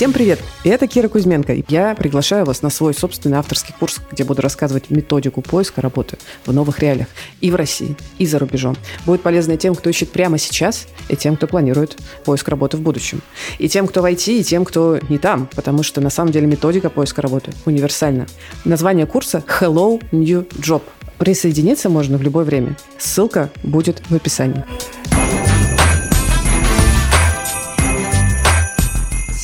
Всем 0.00 0.14
привет! 0.14 0.40
Это 0.64 0.86
Кира 0.86 1.08
Кузьменко. 1.08 1.54
Я 1.68 1.94
приглашаю 1.94 2.46
вас 2.46 2.62
на 2.62 2.70
свой 2.70 2.94
собственный 2.94 3.36
авторский 3.36 3.74
курс, 3.78 4.00
где 4.10 4.24
буду 4.24 4.40
рассказывать 4.40 4.88
методику 4.88 5.42
поиска 5.42 5.82
работы 5.82 6.16
в 6.46 6.54
новых 6.54 6.78
реалиях 6.78 7.08
и 7.42 7.50
в 7.50 7.54
России, 7.54 7.94
и 8.16 8.24
за 8.24 8.38
рубежом. 8.38 8.78
Будет 9.04 9.20
полезно 9.20 9.58
тем, 9.58 9.74
кто 9.74 9.90
ищет 9.90 10.10
прямо 10.10 10.38
сейчас, 10.38 10.86
и 11.10 11.16
тем, 11.16 11.36
кто 11.36 11.46
планирует 11.46 11.98
поиск 12.24 12.48
работы 12.48 12.78
в 12.78 12.80
будущем. 12.80 13.20
И 13.58 13.68
тем, 13.68 13.86
кто 13.86 14.00
в 14.00 14.06
IT, 14.06 14.40
и 14.40 14.42
тем, 14.42 14.64
кто 14.64 14.98
не 15.10 15.18
там, 15.18 15.46
потому 15.54 15.82
что 15.82 16.00
на 16.00 16.08
самом 16.08 16.32
деле 16.32 16.46
методика 16.46 16.88
поиска 16.88 17.20
работы 17.20 17.52
универсальна. 17.66 18.26
Название 18.64 19.04
курса 19.04 19.44
Hello 19.60 20.02
New 20.12 20.46
Job. 20.62 20.80
Присоединиться 21.18 21.90
можно 21.90 22.16
в 22.16 22.22
любое 22.22 22.46
время. 22.46 22.74
Ссылка 22.96 23.50
будет 23.62 24.02
в 24.08 24.14
описании. 24.14 24.64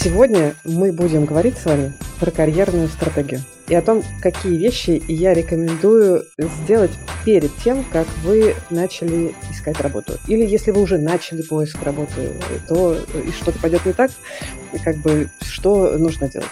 Сегодня 0.07 0.54
мы 0.62 0.93
будем 0.93 1.25
говорить 1.25 1.59
с 1.59 1.64
вами 1.64 1.93
про 2.20 2.30
карьерную 2.30 2.87
стратегию 2.87 3.41
и 3.66 3.74
о 3.74 3.83
том, 3.83 4.05
какие 4.23 4.56
вещи 4.56 5.02
я 5.09 5.34
рекомендую 5.34 6.23
сделать 6.38 6.92
перед 7.24 7.52
тем, 7.56 7.84
как 7.91 8.06
вы 8.23 8.55
начали 8.70 9.34
искать 9.50 9.80
работу. 9.80 10.12
Или 10.28 10.47
если 10.47 10.70
вы 10.70 10.83
уже 10.83 10.97
начали 10.97 11.42
поиск 11.42 11.83
работы, 11.83 12.34
то 12.69 12.95
и 12.95 13.33
что-то 13.33 13.59
пойдет 13.59 13.84
не 13.84 13.95
так, 13.95 14.12
как 14.84 14.97
бы 14.98 15.28
что 15.41 15.98
нужно 15.98 16.28
делать. 16.28 16.47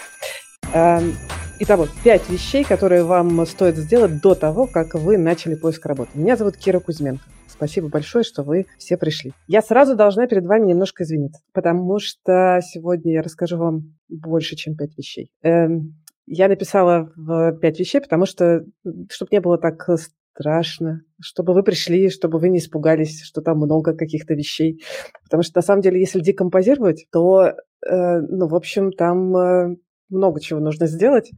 Эм, 0.72 1.16
итого, 1.60 1.86
пять 2.02 2.28
вещей, 2.28 2.64
которые 2.64 3.04
вам 3.04 3.46
стоит 3.46 3.76
сделать 3.76 4.20
до 4.20 4.34
того, 4.34 4.66
как 4.66 4.94
вы 4.94 5.16
начали 5.16 5.54
поиск 5.54 5.86
работы. 5.86 6.10
Меня 6.14 6.36
зовут 6.36 6.56
Кира 6.56 6.80
Кузьменко. 6.80 7.22
Спасибо 7.56 7.88
большое, 7.88 8.24
что 8.24 8.42
вы 8.42 8.66
все 8.78 8.96
пришли. 8.96 9.32
Я 9.46 9.62
сразу 9.62 9.94
должна 9.94 10.26
перед 10.26 10.44
вами 10.44 10.66
немножко 10.66 11.04
извиниться, 11.04 11.40
потому 11.52 12.00
что 12.00 12.58
сегодня 12.62 13.12
я 13.12 13.22
расскажу 13.22 13.56
вам 13.58 13.94
больше, 14.08 14.56
чем 14.56 14.74
пять 14.74 14.98
вещей. 14.98 15.30
Эм, 15.42 15.94
я 16.26 16.48
написала 16.48 17.12
в 17.14 17.52
пять 17.60 17.78
вещей, 17.78 18.00
потому 18.00 18.26
что, 18.26 18.64
чтобы 19.08 19.28
не 19.30 19.40
было 19.40 19.56
так 19.56 19.88
страшно, 20.34 21.02
чтобы 21.20 21.54
вы 21.54 21.62
пришли, 21.62 22.10
чтобы 22.10 22.40
вы 22.40 22.48
не 22.48 22.58
испугались, 22.58 23.22
что 23.22 23.40
там 23.40 23.58
много 23.58 23.94
каких-то 23.94 24.34
вещей. 24.34 24.82
Потому 25.22 25.44
что, 25.44 25.58
на 25.58 25.62
самом 25.62 25.82
деле, 25.82 26.00
если 26.00 26.18
декомпозировать, 26.18 27.06
то, 27.12 27.52
э, 27.86 28.20
ну, 28.20 28.48
в 28.48 28.54
общем, 28.56 28.90
там 28.90 29.36
э, 29.36 29.76
много 30.08 30.40
чего 30.40 30.58
нужно 30.58 30.88
сделать. 30.88 31.30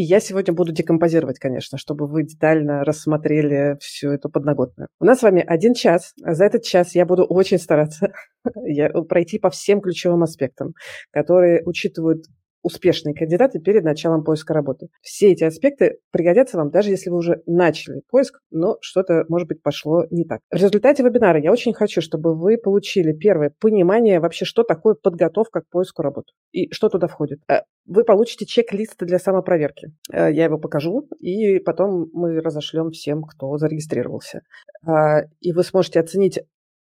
И 0.00 0.02
я 0.02 0.18
сегодня 0.18 0.54
буду 0.54 0.72
декомпозировать, 0.72 1.38
конечно, 1.38 1.76
чтобы 1.76 2.06
вы 2.06 2.22
детально 2.22 2.84
рассмотрели 2.84 3.76
всю 3.82 4.08
эту 4.08 4.30
подноготную. 4.30 4.88
У 4.98 5.04
нас 5.04 5.18
с 5.18 5.22
вами 5.22 5.44
один 5.46 5.74
час. 5.74 6.14
За 6.16 6.46
этот 6.46 6.62
час 6.62 6.94
я 6.94 7.04
буду 7.04 7.24
очень 7.24 7.58
стараться 7.58 8.10
пройти 9.10 9.38
по 9.38 9.50
всем 9.50 9.82
ключевым 9.82 10.22
аспектам, 10.22 10.72
которые 11.10 11.62
учитывают 11.66 12.24
успешные 12.62 13.14
кандидаты 13.14 13.58
перед 13.60 13.84
началом 13.84 14.24
поиска 14.24 14.54
работы. 14.54 14.88
Все 15.02 15.32
эти 15.32 15.44
аспекты 15.44 15.98
пригодятся 16.10 16.56
вам, 16.56 16.70
даже 16.70 16.90
если 16.90 17.10
вы 17.10 17.18
уже 17.18 17.42
начали 17.46 18.02
поиск, 18.10 18.40
но 18.50 18.76
что-то, 18.80 19.24
может 19.28 19.48
быть, 19.48 19.62
пошло 19.62 20.04
не 20.10 20.24
так. 20.24 20.40
В 20.50 20.56
результате 20.56 21.02
вебинара 21.02 21.40
я 21.40 21.52
очень 21.52 21.72
хочу, 21.72 22.00
чтобы 22.00 22.34
вы 22.34 22.58
получили 22.58 23.12
первое 23.12 23.52
понимание 23.58 24.20
вообще, 24.20 24.44
что 24.44 24.62
такое 24.62 24.94
подготовка 24.94 25.60
к 25.62 25.68
поиску 25.68 26.02
работы 26.02 26.32
и 26.52 26.72
что 26.72 26.88
туда 26.88 27.06
входит. 27.06 27.40
Э, 27.48 27.60
вы 27.86 28.04
получите 28.04 28.46
чек-лист 28.46 28.96
для 29.00 29.18
самопроверки. 29.18 29.92
Э, 30.12 30.32
я 30.32 30.44
его 30.44 30.58
покажу, 30.58 31.08
и 31.18 31.58
потом 31.58 32.10
мы 32.12 32.40
разошлем 32.40 32.90
всем, 32.90 33.22
кто 33.22 33.56
зарегистрировался. 33.56 34.42
Э, 34.86 35.26
и 35.40 35.52
вы 35.52 35.62
сможете 35.64 36.00
оценить 36.00 36.40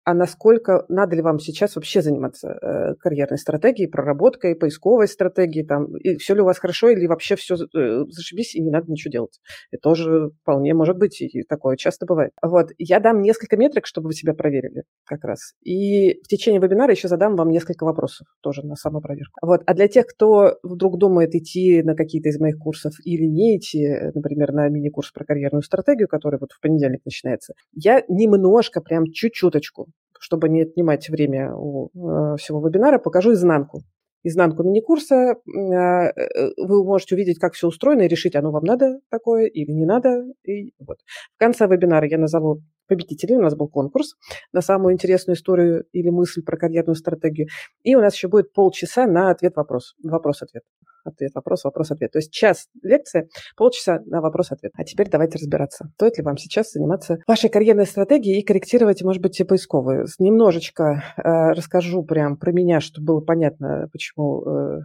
а 0.09 0.15
насколько 0.15 0.87
надо 0.89 1.17
ли 1.17 1.21
вам 1.21 1.39
сейчас 1.39 1.77
вообще 1.77 2.01
заниматься 2.01 2.49
э, 2.49 2.95
карьерной 2.95 3.37
стратегией, 3.37 3.91
проработкой, 3.91 4.57
поисковой 4.57 5.07
стратегией, 5.07 5.67
там, 5.67 5.95
и 5.99 6.17
все 6.17 6.35
ли 6.35 6.41
у 6.41 6.47
вас 6.47 6.59
хорошо, 6.59 6.89
или 6.89 7.07
вообще 7.07 7.37
все 7.37 7.57
э, 7.57 8.05
зашибись, 8.09 8.55
и 8.55 8.63
не 8.63 8.71
надо 8.71 8.91
ничего 8.91 9.13
делать. 9.13 9.39
Это 9.71 9.83
тоже 9.83 10.31
вполне 10.41 10.73
может 10.73 10.97
быть, 10.97 11.21
и 11.21 11.43
такое 11.43 11.77
часто 11.77 12.07
бывает. 12.07 12.31
Вот, 12.41 12.71
я 12.79 13.01
дам 13.01 13.21
несколько 13.21 13.59
метрик, 13.59 13.85
чтобы 13.85 14.07
вы 14.07 14.15
себя 14.15 14.33
проверили 14.33 14.85
как 15.05 15.25
раз. 15.25 15.53
И 15.63 16.15
в 16.23 16.27
течение 16.27 16.59
вебинара 16.59 16.93
еще 16.93 17.09
задам 17.09 17.37
вам 17.37 17.51
несколько 17.51 17.85
вопросов 17.85 18.29
тоже 18.41 18.63
на 18.65 18.77
самопроверку. 18.77 19.39
Вот, 19.43 19.61
а 19.67 19.75
для 19.75 19.89
тех, 19.89 20.07
кто 20.07 20.57
вдруг 20.63 20.97
думает 20.97 21.35
идти 21.35 21.83
на 21.83 21.95
какие-то 21.95 22.31
из 22.31 22.41
моих 22.41 22.57
курсов 22.57 22.95
или 23.05 23.27
не 23.27 23.59
идти, 23.59 23.87
например, 24.15 24.53
на 24.53 24.71
мини-курс 24.71 25.13
про 25.13 25.27
карьерную 25.27 25.61
стратегию, 25.61 26.09
который 26.09 26.41
вот 26.41 26.53
в 26.53 26.61
понедельник 26.63 27.03
начинается, 27.05 27.53
я 27.75 28.03
немножко, 28.09 28.81
прям 28.81 29.05
чуть-чуточку 29.13 29.89
чтобы 30.21 30.49
не 30.49 30.63
отнимать 30.63 31.09
время 31.09 31.55
у 31.55 31.89
э, 31.89 32.37
всего 32.37 32.67
вебинара, 32.67 32.99
покажу 32.99 33.33
изнанку. 33.33 33.83
Изнанку 34.25 34.63
мини-курса. 34.65 35.15
Э, 35.15 36.11
э, 36.15 36.51
вы 36.57 36.85
можете 36.85 37.15
увидеть, 37.15 37.39
как 37.39 37.55
все 37.55 37.69
устроено, 37.69 38.03
и 38.03 38.09
решить, 38.09 38.37
оно 38.37 38.51
вам 38.51 38.65
надо 38.65 39.01
такое 39.11 39.47
или 39.47 39.71
не 39.73 39.87
надо. 39.87 40.25
И 40.45 40.73
вот. 40.79 40.99
В 41.37 41.39
конце 41.39 41.67
вебинара 41.67 42.07
я 42.09 42.19
назову 42.19 42.63
победителей. 42.89 43.37
У 43.37 43.43
нас 43.43 43.55
был 43.55 43.69
конкурс 43.69 44.15
на 44.53 44.61
самую 44.61 44.95
интересную 44.95 45.37
историю 45.37 45.85
или 45.93 46.11
мысль 46.11 46.43
про 46.43 46.57
карьерную 46.57 46.97
стратегию. 46.97 47.49
И 47.83 47.95
у 47.95 48.01
нас 48.01 48.15
еще 48.15 48.29
будет 48.29 48.53
полчаса 48.53 49.07
на 49.07 49.31
ответ-вопрос. 49.31 49.95
Вопрос-ответ 50.03 50.63
ответ, 51.05 51.31
вопрос, 51.35 51.65
вопрос, 51.65 51.91
ответ. 51.91 52.13
То 52.13 52.19
есть 52.19 52.31
час 52.31 52.69
лекции, 52.83 53.31
полчаса 53.57 54.01
на 54.05 54.21
вопрос, 54.21 54.53
ответ. 54.53 54.73
А 54.77 54.85
теперь 54.85 55.09
давайте 55.09 55.39
разбираться. 55.39 55.91
Стоит 55.95 56.19
ли 56.19 56.25
вам 56.25 56.37
сейчас 56.37 56.73
заниматься 56.73 57.17
вашей 57.27 57.49
карьерной 57.49 57.87
стратегией 57.87 58.41
и 58.41 58.45
корректировать, 58.45 59.03
может 59.03 59.23
быть, 59.23 59.41
поисковые. 59.49 60.05
Немножечко 60.19 61.03
э, 61.17 61.23
расскажу 61.53 62.03
прям 62.03 62.37
про 62.37 62.53
меня, 62.53 62.81
чтобы 62.81 63.07
было 63.07 63.21
понятно, 63.21 63.89
почему 63.91 64.45
Э, 64.49 64.81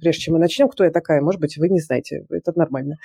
прежде 0.00 0.22
чем 0.22 0.34
мы 0.34 0.40
начнем, 0.40 0.68
кто 0.68 0.84
я 0.84 0.90
такая, 0.90 1.20
может 1.20 1.40
быть, 1.40 1.56
вы 1.56 1.68
не 1.68 1.80
знаете, 1.80 2.24
это 2.30 2.52
нормально. 2.56 2.96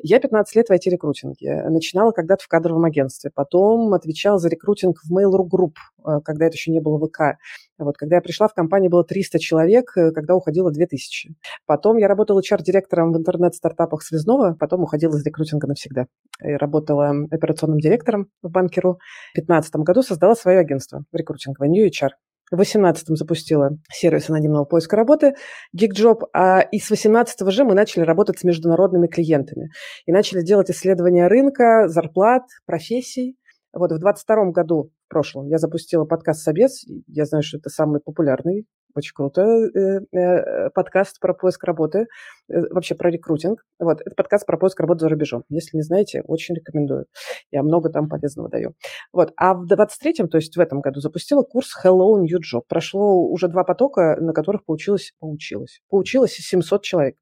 Я 0.00 0.20
15 0.20 0.54
лет 0.54 0.68
в 0.68 0.72
IT-рекрутинге. 0.72 1.64
Начинала 1.68 2.12
когда-то 2.12 2.44
в 2.44 2.48
кадровом 2.48 2.84
агентстве, 2.84 3.30
потом 3.34 3.92
отвечала 3.94 4.38
за 4.38 4.48
рекрутинг 4.48 5.00
в 5.02 5.12
Mail.ru 5.12 5.48
Group, 5.48 5.74
э, 6.06 6.20
когда 6.24 6.46
это 6.46 6.54
еще 6.54 6.70
не 6.70 6.80
было 6.80 7.04
ВК. 7.04 7.38
Вот, 7.78 7.96
когда 7.96 8.16
я 8.16 8.22
пришла 8.22 8.46
в 8.46 8.54
компанию, 8.54 8.90
было 8.90 9.04
300 9.04 9.40
человек, 9.40 9.92
э, 9.96 10.12
когда 10.12 10.36
уходило 10.36 10.70
2000. 10.70 11.34
Потом 11.66 11.96
я 11.96 12.06
работала 12.06 12.40
HR-директором 12.40 13.12
в 13.12 13.18
интернет-стартапах 13.18 14.02
Связного, 14.02 14.54
потом 14.54 14.82
уходила 14.82 15.16
из 15.16 15.24
рекрутинга 15.24 15.66
навсегда. 15.66 16.06
И 16.44 16.52
работала 16.52 17.12
операционным 17.30 17.80
директором 17.80 18.28
в 18.42 18.50
банкеру. 18.50 19.00
В 19.32 19.34
2015 19.34 19.76
году 19.76 20.02
создала 20.02 20.36
свое 20.36 20.60
агентство 20.60 21.04
рекрутинговое 21.12 21.68
New 21.70 21.84
HR. 21.84 22.10
В 22.50 22.56
2018 22.56 23.08
запустила 23.18 23.70
сервис 23.92 24.30
анонимного 24.30 24.64
поиска 24.64 24.96
работы 24.96 25.34
GigJob, 25.76 26.28
а 26.32 26.60
и 26.60 26.78
с 26.78 26.88
2018 26.88 27.50
же 27.50 27.64
мы 27.64 27.74
начали 27.74 28.04
работать 28.04 28.38
с 28.38 28.44
международными 28.44 29.06
клиентами 29.06 29.70
и 30.06 30.12
начали 30.12 30.42
делать 30.42 30.70
исследования 30.70 31.26
рынка, 31.26 31.88
зарплат, 31.88 32.44
профессий. 32.64 33.36
Вот 33.74 33.92
в 33.92 33.98
2022 33.98 34.50
году, 34.52 34.90
в 35.06 35.10
прошлом, 35.10 35.46
я 35.48 35.58
запустила 35.58 36.04
подкаст 36.04 36.42
«Собес». 36.42 36.84
Я 37.06 37.26
знаю, 37.26 37.42
что 37.42 37.58
это 37.58 37.68
самый 37.68 38.00
популярный 38.00 38.66
очень 38.98 39.14
круто. 39.14 39.42
Э, 39.42 40.00
э, 40.12 40.70
подкаст 40.70 41.20
про 41.20 41.34
поиск 41.34 41.64
работы, 41.64 42.06
э, 42.48 42.60
вообще 42.70 42.94
про 42.94 43.10
рекрутинг. 43.10 43.64
Вот, 43.78 44.00
это 44.00 44.14
подкаст 44.14 44.46
про 44.46 44.58
поиск 44.58 44.78
работы 44.80 45.00
за 45.00 45.08
рубежом. 45.08 45.44
Если 45.48 45.76
не 45.76 45.82
знаете, 45.82 46.22
очень 46.26 46.54
рекомендую. 46.54 47.06
Я 47.50 47.62
много 47.62 47.88
там 47.88 48.08
полезного 48.08 48.48
даю. 48.48 48.74
Вот, 49.12 49.32
а 49.36 49.54
в 49.54 49.66
23-м, 49.66 50.28
то 50.28 50.38
есть 50.38 50.56
в 50.56 50.60
этом 50.60 50.80
году, 50.80 51.00
запустила 51.00 51.42
курс 51.42 51.72
Hello 51.82 52.20
New 52.20 52.40
Job. 52.40 52.62
Прошло 52.68 53.26
уже 53.28 53.48
два 53.48 53.64
потока, 53.64 54.16
на 54.20 54.32
которых 54.32 54.64
получилось, 54.64 55.12
получилось, 55.20 55.80
получилось 55.88 56.32
700 56.32 56.82
человек. 56.82 57.16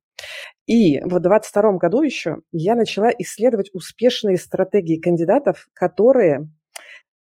И 0.67 0.99
в 1.01 1.21
2022 1.21 1.73
году 1.75 2.03
еще 2.03 2.39
я 2.51 2.75
начала 2.75 3.11
исследовать 3.19 3.71
успешные 3.73 4.39
стратегии 4.39 4.99
кандидатов, 4.99 5.69
которые 5.75 6.49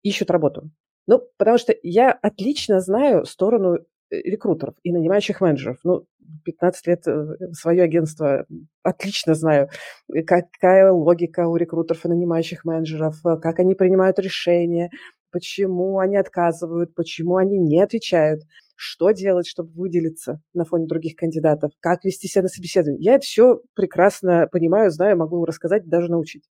ищут 0.02 0.32
работу. 0.32 0.72
Ну, 1.08 1.22
потому 1.38 1.58
что 1.58 1.76
я 1.84 2.12
отлично 2.12 2.80
знаю 2.80 3.26
сторону 3.26 3.78
Э, 3.78 3.95
рекрутеров 4.24 4.76
и 4.84 4.92
нанимающих 4.92 5.42
менеджеров. 5.42 5.78
Ну, 5.84 6.06
15 6.44 6.88
лет 6.88 7.08
э, 7.08 7.36
свое 7.54 7.84
агентство 7.84 8.46
отлично 8.84 9.36
знаю, 9.36 9.70
э, 10.14 10.24
какая 10.24 10.92
логика 10.92 11.48
у 11.48 11.56
рекрутеров 11.56 12.06
и 12.06 12.10
нанимающих 12.10 12.66
менеджеров, 12.66 13.16
как 13.24 13.60
они 13.60 13.76
принимают 13.76 14.20
решения, 14.20 14.90
почему 15.32 16.00
они 16.00 16.18
отказывают, 16.18 16.96
почему 16.96 17.38
они 17.38 17.58
не 17.58 17.82
отвечают, 17.82 18.44
что 18.76 19.12
делать, 19.12 19.48
чтобы 19.48 19.72
выделиться 19.74 20.42
на 20.54 20.66
фоне 20.66 20.88
других 20.88 21.16
кандидатов, 21.16 21.72
как 21.80 22.04
вести 22.04 22.28
себя 22.28 22.44
на 22.44 22.50
собеседовании. 22.50 23.04
Я 23.04 23.16
это 23.16 23.26
все 23.26 23.62
прекрасно 23.74 24.48
понимаю, 24.52 24.92
знаю, 24.92 25.18
могу 25.18 25.44
рассказать, 25.46 25.88
даже 25.88 26.10
научить. 26.10 26.44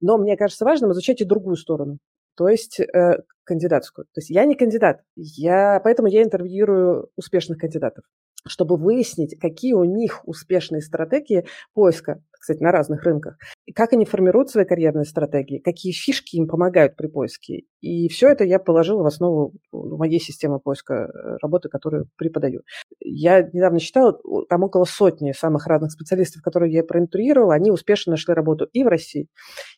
Но 0.00 0.18
мне 0.18 0.36
кажется 0.36 0.64
важным 0.64 0.92
изучать 0.92 1.20
и 1.20 1.24
другую 1.24 1.56
сторону 1.56 1.98
то 2.40 2.48
есть 2.48 2.80
э, 2.80 3.18
кандидатскую. 3.44 4.06
То 4.06 4.20
есть 4.20 4.30
я 4.30 4.46
не 4.46 4.54
кандидат, 4.54 5.02
я, 5.14 5.78
поэтому 5.84 6.08
я 6.08 6.22
интервьюирую 6.22 7.10
успешных 7.14 7.58
кандидатов. 7.58 8.04
чтобы 8.48 8.78
выяснить, 8.78 9.38
какие 9.38 9.74
у 9.74 9.84
них 9.84 10.26
успешные 10.26 10.80
стратегии 10.80 11.44
поиска, 11.74 12.22
кстати, 12.30 12.62
на 12.62 12.72
разных 12.72 13.02
рынках, 13.04 13.36
и 13.66 13.72
как 13.74 13.92
они 13.92 14.06
формируют 14.06 14.48
свои 14.48 14.64
карьерные 14.64 15.04
стратегии, 15.04 15.58
какие 15.58 15.92
фишки 15.92 16.36
им 16.36 16.48
помогают 16.48 16.96
при 16.96 17.08
поиске. 17.08 17.64
И 17.82 18.08
все 18.08 18.30
это 18.30 18.44
я 18.44 18.58
положила 18.58 19.02
в 19.02 19.06
основу 19.06 19.52
моей 20.00 20.18
системы 20.18 20.58
поиска 20.58 20.94
э, 20.94 21.36
работы, 21.42 21.68
которую 21.68 22.08
преподаю. 22.16 22.62
Я 23.00 23.42
недавно 23.42 23.78
читала, 23.78 24.18
там 24.48 24.64
около 24.64 24.84
сотни 24.84 25.32
самых 25.32 25.66
разных 25.66 25.92
специалистов, 25.92 26.42
которые 26.42 26.72
я 26.72 26.82
проинтуировала, 26.82 27.54
они 27.54 27.70
успешно 27.70 28.12
нашли 28.12 28.34
работу 28.34 28.66
и 28.72 28.82
в 28.82 28.88
России, 28.88 29.28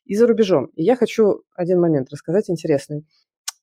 и 0.05 0.15
за 0.15 0.27
рубежом. 0.27 0.67
И 0.77 0.85
я 0.85 0.97
хочу 0.97 1.43
один 1.55 1.81
момент 1.81 2.09
рассказать 2.11 2.49
интересный. 2.49 3.05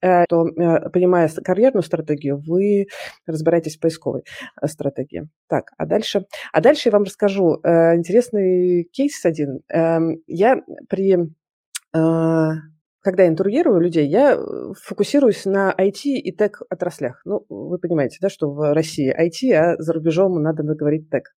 Э, 0.01 0.25
то, 0.27 0.47
э, 0.47 0.89
понимая 0.89 1.29
карьерную 1.29 1.83
стратегию, 1.83 2.41
вы 2.45 2.87
разбираетесь 3.25 3.77
в 3.77 3.79
поисковой 3.79 4.23
стратегии. 4.65 5.29
Так, 5.47 5.71
а 5.77 5.85
дальше? 5.85 6.25
А 6.51 6.61
дальше 6.61 6.89
я 6.89 6.91
вам 6.91 7.03
расскажу 7.03 7.55
интересный 7.63 8.83
кейс 8.91 9.25
один. 9.25 9.61
Эм, 9.69 10.21
я 10.27 10.61
при 10.89 11.17
когда 13.01 13.27
интервьюирую 13.27 13.79
людей, 13.79 14.07
я 14.07 14.33
э, 14.33 14.73
фокусируюсь 14.81 15.45
на 15.45 15.73
IT 15.77 16.03
и 16.03 16.31
тег 16.31 16.61
отраслях. 16.69 17.21
Ну, 17.25 17.45
вы 17.49 17.77
понимаете, 17.77 18.17
да, 18.21 18.29
что 18.29 18.51
в 18.51 18.73
России 18.73 19.13
IT, 19.13 19.53
а 19.53 19.75
за 19.81 19.93
рубежом 19.93 20.41
надо 20.41 20.63
говорить 20.63 21.09
тег. 21.09 21.29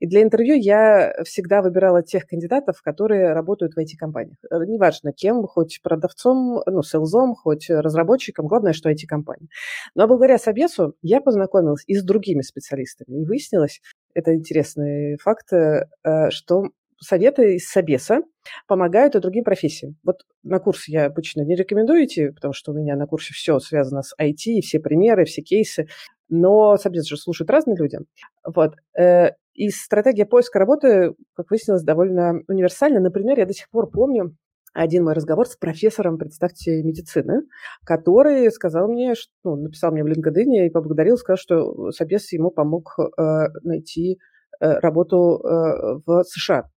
И 0.00 0.06
для 0.06 0.22
интервью 0.22 0.54
я 0.54 1.14
всегда 1.24 1.62
выбирала 1.62 2.02
тех 2.02 2.26
кандидатов, 2.26 2.82
которые 2.82 3.32
работают 3.32 3.74
в 3.74 3.78
IT-компаниях. 3.78 4.36
Э, 4.50 4.58
неважно 4.66 5.12
кем, 5.12 5.46
хоть 5.46 5.80
продавцом, 5.82 6.62
ну, 6.66 6.82
селзом, 6.82 7.34
хоть 7.34 7.70
разработчиком, 7.70 8.46
главное, 8.46 8.72
что 8.72 8.90
IT-компания. 8.90 9.48
Но 9.94 10.06
благодаря 10.06 10.38
Собесу 10.38 10.94
я 11.02 11.20
познакомилась 11.20 11.84
и 11.86 11.94
с 11.94 12.04
другими 12.04 12.42
специалистами. 12.42 13.22
И 13.22 13.24
выяснилось, 13.24 13.80
это 14.14 14.34
интересный 14.34 15.16
факт, 15.18 15.52
э, 15.52 15.86
что 16.30 16.64
советы 17.00 17.56
из 17.56 17.68
Собеса 17.68 18.20
помогают 18.66 19.14
и 19.14 19.20
другим 19.20 19.44
профессиям. 19.44 19.96
Вот 20.04 20.22
на 20.42 20.58
курс 20.58 20.88
я 20.88 21.06
обычно 21.06 21.42
не 21.42 21.54
рекомендую 21.54 22.04
идти, 22.04 22.30
потому 22.30 22.52
что 22.52 22.72
у 22.72 22.74
меня 22.74 22.96
на 22.96 23.06
курсе 23.06 23.34
все 23.34 23.58
связано 23.58 24.02
с 24.02 24.14
IT, 24.20 24.60
все 24.62 24.80
примеры, 24.80 25.24
все 25.24 25.42
кейсы, 25.42 25.86
но 26.28 26.76
Собес 26.76 27.06
же 27.06 27.16
слушают 27.16 27.50
разные 27.50 27.76
люди. 27.76 27.98
Вот. 28.44 28.74
Э, 28.98 29.30
и 29.54 29.70
стратегия 29.70 30.26
поиска 30.26 30.58
работы, 30.58 31.14
как 31.34 31.50
выяснилось, 31.50 31.82
довольно 31.82 32.42
универсальна. 32.48 33.00
Например, 33.00 33.38
я 33.38 33.46
до 33.46 33.54
сих 33.54 33.68
пор 33.70 33.90
помню 33.90 34.36
один 34.74 35.04
мой 35.04 35.14
разговор 35.14 35.46
с 35.46 35.56
профессором, 35.56 36.18
представьте, 36.18 36.82
медицины, 36.82 37.42
который 37.84 38.50
сказал 38.52 38.88
мне, 38.88 39.14
что, 39.14 39.30
ну, 39.44 39.56
написал 39.56 39.92
мне 39.92 40.04
в 40.04 40.06
LinkedIn 40.06 40.66
и 40.66 40.70
поблагодарил, 40.70 41.16
сказал, 41.16 41.38
что 41.38 41.90
Собес 41.90 42.32
ему 42.32 42.50
помог 42.50 42.94
э, 42.98 43.22
найти 43.64 44.18
э, 44.60 44.78
работу 44.78 45.40
э, 45.42 46.00
в 46.06 46.22
США 46.24 46.68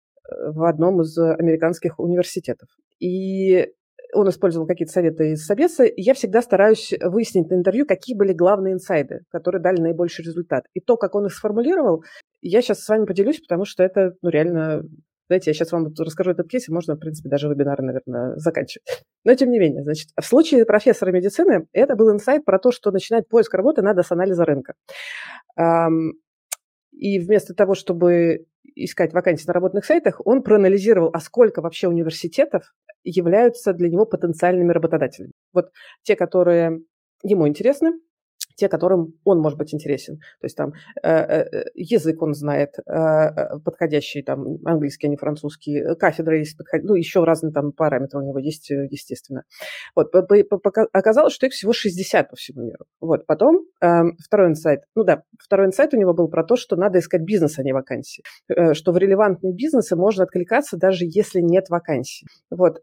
в 0.53 0.65
одном 0.65 1.01
из 1.03 1.17
американских 1.19 1.99
университетов. 1.99 2.69
И 2.99 3.69
он 4.13 4.29
использовал 4.29 4.67
какие-то 4.67 4.93
советы 4.93 5.33
из 5.33 5.47
Собеса, 5.47 5.85
я 5.97 6.15
всегда 6.15 6.43
стараюсь 6.43 6.93
выяснить 7.01 7.49
на 7.51 7.55
интервью, 7.55 7.87
какие 7.87 8.17
были 8.17 8.33
главные 8.33 8.75
инсайды, 8.75 9.21
которые 9.31 9.63
дали 9.63 9.81
наибольший 9.81 10.25
результат. 10.25 10.65
И 10.75 10.81
то, 10.81 10.97
как 10.97 11.15
он 11.15 11.27
их 11.27 11.33
сформулировал, 11.33 12.05
я 12.43 12.61
сейчас 12.63 12.81
с 12.81 12.89
вами 12.89 13.05
поделюсь, 13.05 13.41
потому 13.41 13.65
что 13.65 13.83
это 13.83 14.15
ну, 14.23 14.31
реально... 14.31 14.83
Знаете, 15.29 15.51
я 15.51 15.55
сейчас 15.55 15.71
вам 15.71 15.87
расскажу 15.97 16.33
этот 16.33 16.49
кейс, 16.49 16.69
и 16.69 16.73
можно, 16.73 16.97
в 16.97 16.99
принципе, 16.99 17.29
даже 17.29 17.49
вебинар, 17.49 17.81
наверное, 17.81 18.35
заканчивать. 18.35 19.05
Но, 19.25 19.33
тем 19.37 19.53
не 19.53 19.61
менее, 19.61 19.85
значит, 19.85 20.09
в 20.21 20.25
случае 20.25 20.65
профессора 20.65 21.13
медицины 21.13 21.69
это 21.73 21.95
был 21.95 22.11
инсайт 22.11 22.45
про 22.45 22.59
то, 22.59 22.73
что 22.73 22.91
начинать 22.91 23.29
поиск 23.29 23.55
работы 23.55 23.81
надо 23.81 24.03
с 24.03 24.11
анализа 24.11 24.45
рынка. 24.45 24.75
И 26.91 27.21
вместо 27.21 27.55
того, 27.55 27.77
чтобы 27.77 28.47
искать 28.75 29.13
вакансии 29.13 29.47
на 29.47 29.53
работных 29.53 29.85
сайтах, 29.85 30.21
он 30.25 30.43
проанализировал, 30.43 31.11
а 31.13 31.21
сколько 31.21 31.61
вообще 31.61 31.89
университетов 31.89 32.73
являются 33.05 33.73
для 33.73 33.89
него 33.89 34.07
потенциальными 34.07 34.73
работодателями. 34.73 35.33
Вот 35.53 35.71
те, 36.03 36.17
которые 36.17 36.81
ему 37.23 37.49
интересны, 37.49 37.93
те, 38.61 38.69
которым 38.69 39.15
он 39.25 39.41
может 39.41 39.59
быть 39.59 39.73
интересен. 39.73 40.19
То 40.41 40.45
есть 40.45 40.57
там 40.57 40.75
э, 41.03 41.09
э, 41.09 41.65
язык 41.75 42.21
он 42.21 42.35
знает 42.35 42.75
э, 42.79 43.59
подходящий, 43.65 44.23
там 44.23 44.59
английский, 44.67 45.07
а 45.07 45.11
не 45.11 45.17
французский, 45.17 45.95
кафедра 45.99 46.39
есть, 46.39 46.59
подход... 46.59 46.83
ну 46.85 46.95
еще 46.95 47.25
разные 47.25 47.53
там 47.53 47.73
параметры 47.73 48.21
у 48.21 48.23
него 48.23 48.39
есть, 48.39 48.69
естественно. 48.69 49.45
Вот, 49.97 50.15
оказалось, 50.93 51.33
что 51.33 51.47
их 51.47 51.53
всего 51.53 51.73
60 51.73 52.29
по 52.29 52.37
всему 52.37 52.67
миру. 52.67 52.85
Вот, 53.01 53.25
потом 53.27 53.65
эм, 53.81 54.17
второй 54.23 54.49
инсайт, 54.49 54.83
ну 54.95 55.05
да, 55.05 55.23
второй 55.43 55.67
инсайт 55.67 55.95
у 55.95 55.97
него 55.97 56.13
был 56.13 56.29
про 56.29 56.45
то, 56.45 56.57
что 56.57 56.77
надо 56.77 56.99
искать 56.99 57.23
бизнес, 57.23 57.59
а 57.59 57.63
не 57.63 57.73
вакансии, 57.73 58.23
что 58.73 58.93
в 58.93 58.99
релевантные 58.99 59.55
бизнесы 59.55 59.97
можно 59.97 60.25
откликаться, 60.25 60.77
даже 60.77 61.05
если 61.07 61.41
нет 61.41 61.71
вакансий. 61.71 62.27
Вот, 62.51 62.83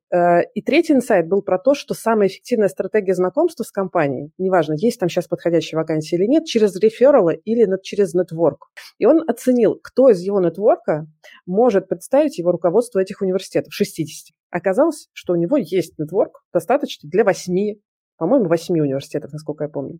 и 0.55 0.61
третий 0.63 0.93
инсайт 0.93 1.27
был 1.27 1.43
про 1.43 1.59
то, 1.59 1.75
что 1.75 1.93
самая 1.93 2.29
эффективная 2.29 2.69
стратегия 2.69 3.13
знакомства 3.13 3.63
с 3.63 3.71
компанией, 3.71 4.31
неважно, 4.39 4.73
есть 4.75 4.99
там 4.99 5.09
сейчас 5.09 5.27
подходящий 5.27 5.66
подходящей 5.67 5.77
вакансии 5.77 6.15
или 6.15 6.25
нет, 6.25 6.45
через 6.45 6.75
рефералы 6.75 7.35
или 7.45 7.67
через 7.83 8.13
нетворк. 8.13 8.69
И 8.97 9.05
он 9.05 9.23
оценил, 9.27 9.79
кто 9.81 10.09
из 10.09 10.21
его 10.21 10.39
нетворка 10.39 11.07
может 11.45 11.87
представить 11.87 12.37
его 12.37 12.51
руководство 12.51 12.99
этих 12.99 13.21
университетов, 13.21 13.73
60. 13.73 14.35
Оказалось, 14.49 15.09
что 15.13 15.33
у 15.33 15.35
него 15.35 15.57
есть 15.57 15.97
нетворк 15.97 16.43
достаточно 16.53 17.09
для 17.09 17.23
8, 17.23 17.75
по-моему, 18.17 18.47
8 18.47 18.79
университетов, 18.79 19.31
насколько 19.33 19.65
я 19.65 19.69
помню. 19.69 19.99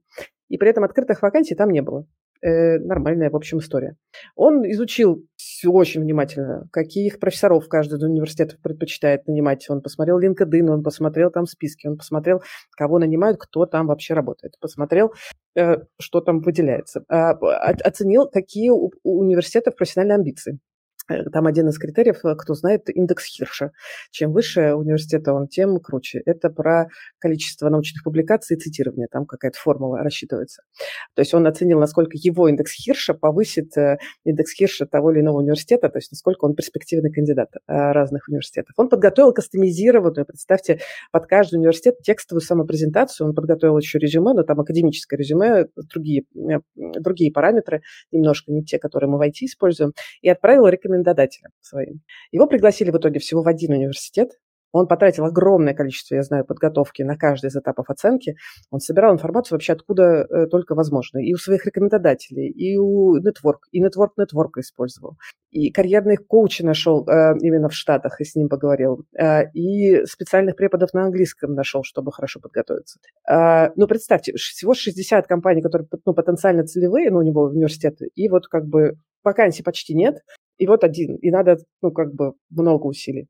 И 0.50 0.58
при 0.58 0.70
этом 0.70 0.84
открытых 0.84 1.22
вакансий 1.22 1.56
там 1.56 1.70
не 1.70 1.82
было 1.82 2.06
э, 2.42 2.80
нормальная, 2.80 3.30
в 3.30 3.36
общем, 3.36 3.60
история. 3.60 3.96
Он 4.36 4.64
изучил 4.72 5.26
все 5.36 5.70
очень 5.70 6.02
внимательно, 6.02 6.68
каких 6.72 7.20
профессоров 7.20 7.68
каждый 7.68 7.98
из 7.98 8.04
университетов 8.04 8.60
предпочитает 8.62 9.28
нанимать. 9.28 9.70
Он 9.70 9.82
посмотрел 9.82 10.20
LinkedIn, 10.20 10.70
он 10.70 10.84
посмотрел 10.84 11.32
там 11.32 11.46
списки, 11.46 11.88
он 11.88 11.98
посмотрел, 11.98 12.42
кого 12.72 13.00
нанимают, 13.00 13.38
кто 13.40 13.66
там 13.66 13.88
вообще 13.88 14.14
работает. 14.14 14.54
Посмотрел, 14.60 15.14
э, 15.56 15.78
что 16.00 16.22
там 16.22 16.42
выделяется. 16.42 17.04
Э, 17.10 17.32
оценил, 17.32 18.28
какие 18.30 18.70
у 18.70 18.92
университетов 19.04 19.76
профессиональные 19.76 20.16
амбиции. 20.16 20.60
Э, 21.10 21.24
там 21.32 21.48
один 21.48 21.70
из 21.70 21.78
критериев, 21.78 22.24
э, 22.26 22.36
кто 22.36 22.54
знает, 22.54 22.90
индекс 22.90 23.26
Хирша. 23.26 23.72
Чем 24.12 24.34
выше 24.34 24.74
университета 24.74 25.34
он, 25.34 25.48
тем 25.48 25.80
круче. 25.80 26.22
Это 26.26 26.50
про 26.50 26.88
количество 27.20 27.70
научных 27.70 28.04
публикаций 28.04 28.58
и 28.58 28.60
цитирования. 28.60 29.08
Там 29.10 29.26
какая-то 29.26 29.58
формула 29.58 30.00
рассчитывается. 30.00 30.64
То 31.16 31.22
есть 31.22 31.34
он 31.34 31.48
оценил, 31.48 31.80
насколько 31.80 32.12
его 32.14 32.50
индекс 32.50 32.74
Хирша 32.74 33.14
повысит 33.14 33.78
э, 33.78 33.98
индекс 34.26 34.54
Хирша 34.54 34.86
того 34.86 35.12
или 35.12 35.22
иного 35.22 35.38
университета, 35.38 35.90
то 35.90 35.98
есть 35.98 36.12
насколько 36.12 36.46
он 36.46 36.56
перспективный 36.56 37.12
кандидат 37.12 37.50
разных 37.68 38.28
университетов. 38.28 38.74
Он 38.78 38.90
подготовил 38.90 39.34
кастомизированную, 39.34 40.26
представьте, 40.26 40.80
под 41.12 41.28
каждый 41.28 41.56
университет 41.56 42.00
текстовую 42.02 42.42
самопрезентацию. 42.42 43.28
Он 43.28 43.36
подготовил 43.36 43.78
еще 43.78 44.00
резюме, 44.00 44.34
но 44.34 44.44
там 44.44 44.60
академическое 44.60 45.18
резюме, 45.18 45.68
другие, 45.76 46.24
другие 46.76 47.32
параметры, 47.32 47.82
немножко 48.12 48.52
не 48.52 48.64
те, 48.64 48.80
которые 48.80 49.10
мы 49.10 49.18
в 49.18 49.22
IT 49.22 49.46
используем, 49.46 49.94
и 50.22 50.30
отправил 50.30 50.68
рекомендации 50.68 50.97
рекомендателем 50.98 51.52
своим. 51.62 52.02
Его 52.32 52.48
пригласили 52.48 52.92
в 52.92 52.98
итоге 52.98 53.20
всего 53.20 53.44
в 53.44 53.48
один 53.48 53.74
университет, 53.74 54.32
он 54.72 54.88
потратил 54.88 55.26
огромное 55.26 55.74
количество, 55.74 56.16
я 56.16 56.24
знаю, 56.24 56.46
подготовки 56.46 57.02
на 57.02 57.18
каждый 57.18 57.48
из 57.48 57.56
этапов 57.56 57.90
оценки. 57.90 58.36
Он 58.70 58.80
собирал 58.80 59.14
информацию 59.14 59.56
вообще 59.56 59.74
откуда 59.74 60.04
э, 60.04 60.48
только 60.48 60.76
возможно. 60.76 61.20
И 61.20 61.34
у 61.34 61.38
своих 61.38 61.66
рекомендателей, 61.66 62.50
и 62.50 62.78
у 62.78 63.18
нетворк, 63.18 63.68
и 63.72 63.80
нетворк 63.80 64.14
нетворка 64.18 64.60
использовал. 64.60 65.16
И 65.52 65.72
карьерных 65.72 66.28
коучей 66.28 66.66
нашел 66.66 67.08
э, 67.08 67.38
именно 67.42 67.70
в 67.70 67.74
Штатах 67.74 68.20
и 68.20 68.26
с 68.26 68.36
ним 68.36 68.50
поговорил. 68.50 69.06
Э, 69.18 69.50
и 69.54 70.06
специальных 70.06 70.56
преподов 70.56 70.94
на 70.94 71.06
английском 71.06 71.54
нашел, 71.54 71.84
чтобы 71.84 72.12
хорошо 72.12 72.40
подготовиться. 72.40 73.00
Ну, 73.76 73.88
представьте, 73.88 74.34
всего 74.34 74.74
60 74.74 75.28
компаний, 75.28 75.62
которые 75.62 75.88
ну, 76.06 76.14
потенциально 76.14 76.64
целевые, 76.64 77.10
ну, 77.10 77.20
у 77.20 77.22
него 77.22 77.44
университеты, 77.44 78.10
и 78.16 78.30
вот 78.30 78.48
как 78.48 78.66
бы 78.66 78.98
вакансий 79.24 79.64
почти 79.64 79.94
нет, 79.94 80.18
и 80.58 80.68
вот 80.68 80.84
один, 80.84 81.16
и 81.18 81.32
надо, 81.32 81.58
ну, 81.82 81.92
как 81.92 82.14
бы 82.14 82.34
много 82.50 82.88
усилий. 82.88 83.28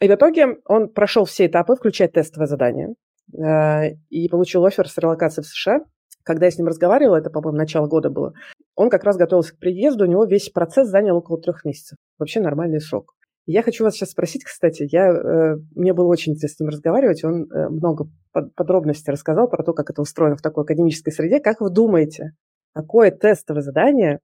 И 0.00 0.08
в 0.08 0.14
итоге 0.14 0.58
он 0.66 0.88
прошел 0.88 1.24
все 1.24 1.46
этапы, 1.46 1.76
включая 1.76 2.08
тестовое 2.08 2.46
задание, 2.46 2.94
э, 3.32 3.94
и 4.10 4.28
получил 4.28 4.64
офер 4.64 4.88
с 4.88 4.98
релокацией 4.98 5.44
в 5.44 5.48
США. 5.48 5.80
Когда 6.24 6.46
я 6.46 6.50
с 6.50 6.58
ним 6.58 6.66
разговаривала, 6.66 7.16
это, 7.16 7.30
по-моему, 7.30 7.58
начало 7.58 7.86
года 7.86 8.10
было, 8.10 8.34
он 8.74 8.90
как 8.90 9.04
раз 9.04 9.16
готовился 9.16 9.54
к 9.54 9.58
приезду, 9.58 10.04
у 10.04 10.08
него 10.08 10.24
весь 10.24 10.50
процесс 10.50 10.88
занял 10.88 11.16
около 11.16 11.40
трех 11.40 11.64
месяцев. 11.64 11.96
Вообще 12.18 12.40
нормальный 12.40 12.80
срок. 12.80 13.14
Я 13.46 13.62
хочу 13.62 13.84
вас 13.84 13.94
сейчас 13.94 14.10
спросить, 14.10 14.42
кстати, 14.42 14.88
я, 14.90 15.10
э, 15.10 15.56
мне 15.74 15.92
было 15.92 16.06
очень 16.06 16.32
интересно 16.32 16.56
с 16.56 16.60
ним 16.60 16.68
разговаривать, 16.70 17.24
он 17.24 17.50
э, 17.50 17.68
много 17.68 18.08
подробностей 18.32 19.12
рассказал 19.12 19.48
про 19.48 19.62
то, 19.62 19.74
как 19.74 19.90
это 19.90 20.00
устроено 20.02 20.36
в 20.36 20.42
такой 20.42 20.64
академической 20.64 21.12
среде. 21.12 21.40
Как 21.40 21.60
вы 21.60 21.70
думаете, 21.70 22.32
какое 22.72 23.10
тестовое 23.10 23.62
задание 23.62 24.20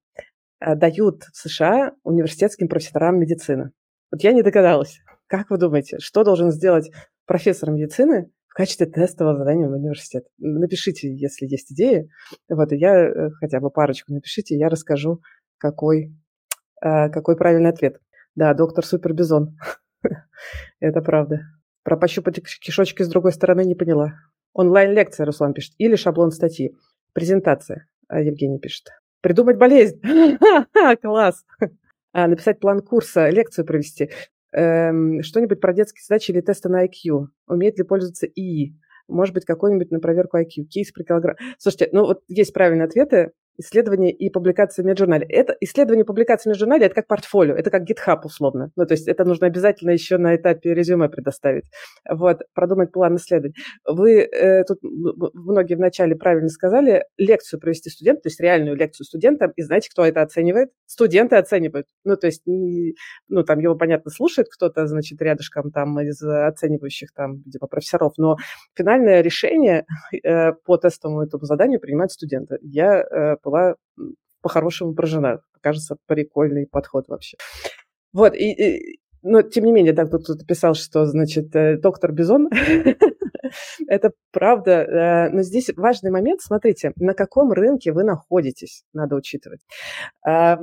дают 0.60 1.24
в 1.32 1.36
США 1.36 1.92
университетским 2.02 2.68
профессорам 2.68 3.18
медицины? 3.18 3.72
Вот 4.10 4.22
я 4.22 4.32
не 4.32 4.42
догадалась. 4.42 5.00
Как 5.26 5.50
вы 5.50 5.58
думаете, 5.58 5.98
что 6.00 6.24
должен 6.24 6.50
сделать 6.50 6.90
профессор 7.26 7.70
медицины 7.70 8.32
в 8.48 8.54
качестве 8.54 8.86
тестового 8.86 9.36
задания 9.36 9.68
в 9.68 9.72
университет. 9.72 10.24
Напишите, 10.38 11.14
если 11.14 11.46
есть 11.46 11.72
идеи. 11.72 12.10
Вот, 12.48 12.72
и 12.72 12.76
я 12.76 13.06
э, 13.06 13.30
хотя 13.38 13.60
бы 13.60 13.70
парочку 13.70 14.12
напишите, 14.12 14.56
я 14.56 14.68
расскажу, 14.68 15.20
какой, 15.56 16.12
э, 16.82 17.08
какой 17.10 17.36
правильный 17.36 17.70
ответ. 17.70 18.00
Да, 18.34 18.52
доктор 18.54 18.84
Супербизон. 18.84 19.56
Это 20.80 21.00
правда. 21.00 21.42
Про 21.84 21.96
пощупать 21.96 22.42
кишочки 22.60 23.04
с 23.04 23.08
другой 23.08 23.32
стороны 23.32 23.64
не 23.64 23.76
поняла. 23.76 24.14
Онлайн-лекция, 24.52 25.24
Руслан 25.24 25.54
пишет. 25.54 25.74
Или 25.78 25.94
шаблон 25.94 26.32
статьи. 26.32 26.76
Презентация, 27.12 27.86
Евгений 28.10 28.58
пишет. 28.58 28.88
Придумать 29.20 29.58
болезнь. 29.58 30.00
Класс. 31.02 31.44
А, 32.12 32.26
написать 32.26 32.58
план 32.58 32.80
курса, 32.80 33.28
лекцию 33.28 33.66
провести. 33.66 34.10
Эм, 34.52 35.22
что-нибудь 35.22 35.60
про 35.60 35.72
детские 35.72 36.02
задачи 36.06 36.30
или 36.30 36.40
тесты 36.40 36.68
на 36.68 36.84
IQ. 36.86 37.26
Умеет 37.46 37.78
ли 37.78 37.84
пользоваться 37.84 38.26
ИИ? 38.26 38.74
Может 39.08 39.34
быть, 39.34 39.44
какой-нибудь 39.44 39.90
на 39.90 40.00
проверку 40.00 40.38
IQ. 40.38 40.64
Кейс 40.64 40.90
при 40.92 41.04
килограмм. 41.04 41.36
Слушайте, 41.58 41.88
ну 41.92 42.06
вот 42.06 42.22
есть 42.28 42.52
правильные 42.52 42.86
ответы 42.86 43.32
исследования 43.60 44.12
и 44.12 44.30
публикации 44.30 44.82
в 44.82 44.86
меджурнале. 44.86 45.26
Это 45.28 45.56
исследование 45.60 46.04
и 46.04 46.06
публикации 46.06 46.50
в 46.50 46.52
меджурнале– 46.52 46.86
это 46.86 46.94
как 46.94 47.06
портфолио, 47.06 47.54
это 47.54 47.70
как 47.70 47.82
GitHub 47.82 48.20
условно. 48.24 48.70
Ну, 48.76 48.86
то 48.86 48.92
есть 48.92 49.08
это 49.08 49.24
нужно 49.24 49.46
обязательно 49.46 49.90
еще 49.90 50.18
на 50.18 50.34
этапе 50.36 50.74
резюме 50.74 51.08
предоставить. 51.08 51.64
Вот, 52.08 52.42
продумать 52.54 52.92
план 52.92 53.16
исследований. 53.16 53.54
Вы 53.86 54.20
э, 54.20 54.64
тут 54.64 54.78
многие 54.82 55.74
вначале 55.74 56.16
правильно 56.16 56.48
сказали, 56.48 57.04
лекцию 57.16 57.60
провести 57.60 57.90
студентам, 57.90 58.22
то 58.22 58.28
есть 58.28 58.40
реальную 58.40 58.76
лекцию 58.76 59.04
студентам, 59.04 59.52
и 59.56 59.62
знаете, 59.62 59.90
кто 59.90 60.04
это 60.04 60.22
оценивает? 60.22 60.70
Студенты 60.86 61.36
оценивают. 61.36 61.86
Ну, 62.04 62.16
то 62.16 62.26
есть, 62.26 62.42
не, 62.46 62.94
ну, 63.28 63.44
там 63.44 63.58
его, 63.60 63.76
понятно, 63.76 64.10
слушает 64.10 64.48
кто-то, 64.50 64.86
значит, 64.86 65.20
рядышком 65.20 65.70
там 65.70 66.00
из 66.00 66.22
оценивающих 66.22 67.12
там, 67.14 67.42
видимо, 67.44 67.66
профессоров, 67.68 68.14
но 68.16 68.36
финальное 68.74 69.20
решение 69.20 69.84
э, 70.24 70.52
по 70.52 70.76
тестовому 70.76 71.22
этому 71.22 71.44
заданию 71.44 71.80
принимают 71.80 72.12
студенты. 72.12 72.58
Я 72.62 73.00
э, 73.00 73.36
была 73.50 73.74
по-хорошему 74.42 74.94
поражена. 74.94 75.40
Кажется, 75.60 75.96
прикольный 76.06 76.66
подход 76.66 77.08
вообще. 77.08 77.36
Вот, 78.12 78.34
и, 78.34 78.50
и, 78.50 79.00
но 79.22 79.42
тем 79.42 79.64
не 79.64 79.72
менее, 79.72 79.92
так 79.92 80.10
тут, 80.10 80.26
тут 80.26 80.46
писал, 80.46 80.74
что, 80.74 81.04
значит, 81.06 81.54
э, 81.54 81.76
доктор 81.76 82.12
Бизон, 82.12 82.48
это 83.86 84.12
правда, 84.32 84.70
э, 84.70 85.30
но 85.30 85.42
здесь 85.42 85.70
важный 85.76 86.10
момент, 86.10 86.40
смотрите, 86.40 86.92
на 86.96 87.14
каком 87.14 87.52
рынке 87.52 87.92
вы 87.92 88.04
находитесь, 88.04 88.84
надо 88.92 89.16
учитывать. 89.16 89.60
А, 90.26 90.58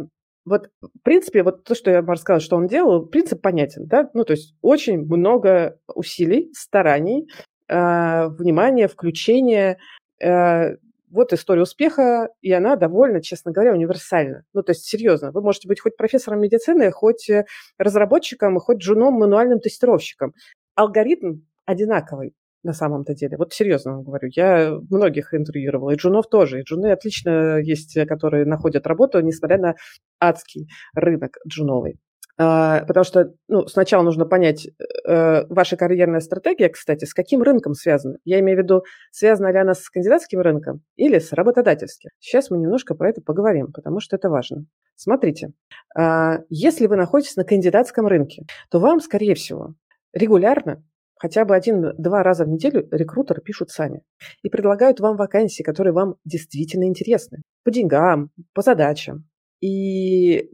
вот, 0.45 0.69
в 0.81 1.03
принципе, 1.03 1.43
вот 1.43 1.63
то, 1.63 1.75
что 1.75 1.91
я 1.91 2.01
вам 2.01 2.11
рассказала, 2.11 2.39
что 2.39 2.57
он 2.57 2.67
делал, 2.67 3.05
принцип 3.05 3.41
понятен, 3.41 3.85
да, 3.85 4.09
ну, 4.13 4.25
то 4.25 4.31
есть 4.31 4.55
очень 4.61 5.05
много 5.05 5.79
усилий, 5.93 6.49
стараний, 6.53 7.27
а, 7.69 8.29
внимания, 8.29 8.87
включения, 8.87 9.77
э, 10.21 10.77
вот 11.09 11.33
история 11.33 11.61
успеха, 11.61 12.29
и 12.41 12.51
она 12.51 12.75
довольно, 12.75 13.21
честно 13.21 13.51
говоря, 13.51 13.73
универсальна. 13.73 14.43
Ну, 14.53 14.63
то 14.63 14.71
есть, 14.71 14.85
серьезно, 14.85 15.31
вы 15.31 15.41
можете 15.41 15.67
быть 15.67 15.79
хоть 15.79 15.97
профессором 15.97 16.41
медицины, 16.41 16.91
хоть 16.91 17.29
э, 17.29 17.45
разработчиком, 17.77 18.59
хоть 18.59 18.77
джуном, 18.77 19.13
мануальным 19.15 19.59
тестировщиком. 19.59 20.33
Алгоритм 20.75 21.41
одинаковый 21.65 22.33
на 22.63 22.73
самом-то 22.73 23.13
деле. 23.13 23.37
Вот 23.37 23.53
серьезно 23.53 23.93
вам 23.93 24.03
говорю, 24.03 24.29
я 24.35 24.77
многих 24.89 25.33
интервьюировала, 25.33 25.91
и 25.91 25.95
джунов 25.95 26.27
тоже. 26.29 26.59
И 26.59 26.63
джуны 26.63 26.91
отлично 26.91 27.59
есть, 27.59 27.95
э, 27.95 28.05
которые 28.05 28.45
находят 28.45 28.87
работу, 28.87 29.19
несмотря 29.21 29.57
на 29.57 29.75
адский 30.19 30.67
рынок 30.93 31.37
джуновый. 31.47 31.99
А, 32.39 32.85
потому 32.85 33.03
что 33.03 33.33
ну, 33.47 33.65
сначала 33.67 34.03
нужно 34.03 34.25
понять, 34.25 34.67
э, 34.67 35.45
ваша 35.47 35.75
карьерная 35.75 36.19
стратегия, 36.19 36.69
кстати, 36.69 37.05
с 37.05 37.13
каким 37.13 37.41
рынком 37.41 37.73
связана. 37.73 38.17
Я 38.25 38.39
имею 38.39 38.59
в 38.59 38.61
виду, 38.61 38.83
связана 39.11 39.51
ли 39.51 39.57
она 39.57 39.73
с 39.73 39.89
кандидатским 39.89 40.39
рынком 40.41 40.81
или 40.97 41.17
с 41.17 41.33
работодательским. 41.33 42.11
Сейчас 42.19 42.51
мы 42.51 42.59
немножко 42.59 42.93
про 42.93 43.09
это 43.09 43.21
поговорим, 43.21 43.71
потому 43.73 43.99
что 43.99 44.15
это 44.15 44.29
важно. 44.29 44.65
Смотрите, 44.95 45.53
э, 45.97 46.39
если 46.49 46.85
вы 46.85 46.95
находитесь 46.95 47.37
на 47.37 47.43
кандидатском 47.43 48.05
рынке, 48.05 48.43
то 48.69 48.79
вам, 48.79 48.99
скорее 48.99 49.33
всего, 49.33 49.73
регулярно 50.13 50.83
хотя 51.19 51.45
бы 51.45 51.55
один-два 51.55 52.21
раза 52.21 52.45
в 52.45 52.49
неделю 52.49 52.87
рекрутеры 52.91 53.41
пишут 53.41 53.71
сами 53.71 54.03
и 54.43 54.49
предлагают 54.49 54.99
вам 54.99 55.17
вакансии, 55.17 55.63
которые 55.63 55.93
вам 55.93 56.15
действительно 56.25 56.83
интересны. 56.83 57.41
По 57.63 57.71
деньгам, 57.71 58.29
по 58.53 58.61
задачам. 58.61 59.27
И 59.59 60.51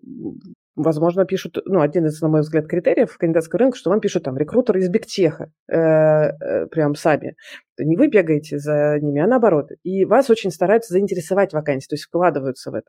возможно, 0.75 1.25
пишут, 1.25 1.57
ну, 1.65 1.81
один 1.81 2.05
из, 2.05 2.21
на 2.21 2.29
мой 2.29 2.41
взгляд, 2.41 2.67
критериев 2.67 3.17
кандидатского 3.17 3.59
рынка, 3.59 3.77
что 3.77 3.89
вам 3.89 3.99
пишут 3.99 4.23
там 4.23 4.37
рекрутеры 4.37 4.79
из 4.79 4.89
бигтеха, 4.89 5.51
э, 5.67 5.75
э, 5.77 6.67
прям 6.67 6.95
сами. 6.95 7.35
Не 7.77 7.97
вы 7.97 8.07
бегаете 8.07 8.57
за 8.57 8.97
ними, 9.01 9.21
а 9.21 9.27
наоборот. 9.27 9.69
И 9.83 10.05
вас 10.05 10.29
очень 10.29 10.51
стараются 10.51 10.93
заинтересовать 10.93 11.53
вакансии, 11.53 11.87
то 11.87 11.95
есть 11.95 12.05
вкладываются 12.05 12.71
в 12.71 12.75
это. 12.75 12.87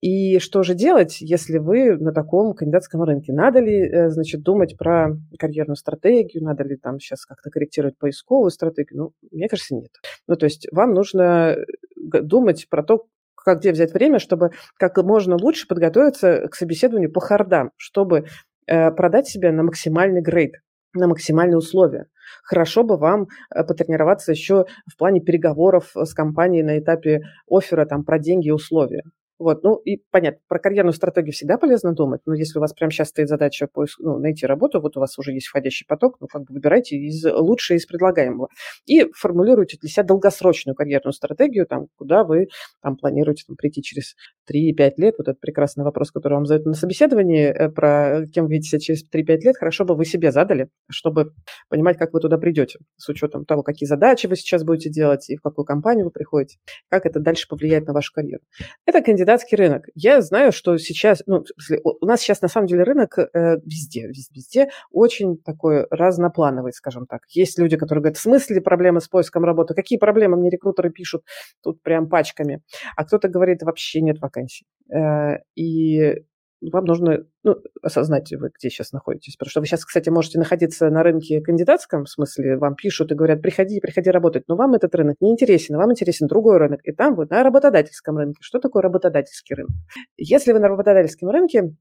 И 0.00 0.38
что 0.38 0.62
же 0.62 0.74
делать, 0.74 1.22
если 1.22 1.56
вы 1.56 1.96
на 1.96 2.12
таком 2.12 2.52
кандидатском 2.52 3.02
рынке? 3.02 3.32
Надо 3.32 3.60
ли, 3.60 3.88
э, 3.88 4.10
значит, 4.10 4.42
думать 4.42 4.76
про 4.76 5.16
карьерную 5.38 5.76
стратегию? 5.76 6.44
Надо 6.44 6.62
ли 6.62 6.76
там 6.76 7.00
сейчас 7.00 7.24
как-то 7.24 7.48
корректировать 7.48 7.96
поисковую 7.96 8.50
стратегию? 8.50 8.98
Ну, 8.98 9.12
мне 9.30 9.48
кажется, 9.48 9.74
нет. 9.74 9.88
Ну, 10.28 10.36
то 10.36 10.44
есть 10.44 10.68
вам 10.72 10.92
нужно 10.92 11.56
думать 11.96 12.66
про 12.68 12.82
то, 12.82 13.06
как 13.44 13.60
где 13.60 13.72
взять 13.72 13.92
время, 13.92 14.18
чтобы 14.18 14.50
как 14.78 14.96
можно 14.98 15.36
лучше 15.36 15.68
подготовиться 15.68 16.48
к 16.48 16.54
собеседованию 16.54 17.12
по 17.12 17.20
хардам, 17.20 17.70
чтобы 17.76 18.26
э, 18.66 18.90
продать 18.90 19.28
себя 19.28 19.52
на 19.52 19.62
максимальный 19.62 20.22
грейд, 20.22 20.54
на 20.94 21.06
максимальные 21.06 21.58
условия. 21.58 22.06
Хорошо 22.42 22.82
бы 22.82 22.96
вам 22.96 23.26
э, 23.54 23.62
потренироваться 23.64 24.32
еще 24.32 24.64
в 24.90 24.96
плане 24.96 25.20
переговоров 25.20 25.92
с 25.94 26.14
компанией 26.14 26.62
на 26.62 26.78
этапе 26.78 27.22
оффера 27.48 27.84
там, 27.84 28.04
про 28.04 28.18
деньги 28.18 28.48
и 28.48 28.52
условия. 28.52 29.02
Вот, 29.44 29.62
ну 29.62 29.76
и 29.76 29.98
понятно, 30.10 30.40
про 30.48 30.58
карьерную 30.58 30.94
стратегию 30.94 31.34
всегда 31.34 31.58
полезно 31.58 31.92
думать, 31.92 32.22
но 32.24 32.32
если 32.32 32.58
у 32.58 32.62
вас 32.62 32.72
прямо 32.72 32.90
сейчас 32.90 33.08
стоит 33.10 33.28
задача 33.28 33.68
поиск, 33.70 34.00
ну, 34.00 34.18
найти 34.18 34.46
работу, 34.46 34.80
вот 34.80 34.96
у 34.96 35.00
вас 35.00 35.18
уже 35.18 35.32
есть 35.32 35.48
входящий 35.48 35.84
поток, 35.86 36.16
ну 36.20 36.28
как 36.28 36.44
бы 36.44 36.54
выбирайте 36.54 36.96
из 36.96 37.22
лучшее 37.26 37.76
из 37.76 37.84
предлагаемого 37.84 38.48
и 38.86 39.04
формулируйте 39.12 39.76
для 39.78 39.90
себя 39.90 40.04
долгосрочную 40.04 40.74
карьерную 40.74 41.12
стратегию, 41.12 41.66
там, 41.66 41.88
куда 41.98 42.24
вы 42.24 42.46
там 42.80 42.96
планируете 42.96 43.44
там, 43.46 43.56
прийти 43.56 43.82
через 43.82 44.14
3-5 44.50 44.92
лет. 44.96 45.16
Вот 45.18 45.28
этот 45.28 45.40
прекрасный 45.40 45.84
вопрос, 45.84 46.10
который 46.10 46.34
вам 46.34 46.46
задают 46.46 46.64
на 46.64 46.72
собеседовании, 46.72 47.48
э, 47.48 47.68
про 47.68 48.24
кем 48.32 48.46
вы 48.46 48.52
видите 48.52 48.78
через 48.78 49.04
3-5 49.06 49.40
лет, 49.40 49.56
хорошо 49.58 49.84
бы 49.84 49.94
вы 49.94 50.06
себе 50.06 50.32
задали, 50.32 50.70
чтобы 50.88 51.34
понимать, 51.68 51.98
как 51.98 52.14
вы 52.14 52.20
туда 52.20 52.38
придете, 52.38 52.78
с 52.96 53.10
учетом 53.10 53.44
того, 53.44 53.62
какие 53.62 53.86
задачи 53.86 54.26
вы 54.26 54.36
сейчас 54.36 54.64
будете 54.64 54.88
делать 54.88 55.28
и 55.28 55.36
в 55.36 55.42
какую 55.42 55.66
компанию 55.66 56.06
вы 56.06 56.10
приходите, 56.10 56.56
как 56.88 57.04
это 57.04 57.20
дальше 57.20 57.46
повлияет 57.46 57.86
на 57.86 57.92
вашу 57.92 58.10
карьеру. 58.10 58.42
Это 58.86 59.02
кандидат 59.02 59.33
кандидатский 59.34 59.56
рынок. 59.56 59.86
Я 59.94 60.20
знаю, 60.22 60.52
что 60.52 60.76
сейчас, 60.78 61.22
ну, 61.26 61.44
у 62.00 62.06
нас 62.06 62.20
сейчас 62.20 62.42
на 62.42 62.48
самом 62.48 62.66
деле 62.66 62.84
рынок 62.84 63.18
э, 63.18 63.56
везде, 63.64 64.06
везде, 64.06 64.32
везде 64.34 64.68
очень 64.90 65.36
такой 65.38 65.86
разноплановый, 65.90 66.72
скажем 66.72 67.06
так. 67.06 67.22
Есть 67.30 67.58
люди, 67.58 67.76
которые 67.76 68.02
говорят, 68.02 68.16
в 68.16 68.20
смысле 68.20 68.60
проблемы 68.60 69.00
с 69.00 69.08
поиском 69.08 69.44
работы? 69.44 69.74
Какие 69.74 69.98
проблемы 69.98 70.36
мне 70.36 70.50
рекрутеры 70.50 70.90
пишут 70.90 71.22
тут 71.62 71.82
прям 71.82 72.08
пачками? 72.08 72.62
А 72.96 73.04
кто-то 73.04 73.28
говорит, 73.28 73.62
вообще 73.62 74.00
нет 74.00 74.20
вакансий. 74.20 74.66
Э, 74.92 75.38
и 75.54 76.24
вам 76.70 76.84
нужно 76.84 77.26
ну, 77.42 77.56
осознать, 77.82 78.32
вы 78.32 78.50
где 78.56 78.70
сейчас 78.70 78.92
находитесь. 78.92 79.36
Потому 79.36 79.50
что 79.50 79.60
вы 79.60 79.66
сейчас, 79.66 79.84
кстати, 79.84 80.08
можете 80.08 80.38
находиться 80.38 80.88
на 80.90 81.02
рынке 81.02 81.40
кандидатском, 81.40 82.04
в 82.04 82.10
смысле, 82.10 82.56
вам 82.56 82.74
пишут 82.74 83.12
и 83.12 83.14
говорят, 83.14 83.42
приходи, 83.42 83.80
приходи 83.80 84.10
работать, 84.10 84.44
но 84.48 84.56
вам 84.56 84.74
этот 84.74 84.94
рынок 84.94 85.16
не 85.20 85.32
интересен, 85.32 85.76
вам 85.76 85.92
интересен 85.92 86.26
другой 86.26 86.58
рынок, 86.58 86.80
и 86.84 86.92
там 86.92 87.14
вы 87.14 87.26
на 87.28 87.42
работодательском 87.42 88.16
рынке. 88.16 88.38
Что 88.40 88.58
такое 88.58 88.82
работодательский 88.82 89.54
рынок? 89.54 89.72
Если 90.16 90.52
вы 90.52 90.58
на 90.58 90.68
работодательском 90.68 91.30
рынке, 91.30 91.74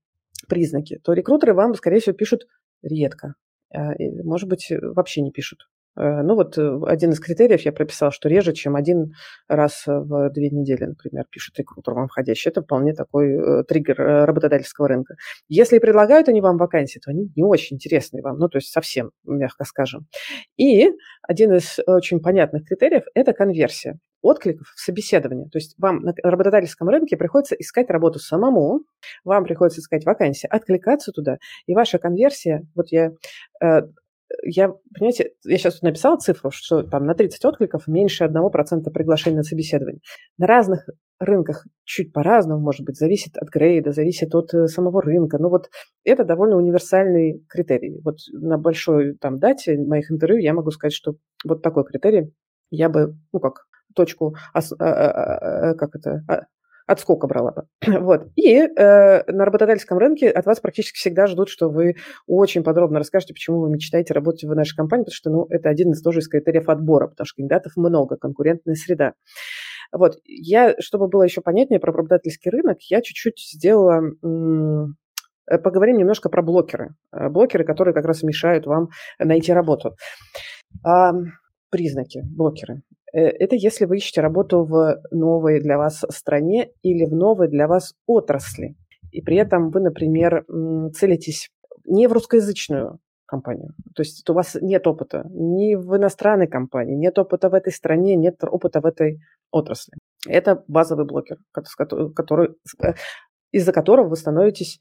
признаки, 0.48 1.00
то 1.04 1.14
рекрутеры 1.14 1.54
вам, 1.54 1.74
скорее 1.76 2.00
всего, 2.00 2.16
пишут 2.16 2.48
редко. 2.82 3.36
А, 3.74 3.94
может 4.24 4.50
быть, 4.50 4.68
вообще 4.70 5.22
не 5.22 5.32
пишут. 5.32 5.60
Э, 5.96 6.22
ну 6.22 6.36
вот 6.36 6.58
э, 6.58 6.80
один 6.88 7.12
из 7.12 7.20
критериев 7.20 7.62
я 7.62 7.72
прописал, 7.72 8.12
что 8.12 8.30
реже, 8.30 8.54
чем 8.54 8.76
один 8.76 9.14
раз 9.48 9.84
в 9.86 10.30
две 10.32 10.50
недели, 10.50 10.86
например, 10.86 11.26
пишет 11.30 11.58
рекрутер 11.58 11.94
вам 11.94 12.08
входящий. 12.08 12.50
Это 12.50 12.62
вполне 12.62 12.94
такой 12.94 13.34
э, 13.34 13.64
триггер 13.64 13.96
работодательского 13.98 14.88
рынка. 14.88 15.16
Если 15.50 15.80
предлагают 15.80 16.30
они 16.30 16.42
вам 16.42 16.58
вакансии, 16.58 17.00
то 17.00 17.12
они 17.12 17.32
не 17.36 17.44
очень 17.44 17.76
интересные 17.76 18.24
вам, 18.24 18.38
ну 18.38 18.50
то 18.50 18.58
есть 18.58 18.72
совсем, 18.72 19.12
мягко 19.24 19.66
скажем. 19.66 20.08
И 20.58 20.90
один 21.22 21.54
из 21.54 21.80
очень 21.86 22.20
понятных 22.20 22.66
критериев– 22.66 23.04
это 23.16 23.34
конверсия 23.34 24.00
откликов 24.22 24.68
в 24.76 24.80
собеседовании. 24.80 25.50
То 25.50 25.58
есть 25.58 25.76
вам 25.78 26.00
на 26.00 26.14
работодательском 26.24 26.88
рынке 26.88 27.18
приходится 27.18 27.56
искать 27.56 27.90
работу 27.90 28.20
самому, 28.20 28.82
вам 29.26 29.44
приходится 29.44 29.82
искать 29.82 30.06
вакансии, 30.06 30.48
откликаться 30.48 31.12
туда, 31.12 31.38
и 31.68 31.74
ваша 31.76 31.98
конверсия, 32.00 32.66
вот 32.74 32.88
я 32.92 33.12
я, 34.44 34.70
понимаете, 34.94 35.32
я 35.46 35.58
сейчас 35.58 35.82
написала 35.82 36.18
цифру, 36.18 36.52
что 36.52 36.84
там 36.84 37.06
на 37.06 37.14
30 37.14 37.44
откликов 37.46 37.88
меньше 37.88 38.26
1% 38.26 38.90
приглашений 38.92 39.38
на 39.38 39.44
собеседование. 39.44 40.02
На 40.38 40.48
разных 40.48 40.88
рынках 41.20 41.66
чуть 41.84 42.12
по-разному, 42.14 42.62
может 42.62 42.86
быть, 42.86 42.98
зависит 42.98 43.38
от 43.38 43.50
грейда, 43.50 43.92
зависит 43.92 44.34
от 44.36 44.54
э, 44.54 44.68
самого 44.68 45.02
рынка. 45.02 45.38
Но 45.38 45.50
вот 45.50 45.70
это 46.04 46.26
довольно 46.26 46.58
универсальный 46.58 47.46
критерий. 47.48 48.02
Вот 48.04 48.18
на 48.32 48.58
большой 48.58 49.16
там 49.16 49.40
дате 49.40 49.78
моих 49.78 50.12
интервью 50.12 50.40
я 50.40 50.54
могу 50.54 50.72
сказать, 50.72 50.94
что 50.94 51.16
вот 51.46 51.62
такой 51.62 51.86
критерий 51.86 52.34
я 52.72 52.90
бы, 52.90 53.16
ну 53.32 53.40
как, 53.40 53.68
точку, 53.96 54.36
а, 54.54 54.60
а, 54.80 55.70
а, 55.72 55.74
как 55.76 55.96
это, 55.96 56.24
отскока 56.94 57.28
брала 57.28 57.52
бы. 57.52 57.64
Вот. 58.04 58.28
И 58.36 58.58
э, 58.58 59.32
на 59.32 59.46
работодательском 59.46 59.98
рынке 59.98 60.30
от 60.30 60.46
вас 60.46 60.60
практически 60.60 60.98
всегда 60.98 61.28
ждут, 61.28 61.50
что 61.50 61.70
вы 61.70 61.96
очень 62.28 62.64
подробно 62.64 63.00
расскажете, 63.00 63.34
почему 63.34 63.60
вы 63.62 63.70
мечтаете 63.70 64.14
работать 64.14 64.44
в 64.44 64.56
нашей 64.56 64.76
компании, 64.76 65.04
потому 65.04 65.16
что 65.16 65.30
ну, 65.30 65.46
это 65.50 65.70
один 65.70 65.92
из 65.92 66.02
тоже 66.02 66.20
из 66.20 66.28
критериев 66.28 66.70
отбора, 66.70 67.08
потому 67.08 67.26
что 67.26 67.38
кандидатов 67.38 67.74
много, 67.76 68.18
конкурентная 68.18 68.76
среда. 68.76 69.14
Вот. 69.92 70.18
Я, 70.26 70.76
чтобы 70.80 71.08
было 71.08 71.24
еще 71.24 71.42
понятнее 71.42 71.80
про 71.80 71.92
работодательский 71.92 72.50
рынок, 72.50 72.80
я 72.90 73.02
чуть-чуть 73.02 73.40
сделала 73.54 74.02
м- 74.24 74.96
э, 75.50 75.58
поговорим 75.60 75.98
немножко 75.98 76.30
про 76.30 76.42
блокеры. 76.42 76.96
Э, 77.12 77.30
блокеры, 77.30 77.64
которые 77.64 77.94
как 77.94 78.06
раз 78.06 78.24
мешают 78.24 78.66
вам 78.66 78.90
найти 79.20 79.54
работу. 79.54 79.96
А, 80.84 81.12
признаки, 81.70 82.22
блокеры. 82.24 82.82
Э, 83.14 83.22
это 83.22 83.56
если 83.56 83.86
вы 83.86 83.98
ищете 83.98 84.22
работу 84.22 84.64
в 84.64 85.02
новой 85.12 85.62
для 85.62 85.78
вас 85.78 86.04
стране 86.10 86.72
или 86.82 87.06
в 87.06 87.14
новой 87.14 87.48
для 87.48 87.68
вас 87.68 87.94
отрасли. 88.06 88.76
И 89.12 89.22
при 89.22 89.38
этом 89.38 89.70
вы, 89.70 89.80
например, 89.80 90.46
целитесь 90.94 91.50
не 91.86 92.08
в 92.08 92.14
русскоязычную 92.14 93.00
компанию. 93.26 93.74
То 93.96 94.02
есть 94.02 94.28
у 94.28 94.34
вас 94.34 94.58
нет 94.60 94.88
опыта 94.88 95.26
ни 95.30 95.76
в 95.76 95.96
иностранной 95.96 96.48
компании, 96.48 96.96
нет 96.96 97.20
опыта 97.20 97.50
в 97.50 97.54
этой 97.54 97.72
стране, 97.72 98.16
нет 98.16 98.44
опыта 98.44 98.82
в 98.82 98.86
этой 98.86 99.20
отрасли. 99.52 99.94
Это 100.28 100.64
базовый 100.68 101.06
блокер, 101.06 101.38
который, 101.52 102.56
э, 102.82 102.94
из-за 103.52 103.72
которого 103.72 104.10
вы 104.10 104.16
становитесь 104.16 104.80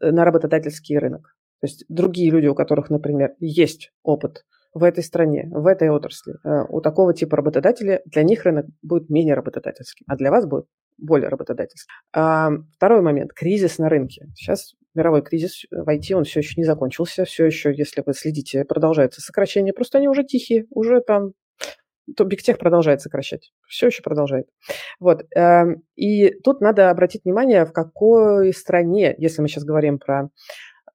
на 0.00 0.24
работодательский 0.24 0.98
рынок. 0.98 1.36
То 1.60 1.66
есть 1.66 1.84
другие 1.88 2.30
люди, 2.30 2.46
у 2.46 2.54
которых, 2.54 2.90
например, 2.90 3.34
есть 3.38 3.92
опыт 4.02 4.44
в 4.72 4.84
этой 4.84 5.02
стране, 5.02 5.48
в 5.50 5.66
этой 5.66 5.90
отрасли, 5.90 6.34
э, 6.44 6.64
у 6.68 6.80
такого 6.80 7.14
типа 7.14 7.36
работодателя, 7.36 8.02
для 8.06 8.22
них 8.22 8.44
рынок 8.44 8.66
будет 8.82 9.10
менее 9.10 9.34
работодательским, 9.34 10.04
а 10.08 10.16
для 10.16 10.30
вас 10.30 10.46
будет 10.46 10.66
более 10.98 11.28
работодательским. 11.28 11.92
А, 12.12 12.50
второй 12.74 13.00
момент– 13.00 13.32
кризис 13.34 13.78
на 13.78 13.88
рынке. 13.88 14.26
Сейчас 14.34 14.74
мировой 14.94 15.22
кризис 15.22 15.64
в 15.70 15.88
IT, 15.88 16.14
он 16.14 16.24
все 16.24 16.40
еще 16.40 16.54
не 16.56 16.64
закончился, 16.64 17.24
все 17.24 17.46
еще, 17.46 17.72
если 17.74 18.02
вы 18.04 18.12
следите, 18.12 18.64
продолжается 18.64 19.20
сокращение, 19.20 19.72
просто 19.72 19.98
они 19.98 20.08
уже 20.08 20.24
тихие, 20.24 20.66
уже 20.70 21.00
там 21.00 21.32
то 22.16 22.24
Бигтех 22.24 22.58
продолжает 22.58 23.00
сокращать. 23.00 23.52
Все 23.68 23.86
еще 23.86 24.02
продолжает. 24.02 24.46
Вот. 24.98 25.24
Эм, 25.34 25.82
и 25.94 26.30
тут 26.42 26.60
надо 26.60 26.90
обратить 26.90 27.24
внимание, 27.24 27.64
в 27.64 27.72
какой 27.72 28.52
стране, 28.52 29.14
если 29.18 29.42
мы 29.42 29.48
сейчас 29.48 29.64
говорим 29.64 29.98
про 29.98 30.30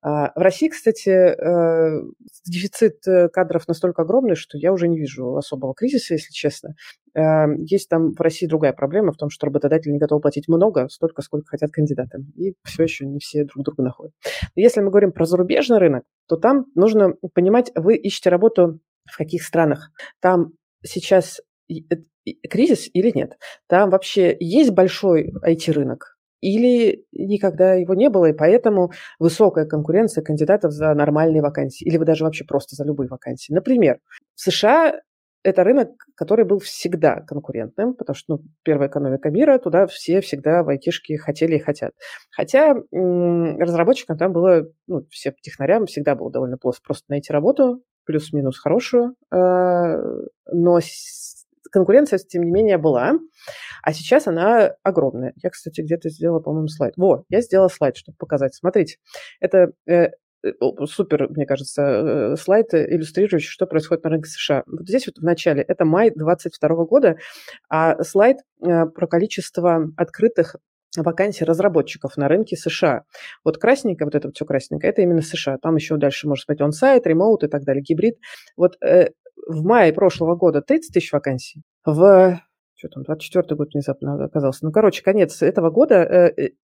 в 0.05 0.31
России, 0.35 0.69
кстати, 0.69 1.09
э, 1.09 2.01
дефицит 2.45 3.07
э, 3.07 3.27
кадров 3.29 3.67
настолько 3.67 4.03
огромный, 4.03 4.35
что 4.35 4.55
я 4.55 4.71
уже 4.71 4.87
не 4.87 4.99
вижу 4.99 5.35
особого 5.35 5.73
кризиса, 5.73 6.13
если 6.13 6.31
честно. 6.31 6.75
Эм, 7.15 7.63
есть 7.63 7.89
там 7.89 8.11
в 8.11 8.21
России 8.21 8.45
другая 8.45 8.73
проблема 8.73 9.13
в 9.13 9.17
том, 9.17 9.31
что 9.31 9.47
работодатели 9.47 9.91
не 9.91 9.97
готовы 9.97 10.21
платить 10.21 10.47
много, 10.47 10.89
столько, 10.89 11.23
сколько 11.23 11.47
хотят 11.47 11.71
кандидаты. 11.71 12.19
И 12.35 12.53
все 12.63 12.83
еще 12.83 13.07
не 13.07 13.17
все 13.17 13.45
друг 13.45 13.65
друга 13.65 13.81
находят. 13.81 14.13
если 14.55 14.81
мы 14.81 14.91
говорим 14.91 15.11
про 15.11 15.25
зарубежный 15.25 15.79
рынок, 15.79 16.03
то 16.27 16.35
там 16.35 16.65
нужно 16.75 17.13
понимать, 17.33 17.71
вы 17.73 17.95
ищете 17.95 18.29
работу 18.29 18.79
в 19.11 19.17
каких 19.17 19.41
странах. 19.41 19.89
Там 20.21 20.51
сейчас 20.83 21.41
кризис 22.47 22.89
или 22.93 23.11
нет? 23.15 23.39
Там 23.67 23.89
вообще 23.89 24.37
есть 24.39 24.69
большой 24.69 25.31
IT-рынок? 25.43 26.14
Или 26.41 27.05
никогда 27.11 27.73
его 27.73 27.93
не 27.95 28.09
было, 28.09 28.25
и 28.27 28.33
поэтому 28.33 28.91
высокая 29.19 29.65
конкуренция 29.65 30.23
кандидатов 30.23 30.71
за 30.71 30.93
нормальные 30.93 31.41
вакансии, 31.41 31.85
или 31.85 31.97
вы 31.97 32.05
даже 32.05 32.23
вообще 32.23 32.45
просто 32.45 32.75
за 32.75 32.83
любые 32.85 33.07
вакансии. 33.09 33.53
Например, 33.53 33.99
в 34.35 34.41
США 34.41 34.99
это 35.43 35.63
рынок, 35.63 35.89
который 36.15 36.43
был 36.43 36.57
всегда 36.59 37.21
конкурентным, 37.21 37.93
потому 37.93 38.15
что 38.15 38.37
ну, 38.37 38.43
первая 38.63 38.89
экономика 38.89 39.29
мира, 39.29 39.59
туда 39.59 39.85
все 39.85 40.19
всегда 40.21 40.63
в 40.63 40.69
айтишки 40.69 41.17
хотели 41.17 41.55
и 41.57 41.59
хотят. 41.59 41.91
Хотя 42.31 42.75
разработчикам 42.91 44.17
там 44.17 44.33
было, 44.33 44.67
ну, 44.87 45.05
всем 45.11 45.33
технарям 45.41 45.85
всегда 45.85 46.15
было 46.15 46.31
довольно 46.31 46.57
просто, 46.57 46.81
просто 46.83 47.05
найти 47.09 47.31
работу, 47.31 47.83
плюс-минус 48.05 48.57
хорошую, 48.59 49.15
э- 49.31 49.97
но 50.51 50.79
конкуренция, 51.71 52.19
тем 52.19 52.43
не 52.43 52.51
менее, 52.51 52.77
была. 52.77 53.13
А 53.81 53.93
сейчас 53.93 54.27
она 54.27 54.73
огромная. 54.83 55.33
Я, 55.41 55.49
кстати, 55.49 55.81
где-то 55.81 56.09
сделала, 56.09 56.39
по-моему, 56.39 56.67
слайд. 56.67 56.93
Во, 56.97 57.23
я 57.29 57.41
сделала 57.41 57.67
слайд, 57.67 57.97
чтобы 57.97 58.17
показать. 58.17 58.55
Смотрите, 58.55 58.97
это 59.39 59.71
э, 59.87 60.09
э 60.43 60.51
супер, 60.87 61.29
мне 61.29 61.45
кажется, 61.45 61.81
э, 61.81 62.35
слайд, 62.37 62.73
иллюстрирующий, 62.73 63.49
что 63.49 63.67
происходит 63.67 64.03
на 64.03 64.09
рынке 64.11 64.29
США. 64.29 64.63
Вот 64.67 64.87
здесь 64.87 65.07
вот 65.07 65.17
в 65.17 65.23
начале, 65.23 65.61
это 65.61 65.85
май 65.85 66.11
2022 66.11 66.85
года, 66.85 67.17
а 67.69 68.03
слайд 68.03 68.37
э, 68.61 68.85
про 68.85 69.07
количество 69.07 69.89
открытых 69.97 70.55
вакансий 70.97 71.45
разработчиков 71.45 72.17
на 72.17 72.27
рынке 72.27 72.55
США. 72.55 73.03
Вот 73.43 73.57
красненькое, 73.57 74.05
вот 74.05 74.15
это 74.15 74.27
вот 74.27 74.35
все 74.35 74.45
красненькое, 74.45 74.91
это 74.91 75.01
именно 75.01 75.21
США. 75.21 75.57
Там 75.61 75.75
еще 75.75 75.97
дальше, 75.97 76.27
может 76.27 76.47
быть, 76.47 76.61
он-сайт, 76.61 77.05
ремоут 77.07 77.43
и 77.43 77.47
так 77.47 77.63
далее, 77.63 77.83
гибрид. 77.83 78.17
Вот 78.55 78.77
э, 78.81 79.09
в 79.47 79.63
мае 79.63 79.93
прошлого 79.93 80.35
года 80.35 80.61
30 80.61 80.93
тысяч 80.93 81.11
вакансий, 81.11 81.61
в 81.85 82.39
что 82.77 82.89
там, 82.89 83.03
24 83.03 83.55
год 83.55 83.69
внезапно 83.73 84.23
оказался. 84.23 84.65
Ну, 84.65 84.71
короче, 84.71 85.01
конец 85.01 85.41
этого 85.41 85.69
года 85.69 86.33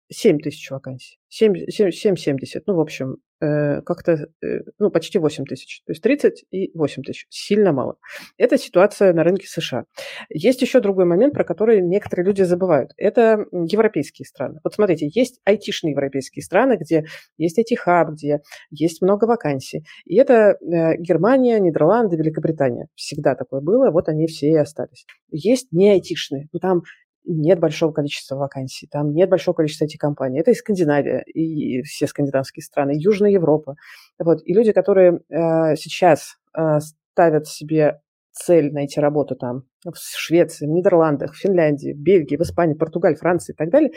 7 0.09 0.37
э, 0.37 0.39
тысяч 0.39 0.69
вакансий. 0.71 1.17
7,70. 1.31 2.61
Ну, 2.65 2.75
в 2.75 2.79
общем, 2.79 3.17
э, 3.41 3.81
как-то, 3.81 4.27
э, 4.41 4.61
ну, 4.79 4.89
почти 4.89 5.19
8 5.19 5.45
тысяч. 5.45 5.81
То 5.85 5.91
есть 5.91 6.01
30 6.01 6.45
и 6.51 6.71
8 6.77 7.03
тысяч. 7.03 7.25
Сильно 7.29 7.73
мало. 7.73 7.97
Это 8.37 8.57
ситуация 8.57 9.13
на 9.13 9.23
рынке 9.23 9.47
США. 9.47 9.85
Есть 10.29 10.61
еще 10.61 10.79
другой 10.79 11.05
момент, 11.05 11.33
про 11.33 11.43
который 11.43 11.81
некоторые 11.81 12.25
люди 12.25 12.43
забывают. 12.43 12.91
Это 12.97 13.45
европейские 13.51 14.25
страны. 14.25 14.59
Вот 14.63 14.73
смотрите, 14.73 15.09
есть 15.13 15.39
айтишные 15.45 15.91
европейские 15.91 16.43
страны, 16.43 16.77
где 16.79 17.05
есть 17.37 17.59
IT-хаб, 17.59 18.11
где 18.11 18.41
есть 18.69 19.01
много 19.01 19.25
вакансий. 19.25 19.83
И 20.05 20.15
это 20.15 20.57
Германия, 20.61 21.59
Нидерланды, 21.59 22.15
Великобритания. 22.15 22.87
Всегда 22.95 23.35
такое 23.35 23.61
было, 23.61 23.91
вот 23.91 24.09
они 24.09 24.27
все 24.27 24.47
и 24.47 24.55
остались. 24.55 25.05
Есть 25.29 25.71
не 25.71 25.91
айтишные, 25.91 26.47
но 26.53 26.59
там 26.59 26.83
нет 27.27 27.59
большого 27.59 27.91
количества 27.91 28.35
вакансий, 28.35 28.87
там 28.87 29.13
нет 29.13 29.29
большого 29.29 29.55
количества 29.55 29.85
этих 29.85 29.99
компаний. 29.99 30.39
Это 30.39 30.51
и 30.51 30.55
Скандинавия, 30.55 31.19
и 31.19 31.81
все 31.83 32.07
скандинавские 32.07 32.63
страны, 32.63 32.93
Южная 32.95 33.31
Европа. 33.31 33.75
Вот. 34.19 34.39
И 34.45 34.53
люди, 34.53 34.71
которые 34.71 35.19
э, 35.29 35.75
сейчас 35.75 36.37
э, 36.57 36.79
ставят 37.11 37.47
себе 37.47 38.01
цель 38.31 38.71
найти 38.71 38.99
работу 38.99 39.35
там 39.35 39.63
в 39.83 39.95
Швеции, 39.95 40.65
в 40.65 40.69
Нидерландах, 40.69 41.33
в 41.33 41.37
Финляндии, 41.37 41.93
в 41.93 41.97
Бельгии, 41.97 42.37
в 42.37 42.41
Испании, 42.41 42.75
Португалии, 42.75 43.15
Франции 43.15 43.53
и 43.53 43.55
так 43.55 43.69
далее, 43.69 43.91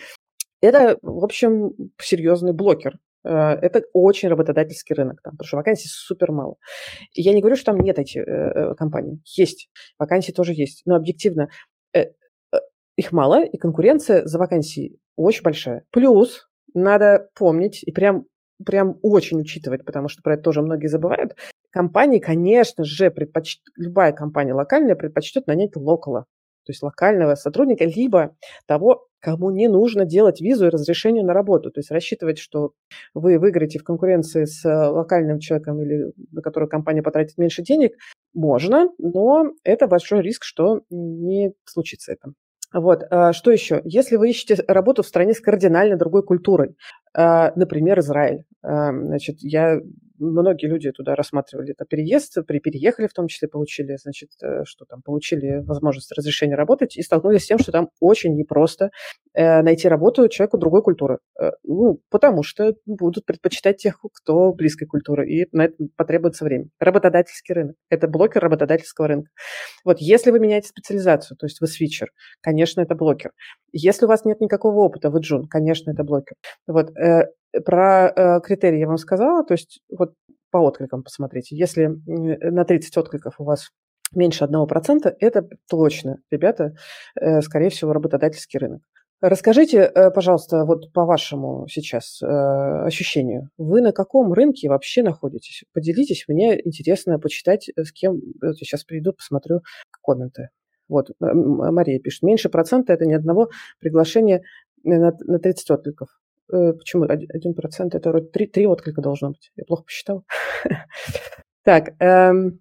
это, 0.60 0.98
в 1.02 1.24
общем, 1.24 1.72
серьезный 2.00 2.52
блокер. 2.52 2.98
Э, 3.24 3.52
это 3.54 3.82
очень 3.92 4.28
работодательский 4.28 4.94
рынок, 4.94 5.20
там, 5.22 5.32
потому 5.32 5.46
что 5.46 5.56
вакансий 5.56 5.88
супер 5.88 6.32
мало. 6.32 6.56
Я 7.14 7.32
не 7.32 7.40
говорю, 7.40 7.56
что 7.56 7.66
там 7.66 7.80
нет 7.80 7.98
этих 7.98 8.22
э, 8.22 8.24
э, 8.24 8.74
компаний. 8.74 9.20
Есть. 9.24 9.68
Вакансии 9.98 10.32
тоже 10.32 10.52
есть. 10.52 10.82
Но 10.86 10.96
объективно 10.96 11.48
э, 11.94 12.06
их 12.96 13.12
мало, 13.12 13.44
и 13.44 13.56
конкуренция 13.56 14.24
за 14.26 14.38
вакансии 14.38 14.98
очень 15.16 15.42
большая. 15.42 15.84
Плюс 15.90 16.48
надо 16.74 17.28
помнить 17.34 17.82
и 17.82 17.92
прям, 17.92 18.26
прям 18.64 18.98
очень 19.02 19.40
учитывать, 19.40 19.84
потому 19.84 20.08
что 20.08 20.22
про 20.22 20.34
это 20.34 20.42
тоже 20.44 20.62
многие 20.62 20.88
забывают. 20.88 21.36
Компании, 21.70 22.18
конечно 22.18 22.84
же, 22.84 23.10
предпоч... 23.10 23.58
любая 23.76 24.12
компания 24.12 24.54
локальная 24.54 24.96
предпочтет 24.96 25.46
нанять 25.46 25.76
локала, 25.76 26.26
то 26.64 26.72
есть 26.72 26.82
локального 26.82 27.34
сотрудника, 27.36 27.84
либо 27.84 28.36
того, 28.66 29.06
кому 29.20 29.50
не 29.50 29.68
нужно 29.68 30.04
делать 30.04 30.40
визу 30.40 30.66
и 30.66 30.70
разрешение 30.70 31.24
на 31.24 31.32
работу. 31.32 31.70
То 31.70 31.80
есть 31.80 31.90
рассчитывать, 31.90 32.38
что 32.38 32.72
вы 33.14 33.38
выиграете 33.38 33.78
в 33.78 33.84
конкуренции 33.84 34.44
с 34.44 34.64
локальным 34.64 35.38
человеком 35.38 35.82
или 35.82 36.12
на 36.32 36.42
которого 36.42 36.68
компания 36.68 37.02
потратит 37.02 37.38
меньше 37.38 37.62
денег, 37.62 37.96
можно, 38.34 38.88
но 38.98 39.52
это 39.64 39.86
большой 39.86 40.22
риск, 40.22 40.44
что 40.44 40.82
не 40.90 41.52
случится 41.64 42.12
это. 42.12 42.32
Вот, 42.72 43.02
а, 43.10 43.32
что 43.32 43.50
еще? 43.50 43.80
Если 43.84 44.16
вы 44.16 44.30
ищете 44.30 44.62
работу 44.68 45.02
в 45.02 45.06
стране 45.06 45.34
с 45.34 45.40
кардинально 45.40 45.96
другой 45.96 46.22
культурой, 46.22 46.76
а, 47.14 47.52
например, 47.56 47.98
Израиль, 48.00 48.44
а, 48.62 48.92
значит, 48.92 49.36
я 49.40 49.80
многие 50.20 50.66
люди 50.66 50.90
туда 50.92 51.14
рассматривали 51.14 51.72
это 51.72 51.84
переезд, 51.84 52.38
при 52.46 52.60
переехали 52.60 53.06
в 53.06 53.12
том 53.12 53.26
числе, 53.26 53.48
получили, 53.48 53.96
значит, 53.96 54.30
э, 54.42 54.64
что 54.64 54.84
там, 54.84 55.02
получили 55.02 55.62
возможность 55.64 56.12
разрешения 56.12 56.54
работать 56.54 56.96
и 56.96 57.02
столкнулись 57.02 57.44
с 57.44 57.46
тем, 57.46 57.58
что 57.58 57.72
там 57.72 57.88
очень 58.00 58.36
непросто 58.36 58.90
э, 59.34 59.62
найти 59.62 59.88
работу 59.88 60.28
человеку 60.28 60.58
другой 60.58 60.82
культуры. 60.82 61.18
Э, 61.40 61.50
ну, 61.64 62.00
потому 62.10 62.42
что 62.42 62.74
будут 62.86 63.24
предпочитать 63.24 63.78
тех, 63.78 63.98
кто 64.12 64.52
близкой 64.52 64.86
культуры, 64.86 65.28
и 65.28 65.46
на 65.52 65.66
это 65.66 65.76
потребуется 65.96 66.44
время. 66.44 66.66
Работодательский 66.78 67.54
рынок. 67.54 67.76
Это 67.88 68.06
блокер 68.06 68.42
работодательского 68.42 69.08
рынка. 69.08 69.30
Вот, 69.84 69.98
если 70.00 70.30
вы 70.30 70.38
меняете 70.38 70.68
специализацию, 70.68 71.36
то 71.36 71.46
есть 71.46 71.60
вы 71.60 71.66
свитчер, 71.66 72.10
конечно, 72.40 72.80
это 72.80 72.94
блокер. 72.94 73.32
Если 73.72 74.04
у 74.04 74.08
вас 74.08 74.24
нет 74.24 74.40
никакого 74.40 74.80
опыта, 74.80 75.10
вы 75.10 75.20
джун, 75.20 75.46
конечно, 75.46 75.90
это 75.90 76.04
блокер. 76.04 76.36
Вот, 76.66 76.90
про 77.64 78.08
э, 78.08 78.40
критерии 78.40 78.78
я 78.78 78.86
вам 78.86 78.98
сказала, 78.98 79.44
то 79.44 79.54
есть 79.54 79.80
вот 79.90 80.14
по 80.50 80.58
откликам 80.58 81.02
посмотрите. 81.02 81.56
Если 81.56 81.86
на 82.06 82.64
30 82.64 82.96
откликов 82.96 83.34
у 83.38 83.44
вас 83.44 83.70
меньше 84.12 84.44
1%, 84.44 85.14
это 85.20 85.48
точно, 85.68 86.18
ребята, 86.30 86.74
э, 87.20 87.40
скорее 87.40 87.70
всего, 87.70 87.92
работодательский 87.92 88.58
рынок. 88.58 88.82
Расскажите, 89.22 89.80
э, 89.80 90.10
пожалуйста, 90.10 90.64
вот 90.64 90.92
по 90.94 91.04
вашему 91.04 91.66
сейчас 91.68 92.22
э, 92.22 92.26
ощущению, 92.26 93.50
вы 93.58 93.82
на 93.82 93.92
каком 93.92 94.32
рынке 94.32 94.70
вообще 94.70 95.02
находитесь? 95.02 95.64
Поделитесь, 95.74 96.24
мне 96.26 96.58
интересно 96.66 97.18
почитать, 97.18 97.68
э, 97.68 97.84
с 97.84 97.92
кем. 97.92 98.18
Я 98.40 98.54
сейчас 98.54 98.84
приду, 98.84 99.12
посмотрю 99.12 99.60
комменты. 100.02 100.48
Вот, 100.88 101.10
Мария 101.20 102.00
пишет, 102.00 102.22
меньше 102.22 102.48
процента– 102.48 102.92
это 102.94 103.04
ни 103.06 103.12
одного 103.12 103.50
приглашения 103.78 104.42
на, 104.82 105.12
на 105.20 105.38
30 105.38 105.70
откликов. 105.70 106.08
Почему? 106.50 107.04
Один 107.04 107.54
процент– 107.54 107.94
это 107.96 108.10
вроде 108.10 108.26
три, 108.26 108.46
три 108.46 108.66
отклика 108.66 109.00
должно 109.00 109.28
быть. 109.28 109.50
Я 109.56 109.64
плохо 109.64 109.84
посчитал. 109.84 110.24
Так, 111.62 111.90
эм, 112.00 112.60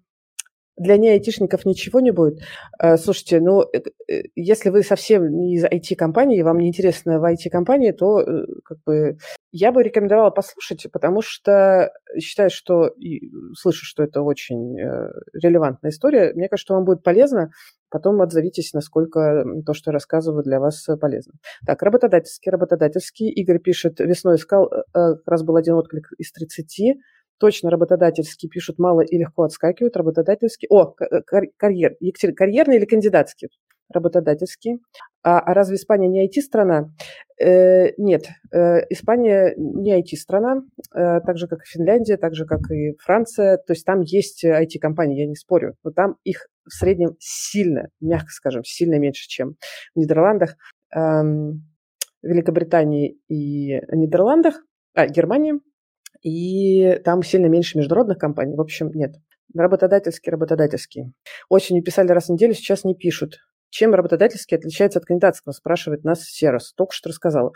для 0.80 0.96
неайтишников 0.96 1.66
ничего 1.66 2.00
не 2.00 2.10
будет. 2.10 2.40
Э, 2.82 2.96
слушайте, 2.96 3.38
ну, 3.40 3.62
э, 3.62 3.82
э, 4.08 4.22
если 4.34 4.70
вы 4.70 4.82
совсем 4.82 5.30
не 5.30 5.54
из 5.54 5.64
IT-компании, 5.64 6.40
вам 6.40 6.58
не 6.58 6.68
интересно 6.68 7.20
в 7.20 7.24
IT-компании, 7.24 7.92
то 7.92 8.24
как 8.64 8.78
бы 8.86 9.18
я 9.52 9.72
бы 9.72 9.82
рекомендовала 9.82 10.30
послушать, 10.30 10.86
потому 10.90 11.20
что 11.20 11.92
считаю, 12.18 12.48
что 12.48 12.86
и 12.86 13.30
слышу, 13.54 13.84
что 13.84 14.02
это 14.02 14.22
очень 14.22 14.76
релевантная 15.34 15.90
история. 15.90 16.32
Мне 16.32 16.48
кажется, 16.48 16.64
что 16.64 16.74
вам 16.74 16.84
будет 16.84 17.02
полезно. 17.02 17.50
Потом 17.90 18.22
отзовитесь, 18.22 18.72
насколько 18.72 19.44
то, 19.66 19.74
что 19.74 19.90
я 19.90 19.92
рассказываю, 19.92 20.44
для 20.44 20.60
вас 20.60 20.86
полезно. 21.00 21.34
Так, 21.66 21.82
работодательский, 21.82 22.50
работодательский. 22.50 23.28
Игорь 23.28 23.58
пишет, 23.58 23.98
весной 23.98 24.36
искал, 24.36 24.70
раз 24.94 25.42
был 25.42 25.56
один 25.56 25.74
отклик 25.74 26.12
из 26.16 26.32
30 26.32 26.96
точно 27.40 27.70
работодательский 27.70 28.48
пишут 28.48 28.78
мало 28.78 29.00
и 29.00 29.18
легко 29.18 29.44
отскакивают, 29.44 29.96
работодательский, 29.96 30.68
о, 30.70 30.94
э, 31.00 31.22
карьер, 31.56 31.96
карьерный 32.36 32.76
или 32.76 32.84
кандидатский? 32.84 33.48
Работодательский. 33.92 34.80
А, 35.22 35.40
а 35.40 35.52
разве 35.52 35.74
Испания 35.76 36.06
не 36.06 36.28
IT-страна? 36.28 36.90
Э, 37.42 37.88
нет, 37.96 38.28
э, 38.52 38.80
Испания 38.90 39.54
не 39.56 40.00
IT-страна, 40.00 40.62
э, 40.94 41.20
так 41.26 41.38
же, 41.38 41.48
как 41.48 41.62
и 41.62 41.68
Финляндия, 41.68 42.16
так 42.16 42.34
же, 42.34 42.44
как 42.44 42.70
и 42.70 42.94
Франция. 42.98 43.56
То 43.56 43.72
есть 43.72 43.84
там 43.84 44.02
есть 44.02 44.44
IT-компании, 44.44 45.20
я 45.20 45.26
не 45.26 45.34
спорю, 45.34 45.74
но 45.82 45.90
там 45.90 46.16
их 46.22 46.46
в 46.64 46.72
среднем 46.72 47.16
сильно, 47.18 47.88
мягко 48.00 48.30
скажем, 48.30 48.62
сильно 48.64 48.98
меньше, 48.98 49.26
чем 49.28 49.56
в 49.94 49.98
Нидерландах, 49.98 50.56
эм, 50.94 51.66
Великобритании 52.22 53.18
и 53.28 53.80
Нидерландах, 53.90 54.62
а, 54.94 55.06
Германии 55.08 55.54
и 56.22 57.00
там 57.04 57.22
сильно 57.22 57.46
меньше 57.46 57.78
международных 57.78 58.18
компаний. 58.18 58.56
В 58.56 58.60
общем, 58.60 58.90
нет. 58.92 59.16
Работодательский, 59.54 60.30
работодательский. 60.30 61.12
Осенью 61.48 61.82
писали 61.82 62.12
раз 62.12 62.26
в 62.26 62.32
неделю, 62.32 62.54
сейчас 62.54 62.84
не 62.84 62.94
пишут. 62.94 63.38
Чем 63.70 63.94
работодательский 63.94 64.56
отличается 64.56 64.98
от 64.98 65.04
кандидатского, 65.04 65.52
спрашивает 65.52 66.02
нас 66.02 66.24
Серос. 66.24 66.72
Только 66.74 66.92
что 66.92 67.08
рассказала. 67.08 67.52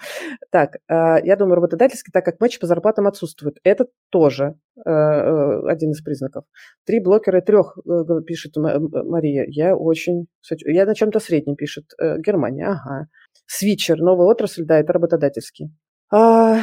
Так, 0.51 0.77
а, 0.89 1.19
я 1.19 1.35
думаю, 1.35 1.57
работодательский, 1.57 2.13
так 2.13 2.25
как 2.25 2.41
матч 2.41 2.61
по 2.61 2.67
зарплатам 2.67 3.09
отсутствует. 3.09 3.59
Это 3.65 3.87
тоже 4.11 4.55
э, 4.77 4.89
э, 4.89 5.69
один 5.69 5.91
из 5.91 6.03
признаков. 6.03 6.45
Три 6.87 7.01
блокера 7.01 7.41
трех, 7.41 7.77
э, 7.79 8.23
пишет 8.25 8.53
Мария. 8.57 9.45
Я 9.49 9.77
очень... 9.77 10.27
Я 10.65 10.87
на 10.87 10.95
чем-то 10.95 11.19
среднем, 11.19 11.57
пишет 11.57 11.87
Германия. 11.99 12.67
Ага. 12.69 13.09
Свитчер, 13.47 13.99
новая 13.99 14.27
отрасль, 14.27 14.65
да, 14.65 14.79
это 14.79 14.93
работодательский. 14.93 15.73
А, 16.13 16.61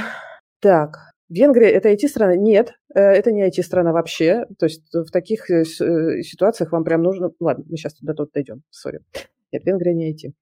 так, 0.61 1.10
Венгрия– 1.31 1.69
это 1.71 1.89
IT-страна? 1.89 2.35
Нет, 2.35 2.73
э, 2.93 2.99
это 2.99 3.31
не 3.31 3.47
IT-страна 3.47 3.93
вообще. 3.93 4.45
То 4.59 4.65
есть 4.65 4.83
в 4.93 5.09
таких 5.11 5.49
э, 5.49 5.61
э, 5.63 6.21
ситуациях 6.23 6.73
вам 6.73 6.83
прям 6.83 7.01
нужно… 7.01 7.31
Ладно, 7.39 7.63
мы 7.69 7.77
сейчас 7.77 7.95
до 8.01 8.13
тут 8.13 8.33
дойдем, 8.33 8.63
сори. 8.69 8.99
Нет, 9.53 9.65
Венгрия 9.65 9.93
не 9.93 10.13
IT. 10.13 10.33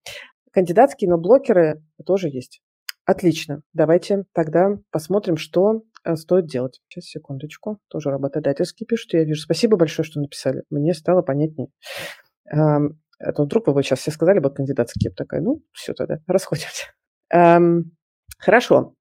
Кандидатские, 0.51 1.11
но 1.11 1.19
блокеры 1.19 1.83
тоже 2.07 2.29
есть. 2.29 2.63
Отлично. 3.05 3.61
Давайте 3.73 4.23
тогда 4.33 4.79
посмотрим, 4.91 5.37
что 5.37 5.83
стоит 6.15 6.47
делать. 6.47 6.81
Сейчас, 6.87 7.05
секундочку. 7.05 7.77
Тоже 7.87 8.09
работодательский 8.09 8.87
пишут. 8.87 9.13
Я 9.13 9.25
вижу. 9.25 9.41
Спасибо 9.41 9.77
большое, 9.77 10.05
что 10.05 10.19
написали. 10.19 10.63
Мне 10.71 10.95
стало 10.95 11.21
понятнее. 11.21 11.69
А 12.51 12.79
то 13.35 13.43
вдруг 13.43 13.67
вы 13.67 13.83
сейчас 13.83 13.99
все 13.99 14.11
сказали 14.11 14.39
бы 14.39 14.51
кандидатские. 14.51 15.11
Такая, 15.11 15.41
ну, 15.41 15.61
все 15.71 15.93
тогда, 15.93 16.17
расходимся. 16.25 16.85
Хорошо. 18.39 18.95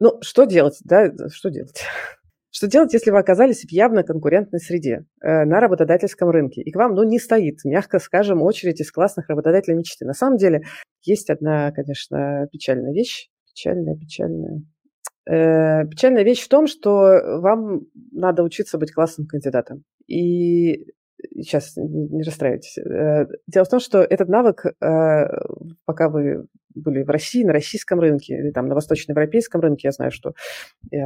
Ну, 0.00 0.18
что 0.22 0.44
делать, 0.44 0.78
да, 0.84 1.10
что 1.30 1.50
делать? 1.50 1.82
Что 2.56 2.68
делать, 2.68 2.92
если 2.92 3.10
вы 3.10 3.18
оказались 3.18 3.62
в 3.62 3.72
явно 3.72 4.04
конкурентной 4.04 4.60
среде 4.60 5.06
э, 5.20 5.44
на 5.44 5.58
работодательском 5.58 6.30
рынке, 6.30 6.62
и 6.62 6.70
к 6.70 6.76
вам, 6.76 6.94
ну, 6.94 7.02
не 7.02 7.18
стоит, 7.18 7.64
мягко 7.64 7.98
скажем, 7.98 8.42
очередь 8.42 8.80
из 8.80 8.92
классных 8.92 9.28
работодателей 9.28 9.76
мечты? 9.76 10.04
На 10.04 10.12
самом 10.12 10.36
деле, 10.36 10.62
есть 11.02 11.30
одна, 11.30 11.72
конечно, 11.72 12.46
печальная 12.52 12.92
вещь, 12.92 13.28
печальная, 13.48 13.96
печальная. 13.96 14.62
Э, 15.28 15.84
печальная 15.88 16.22
вещь 16.22 16.44
в 16.44 16.48
том, 16.48 16.68
что 16.68 17.40
вам 17.40 17.88
надо 18.12 18.44
учиться 18.44 18.78
быть 18.78 18.92
классным 18.92 19.26
кандидатом. 19.26 19.82
И 20.06 20.86
сейчас 21.34 21.76
не, 21.76 22.22
расстраивайтесь. 22.22 22.78
Э, 22.78 23.26
дело 23.46 23.64
в 23.64 23.68
том, 23.68 23.80
что 23.80 23.98
этот 23.98 24.28
навык, 24.28 24.66
э, 24.66 25.24
пока 25.84 26.08
вы 26.08 26.46
были 26.74 27.04
в 27.04 27.10
России, 27.10 27.44
на 27.44 27.52
российском 27.52 28.00
рынке 28.00 28.36
или 28.36 28.50
там 28.50 28.66
на 28.66 28.74
восточноевропейском 28.74 29.60
рынке, 29.60 29.88
я 29.88 29.92
знаю, 29.92 30.10
что 30.10 30.34
э, 30.90 30.96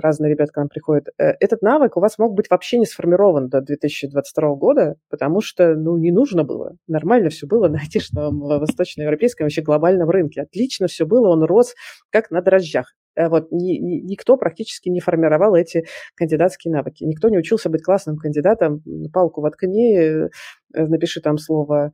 разные 0.00 0.30
ребята 0.30 0.52
к 0.52 0.56
нам 0.56 0.68
приходят, 0.68 1.08
этот 1.18 1.60
навык 1.60 1.96
у 1.96 2.00
вас 2.00 2.18
мог 2.18 2.34
быть 2.34 2.48
вообще 2.48 2.78
не 2.78 2.86
сформирован 2.86 3.48
до 3.48 3.60
2022 3.60 4.54
года, 4.54 4.96
потому 5.10 5.42
что, 5.42 5.74
ну, 5.74 5.98
не 5.98 6.12
нужно 6.12 6.44
было. 6.44 6.76
Нормально 6.88 7.28
все 7.28 7.46
было 7.46 7.68
на 7.68 7.78
айтишном, 7.78 8.38
восточноевропейском, 8.40 9.44
вообще 9.44 9.62
глобальном 9.62 10.08
рынке. 10.08 10.42
Отлично 10.42 10.86
все 10.86 11.04
было, 11.04 11.28
он 11.28 11.42
рос 11.44 11.74
как 12.10 12.30
на 12.30 12.40
дрожжах. 12.40 12.94
Э, 13.16 13.28
вот 13.28 13.50
ни, 13.50 13.78
ни, 13.78 14.00
никто 14.02 14.36
практически 14.36 14.88
не 14.88 15.00
формировал 15.00 15.54
эти 15.54 15.86
кандидатские 16.14 16.72
навыки. 16.72 17.04
Никто 17.04 17.28
не 17.28 17.38
учился 17.38 17.70
быть 17.70 17.82
классным 17.82 18.16
кандидатом. 18.16 18.82
Палку 19.12 19.40
воткни, 19.40 19.96
э, 19.96 20.28
напиши 20.74 21.20
там 21.20 21.38
слово 21.38 21.92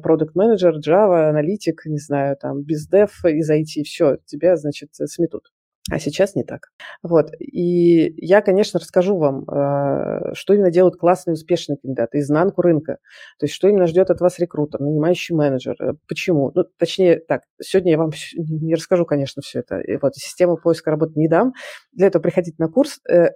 продукт 0.00 0.36
менеджер 0.36 0.76
Java, 0.78 1.28
аналитик, 1.28 1.86
не 1.86 1.98
знаю, 1.98 2.36
там, 2.40 2.62
бездев 2.62 3.24
из 3.24 3.50
IT, 3.50 3.82
все, 3.82 4.18
тебя, 4.26 4.54
значит, 4.54 4.90
сметут. 4.92 5.50
А 5.90 5.98
сейчас 5.98 6.36
не 6.36 6.44
так. 6.44 6.68
Вот. 7.02 7.30
И 7.40 8.14
я, 8.24 8.40
конечно, 8.40 8.78
расскажу 8.78 9.18
вам, 9.18 9.42
э, 9.50 10.32
что 10.34 10.54
именно 10.54 10.70
делают 10.70 10.96
классные, 10.96 11.34
успешные 11.34 11.76
кандидаты, 11.76 12.20
изнанку 12.20 12.62
рынка. 12.62 12.98
То 13.38 13.46
есть, 13.46 13.54
что 13.54 13.68
именно 13.68 13.88
ждет 13.88 14.10
от 14.10 14.20
вас 14.20 14.38
рекрутер, 14.38 14.80
нанимающий 14.80 15.34
менеджер. 15.34 15.74
Э, 15.80 15.94
почему? 16.06 16.52
Ну, 16.54 16.64
точнее, 16.78 17.18
так, 17.18 17.42
сегодня 17.60 17.92
я 17.92 17.98
вам 17.98 18.10
не 18.36 18.74
расскажу, 18.76 19.04
конечно, 19.04 19.42
все 19.42 19.60
это. 19.60 19.80
И 19.80 19.96
вот 19.96 20.14
систему 20.14 20.56
поиска 20.56 20.92
работы 20.92 21.14
не 21.16 21.28
дам. 21.28 21.52
Для 21.92 22.06
этого 22.06 22.22
приходите 22.22 22.54
на 22.58 22.68
курс. 22.68 23.00
Э, 23.10 23.28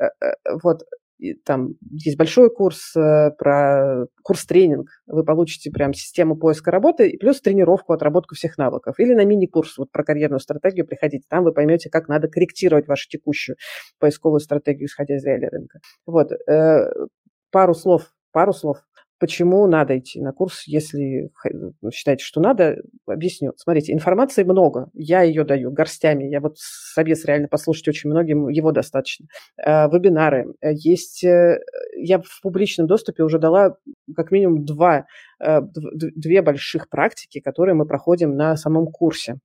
вот 0.62 0.82
и 1.18 1.34
там 1.34 1.74
есть 1.90 2.18
большой 2.18 2.50
курс 2.50 2.94
э, 2.94 3.30
про 3.38 4.06
курс-тренинг. 4.22 4.88
Вы 5.06 5.24
получите 5.24 5.70
прям 5.70 5.94
систему 5.94 6.36
поиска 6.36 6.70
работы 6.70 7.16
плюс 7.18 7.40
тренировку, 7.40 7.92
отработку 7.92 8.34
всех 8.34 8.58
навыков. 8.58 8.98
Или 8.98 9.14
на 9.14 9.24
мини-курс 9.24 9.78
вот 9.78 9.90
про 9.90 10.04
карьерную 10.04 10.40
стратегию 10.40 10.86
приходите. 10.86 11.26
Там 11.28 11.44
вы 11.44 11.52
поймете, 11.52 11.88
как 11.88 12.08
надо 12.08 12.28
корректировать 12.28 12.86
вашу 12.86 13.08
текущую 13.08 13.56
поисковую 13.98 14.40
стратегию, 14.40 14.86
исходя 14.86 15.16
из 15.16 15.24
реалий 15.24 15.48
рынка. 15.48 15.80
Вот. 16.06 16.32
Э, 16.32 16.90
пару 17.50 17.74
слов, 17.74 18.12
пару 18.32 18.52
слов 18.52 18.78
Почему 19.18 19.66
надо 19.66 19.98
идти 19.98 20.20
на 20.20 20.32
курс, 20.32 20.64
если 20.66 21.30
ну, 21.80 21.90
считаете, 21.90 22.22
что 22.22 22.40
надо, 22.40 22.82
объясню. 23.06 23.52
Смотрите, 23.56 23.94
информации 23.94 24.44
много, 24.44 24.90
я 24.92 25.22
ее 25.22 25.44
даю 25.44 25.70
горстями, 25.70 26.24
я 26.24 26.40
вот 26.40 26.58
собес 26.58 27.24
реально 27.24 27.48
послушать 27.48 27.88
очень 27.88 28.10
многим, 28.10 28.48
его 28.48 28.72
достаточно. 28.72 29.26
Э, 29.56 29.88
вебинары 29.88 30.52
э, 30.60 30.72
есть, 30.74 31.24
э, 31.24 31.60
я 31.96 32.18
в 32.18 32.42
публичном 32.42 32.86
доступе 32.86 33.22
уже 33.22 33.38
дала 33.38 33.76
как 34.14 34.30
минимум 34.30 34.64
два, 34.64 35.06
две 35.80 36.42
больших 36.42 36.88
практики, 36.88 37.40
которые 37.40 37.74
мы 37.74 37.86
проходим 37.86 38.36
на 38.36 38.56
самом 38.56 38.86
курсе. 38.86 39.36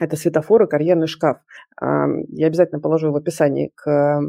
это 0.00 0.16
светофор 0.16 0.62
и 0.64 0.68
карьерный 0.68 1.06
шкаф. 1.06 1.38
Я 1.80 2.46
обязательно 2.46 2.80
положу 2.80 3.12
в 3.12 3.16
описании 3.16 3.70
к 3.74 4.20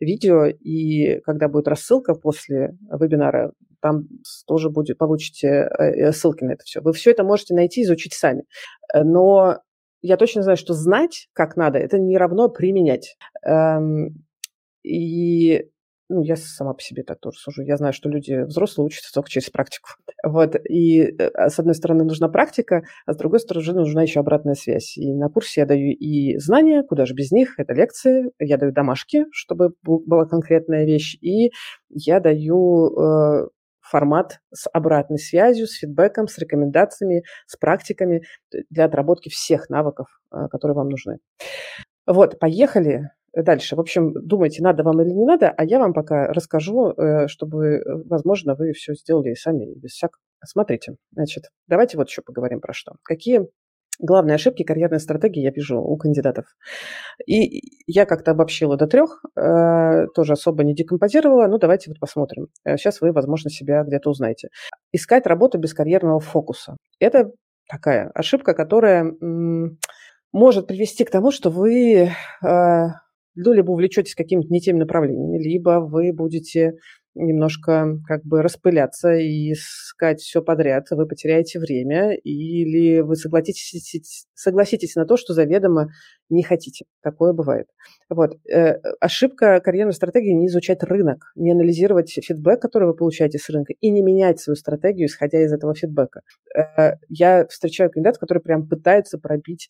видео, 0.00 0.46
и 0.46 1.20
когда 1.20 1.48
будет 1.48 1.68
рассылка 1.68 2.14
после 2.14 2.76
вебинара, 2.90 3.52
там 3.86 4.08
тоже 4.46 4.70
будет, 4.70 4.98
получите 4.98 5.68
э, 5.78 6.12
ссылки 6.12 6.44
на 6.44 6.52
это 6.52 6.64
все. 6.64 6.80
Вы 6.80 6.92
все 6.92 7.10
это 7.10 7.24
можете 7.24 7.54
найти, 7.54 7.82
изучить 7.82 8.14
сами. 8.14 8.44
Но 8.94 9.58
я 10.02 10.16
точно 10.16 10.42
знаю, 10.42 10.56
что 10.56 10.74
знать, 10.74 11.28
как 11.32 11.56
надо, 11.56 11.78
это 11.78 11.98
не 11.98 12.16
равно 12.16 12.48
применять. 12.48 13.16
Эм, 13.44 14.24
и 14.82 15.66
ну, 16.08 16.22
я 16.22 16.36
сама 16.36 16.74
по 16.74 16.80
себе 16.80 17.02
так 17.02 17.18
тоже 17.18 17.38
сужу. 17.38 17.62
Я 17.62 17.76
знаю, 17.76 17.92
что 17.92 18.08
люди 18.08 18.44
взрослые 18.44 18.86
учатся 18.86 19.12
только 19.12 19.30
через 19.30 19.50
практику. 19.50 19.90
Вот. 20.24 20.56
И 20.68 21.02
э, 21.02 21.28
а, 21.34 21.50
с 21.50 21.58
одной 21.60 21.74
стороны 21.76 22.02
нужна 22.02 22.28
практика, 22.28 22.82
а 23.06 23.12
с 23.12 23.16
другой 23.16 23.38
стороны 23.38 23.80
нужна 23.80 24.02
еще 24.02 24.18
обратная 24.18 24.54
связь. 24.54 24.96
И 24.96 25.12
на 25.14 25.28
курсе 25.28 25.60
я 25.60 25.66
даю 25.66 25.92
и 25.92 26.36
знания, 26.38 26.82
куда 26.82 27.06
же 27.06 27.14
без 27.14 27.30
них, 27.30 27.54
это 27.58 27.74
лекции, 27.74 28.32
я 28.40 28.56
даю 28.56 28.72
домашки, 28.72 29.26
чтобы 29.30 29.74
была 29.84 30.24
конкретная 30.24 30.84
вещь, 30.84 31.16
и 31.20 31.52
я 31.90 32.18
даю 32.18 32.88
э, 32.90 33.48
формат 33.90 34.40
с 34.52 34.68
обратной 34.72 35.18
связью, 35.18 35.66
с 35.66 35.78
фидбэком, 35.78 36.28
с 36.28 36.38
рекомендациями, 36.38 37.24
с 37.46 37.56
практиками 37.56 38.22
для 38.70 38.84
отработки 38.84 39.28
всех 39.28 39.70
навыков, 39.70 40.08
э, 40.32 40.48
которые 40.50 40.76
вам 40.76 40.88
нужны. 40.88 41.18
Вот, 42.06 42.38
поехали 42.38 43.10
дальше. 43.34 43.76
В 43.76 43.80
общем, 43.80 44.12
думайте, 44.14 44.62
надо 44.62 44.82
вам 44.82 45.02
или 45.02 45.10
не 45.10 45.26
надо, 45.26 45.50
а 45.50 45.64
я 45.64 45.78
вам 45.78 45.92
пока 45.92 46.32
расскажу, 46.32 46.92
э, 46.92 47.26
чтобы, 47.28 47.66
э, 47.66 47.82
возможно, 48.04 48.54
вы 48.54 48.72
все 48.72 48.94
сделали 48.94 49.34
сами, 49.34 49.74
без 49.74 49.92
всякого. 49.92 50.20
Смотрите, 50.44 50.96
значит, 51.12 51.44
давайте 51.66 51.96
вот 51.96 52.08
еще 52.08 52.22
поговорим 52.22 52.60
про 52.60 52.72
что. 52.72 52.96
Какие 53.02 53.46
главные 53.98 54.34
ошибки 54.34 54.62
карьерной 54.62 55.00
стратегии 55.00 55.42
я 55.42 55.50
вижу 55.50 55.78
у 55.80 55.96
кандидатов. 55.96 56.46
И 57.26 57.62
я 57.86 58.06
как-то 58.06 58.32
обобщила 58.32 58.76
до 58.76 58.86
трех, 58.86 59.24
э, 59.36 60.06
тоже 60.14 60.34
особо 60.34 60.64
не 60.64 60.74
декомпозировала. 60.74 61.46
Ну, 61.46 61.58
давайте 61.58 61.90
вот 61.90 61.98
посмотрим. 61.98 62.48
Сейчас 62.64 63.00
вы, 63.00 63.12
возможно, 63.12 63.50
себя 63.50 63.82
где-то 63.84 64.10
узнаете. 64.10 64.48
Искать 64.92 65.26
работу 65.26 65.58
без 65.58 65.74
карьерного 65.74 66.20
фокуса. 66.20 66.76
Это 67.00 67.30
такая 67.68 68.10
ошибка, 68.14 68.54
которая 68.54 69.12
может 70.32 70.66
привести 70.66 71.04
к 71.04 71.10
тому, 71.10 71.30
что 71.30 71.50
вы 71.50 72.10
ну, 73.36 73.52
либо 73.52 73.70
увлечетесь 73.70 74.14
какими-то 74.14 74.48
не 74.48 74.60
теми 74.60 74.78
направлениями, 74.78 75.38
либо 75.38 75.80
вы 75.80 76.12
будете 76.12 76.72
немножко 77.16 77.98
как 78.06 78.22
бы 78.24 78.42
распыляться 78.42 79.14
и 79.14 79.52
искать 79.52 80.20
все 80.20 80.42
подряд, 80.42 80.86
вы 80.90 81.06
потеряете 81.06 81.58
время, 81.58 82.14
или 82.14 83.00
вы 83.00 83.16
согласитесь, 83.16 84.26
согласитесь 84.34 84.94
на 84.94 85.06
то, 85.06 85.16
что 85.16 85.32
заведомо 85.32 85.88
не 86.28 86.42
хотите. 86.42 86.84
Такое 87.02 87.32
бывает. 87.32 87.66
Вот. 88.08 88.36
Э, 88.48 88.74
ошибка 89.00 89.60
карьерной 89.60 89.94
стратегии 89.94 90.32
не 90.32 90.46
изучать 90.48 90.82
рынок, 90.82 91.32
не 91.34 91.52
анализировать 91.52 92.10
фидбэк, 92.10 92.60
который 92.60 92.88
вы 92.88 92.94
получаете 92.94 93.38
с 93.38 93.48
рынка, 93.48 93.72
и 93.80 93.90
не 93.90 94.02
менять 94.02 94.40
свою 94.40 94.56
стратегию, 94.56 95.06
исходя 95.06 95.42
из 95.42 95.52
этого 95.52 95.74
фидбэка. 95.74 96.20
Э, 96.54 96.94
я 97.08 97.46
встречаю 97.46 97.90
кандидатов, 97.90 98.20
которые 98.20 98.42
прям 98.42 98.68
пытаются 98.68 99.18
пробить 99.18 99.68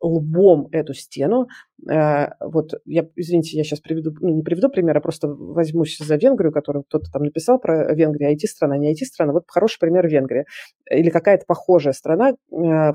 лбом 0.00 0.68
эту 0.72 0.94
стену. 0.94 1.48
Э, 1.90 2.28
вот, 2.40 2.74
я, 2.84 3.06
извините, 3.16 3.56
я 3.56 3.64
сейчас 3.64 3.80
приведу, 3.80 4.12
ну, 4.20 4.30
не 4.34 4.42
приведу 4.42 4.68
пример, 4.68 4.96
а 4.96 5.00
просто 5.00 5.28
возьмусь 5.28 5.98
за 5.98 6.16
Венгрию, 6.16 6.52
которую 6.52 6.84
кто-то 6.84 7.10
там 7.10 7.22
написал 7.22 7.58
про 7.58 7.94
Венгрию, 7.94 8.34
IT-страна, 8.34 8.76
не 8.76 8.92
IT-страна. 8.92 9.32
Вот 9.32 9.44
хороший 9.48 9.78
пример 9.78 10.06
Венгрия. 10.08 10.44
Или 10.90 11.10
какая-то 11.10 11.44
похожая 11.46 11.92
страна, 11.92 12.30
э, 12.30 12.34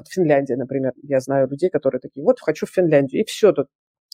Финляндия, 0.10 0.56
например. 0.56 0.94
Я 1.04 1.20
знаю 1.20 1.48
людей, 1.48 1.70
которые 1.70 2.02
такие, 2.02 2.24
вот, 2.24 2.40
хочу 2.40 2.66
в 2.66 2.72
Финляндию. 2.72 3.22
И 3.22 3.26
все, 3.26 3.52
тут 3.52 3.68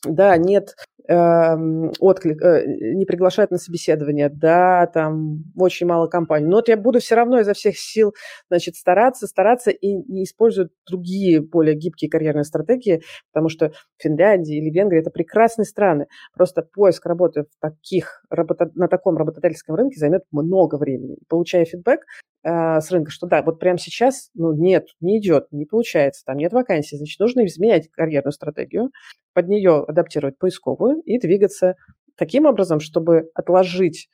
да, 0.06 0.38
нет 0.38 0.76
э, 1.10 1.56
отклик, 2.00 2.42
э, 2.42 2.66
не 2.68 3.06
приглашают 3.06 3.52
на 3.52 3.58
собеседование, 3.58 4.30
да, 4.30 4.88
там 4.88 5.44
очень 5.58 5.88
мало 5.88 6.08
компаний. 6.08 6.46
Но 6.46 6.58
вот 6.58 6.70
я 6.70 6.78
буду 6.78 7.00
все 7.00 7.16
равно 7.16 7.40
изо 7.40 7.54
всех 7.54 7.78
сил, 7.78 8.14
значит, 8.50 8.76
стараться, 8.76 9.28
стараться 9.28 9.72
и 9.72 9.94
не 9.94 10.24
использовать 10.24 10.72
другие 10.88 11.42
более 11.42 11.76
гибкие 11.76 12.10
карьерные 12.10 12.44
стратегии, 12.44 13.02
потому 13.34 13.50
что 13.50 13.72
Финляндия 13.98 14.58
или 14.58 14.70
Венгрия– 14.70 15.00
это 15.02 15.10
прекрасные 15.10 15.66
страны. 15.66 16.06
Просто 16.34 16.62
поиск 16.62 17.06
работы 17.06 17.44
в 17.44 17.60
таких, 17.60 18.24
работа, 18.30 18.70
на 18.76 18.88
таком 18.88 19.18
работодательском 19.18 19.76
рынке 19.76 20.00
займет 20.00 20.24
много 20.32 20.76
времени. 20.76 21.18
Получая 21.28 21.66
фидбэк, 21.66 22.02
э, 22.44 22.82
с 22.82 22.92
рынка, 22.92 23.12
что 23.12 23.28
да, 23.28 23.42
вот 23.42 23.60
прямо 23.60 23.78
сейчас, 23.78 24.30
ну, 24.34 24.54
нет, 24.54 24.88
не 25.02 25.20
идет, 25.20 25.48
не 25.52 25.66
получается, 25.66 26.24
там 26.26 26.38
нет 26.38 26.54
вакансий, 26.54 26.98
значит, 26.98 27.20
нужно 27.20 27.46
изменять 27.46 27.90
карьерную 27.90 28.34
стратегию, 28.34 28.92
под 29.34 29.48
нее 29.48 29.84
адаптировать 29.88 30.38
поисковую 30.38 31.02
и 31.02 31.20
двигаться 31.20 31.76
таким 32.16 32.46
образом, 32.46 32.80
чтобы 32.80 33.30
отложить 33.34 34.10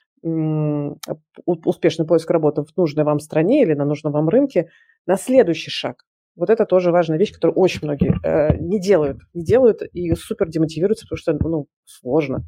успешный 1.44 2.06
поиск 2.06 2.30
работы 2.30 2.62
в 2.62 2.76
нужной 2.76 3.04
вам 3.04 3.20
стране 3.20 3.62
или 3.62 3.74
на 3.74 3.84
нужном 3.84 4.12
вам 4.12 4.28
рынке 4.28 4.70
на 5.06 5.16
следующий 5.16 5.70
шаг. 5.70 6.05
Вот 6.36 6.50
это 6.50 6.66
тоже 6.66 6.92
важная 6.92 7.18
вещь, 7.18 7.32
которую 7.32 7.56
очень 7.56 7.80
многие 7.82 8.14
э, 8.22 8.56
не 8.58 8.78
делают. 8.78 9.18
Не 9.34 9.42
делают 9.42 9.82
и 9.82 10.14
супер 10.14 10.48
демотивируются, 10.48 11.06
потому 11.06 11.18
что 11.18 11.48
ну, 11.48 11.66
сложно. 11.84 12.44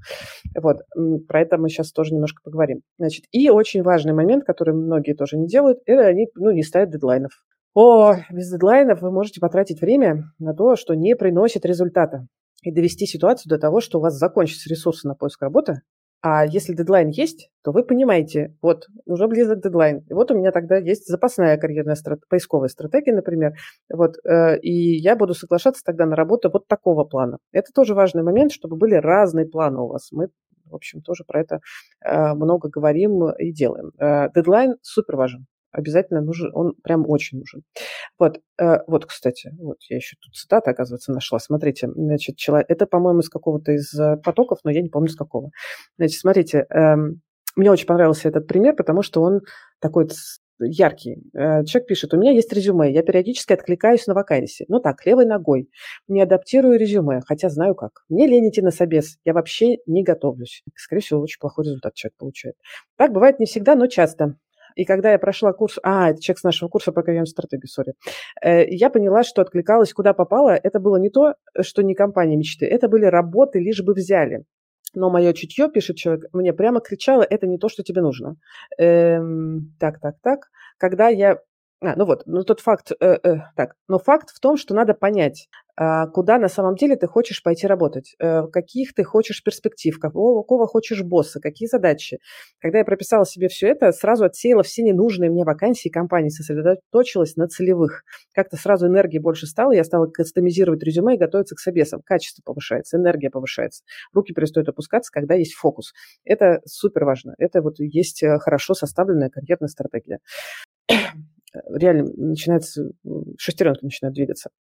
Вот. 0.55 0.79
Про 1.27 1.40
это 1.40 1.57
мы 1.57 1.70
сейчас 1.70 1.92
тоже 1.92 2.14
немножко 2.14 2.42
поговорим. 2.44 2.83
Значит, 2.98 3.24
и 3.33 3.48
очень 3.48 3.83
важный 3.83 4.12
момент, 4.12 4.44
который 4.44 4.74
многие 4.74 5.14
тоже 5.14 5.38
не 5.38 5.46
делают, 5.46 5.79
это 5.87 6.07
они 6.07 6.29
ну, 6.35 6.51
не 6.51 6.62
ставят 6.62 6.90
дедлайнов. 6.90 7.33
О, 7.74 8.16
без 8.31 8.51
дедлайнов 8.51 9.01
вы 9.03 9.11
можете 9.11 9.40
потратить 9.40 9.81
время 9.81 10.33
на 10.38 10.55
то, 10.55 10.77
что 10.77 10.94
не 10.94 11.16
приносит 11.16 11.64
результата 11.64 12.27
и 12.62 12.72
довести 12.72 13.07
ситуацию 13.07 13.51
до 13.51 13.59
того, 13.59 13.81
что 13.81 13.98
у 13.98 14.03
вас 14.03 14.14
закончатся 14.14 14.68
ресурсы 14.68 15.07
на 15.07 15.14
поиск 15.14 15.40
работы, 15.42 15.83
а 16.20 16.44
если 16.44 16.74
дедлайн 16.74 17.11
есть, 17.11 17.50
то 17.62 17.70
вы 17.70 17.85
понимаете, 17.85 18.54
вот, 18.61 18.87
уже 19.07 19.28
близок 19.28 19.62
дедлайн. 19.62 20.04
И 20.09 20.14
вот 20.14 20.31
у 20.31 20.35
меня 20.37 20.50
тогда 20.50 20.76
есть 20.76 21.07
запасная 21.07 21.57
карьерная 21.59 21.94
страт... 21.94 22.20
поисковая 22.28 22.68
стратегия, 22.68 23.14
например. 23.14 23.52
Вот, 23.92 24.16
э, 24.24 24.59
и 24.61 24.96
я 24.96 25.14
буду 25.14 25.35
соглашаться 25.35 25.83
тогда 25.85 26.07
на 26.07 26.16
работу 26.16 26.50
вот 26.52 26.66
такого 26.66 27.04
плана. 27.04 27.38
Это 27.52 27.72
тоже 27.72 27.94
важный 27.94 28.22
момент, 28.22 28.52
чтобы 28.52 28.76
были 28.76 28.94
разные 28.94 29.46
планы 29.46 29.81
у 29.81 29.87
вас. 29.87 30.11
Мы, 30.11 30.28
в 30.64 30.74
общем, 30.74 31.02
тоже 31.02 31.24
про 31.24 31.40
это 31.40 31.61
э, 32.04 32.35
много 32.35 32.68
говорим 32.68 33.31
и 33.31 33.52
делаем. 33.52 33.92
Э, 33.98 34.28
дедлайн 34.35 34.74
супер 34.83 35.16
важен 35.16 35.46
обязательно 35.72 36.20
нужен, 36.20 36.50
он 36.54 36.74
прям 36.83 37.09
очень 37.09 37.38
нужен. 37.38 37.62
Вот, 38.18 38.40
э, 38.61 38.78
вот, 38.87 39.07
кстати, 39.07 39.52
вот 39.59 39.78
я 39.88 39.96
еще 39.96 40.16
тут 40.20 40.35
цитата, 40.35 40.70
оказывается, 40.70 41.12
нашла. 41.12 41.38
Смотрите, 41.38 41.88
значит, 41.94 42.37
человек, 42.37 42.66
это, 42.70 42.87
по-моему, 42.87 43.20
из 43.20 43.28
какого-то 43.28 43.72
из 43.72 43.92
э, 43.98 44.16
потоков, 44.18 44.59
но 44.64 44.70
я 44.70 44.83
не 44.83 44.88
помню, 44.88 45.09
с 45.09 45.16
какого. 45.16 45.50
Значит, 45.98 46.20
смотрите, 46.20 46.66
э, 46.70 46.96
мне 47.57 47.70
очень 47.70 47.87
понравился 47.87 48.28
этот 48.28 48.46
пример, 48.46 48.74
потому 48.76 49.02
что 49.02 49.22
он 49.22 49.40
такой 49.81 50.09
яркий. 50.61 51.22
Э, 51.35 51.64
человек 51.64 51.88
пишет, 51.88 52.14
у 52.14 52.18
меня 52.18 52.33
есть 52.33 52.52
резюме, 52.52 52.92
я 52.92 53.02
периодически 53.02 53.52
откликаюсь 53.52 54.07
на 54.07 54.14
вакансии. 54.14 54.64
Ну 54.68 54.81
так, 54.81 55.04
левой 55.07 55.26
ногой. 55.26 55.68
Не 56.09 56.22
адаптирую 56.22 56.78
резюме, 56.78 57.20
хотя 57.26 57.48
знаю 57.48 57.74
как. 57.74 58.04
Мне 58.09 58.26
лень 58.26 58.48
идти 58.48 58.62
на 58.62 58.70
собес, 58.70 59.18
я 59.24 59.33
вообще 59.33 59.78
не 59.87 60.02
готовлюсь. 60.02 60.62
Скорее 60.74 61.02
всего, 61.02 61.20
очень 61.20 61.38
плохой 61.40 61.64
результат 61.64 61.94
человек 61.94 62.16
получает. 62.16 62.57
Так 62.96 63.12
бывает 63.12 63.38
не 63.38 63.46
всегда, 63.46 63.74
но 63.74 63.87
часто. 63.87 64.37
И 64.78 64.84
когда 64.84 65.10
я 65.10 65.18
прошла 65.18 65.52
курс, 65.52 65.78
а, 65.82 66.10
это 66.10 66.20
человек 66.20 66.38
с 66.38 66.44
нашего 66.44 66.68
курса 66.68 66.92
про 66.92 67.02
карьерную 67.02 67.26
стратегию, 67.26 67.66
сори, 67.66 67.94
э, 68.40 68.64
я 68.68 68.90
поняла, 68.90 69.24
что 69.24 69.42
откликалась 69.42 69.92
куда 69.92 70.12
попало. 70.14 70.50
Это 70.50 70.78
было 70.78 70.98
не 70.98 71.10
то, 71.10 71.34
что 71.62 71.82
не 71.82 71.96
компания 71.96 72.36
мечты, 72.36 72.64
это 72.64 72.88
были 72.88 73.04
работы, 73.06 73.58
лишь 73.58 73.82
бы 73.82 73.92
взяли. 73.92 74.44
Но 74.94 75.10
мое 75.10 75.32
чутье, 75.32 75.68
пишет 75.68 75.96
человек, 75.96 76.26
мне 76.32 76.52
прямо 76.52 76.80
кричало, 76.80 77.22
это 77.22 77.48
не 77.48 77.58
то, 77.58 77.68
что 77.68 77.82
тебе 77.82 78.02
нужно. 78.02 78.36
Эм, 78.78 79.74
так, 79.80 79.98
так, 80.00 80.14
так. 80.22 80.48
Когда 80.78 81.08
я 81.08 81.38
а, 81.80 81.96
ну 81.96 82.06
вот, 82.06 82.22
ну 82.26 82.44
тот 82.44 82.60
факт, 82.60 82.92
э, 83.00 83.18
э, 83.22 83.36
так, 83.56 83.74
но 83.88 83.98
факт 83.98 84.30
в 84.30 84.40
том, 84.40 84.56
что 84.56 84.74
надо 84.74 84.94
понять, 84.94 85.48
куда 86.12 86.38
на 86.38 86.48
самом 86.48 86.74
деле 86.74 86.96
ты 86.96 87.06
хочешь 87.06 87.42
пойти 87.42 87.66
работать, 87.66 88.16
э, 88.18 88.48
каких 88.48 88.94
ты 88.94 89.04
хочешь 89.04 89.44
перспектив, 89.44 89.96
какого, 89.98 90.42
какого 90.42 90.66
хочешь 90.66 91.02
босса, 91.02 91.40
какие 91.40 91.68
задачи. 91.68 92.18
Когда 92.60 92.78
я 92.78 92.84
прописала 92.84 93.24
себе 93.24 93.48
все 93.48 93.68
это, 93.68 93.92
сразу 93.92 94.24
отсеяла 94.24 94.64
все 94.64 94.82
ненужные 94.82 95.30
мне 95.30 95.44
вакансии 95.44 95.88
компании, 95.88 96.30
сосредоточилась 96.30 97.36
на 97.36 97.46
целевых. 97.46 98.02
Как-то 98.34 98.56
сразу 98.56 98.88
энергии 98.88 99.18
больше 99.18 99.46
стало, 99.46 99.70
я 99.70 99.84
стала 99.84 100.06
кастомизировать 100.06 100.82
резюме 100.82 101.14
и 101.14 101.18
готовиться 101.18 101.54
к 101.54 101.60
собесам. 101.60 102.02
Качество 102.04 102.42
повышается, 102.44 102.96
энергия 102.96 103.30
повышается. 103.30 103.84
Руки 104.12 104.32
перестают 104.32 104.68
опускаться, 104.68 105.12
когда 105.12 105.34
есть 105.34 105.54
фокус. 105.54 105.92
Это 106.24 106.60
супер 106.66 107.04
важно. 107.04 107.34
Это 107.38 107.62
вот 107.62 107.78
есть 107.78 108.22
э, 108.24 108.38
хорошо 108.38 108.74
составленная 108.74 109.30
карьерная 109.30 109.68
стратегия 109.68 110.18
реально 111.72 112.10
начинается, 112.16 112.90
шестеренки 113.38 113.84
начинают 113.84 114.14
двигаться. 114.14 114.50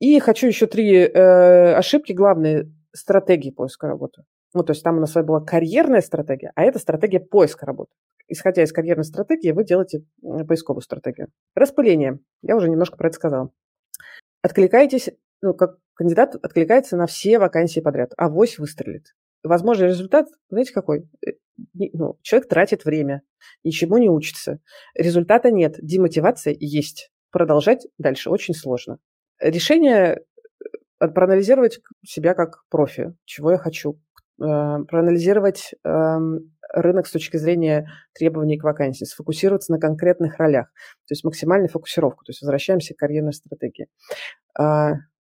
И 0.00 0.18
хочу 0.18 0.46
еще 0.46 0.66
три 0.66 0.96
э, 0.96 1.74
ошибки 1.74 2.12
главные 2.12 2.72
стратегии 2.92 3.50
поиска 3.50 3.86
работы. 3.86 4.24
Ну, 4.54 4.64
то 4.64 4.72
есть 4.72 4.82
там 4.82 4.96
у 4.96 5.00
нас 5.00 5.14
была 5.14 5.40
карьерная 5.40 6.00
стратегия, 6.00 6.52
а 6.56 6.64
это 6.64 6.78
стратегия 6.78 7.20
поиска 7.20 7.66
работы. 7.66 7.92
Исходя 8.26 8.62
из 8.62 8.72
карьерной 8.72 9.04
стратегии, 9.04 9.52
вы 9.52 9.64
делаете 9.64 10.04
поисковую 10.20 10.82
стратегию. 10.82 11.28
Распыление. 11.54 12.18
Я 12.42 12.56
уже 12.56 12.68
немножко 12.68 12.96
про 12.96 13.08
это 13.08 13.16
сказала. 13.16 13.50
Откликайтесь 14.42 15.10
ну, 15.42 15.54
как 15.54 15.76
кандидат 15.94 16.36
откликается 16.36 16.96
на 16.96 17.06
все 17.06 17.38
вакансии 17.38 17.80
подряд, 17.80 18.12
а 18.16 18.26
авось 18.26 18.58
выстрелит. 18.58 19.14
Возможный 19.42 19.88
результат, 19.88 20.28
знаете, 20.48 20.72
какой? 20.72 21.08
Э, 21.26 21.32
ну, 21.74 22.16
человек 22.22 22.48
тратит 22.48 22.84
время, 22.84 23.22
ничему 23.64 23.98
не 23.98 24.08
учится. 24.08 24.60
Результата 24.94 25.50
нет, 25.50 25.76
демотивация 25.82 26.56
есть. 26.58 27.11
Продолжать 27.32 27.86
дальше 27.98 28.30
очень 28.30 28.54
сложно. 28.54 28.98
Решение 29.40 30.20
э, 31.00 31.08
проанализировать 31.08 31.80
себя 32.06 32.34
как 32.34 32.64
профи, 32.68 33.14
чего 33.24 33.50
я 33.50 33.58
хочу, 33.58 33.98
э, 34.40 34.44
проанализировать 34.88 35.74
рынок 36.74 37.06
с 37.06 37.10
точки 37.10 37.36
зрения 37.36 37.90
требований 38.14 38.58
к 38.58 38.64
вакансии, 38.64 39.04
сфокусироваться 39.04 39.72
на 39.72 39.78
конкретных 39.78 40.38
ролях, 40.38 40.68
то 41.06 41.12
есть 41.12 41.24
максимальная 41.24 41.68
фокусировку, 41.68 42.24
то 42.24 42.30
есть 42.30 42.40
возвращаемся 42.40 42.94
к 42.94 42.98
карьерной 42.98 43.34
стратегии. 43.34 43.88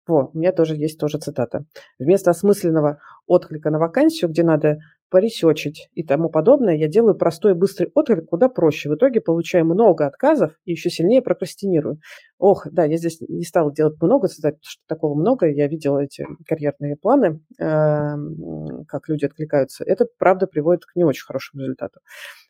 А, 0.07 0.13
о, 0.13 0.31
у 0.33 0.39
меня 0.39 0.53
тоже 0.53 0.77
есть 0.77 0.99
тоже 0.99 1.19
цитата. 1.19 1.65
Вместо 1.99 2.31
осмысленного 2.31 2.99
отклика 3.27 3.71
на 3.71 3.79
вакансию, 3.79 4.31
где 4.31 4.43
надо 4.43 4.79
поресечить 5.09 5.89
и 5.95 6.03
тому 6.03 6.29
подобное, 6.29 6.77
я 6.77 6.89
делаю 6.89 7.15
простой 7.15 7.53
и 7.53 7.55
быстрый 7.55 7.91
отклик 7.95 8.27
куда 8.27 8.49
проще. 8.49 8.89
В 8.89 8.97
итоге 8.97 9.21
получаю 9.21 9.65
много 9.65 10.07
отказов 10.07 10.53
и 10.65 10.73
еще 10.73 10.91
сильнее 10.91 11.23
прокрастинирую. 11.23 11.99
Ох, 12.39 12.67
да, 12.71 12.85
я 12.85 12.97
здесь 12.97 13.21
не 13.21 13.45
стала 13.45 13.73
делать 13.73 14.01
много 14.01 14.29
цитат, 14.29 14.57
что 14.63 14.83
такого 14.89 15.15
много. 15.15 15.47
Я 15.47 15.69
видела 15.69 16.01
эти 16.01 16.27
карьерные 16.47 16.97
планы, 16.97 17.41
эм, 17.59 18.85
как 18.89 19.09
люди 19.09 19.25
откликаются. 19.25 19.85
Это, 19.85 20.07
правда, 20.19 20.47
приводит 20.47 20.85
к 20.85 20.97
не 20.97 21.05
очень 21.05 21.25
хорошему 21.25 21.63
результату. 21.63 22.01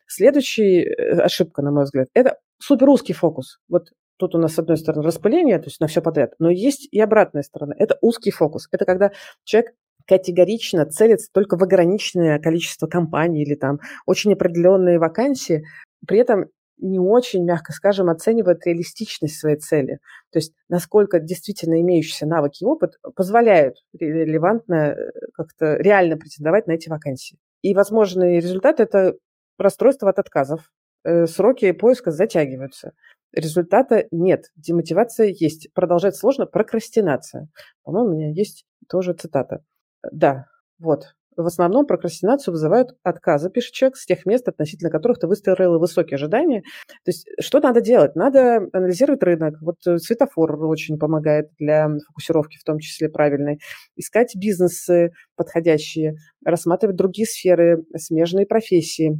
Следующая 0.07 0.83
э, 0.83 1.19
ошибка, 1.19 1.61
на 1.61 1.71
мой 1.71 1.83
взгляд, 1.83 2.07
это 2.13 2.37
супер 2.59 2.89
узкий 2.89 3.13
фокус. 3.13 3.59
Вот 3.69 3.89
тут 4.17 4.35
у 4.35 4.37
нас, 4.37 4.53
с 4.55 4.59
одной 4.59 4.77
стороны, 4.77 5.05
распыление, 5.05 5.59
то 5.59 5.65
есть 5.65 5.79
на 5.79 5.87
все 5.87 6.01
подряд, 6.01 6.33
но 6.39 6.49
есть 6.49 6.87
и 6.91 6.99
обратная 6.99 7.43
сторона. 7.43 7.75
Это 7.77 7.97
узкий 8.01 8.31
фокус. 8.31 8.67
Это 8.71 8.85
когда 8.85 9.11
человек 9.43 9.73
категорично 10.07 10.85
целится 10.85 11.29
только 11.31 11.57
в 11.57 11.63
ограниченное 11.63 12.39
количество 12.39 12.87
компаний 12.87 13.43
или 13.43 13.55
там 13.55 13.79
очень 14.05 14.33
определенные 14.33 14.99
вакансии, 14.99 15.63
при 16.07 16.19
этом 16.19 16.45
не 16.79 16.99
очень, 16.99 17.43
мягко 17.43 17.73
скажем, 17.73 18.09
оценивает 18.09 18.65
реалистичность 18.65 19.39
своей 19.39 19.57
цели. 19.57 19.99
То 20.31 20.39
есть 20.39 20.53
насколько 20.69 21.19
действительно 21.19 21.81
имеющиеся 21.81 22.27
навыки 22.27 22.63
и 22.63 22.65
опыт 22.65 22.93
позволяют 23.15 23.77
релевантно 23.99 24.93
э, 24.93 25.11
как-то 25.33 25.75
реально 25.77 26.17
претендовать 26.17 26.67
на 26.67 26.73
эти 26.73 26.87
вакансии. 26.87 27.37
И 27.63 27.73
возможный 27.73 28.37
результат– 28.37 28.79
это 28.79 29.15
расстройство 29.57 30.09
от 30.09 30.19
отказов. 30.19 30.69
Э, 31.03 31.25
сроки 31.25 31.71
поиска 31.71 32.11
затягиваются. 32.11 32.93
Результата 33.33 34.05
нет. 34.11 34.45
Демотивация 34.55 35.27
есть. 35.27 35.69
Продолжать 35.73 36.15
сложно. 36.15 36.45
Прокрастинация. 36.45 37.49
По-моему, 37.83 38.09
у 38.09 38.13
меня 38.13 38.31
есть 38.31 38.65
тоже 38.87 39.13
цитата. 39.13 39.63
Да, 40.11 40.45
вот. 40.79 41.13
В 41.35 41.45
основном 41.45 41.85
прокрастинацию 41.85 42.51
вызывают 42.51 42.97
отказы, 43.03 43.51
пишет 43.51 43.73
человек, 43.73 43.97
с 43.97 44.07
тех 44.07 44.25
мест, 44.25 44.47
относительно 44.47 44.89
которых 44.89 45.19
ты 45.19 45.27
выстроил 45.27 45.77
высокие 45.77 46.15
ожидания. 46.15 46.63
То 46.87 47.11
есть 47.11 47.27
что 47.39 47.59
надо 47.59 47.79
делать? 47.79 48.15
Надо 48.15 48.67
анализировать 48.73 49.21
рынок. 49.21 49.53
Вот 49.61 49.75
э, 49.85 49.99
светофор 49.99 50.59
очень 50.65 50.97
помогает 50.97 51.51
для 51.59 51.89
фокусировки, 52.07 52.57
в 52.57 52.63
том 52.63 52.79
числе 52.79 53.07
правильной. 53.07 53.59
Искать 53.95 54.35
бизнесы 54.35 55.11
подходящие, 55.35 56.15
рассматривать 56.43 56.95
другие 56.95 57.27
сферы, 57.27 57.83
смежные 57.95 58.47
профессии 58.47 59.19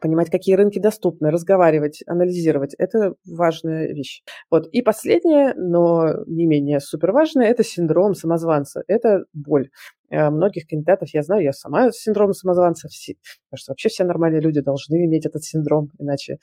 понимать, 0.00 0.30
какие 0.30 0.54
рынки 0.54 0.78
доступны, 0.78 1.30
разговаривать, 1.30 2.02
анализировать. 2.06 2.74
Это 2.78 3.14
важная 3.26 3.88
вещь. 3.88 4.22
Вот. 4.50 4.66
И 4.68 4.82
последнее, 4.82 5.54
но 5.54 6.24
не 6.26 6.46
менее 6.46 6.80
суперважное, 6.80 7.46
это 7.46 7.62
синдром 7.62 8.14
самозванца. 8.14 8.82
Это 8.88 9.24
боль. 9.32 9.68
Э, 10.10 10.30
многих 10.30 10.66
кандидатов 10.66 11.08
я 11.12 11.22
знаю, 11.22 11.42
я 11.42 11.52
сама 11.52 11.92
с 11.92 11.98
синдромом 11.98 12.34
самозванца. 12.34 12.88
Все, 12.88 13.14
кажется, 13.50 13.72
вообще 13.72 13.88
все 13.88 14.04
нормальные 14.04 14.40
люди 14.40 14.60
должны 14.60 15.04
иметь 15.06 15.26
этот 15.26 15.44
синдром, 15.44 15.90
иначе 15.98 16.38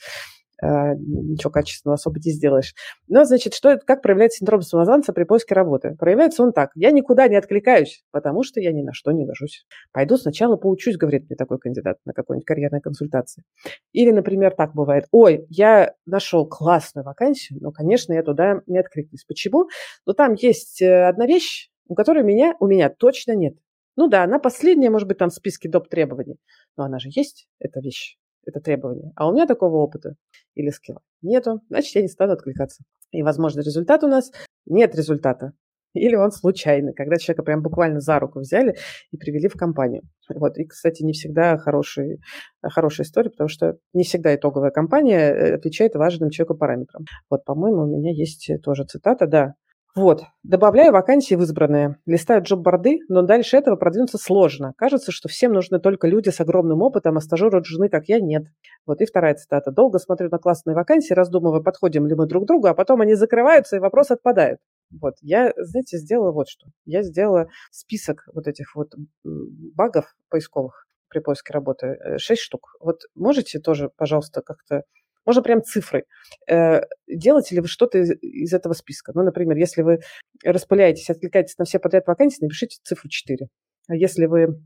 ничего 0.62 1.52
качественного 1.52 1.96
особо 1.96 2.20
не 2.20 2.32
сделаешь. 2.32 2.74
Но, 3.08 3.26
значит, 3.26 3.54
что 3.54 3.78
как 3.78 4.02
проявляется 4.02 4.40
синдром 4.40 4.62
самозванца 4.62 5.14
при 5.14 5.24
поиске 5.24 5.54
работы? 5.54 5.96
Проявляется 6.00 6.44
он 6.44 6.52
так. 6.52 6.72
Я 6.76 6.92
никуда 6.92 7.28
не 7.28 7.36
откликаюсь, 7.36 8.04
потому 8.12 8.44
что 8.44 8.60
я 8.60 8.72
ни 8.72 8.82
на 8.82 8.94
что 8.94 9.12
не 9.12 9.26
гожусь. 9.26 9.66
Пойду 9.92 10.18
сначала 10.18 10.56
поучусь, 10.56 10.98
говорит 10.98 11.30
мне 11.30 11.36
такой 11.36 11.60
кандидат 11.60 11.98
на 12.06 12.14
какой-нибудь 12.14 12.46
карьерной 12.46 12.82
консультации. 12.82 13.44
Или, 13.92 14.12
например, 14.12 14.56
так 14.56 14.74
бывает. 14.74 15.06
Ой, 15.12 15.46
я 15.50 15.94
нашел 16.06 16.48
классную 16.48 17.06
вакансию, 17.06 17.60
но, 17.62 17.72
конечно, 17.72 18.14
я 18.14 18.24
туда 18.24 18.62
не 18.66 18.80
откликнусь. 18.80 19.26
Почему? 19.26 19.68
Ну, 20.06 20.14
там 20.14 20.34
есть 20.34 20.82
э, 20.82 21.08
одна 21.08 21.28
вещь, 21.28 21.70
у 21.88 21.96
которой 21.96 22.24
меня, 22.24 22.56
у 22.60 22.68
меня 22.68 22.90
точно 22.90 23.36
нет. 23.36 23.56
Ну 23.96 24.08
да, 24.08 24.24
она 24.24 24.40
последняя, 24.40 24.90
может 24.90 25.08
быть, 25.08 25.18
там 25.18 25.30
в 25.30 25.34
списке 25.34 25.70
доп. 25.70 25.90
требований, 25.90 26.38
но 26.78 26.84
она 26.84 27.00
же 27.00 27.10
есть, 27.12 27.48
эта 27.60 27.80
вещь 27.80 28.18
это 28.48 28.60
требование. 28.60 29.12
А 29.16 29.28
у 29.28 29.34
меня 29.34 29.46
такого 29.46 29.78
опыта 29.78 30.16
или 30.56 30.70
скилла 30.70 31.02
нету, 31.22 31.62
значит, 31.70 31.96
я 31.96 32.02
не 32.02 32.08
стану 32.08 32.34
откликаться. 32.34 32.84
И, 33.12 33.24
возможно, 33.24 33.62
результат 33.62 34.04
у 34.04 34.08
нас 34.08 34.32
нет 34.66 34.96
результата. 34.96 35.54
Или 35.94 36.16
он 36.16 36.32
случайный, 36.32 36.94
когда 36.94 37.18
человека 37.18 37.44
прям 37.44 37.64
буквально 37.64 38.00
за 38.02 38.20
руку 38.20 38.40
взяли 38.40 38.76
и 39.12 39.18
привели 39.18 39.48
в 39.48 39.54
компанию. 39.54 40.04
Вот. 40.34 40.58
И, 40.58 40.66
кстати, 40.66 41.02
не 41.04 41.14
всегда 41.14 41.58
хороший, 41.58 42.20
хорошая 42.62 43.06
история, 43.08 43.30
потому 43.30 43.48
что 43.48 43.78
не 43.94 44.04
всегда 44.04 44.36
итоговая 44.36 44.72
компания 44.72 45.32
э, 45.32 45.56
отвечает 45.56 45.96
важным 45.96 46.30
человеку 46.30 46.56
параметрам. 46.56 47.06
Вот, 47.30 47.46
по-моему, 47.46 47.84
у 47.84 47.88
меня 47.88 48.12
есть 48.12 48.50
тоже 48.62 48.84
цитата, 48.84 49.26
да, 49.26 49.54
вот, 49.98 50.26
добавляю 50.44 50.94
вакансии 50.94 51.34
в 51.34 51.42
избранные, 51.42 51.98
листаю 52.06 52.44
джоб-борды, 52.44 53.00
но 53.10 53.24
дальше 53.24 53.58
этого 53.58 53.76
продвинуться 53.78 54.20
сложно. 54.20 54.74
Кажется, 54.78 55.12
что 55.12 55.28
всем 55.28 55.54
нужны 55.54 55.80
только 55.80 56.08
люди 56.08 56.30
с 56.30 56.40
огромным 56.40 56.84
опытом, 56.84 57.18
а 57.18 57.22
стажеры 57.22 57.64
жены, 57.64 57.90
как 57.90 58.08
я, 58.08 58.20
нет. 58.20 58.44
Вот 58.86 59.02
и 59.02 59.08
вторая 59.08 59.34
цитата. 59.34 59.72
Долго 59.72 59.98
смотрю 59.98 60.30
на 60.30 60.38
классные 60.38 60.76
вакансии, 60.76 61.16
раздумывая, 61.16 61.62
подходим 61.62 62.06
ли 62.06 62.14
мы 62.14 62.28
друг 62.28 62.44
к 62.44 62.48
другу, 62.48 62.68
а 62.68 62.76
потом 62.76 63.02
они 63.02 63.16
закрываются, 63.16 63.78
и 63.78 63.80
вопрос 63.80 64.12
отпадает. 64.12 64.60
Вот, 64.92 65.16
я, 65.22 65.52
знаете, 65.58 65.98
сделала 65.98 66.32
вот 66.32 66.48
что. 66.48 66.68
Я 66.86 67.02
сделала 67.02 67.48
список 67.72 68.28
вот 68.36 68.48
этих 68.48 68.76
вот 68.76 68.94
багов 69.24 70.16
поисковых 70.30 70.86
при 71.10 71.22
поиске 71.22 71.54
работы, 71.54 71.88
э, 71.88 72.18
шесть 72.20 72.44
штук. 72.44 72.76
Вот 72.80 73.02
можете 73.16 73.60
тоже, 73.60 73.90
пожалуйста, 73.98 74.44
как-то 74.44 74.84
можно 75.28 75.44
прям 75.44 75.62
цифры. 75.62 76.06
Э, 76.50 76.82
делаете 77.08 77.56
ли 77.56 77.62
вы 77.62 77.68
что-то 77.68 78.00
из, 78.00 78.54
этого 78.54 78.74
списка? 78.74 79.12
Ну, 79.14 79.24
например, 79.24 79.58
если 79.58 79.82
вы 79.82 80.00
распыляетесь, 80.44 81.10
откликаетесь 81.10 81.58
на 81.58 81.66
все 81.66 81.80
подряд 81.80 82.08
вакансии, 82.08 82.42
напишите 82.42 82.78
цифру 82.82 83.10
4. 83.10 83.48
А 83.90 83.96
если 83.96 84.26
вы 84.26 84.62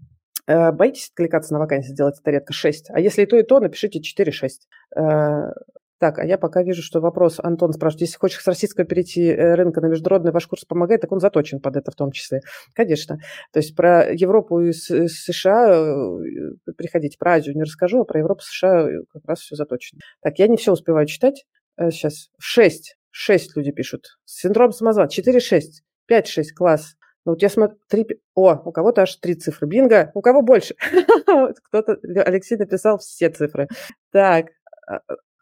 э, 0.45 0.71
боитесь 0.71 1.10
откликаться 1.10 1.54
на 1.54 1.60
вакансии, 1.60 1.93
делать 1.93 2.19
это 2.21 2.30
редко 2.30 2.54
6. 2.54 2.91
А 2.91 3.00
если 3.00 3.24
и 3.24 3.26
то, 3.26 3.38
и 3.38 3.43
то, 3.43 3.60
напишите 3.60 4.00
4-6. 4.00 4.50
Так, 6.01 6.17
а 6.17 6.25
я 6.25 6.39
пока 6.39 6.63
вижу, 6.63 6.81
что 6.81 6.99
вопрос 6.99 7.35
Антон 7.37 7.73
спрашивает, 7.73 8.01
если 8.01 8.17
хочешь 8.17 8.41
с 8.41 8.47
российского 8.47 8.87
перейти 8.87 9.27
э, 9.27 9.53
рынка 9.53 9.81
на 9.81 9.85
международный, 9.85 10.31
ваш 10.31 10.47
курс 10.47 10.65
помогает, 10.65 11.01
так 11.01 11.11
он 11.11 11.19
заточен 11.19 11.59
под 11.59 11.75
это 11.75 11.91
в 11.91 11.95
том 11.95 12.11
числе. 12.11 12.41
Конечно. 12.73 13.19
То 13.53 13.59
есть 13.59 13.75
про 13.75 14.11
Европу 14.11 14.61
и 14.61 14.71
США 14.73 15.69
э, 15.69 16.71
приходите, 16.75 17.19
про 17.19 17.33
Азию 17.33 17.55
не 17.55 17.61
расскажу, 17.61 18.01
а 18.01 18.05
про 18.05 18.17
Европу 18.17 18.41
и 18.41 18.45
США 18.45 18.87
как 19.13 19.25
раз 19.27 19.41
все 19.41 19.55
заточено. 19.55 19.99
Так, 20.23 20.39
я 20.39 20.47
не 20.47 20.57
все 20.57 20.71
успеваю 20.71 21.05
читать. 21.05 21.45
Сейчас. 21.77 22.29
Э, 22.29 22.35
шесть. 22.39 22.95
Шесть 23.11 23.55
люди 23.55 23.71
пишут. 23.71 24.17
Синдром 24.25 24.71
самозванца. 24.71 25.15
Четыре, 25.15 25.39
шесть. 25.39 25.83
Пять, 26.07 26.25
шесть. 26.25 26.55
Класс. 26.55 26.95
Ну, 27.25 27.33
вот 27.33 27.43
я 27.43 27.49
смотрю, 27.49 27.77
три... 27.87 28.07
О, 28.33 28.55
у 28.65 28.71
кого-то 28.71 29.03
аж 29.03 29.17
три 29.17 29.35
цифры. 29.35 29.67
Бинго! 29.67 30.09
У 30.15 30.21
кого 30.21 30.41
больше? 30.41 30.73
Кто-то... 31.69 31.99
Алексей 32.25 32.57
написал 32.57 32.97
все 32.97 33.29
цифры. 33.29 33.67
Так, 34.11 34.47
а, 34.87 35.01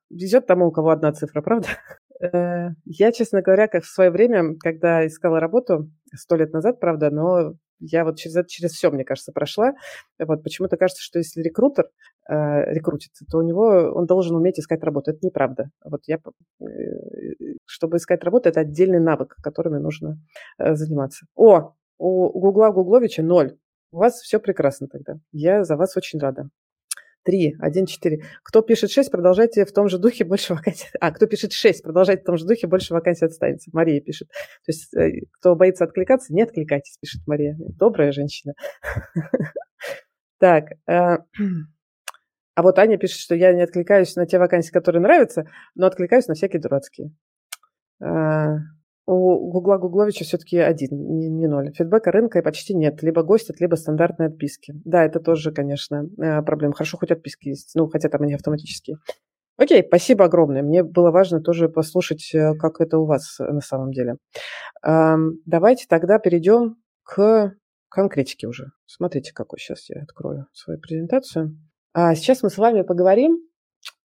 везет 0.09 0.47
тому, 0.47 0.67
у 0.67 0.71
кого 0.71 0.89
одна 0.89 1.11
цифра, 1.13 1.41
правда? 1.41 1.67
Э, 2.21 2.71
я, 2.85 3.11
честно 3.11 3.41
говоря, 3.41 3.67
как 3.67 3.83
в 3.83 3.89
свое 3.89 4.11
время, 4.11 4.55
когда 4.59 5.07
искала 5.07 5.39
работу, 5.39 5.89
сто 6.13 6.35
лет 6.35 6.51
назад, 6.51 6.79
правда, 6.79 7.09
но 7.09 7.53
я 7.79 8.03
вот 8.03 8.17
через 8.17 8.35
это, 8.35 8.49
через 8.49 8.71
все, 8.71 8.91
мне 8.91 9.05
кажется, 9.05 9.31
прошла. 9.31 9.73
Вот 10.19 10.43
почему-то 10.43 10.77
кажется, 10.77 11.01
что 11.01 11.19
если 11.19 11.41
рекрутер 11.41 11.85
э, 12.29 12.73
рекрутит, 12.73 13.11
то 13.31 13.37
у 13.37 13.41
него 13.41 13.93
он 13.95 14.05
должен 14.05 14.35
уметь 14.35 14.59
искать 14.59 14.83
работу. 14.83 15.11
Это 15.11 15.19
неправда. 15.21 15.69
Вот 15.83 16.01
я, 16.07 16.17
э, 16.17 16.65
чтобы 17.65 17.97
искать 17.97 18.23
работу, 18.23 18.49
это 18.49 18.59
отдельный 18.59 18.99
навык, 18.99 19.35
которыми 19.41 19.77
нужно 19.77 20.17
э, 20.57 20.75
заниматься. 20.75 21.25
О, 21.35 21.73
у 21.97 22.39
Гугла 22.39 22.71
Гугловича 22.71 23.23
ноль. 23.23 23.57
У 23.91 23.97
вас 23.97 24.19
все 24.19 24.39
прекрасно 24.39 24.87
тогда. 24.87 25.15
Я 25.31 25.63
за 25.63 25.75
вас 25.75 25.95
очень 25.97 26.19
рада. 26.19 26.49
3, 27.23 27.55
1, 27.59 27.85
4. 27.85 28.23
Кто 28.43 28.61
пишет 28.61 28.91
6, 28.91 29.11
продолжайте 29.11 29.65
в 29.65 29.71
том 29.71 29.89
же 29.89 29.97
духе, 29.97 30.25
больше 30.25 30.53
вакансий... 30.53 30.87
А, 30.99 31.11
кто 31.11 31.27
пишет 31.27 31.53
6, 31.53 31.83
продолжайте 31.83 32.23
в 32.23 32.25
том 32.25 32.37
же 32.37 32.45
духе, 32.45 32.67
больше 32.67 32.93
вакансий 32.93 33.25
отстанется. 33.25 33.69
Мария 33.73 34.01
пишет. 34.01 34.29
То 34.29 34.71
есть, 34.71 34.93
э, 34.95 35.25
кто 35.31 35.55
боится 35.55 35.83
откликаться, 35.83 36.33
не 36.33 36.41
откликайтесь, 36.41 36.97
пишет 36.99 37.21
Мария. 37.27 37.55
Добрая 37.59 38.11
женщина. 38.11 38.53
Так. 40.39 40.71
Э, 40.87 41.17
а 42.55 42.61
вот 42.63 42.79
Аня 42.79 42.97
пишет, 42.97 43.19
что 43.19 43.35
я 43.35 43.51
не 43.51 43.61
откликаюсь 43.61 44.15
на 44.15 44.25
те 44.25 44.39
вакансии, 44.39 44.71
которые 44.71 45.01
нравятся, 45.01 45.43
но 45.75 45.85
откликаюсь 45.85 46.27
на 46.27 46.33
всякие 46.33 46.61
дурацкие. 46.61 47.11
Э, 49.09 49.11
у 49.11 49.51
Гугла 49.51 49.77
Гугловича 49.77 50.23
все-таки 50.23 50.57
один, 50.57 50.89
не, 50.91 51.29
не 51.29 51.47
ноль. 51.47 51.73
Фидбэка 51.73 52.11
рынка 52.11 52.41
почти 52.41 52.75
нет. 52.75 53.01
Либо 53.01 53.23
гостят, 53.23 53.59
либо 53.59 53.75
стандартные 53.75 54.29
отписки. 54.29 54.73
Да, 54.85 55.03
это 55.03 55.19
тоже, 55.19 55.51
конечно, 55.51 56.07
э, 56.17 56.41
проблема. 56.43 56.73
Хорошо, 56.73 56.97
хоть 56.97 57.11
отписки 57.11 57.49
есть. 57.49 57.71
Ну, 57.75 57.87
хотя 57.87 58.09
там 58.09 58.21
они 58.21 58.35
автоматические. 58.35 58.97
Окей, 59.57 59.83
спасибо 59.85 60.25
огромное. 60.25 60.61
Мне 60.61 60.83
было 60.83 61.11
важно 61.11 61.41
тоже 61.41 61.69
послушать, 61.69 62.29
э, 62.33 62.53
как 62.55 62.79
это 62.81 62.99
у 62.99 63.05
вас 63.05 63.37
на 63.39 63.61
самом 63.61 63.91
деле. 63.91 64.17
Давайте 64.81 65.85
тогда 65.89 66.19
перейдем 66.19 66.75
к 67.03 67.53
конкретике 67.89 68.47
уже. 68.47 68.67
Смотрите, 68.85 69.33
какой 69.33 69.59
сейчас 69.59 69.89
я 69.89 70.03
открою 70.03 70.45
свою 70.53 70.79
презентацию. 70.79 71.57
А 71.93 72.15
сейчас 72.15 72.43
мы 72.43 72.49
с 72.49 72.57
вами 72.57 72.83
поговорим. 72.83 73.39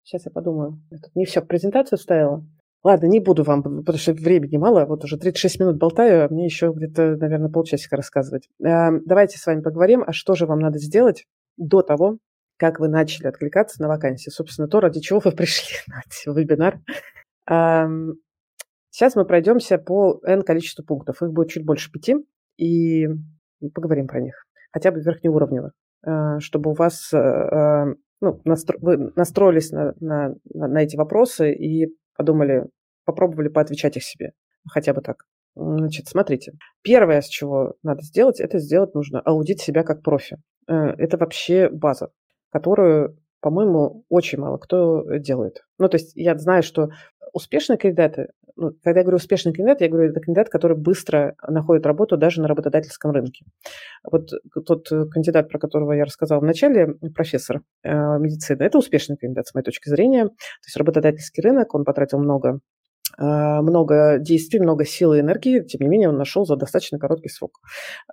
Сейчас 0.04 0.26
я 0.26 0.32
подумаю. 0.32 0.82
Я 0.92 1.00
тут 1.00 1.14
не 1.16 1.26
все 1.26 1.42
презентацию 1.42 2.00
вставила. 2.00 2.46
Ладно, 2.84 3.06
не 3.06 3.20
буду 3.20 3.44
вам, 3.44 3.62
потому 3.62 3.98
что 3.98 4.14
времени 4.14 4.58
мало, 4.58 4.86
вот 4.86 5.04
уже 5.04 5.18
36 5.18 5.60
минут 5.60 5.78
болтаю, 5.78 6.26
а 6.26 6.30
мне 6.30 6.46
еще 6.46 6.74
где-то, 6.76 7.16
наверное, 7.18 7.50
полчасика 7.50 7.96
рассказывать. 7.96 8.50
Давайте 8.60 9.38
с 9.38 9.46
вами 9.46 9.62
поговорим, 9.62 10.04
а 10.06 10.14
что 10.14 10.34
же 10.34 10.48
вам 10.48 10.60
надо 10.60 10.80
сделать 10.80 11.26
до 11.58 11.84
того, 11.84 12.18
как 12.58 12.80
вы 12.80 12.88
начали 12.88 13.28
откликаться 13.28 13.82
на 13.82 13.88
вакансии. 13.88 14.32
Собственно, 14.32 14.68
то, 14.68 14.80
ради 14.80 15.00
чего 15.00 15.20
вы 15.20 15.32
пришли 15.36 15.76
на 15.88 16.34
вебинар. 16.34 16.80
Сейчас 18.90 19.16
мы 19.16 19.26
пройдемся 19.26 19.78
по 19.78 20.20
N 20.26 20.42
количеству 20.42 20.84
пунктов. 20.84 21.22
Их 21.22 21.32
будет 21.32 21.50
чуть 21.50 21.66
больше 21.66 21.92
пяти, 21.92 22.16
и 22.58 23.08
поговорим 23.74 24.08
про 24.08 24.20
них. 24.20 24.46
Хотя 24.72 24.92
бы 24.92 25.02
верхнеуровнево, 25.02 25.72
а, 26.04 26.40
чтобы 26.40 26.72
у 26.72 26.74
вас 26.74 27.12
а, 27.14 27.86
ну, 28.22 28.42
настро... 28.46 28.78
вы 28.80 29.12
настроились 29.16 29.72
на, 29.72 29.94
на, 30.00 30.36
на 30.54 30.84
эти 30.84 30.96
вопросы 30.96 31.54
и 31.54 31.88
подумали, 32.16 32.68
попробовали 33.06 33.48
поотвечать 33.50 33.98
их 33.98 34.04
себе. 34.04 34.34
Хотя 34.68 34.94
бы 34.94 35.02
так. 35.02 35.26
Значит, 35.56 36.08
смотрите. 36.08 36.54
Первое, 36.82 37.22
с 37.22 37.28
чего 37.28 37.76
надо 37.84 38.04
сделать, 38.04 38.40
это 38.40 38.60
сделать 38.60 38.94
нужно 38.94 39.20
аудит 39.20 39.60
себя 39.60 39.84
как 39.84 40.02
профи. 40.02 40.38
Э, 40.68 40.74
это 40.98 41.18
вообще 41.18 41.70
база, 41.70 42.12
которую, 42.52 43.18
по-моему, 43.42 44.06
очень 44.10 44.40
мало 44.40 44.58
кто 44.58 45.04
делает. 45.18 45.64
Ну, 45.80 45.90
то 45.90 45.98
есть 45.98 46.14
я 46.16 46.38
знаю, 46.38 46.64
что 46.64 46.90
успешные 47.34 47.78
кандидаты, 47.78 48.28
ну, 48.56 48.72
когда 48.84 49.00
я 49.00 49.04
говорю 49.04 49.18
успешный 49.18 49.54
кандидат, 49.54 49.82
я 49.82 49.90
говорю, 49.90 50.12
это 50.12 50.20
кандидат, 50.20 50.50
который 50.50 50.78
быстро 50.78 51.36
находит 51.48 51.86
работу 51.86 52.18
даже 52.18 52.42
на 52.42 52.48
работодательском 52.48 53.12
рынке. 53.12 53.46
Вот 54.04 54.30
тот 54.66 54.88
кандидат, 55.12 55.50
про 55.50 55.60
которого 55.60 55.94
я 55.94 56.06
рассказала 56.06 56.40
в 56.40 56.44
начале, 56.44 56.96
профессор 57.16 57.62
э, 57.84 57.90
медицины, 57.92 58.64
это 58.64 58.78
успешный 58.78 59.18
кандидат, 59.18 59.48
с 59.48 59.54
моей 59.54 59.64
точки 59.64 59.90
зрения. 59.90 60.26
То 60.26 60.68
есть 60.68 60.78
работодательский 60.78 61.42
рынок, 61.42 61.74
он 61.74 61.86
потратил 61.86 62.20
много 62.20 62.60
э, 63.18 63.24
много 63.24 64.18
действий, 64.20 64.60
много 64.60 64.86
сил 64.86 65.14
и 65.14 65.22
энергии, 65.22 65.62
тем 65.62 65.82
не 65.82 65.88
менее 65.88 66.10
он 66.10 66.18
нашел 66.18 66.46
за 66.46 66.56
достаточно 66.56 67.00
короткий 67.00 67.30
срок 67.30 67.60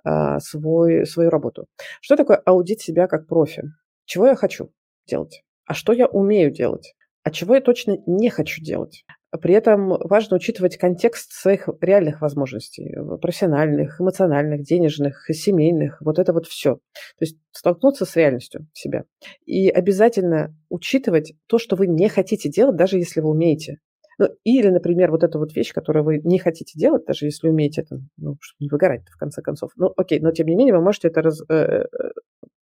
э, 0.05 0.39
свой, 0.39 1.05
свою 1.05 1.29
работу. 1.29 1.65
Что 2.01 2.15
такое 2.15 2.37
аудит 2.37 2.79
себя 2.79 3.07
как 3.07 3.27
профи? 3.27 3.63
Чего 4.05 4.27
я 4.27 4.35
хочу 4.35 4.71
делать? 5.09 5.43
А 5.65 5.73
что 5.73 5.93
я 5.93 6.07
умею 6.07 6.51
делать? 6.51 6.93
а 7.23 7.31
чего 7.31 7.55
я 7.55 7.61
точно 7.61 7.97
не 8.07 8.29
хочу 8.29 8.61
делать. 8.61 9.05
При 9.41 9.53
этом 9.53 9.89
важно 9.89 10.37
учитывать 10.37 10.77
контекст 10.77 11.31
своих 11.31 11.69
реальных 11.81 12.21
возможностей, 12.21 12.95
профессиональных, 13.21 14.01
эмоциональных, 14.01 14.63
денежных, 14.63 15.27
семейных, 15.29 16.01
вот 16.01 16.17
это 16.17 16.33
вот 16.33 16.47
все. 16.47 16.75
То 16.75 17.21
есть 17.21 17.37
столкнуться 17.51 18.05
с 18.05 18.15
реальностью 18.15 18.67
себя. 18.73 19.03
И 19.45 19.69
обязательно 19.69 20.55
учитывать 20.69 21.33
то, 21.45 21.59
что 21.59 21.75
вы 21.75 21.85
не 21.85 22.09
хотите 22.09 22.49
делать, 22.49 22.75
даже 22.75 22.97
если 22.97 23.21
вы 23.21 23.29
умеете. 23.29 23.77
Ну, 24.17 24.27
или, 24.43 24.69
например, 24.69 25.11
вот 25.11 25.23
эта 25.23 25.37
вот 25.37 25.55
вещь, 25.55 25.71
которую 25.71 26.03
вы 26.03 26.19
не 26.23 26.39
хотите 26.39 26.77
делать, 26.77 27.05
даже 27.05 27.25
если 27.25 27.47
умеете 27.47 27.81
это, 27.81 27.99
ну, 28.17 28.37
чтобы 28.41 28.57
не 28.65 28.69
выгорать 28.69 29.03
в 29.07 29.17
конце 29.17 29.41
концов. 29.41 29.71
Ну, 29.75 29.93
окей, 29.95 30.19
но 30.19 30.31
тем 30.31 30.47
не 30.47 30.55
менее 30.55 30.75
вы 30.75 30.81
можете 30.81 31.07
это 31.07 31.21
раз, 31.21 31.41
э, 31.47 31.53
э 31.53 31.85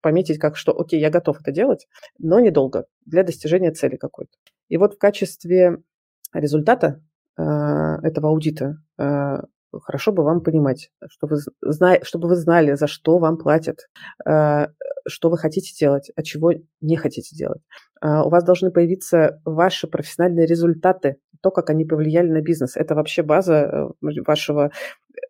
пометить 0.07 0.39
как, 0.39 0.57
что 0.57 0.71
окей, 0.71 1.01
я 1.01 1.11
готов 1.11 1.41
это 1.41 1.51
делать, 1.51 1.89
но 2.17 2.39
недолго, 2.39 2.87
для 3.07 3.25
достижения 3.25 3.73
цели 3.73 3.97
какой-то. 3.97 4.31
И 4.69 4.77
вот 4.77 4.95
в 4.95 4.99
качестве 4.99 5.79
результата 6.33 7.03
э, 7.37 7.43
этого 7.43 8.29
аудита 8.29 8.77
э, 8.99 9.39
хорошо 9.83 10.13
бы 10.13 10.23
вам 10.23 10.43
понимать, 10.43 10.91
что 11.09 11.27
вы 11.27 11.39
зна... 11.61 11.99
чтобы 12.03 12.29
вы 12.29 12.37
знали, 12.37 12.75
за 12.75 12.87
что 12.87 13.19
вам 13.19 13.37
платят, 13.37 13.89
э, 14.25 14.69
что 15.09 15.29
вы 15.29 15.39
хотите 15.39 15.75
делать, 15.77 16.13
а 16.15 16.23
чего 16.23 16.53
не 16.81 16.97
хотите 16.97 17.35
делать. 17.35 17.63
Э, 18.01 18.23
у 18.23 18.29
вас 18.29 18.45
должны 18.45 18.71
появиться 18.71 19.41
ваши 19.45 19.89
профессиональные 19.89 20.47
результаты, 20.47 21.17
то, 21.43 21.51
как 21.51 21.69
они 21.71 21.85
повлияли 21.85 22.29
на 22.31 22.43
бизнес. 22.43 22.77
Это 22.77 22.95
вообще 22.95 23.25
база 23.25 23.55
э, 23.55 23.89
вашего... 24.25 24.71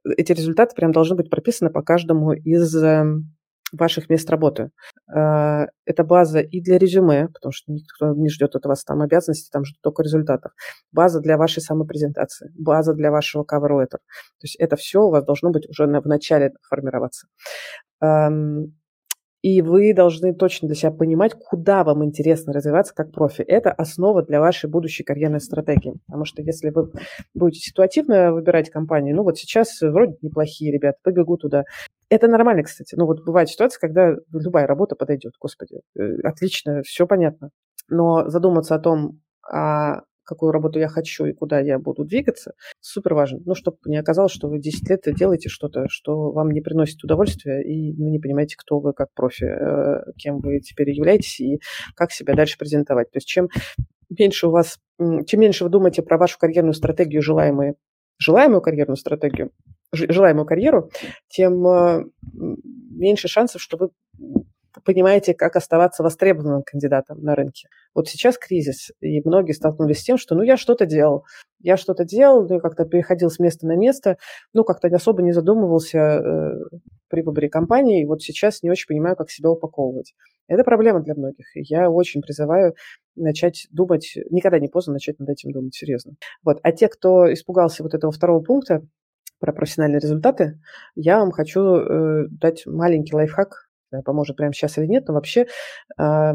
Эти 0.05 0.33
результаты 0.33 0.75
прям 0.75 0.93
должны 0.93 1.17
быть 1.17 1.31
прописаны 1.31 1.71
по 1.71 1.81
каждому 1.81 2.35
из 2.35 2.77
эм, 2.77 3.36
ваших 3.73 4.09
мест 4.09 4.29
работы. 4.31 4.71
А, 5.13 5.67
это 5.85 6.05
база 6.05 6.41
и 6.41 6.61
для 6.61 6.79
резюме, 6.79 7.29
потому 7.29 7.53
что 7.53 7.73
никто 7.73 8.15
не 8.15 8.29
ждет 8.29 8.55
от 8.57 8.65
вас 8.67 8.85
там 8.85 9.03
обязанностей, 9.03 9.51
там 9.53 9.65
ждут 9.65 9.81
только 9.83 10.03
результатов. 10.03 10.53
База 10.93 11.21
для 11.21 11.37
вашей 11.37 11.61
самопрезентации, 11.63 12.51
база 12.59 12.95
для 12.95 13.11
вашего 13.11 13.45
cover 13.45 13.71
letter. 13.71 13.99
То 13.99 14.45
есть 14.45 14.57
это 14.57 14.77
все 14.77 15.03
у 15.03 15.11
вас 15.11 15.25
должно 15.25 15.51
быть 15.51 15.69
уже 15.69 15.87
в 15.87 16.07
начале 16.07 16.53
формироваться. 16.69 17.29
И 19.43 19.63
вы 19.63 19.95
должны 19.95 20.35
точно 20.35 20.67
для 20.67 20.75
себя 20.75 20.91
понимать, 20.91 21.35
куда 21.35 21.85
вам 21.85 22.05
интересно 22.05 22.53
развиваться 22.53 22.93
как 22.93 23.13
профи. 23.13 23.43
Это 23.43 23.71
основа 23.71 24.25
для 24.25 24.41
вашей 24.41 24.69
будущей 24.69 25.05
карьерной 25.05 25.41
стратегии. 25.41 25.95
Потому 26.07 26.25
что 26.25 26.43
если 26.43 26.71
вы 26.71 26.91
будете 27.33 27.61
ситуативно 27.61 28.33
выбирать 28.33 28.71
компании, 28.71 29.13
ну 29.13 29.23
вот 29.23 29.39
сейчас 29.39 29.81
вроде 29.83 30.17
неплохие 30.21 30.73
ребята, 30.73 30.99
побегу 31.03 31.37
туда. 31.37 31.63
Это 32.09 32.29
нормально, 32.29 32.63
кстати. 32.63 32.95
Ну 32.95 33.07
вот 33.07 33.25
бывает 33.25 33.49
ситуация, 33.49 33.81
когда 33.81 34.15
любая 34.33 34.67
работа 34.67 34.95
подойдет, 34.95 35.35
господи, 35.41 35.81
э, 35.99 36.21
отлично, 36.23 36.83
все 36.83 37.07
понятно. 37.07 37.51
Но 37.89 38.29
задуматься 38.29 38.75
о 38.75 38.79
том, 38.79 39.21
а 39.43 40.03
какую 40.27 40.53
работу 40.53 40.79
я 40.79 40.89
хочу 40.89 41.25
и 41.25 41.33
куда 41.33 41.61
я 41.61 41.79
буду 41.79 42.05
двигаться, 42.05 42.53
супер 42.81 43.15
важно. 43.15 43.41
Ну, 43.45 43.55
чтобы 43.55 43.79
не 43.87 43.97
оказалось, 43.97 44.33
что 44.33 44.49
вы 44.49 44.59
10 44.59 44.91
лет 44.91 45.03
делаете 45.07 45.49
что-то, 45.49 45.87
что 45.89 46.33
вам 46.33 46.51
не 46.51 46.61
приносит 46.61 47.03
удовольствия, 47.03 47.63
и 47.63 47.93
вы 47.93 48.11
не 48.11 48.19
понимаете, 48.19 48.57
кто 48.59 48.81
вы 48.81 48.93
как 48.93 49.09
профи, 49.15 49.45
э, 49.45 50.13
кем 50.17 50.41
вы 50.41 50.61
теперь 50.61 50.91
являетесь 50.91 51.41
и 51.41 51.61
как 51.95 52.13
себя 52.13 52.35
дальше 52.35 52.59
презентовать. 52.59 53.11
То 53.11 53.19
есть 53.19 53.29
чем 53.29 53.49
меньше 54.11 54.49
у 54.49 54.51
вас, 54.51 54.79
чем 54.99 55.41
меньше 55.41 55.65
вы 55.65 55.71
думаете 55.71 56.03
про 56.03 56.19
вашу 56.19 56.39
карьерную 56.39 56.75
стратегию, 56.75 57.23
желаемые, 57.23 57.75
желаемую 58.19 58.61
карьерную 58.61 58.97
стратегию, 58.97 59.51
желаемую 59.93 60.47
карьеру, 60.47 60.91
тем 61.29 61.67
э, 61.67 62.05
меньше 62.33 63.29
шансов, 63.29 63.63
что 63.63 63.77
вы 63.77 63.91
понимаете, 64.85 65.35
как 65.35 65.57
оставаться 65.57 66.03
востребованным 66.03 66.63
кандидатом 66.63 67.21
на 67.23 67.35
рынке. 67.35 67.69
Вот 67.95 68.09
сейчас 68.09 68.39
кризис, 68.39 68.91
и 69.01 69.21
многие 69.27 69.53
столкнулись 69.53 70.01
с 70.01 70.05
тем, 70.05 70.19
что 70.19 70.35
ну 70.35 70.43
я 70.43 70.57
что-то 70.57 70.87
делал, 70.87 71.25
я 71.61 71.77
что-то 71.77 72.05
делал, 72.05 72.47
ну, 72.47 72.61
как-то 72.61 72.85
переходил 72.85 73.31
с 73.31 73.39
места 73.39 73.67
на 73.67 73.77
место, 73.77 74.19
ну 74.53 74.65
как-то 74.65 74.89
особо 74.89 75.23
не 75.23 75.33
задумывался 75.33 75.99
э, 75.99 76.53
при 77.09 77.23
выборе 77.23 77.49
компании, 77.49 78.03
и 78.03 78.07
вот 78.07 78.23
сейчас 78.23 78.63
не 78.63 78.71
очень 78.71 78.87
понимаю, 78.87 79.17
как 79.17 79.31
себя 79.31 79.51
упаковывать. 79.51 80.15
Это 80.49 80.63
проблема 80.63 81.01
для 81.01 81.15
многих, 81.15 81.57
и 81.57 81.63
я 81.65 81.91
очень 81.91 82.21
призываю 82.21 82.75
начать 83.17 83.67
думать, 83.73 84.17
никогда 84.31 84.59
не 84.59 84.69
поздно 84.69 84.95
начать 84.95 85.19
над 85.19 85.29
этим 85.31 85.51
думать, 85.51 85.75
серьезно. 85.75 86.15
Вот. 86.45 86.59
А 86.63 86.73
те, 86.73 86.89
кто 86.89 87.33
испугался 87.33 87.83
вот 87.83 87.95
этого 87.95 88.13
второго 88.13 88.41
пункта, 88.41 88.83
про 89.39 89.53
профессиональные 89.53 90.01
результаты, 90.01 90.61
я 90.95 91.19
вам 91.19 91.31
хочу 91.31 91.61
э, 91.61 92.27
дать 92.31 92.67
маленький 92.67 93.15
лайфхак, 93.15 93.67
поможет 94.05 94.37
прямо 94.37 94.53
сейчас 94.53 94.79
или 94.79 94.87
нет, 94.87 95.07
но 95.09 95.15
вообще 95.15 95.47
а, 95.97 96.35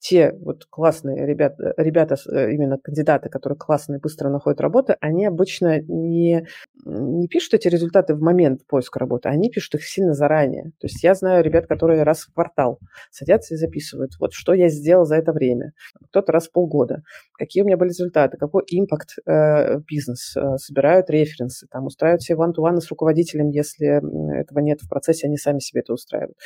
те 0.00 0.32
вот 0.40 0.64
классные 0.68 1.26
ребята, 1.26 1.74
ребята, 1.76 2.16
э, 2.32 2.52
именно 2.52 2.78
кандидаты, 2.78 3.28
которые 3.28 3.58
классно 3.58 3.96
и 3.96 3.98
быстро 3.98 4.30
находят 4.30 4.60
работу, 4.60 4.94
они 5.00 5.26
обычно 5.26 5.80
не, 5.80 6.46
не 6.84 7.28
пишут 7.28 7.54
эти 7.54 7.68
результаты 7.68 8.14
в 8.14 8.20
момент 8.20 8.66
поиска 8.66 8.98
работы, 8.98 9.28
они 9.28 9.50
пишут 9.50 9.74
их 9.74 9.86
сильно 9.86 10.14
заранее. 10.14 10.72
То 10.80 10.86
есть 10.86 11.02
я 11.04 11.14
знаю 11.14 11.44
ребят, 11.44 11.66
которые 11.66 12.02
раз 12.02 12.22
в 12.22 12.32
квартал 12.32 12.78
садятся 13.10 13.54
и 13.54 13.58
записывают, 13.58 14.12
вот 14.18 14.32
что 14.32 14.54
я 14.54 14.68
сделал 14.68 15.04
за 15.04 15.16
это 15.16 15.32
время. 15.32 15.72
Кто-то 16.08 16.32
раз 16.32 16.48
в 16.48 16.52
полгода. 16.52 17.02
Какие 17.38 17.62
у 17.62 17.66
меня 17.66 17.76
были 17.76 17.90
результаты, 17.90 18.38
какой 18.38 18.64
импакт 18.68 19.16
э, 19.26 19.80
бизнес, 19.80 20.34
э, 20.34 20.56
собирают 20.56 21.10
референсы, 21.10 21.66
там 21.70 21.84
устраивают 21.86 22.22
себе 22.22 22.38
one-to-one 22.38 22.78
с 22.78 22.88
руководителем, 22.88 23.50
если 23.50 24.00
этого 24.40 24.60
нет 24.60 24.80
в 24.80 24.88
процессе, 24.88 25.26
они 25.26 25.36
сами 25.36 25.58
себе 25.58 25.80
это 25.80 25.92
устраивают. 25.92 26.36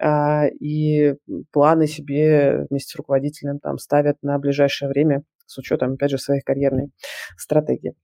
А, 0.00 0.46
и 0.48 1.14
планы 1.52 1.86
себе 1.86 2.66
вместе 2.70 2.92
с 2.92 2.96
руководителем 3.04 3.58
там 3.58 3.78
ставят 3.78 4.16
на 4.22 4.38
ближайшее 4.38 4.88
время 4.88 5.22
с 5.46 5.58
учетом, 5.58 5.92
опять 5.92 6.10
же, 6.10 6.18
своей 6.18 6.40
карьерной 6.40 6.90
стратегии. 7.36 7.94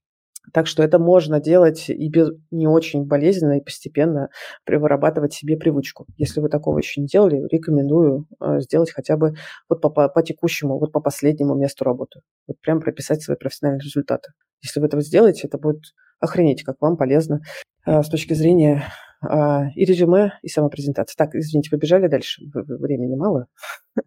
Так 0.53 0.65
что 0.67 0.81
это 0.81 0.97
можно 0.97 1.39
делать 1.39 1.89
и 1.89 2.09
без, 2.09 2.31
не 2.49 2.67
очень 2.67 3.05
болезненно, 3.05 3.57
и 3.57 3.63
постепенно 3.63 4.29
вырабатывать 4.65 5.33
себе 5.33 5.55
привычку. 5.55 6.07
Если 6.17 6.39
вы 6.39 6.49
такого 6.49 6.79
еще 6.79 6.99
не 6.99 7.07
делали, 7.07 7.47
рекомендую 7.51 8.25
э, 8.39 8.59
сделать 8.61 8.91
хотя 8.91 9.17
бы 9.17 9.35
вот 9.69 9.81
по, 9.81 9.89
по, 9.89 10.09
по 10.09 10.23
текущему, 10.23 10.79
вот 10.79 10.91
по 10.91 10.99
последнему 10.99 11.53
месту 11.55 11.83
работы. 11.85 12.21
Вот 12.47 12.59
прям 12.59 12.79
прописать 12.79 13.21
свои 13.21 13.37
профессиональные 13.37 13.83
результаты. 13.83 14.31
Если 14.63 14.79
вы 14.79 14.87
этого 14.87 15.03
сделаете, 15.03 15.47
это 15.47 15.57
будет 15.57 15.93
охренеть, 16.19 16.63
как 16.63 16.77
вам 16.81 16.97
полезно 16.97 17.41
с 17.85 18.09
точки 18.09 18.33
зрения 18.33 18.83
и 19.23 19.85
резюме, 19.85 20.33
и 20.41 20.47
сама 20.47 20.69
презентация. 20.69 21.15
Так, 21.15 21.35
извините, 21.35 21.69
побежали 21.69 22.07
дальше, 22.07 22.41
времени 22.53 23.15
мало. 23.15 23.47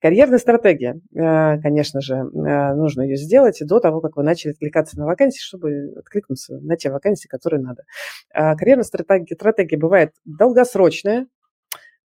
Карьерная 0.00 0.38
стратегия. 0.38 1.00
А, 1.18 1.58
конечно 1.58 2.00
же, 2.00 2.14
а, 2.16 2.74
нужно 2.74 3.02
ее 3.02 3.16
сделать 3.16 3.58
до 3.60 3.80
того, 3.80 4.00
как 4.00 4.16
вы 4.16 4.22
начали 4.22 4.52
откликаться 4.52 4.98
на 4.98 5.06
вакансии, 5.06 5.40
чтобы 5.40 5.94
откликнуться 5.96 6.58
на 6.58 6.76
те 6.76 6.90
вакансии, 6.90 7.28
которые 7.28 7.60
надо. 7.60 7.84
Карьерная 8.32 8.84
стратегия, 8.84 9.34
стратегия 9.34 9.78
бывает 9.78 10.12
долгосрочная, 10.24 11.26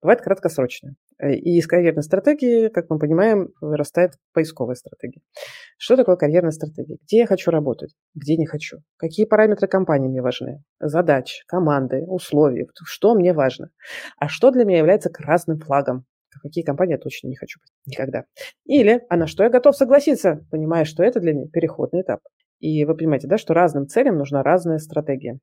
бывает 0.00 0.20
краткосрочная. 0.22 0.96
Э, 1.18 1.34
и 1.34 1.58
из 1.58 1.66
карьерной 1.66 2.02
стратегии, 2.02 2.68
как 2.68 2.90
мы 2.90 2.98
понимаем, 2.98 3.48
вырастает 3.60 4.12
поисковая 4.32 4.74
стратегия. 4.74 5.20
Что 5.78 5.96
такое 5.96 6.16
карьерная 6.16 6.50
стратегия? 6.50 6.96
Где 7.02 7.18
я 7.18 7.26
хочу 7.26 7.50
работать, 7.50 7.94
где 8.14 8.36
не 8.36 8.46
хочу? 8.46 8.78
Какие 8.96 9.26
параметры 9.26 9.68
компании 9.68 10.08
мне 10.08 10.22
важны? 10.22 10.62
Задачи, 10.80 11.44
команды, 11.46 12.04
условия. 12.06 12.66
Что 12.84 13.14
мне 13.14 13.32
важно? 13.32 13.70
А 14.18 14.28
что 14.28 14.50
для 14.50 14.64
меня 14.64 14.78
является 14.78 15.10
красным 15.10 15.58
флагом? 15.58 16.04
какие 16.42 16.64
компании 16.64 16.94
я 16.94 16.98
точно 16.98 17.28
не 17.28 17.36
хочу 17.36 17.60
никогда. 17.86 18.24
Или, 18.64 19.02
а 19.08 19.16
на 19.16 19.28
что 19.28 19.44
я 19.44 19.50
готов 19.50 19.76
согласиться, 19.76 20.44
понимая, 20.50 20.84
что 20.84 21.04
это 21.04 21.20
для 21.20 21.32
меня 21.32 21.46
переходный 21.46 22.02
этап. 22.02 22.20
И 22.58 22.84
вы 22.84 22.96
понимаете, 22.96 23.28
да, 23.28 23.38
что 23.38 23.54
разным 23.54 23.86
целям 23.86 24.18
нужна 24.18 24.42
разная 24.42 24.78
стратегия. 24.78 25.38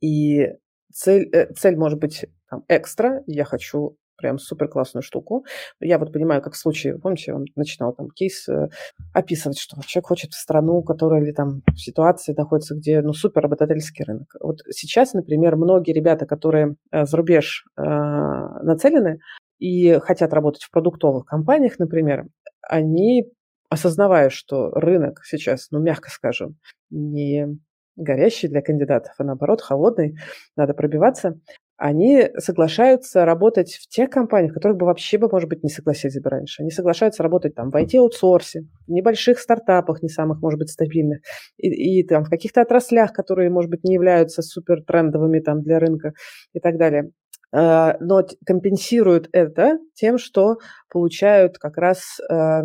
И 0.00 0.48
цель, 0.92 1.28
э, 1.32 1.52
цель 1.54 1.76
может 1.76 1.98
быть 1.98 2.24
там, 2.48 2.64
экстра, 2.68 3.22
я 3.26 3.44
хочу 3.44 3.96
прям 4.22 4.38
супер 4.38 4.68
классную 4.68 5.02
штуку. 5.02 5.44
Я 5.80 5.98
вот 5.98 6.12
понимаю, 6.12 6.40
как 6.40 6.54
в 6.54 6.56
случае, 6.56 6.98
помните, 6.98 7.24
я 7.28 7.34
вам 7.34 7.44
начинал 7.56 7.92
там 7.92 8.08
кейс 8.08 8.48
э, 8.48 8.68
описывать, 9.12 9.58
что 9.58 9.76
человек 9.86 10.06
хочет 10.06 10.32
в 10.32 10.40
страну, 10.40 10.82
которая 10.82 11.22
или 11.22 11.32
там 11.32 11.62
в 11.66 11.78
ситуации 11.78 12.32
находится, 12.34 12.74
где, 12.74 13.02
ну, 13.02 13.12
супер 13.12 13.42
работодательский 13.42 14.04
рынок. 14.04 14.34
Вот 14.40 14.60
сейчас, 14.70 15.12
например, 15.12 15.56
многие 15.56 15.92
ребята, 15.92 16.24
которые 16.24 16.76
э, 16.90 17.04
за 17.04 17.16
рубеж 17.16 17.66
э, 17.76 17.82
нацелены 17.82 19.18
и 19.58 19.98
хотят 20.00 20.32
работать 20.32 20.62
в 20.62 20.70
продуктовых 20.70 21.26
компаниях, 21.26 21.78
например, 21.78 22.24
они, 22.62 23.26
осознавая, 23.68 24.30
что 24.30 24.70
рынок 24.70 25.20
сейчас, 25.24 25.68
ну, 25.70 25.80
мягко 25.80 26.10
скажем, 26.10 26.56
не 26.90 27.58
горящий 27.96 28.48
для 28.48 28.62
кандидатов, 28.62 29.14
а 29.18 29.24
наоборот 29.24 29.60
холодный, 29.60 30.16
надо 30.56 30.74
пробиваться, 30.74 31.38
они 31.76 32.28
соглашаются 32.38 33.24
работать 33.24 33.74
в 33.74 33.88
тех 33.88 34.10
компаниях, 34.10 34.52
в 34.52 34.54
которых 34.54 34.76
бы 34.76 34.86
вообще 34.86 35.18
бы, 35.18 35.28
может 35.30 35.48
быть, 35.48 35.62
не 35.62 35.70
согласились 35.70 36.20
бы 36.20 36.30
раньше. 36.30 36.62
Они 36.62 36.70
соглашаются 36.70 37.22
работать 37.22 37.54
там 37.54 37.70
в 37.70 37.74
IT-аутсорсе, 37.74 38.66
в 38.86 38.90
небольших 38.90 39.38
стартапах, 39.38 40.02
не 40.02 40.08
самых, 40.08 40.40
может 40.40 40.58
быть, 40.58 40.70
стабильных, 40.70 41.20
и, 41.56 42.00
и 42.00 42.06
там 42.06 42.24
в 42.24 42.30
каких-то 42.30 42.62
отраслях, 42.62 43.12
которые, 43.12 43.50
может 43.50 43.70
быть, 43.70 43.84
не 43.84 43.94
являются 43.94 44.42
супер 44.42 44.82
трендовыми 44.82 45.40
там 45.40 45.62
для 45.62 45.78
рынка 45.78 46.12
и 46.52 46.60
так 46.60 46.78
далее 46.78 47.10
а, 47.54 47.96
но 48.00 48.26
компенсируют 48.46 49.28
это 49.32 49.78
тем, 49.94 50.18
что 50.18 50.56
получают 50.90 51.58
как 51.58 51.76
раз 51.76 52.18
Э, 52.30 52.62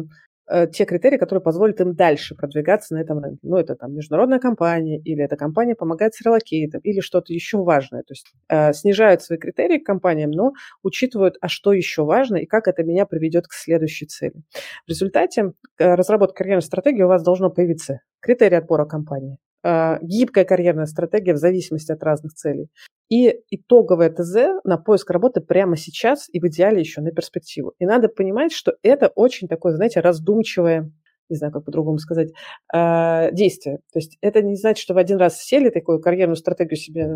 те 0.71 0.85
критерии, 0.85 1.17
которые 1.17 1.41
позволят 1.41 1.81
им 1.81 1.93
дальше 1.93 2.35
продвигаться 2.35 2.93
на 2.93 2.99
этом 2.99 3.19
рынке. 3.19 3.39
Ну, 3.43 3.57
это 3.57 3.75
там 3.75 3.93
международная 3.93 4.39
компания, 4.39 4.99
или 4.99 5.23
эта 5.23 5.35
компания 5.35 5.75
помогает 5.75 6.13
с 6.13 6.21
релокейтом, 6.21 6.79
или 6.81 7.01
что-то 7.01 7.33
еще 7.33 7.57
важное. 7.57 8.03
То 8.03 8.13
есть 8.13 8.31
э, 8.49 8.73
снижают 8.73 9.21
свои 9.21 9.37
критерии 9.37 9.79
к 9.79 9.85
компаниям, 9.85 10.31
но 10.31 10.53
учитывают, 10.83 11.35
а 11.41 11.47
что 11.47 11.73
еще 11.73 12.03
важно 12.05 12.37
и 12.37 12.45
как 12.45 12.67
это 12.67 12.83
меня 12.83 13.05
приведет 13.05 13.47
к 13.47 13.53
следующей 13.53 14.05
цели. 14.05 14.43
В 14.85 14.89
результате 14.89 15.53
э, 15.77 15.95
разработки 15.95 16.37
карьерной 16.37 16.61
стратегии 16.61 17.03
у 17.03 17.07
вас 17.07 17.23
должно 17.23 17.49
появиться 17.49 18.01
критерий 18.19 18.55
отбора 18.55 18.85
компании, 18.85 19.37
э, 19.63 19.97
гибкая 20.01 20.45
карьерная 20.45 20.85
стратегия 20.85 21.33
в 21.33 21.37
зависимости 21.37 21.91
от 21.91 22.01
разных 22.03 22.33
целей, 22.33 22.69
и 23.10 23.41
итоговое 23.49 24.10
ТЗ 24.10 24.62
на 24.64 24.78
поиск 24.78 25.10
работы 25.12 25.41
прямо 25.41 25.78
сейчас 25.78 26.28
и 26.32 26.39
в 26.39 26.47
идеале 26.47 26.80
еще 26.80 27.01
на 27.01 27.12
перспективу. 27.12 27.74
И 27.80 27.86
надо 27.86 28.10
понимать, 28.10 28.51
что 28.51 28.76
это 28.84 29.08
очень 29.08 29.47
такое, 29.47 29.76
знаете, 29.76 29.99
раздумчивое 29.99 30.91
не 31.30 31.36
знаю, 31.36 31.51
как 31.51 31.66
по-другому 31.66 31.97
сказать, 31.97 32.30
э, 32.74 33.32
действие. 33.34 33.80
То 33.91 33.99
есть 33.99 34.18
это 34.22 34.41
не 34.41 34.55
значит, 34.55 34.82
что 34.82 34.93
в 34.93 34.97
один 34.97 35.18
раз 35.18 35.41
сели, 35.41 35.70
такую 35.70 35.99
карьерную 35.99 36.38
стратегию 36.38 36.78
себе 36.78 37.08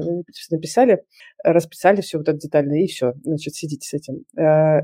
написали, 0.49 1.03
расписали 1.43 2.01
все 2.01 2.17
вот 2.17 2.27
это 2.27 2.37
детально, 2.37 2.83
и 2.83 2.87
все, 2.87 3.13
значит, 3.23 3.55
сидите 3.55 3.87
с 3.87 3.93
этим. 3.93 4.25
Э, 4.37 4.81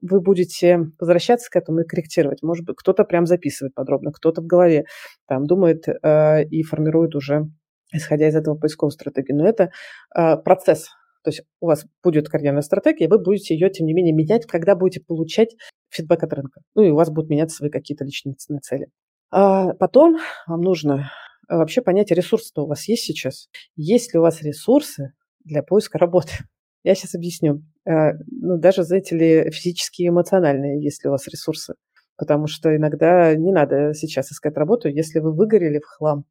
вы 0.00 0.20
будете 0.20 0.90
возвращаться 0.98 1.50
к 1.50 1.56
этому 1.56 1.80
и 1.80 1.84
корректировать. 1.86 2.42
Может 2.42 2.66
быть, 2.66 2.76
кто-то 2.76 3.04
прям 3.04 3.26
записывает 3.26 3.74
подробно, 3.74 4.10
кто-то 4.12 4.42
в 4.42 4.46
голове 4.46 4.86
там 5.28 5.46
думает 5.46 5.86
э, 5.88 6.44
и 6.44 6.62
формирует 6.62 7.14
уже 7.14 7.48
исходя 7.94 8.28
из 8.28 8.36
этого 8.36 8.56
поисковую 8.56 8.90
стратегию. 8.90 9.38
Но 9.38 9.46
это 9.46 9.70
э, 10.16 10.36
процесс. 10.36 10.88
То 11.22 11.30
есть 11.30 11.42
у 11.60 11.66
вас 11.66 11.86
будет 12.02 12.28
карьерная 12.28 12.62
стратегия, 12.62 13.06
и 13.06 13.08
вы 13.08 13.18
будете 13.18 13.54
ее, 13.54 13.70
тем 13.70 13.86
не 13.86 13.94
менее, 13.94 14.14
менять, 14.14 14.44
когда 14.46 14.76
будете 14.76 15.00
получать 15.00 15.56
фидбэк 15.88 16.22
от 16.22 16.32
рынка. 16.34 16.60
Ну 16.74 16.82
и 16.82 16.90
у 16.90 16.96
вас 16.96 17.10
будут 17.10 17.30
меняться 17.30 17.56
свои 17.56 17.70
какие-то 17.70 18.04
личные 18.04 18.34
цели. 18.60 18.88
А 19.30 19.72
потом 19.74 20.18
вам 20.46 20.60
нужно 20.60 21.10
а, 21.48 21.58
вообще 21.58 21.82
понять, 21.82 22.10
ресурсы-то 22.10 22.64
у 22.64 22.66
вас 22.66 22.86
есть 22.88 23.04
сейчас. 23.04 23.48
Есть 23.76 24.12
ли 24.12 24.18
у 24.18 24.22
вас 24.22 24.42
ресурсы 24.42 25.12
для 25.44 25.62
поиска 25.62 25.98
работы? 25.98 26.32
Я 26.84 26.94
сейчас 26.94 27.14
объясню. 27.14 27.62
А, 27.88 28.12
ну, 28.30 28.58
даже, 28.58 28.82
знаете 28.82 29.16
ли, 29.16 29.50
физические 29.50 30.08
и 30.08 30.82
есть 30.82 31.04
ли 31.04 31.08
у 31.08 31.12
вас 31.12 31.26
ресурсы. 31.26 31.74
Потому 32.16 32.46
что 32.46 32.74
иногда 32.76 33.34
не 33.34 33.50
надо 33.50 33.92
сейчас 33.94 34.30
искать 34.30 34.56
работу, 34.56 34.88
если 34.88 35.18
вы 35.18 35.34
выгорели 35.34 35.80
в 35.80 35.86
хлам. 35.86 36.24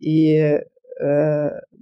И 0.00 0.58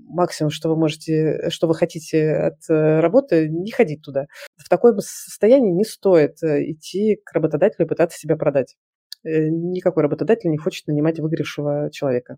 максимум, 0.09 0.51
что 0.51 0.69
вы 0.69 0.77
можете, 0.77 1.51
что 1.51 1.67
вы 1.67 1.75
хотите 1.75 2.31
от 2.33 2.59
э, 2.69 3.01
работы, 3.01 3.49
не 3.49 3.71
ходить 3.71 4.03
туда. 4.03 4.27
В 4.57 4.69
таком 4.69 4.99
состоянии 5.01 5.71
не 5.71 5.85
стоит 5.85 6.43
э, 6.43 6.71
идти 6.71 7.21
к 7.25 7.33
работодателю 7.33 7.87
и 7.87 7.89
пытаться 7.89 8.19
себя 8.19 8.37
продать. 8.37 8.77
Никакой 9.25 10.05
работодатель 10.05 10.51
не 10.51 10.59
хочет 10.59 10.87
нанимать 10.87 11.19
выгоревшего 11.19 11.91
человека. 11.93 12.37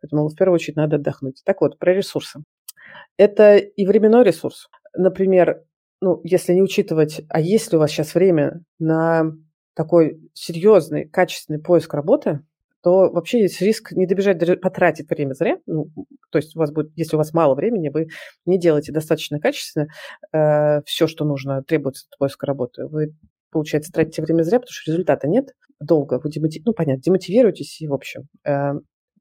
Поэтому 0.00 0.28
в 0.28 0.34
первую 0.36 0.54
очередь 0.54 0.76
надо 0.76 0.96
отдохнуть. 0.96 1.42
Так 1.44 1.60
вот, 1.60 1.78
про 1.78 1.92
ресурсы. 1.92 2.40
Это 3.16 3.56
и 3.56 3.86
временной 3.86 4.24
ресурс. 4.24 4.68
Например, 4.96 5.64
ну, 6.00 6.20
если 6.24 6.54
не 6.54 6.62
учитывать, 6.62 7.22
а 7.28 7.40
есть 7.40 7.72
ли 7.72 7.76
у 7.76 7.80
вас 7.80 7.90
сейчас 7.90 8.14
время 8.14 8.62
на 8.78 9.32
такой 9.74 10.20
серьезный, 10.34 11.08
качественный 11.08 11.60
поиск 11.60 11.92
работы, 11.94 12.40
то 12.82 13.10
вообще 13.10 13.42
есть 13.42 13.60
риск 13.60 13.92
не 13.92 14.06
добежать, 14.06 14.60
потратить 14.60 15.08
время 15.08 15.34
зря. 15.34 15.58
Ну, 15.66 15.88
то 16.30 16.38
есть 16.38 16.56
у 16.56 16.58
вас 16.58 16.72
будет, 16.72 16.92
если 16.96 17.16
у 17.16 17.18
вас 17.18 17.32
мало 17.32 17.54
времени, 17.54 17.90
вы 17.90 18.08
не 18.46 18.58
делаете 18.58 18.92
достаточно 18.92 19.38
качественно 19.38 19.88
э, 20.32 20.82
все, 20.86 21.06
что 21.06 21.24
нужно, 21.24 21.62
требуется 21.62 22.06
от 22.10 22.18
поиска 22.18 22.46
работы. 22.46 22.86
Вы, 22.86 23.14
получается, 23.50 23.92
тратите 23.92 24.22
время 24.22 24.42
зря, 24.42 24.60
потому 24.60 24.72
что 24.72 24.92
результата 24.92 25.28
нет. 25.28 25.50
Долго 25.80 26.20
вы 26.22 26.30
демотив... 26.30 26.62
ну, 26.64 26.72
понятно, 26.72 27.02
демотивируетесь 27.02 27.80
и, 27.80 27.88
в 27.88 27.94
общем, 27.94 28.28
э, 28.46 28.72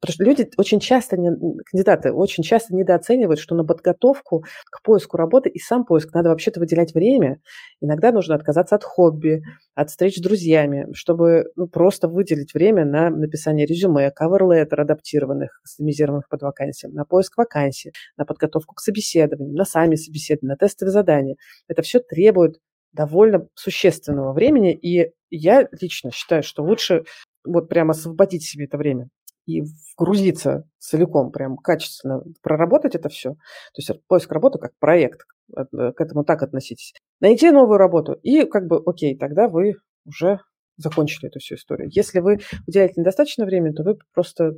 Потому 0.01 0.13
что 0.13 0.23
люди 0.23 0.49
очень 0.57 0.79
часто, 0.79 1.17
кандидаты 1.17 2.13
очень 2.13 2.43
часто 2.43 2.73
недооценивают, 2.73 3.39
что 3.39 3.55
на 3.55 3.65
подготовку 3.65 4.45
к 4.71 4.81
поиску 4.81 5.17
работы 5.17 5.49
и 5.49 5.59
сам 5.59 5.85
поиск 5.85 6.13
надо 6.13 6.29
вообще-то 6.29 6.59
выделять 6.59 6.93
время. 6.93 7.41
Иногда 7.81 8.11
нужно 8.11 8.35
отказаться 8.35 8.75
от 8.75 8.83
хобби, 8.83 9.41
от 9.75 9.89
встреч 9.89 10.17
с 10.17 10.21
друзьями, 10.21 10.87
чтобы 10.93 11.45
ну, 11.55 11.67
просто 11.67 12.07
выделить 12.07 12.53
время 12.53 12.85
на 12.85 13.09
написание 13.09 13.65
резюме, 13.65 14.11
cover-letter 14.17 14.75
адаптированных, 14.75 15.59
кастомизированных 15.63 16.29
под 16.29 16.43
вакансию, 16.43 16.93
на 16.93 17.03
поиск 17.03 17.37
вакансий, 17.37 17.91
на 18.15 18.25
подготовку 18.25 18.75
к 18.75 18.79
собеседованиям, 18.79 19.53
на 19.53 19.65
сами 19.65 19.95
собеседования, 19.95 20.53
на 20.53 20.57
тестовые 20.57 20.93
задания. 20.93 21.35
Это 21.67 21.81
все 21.81 21.99
требует 21.99 22.59
довольно 22.93 23.47
существенного 23.53 24.31
времени, 24.33 24.73
и 24.73 25.11
я 25.29 25.67
лично 25.79 26.11
считаю, 26.11 26.41
что 26.41 26.63
лучше 26.63 27.03
вот 27.45 27.67
прямо 27.67 27.91
освободить 27.91 28.43
себе 28.43 28.65
это 28.65 28.77
время 28.77 29.09
и 29.49 29.63
вгрузиться 29.93 30.63
целиком, 30.77 31.31
прям 31.31 31.57
качественно 31.57 32.23
проработать 32.41 32.95
это 32.95 33.09
все. 33.09 33.31
То 33.31 33.77
есть 33.77 33.91
поиск 34.07 34.31
работы 34.31 34.59
как 34.59 34.71
проект, 34.79 35.21
э, 35.55 35.63
к 35.71 35.99
этому 36.01 36.23
так 36.23 36.43
относитесь. 36.43 36.93
Найти 37.19 37.51
новую 37.51 37.77
работу 37.77 38.13
и 38.13 38.45
как 38.45 38.67
бы, 38.67 38.81
окей, 38.85 39.17
тогда 39.17 39.47
вы 39.47 39.75
уже 40.05 40.39
закончили 40.77 41.27
эту 41.27 41.39
всю 41.39 41.55
историю. 41.55 41.89
Если 41.91 42.19
вы 42.19 42.39
уделяете 42.67 42.95
недостаточно 42.97 43.45
времени, 43.45 43.73
то 43.73 43.83
вы 43.83 43.97
просто 44.13 44.53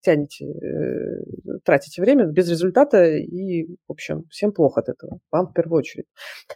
тянете, 0.00 0.46
э, 0.46 1.58
тратите 1.64 2.00
время 2.02 2.26
без 2.26 2.48
результата, 2.48 3.16
и, 3.16 3.66
в 3.88 3.92
общем, 3.92 4.24
всем 4.30 4.52
плохо 4.52 4.80
от 4.80 4.88
этого. 4.88 5.18
Вам 5.32 5.48
в 5.48 5.52
первую 5.52 5.78
очередь. 5.78 6.06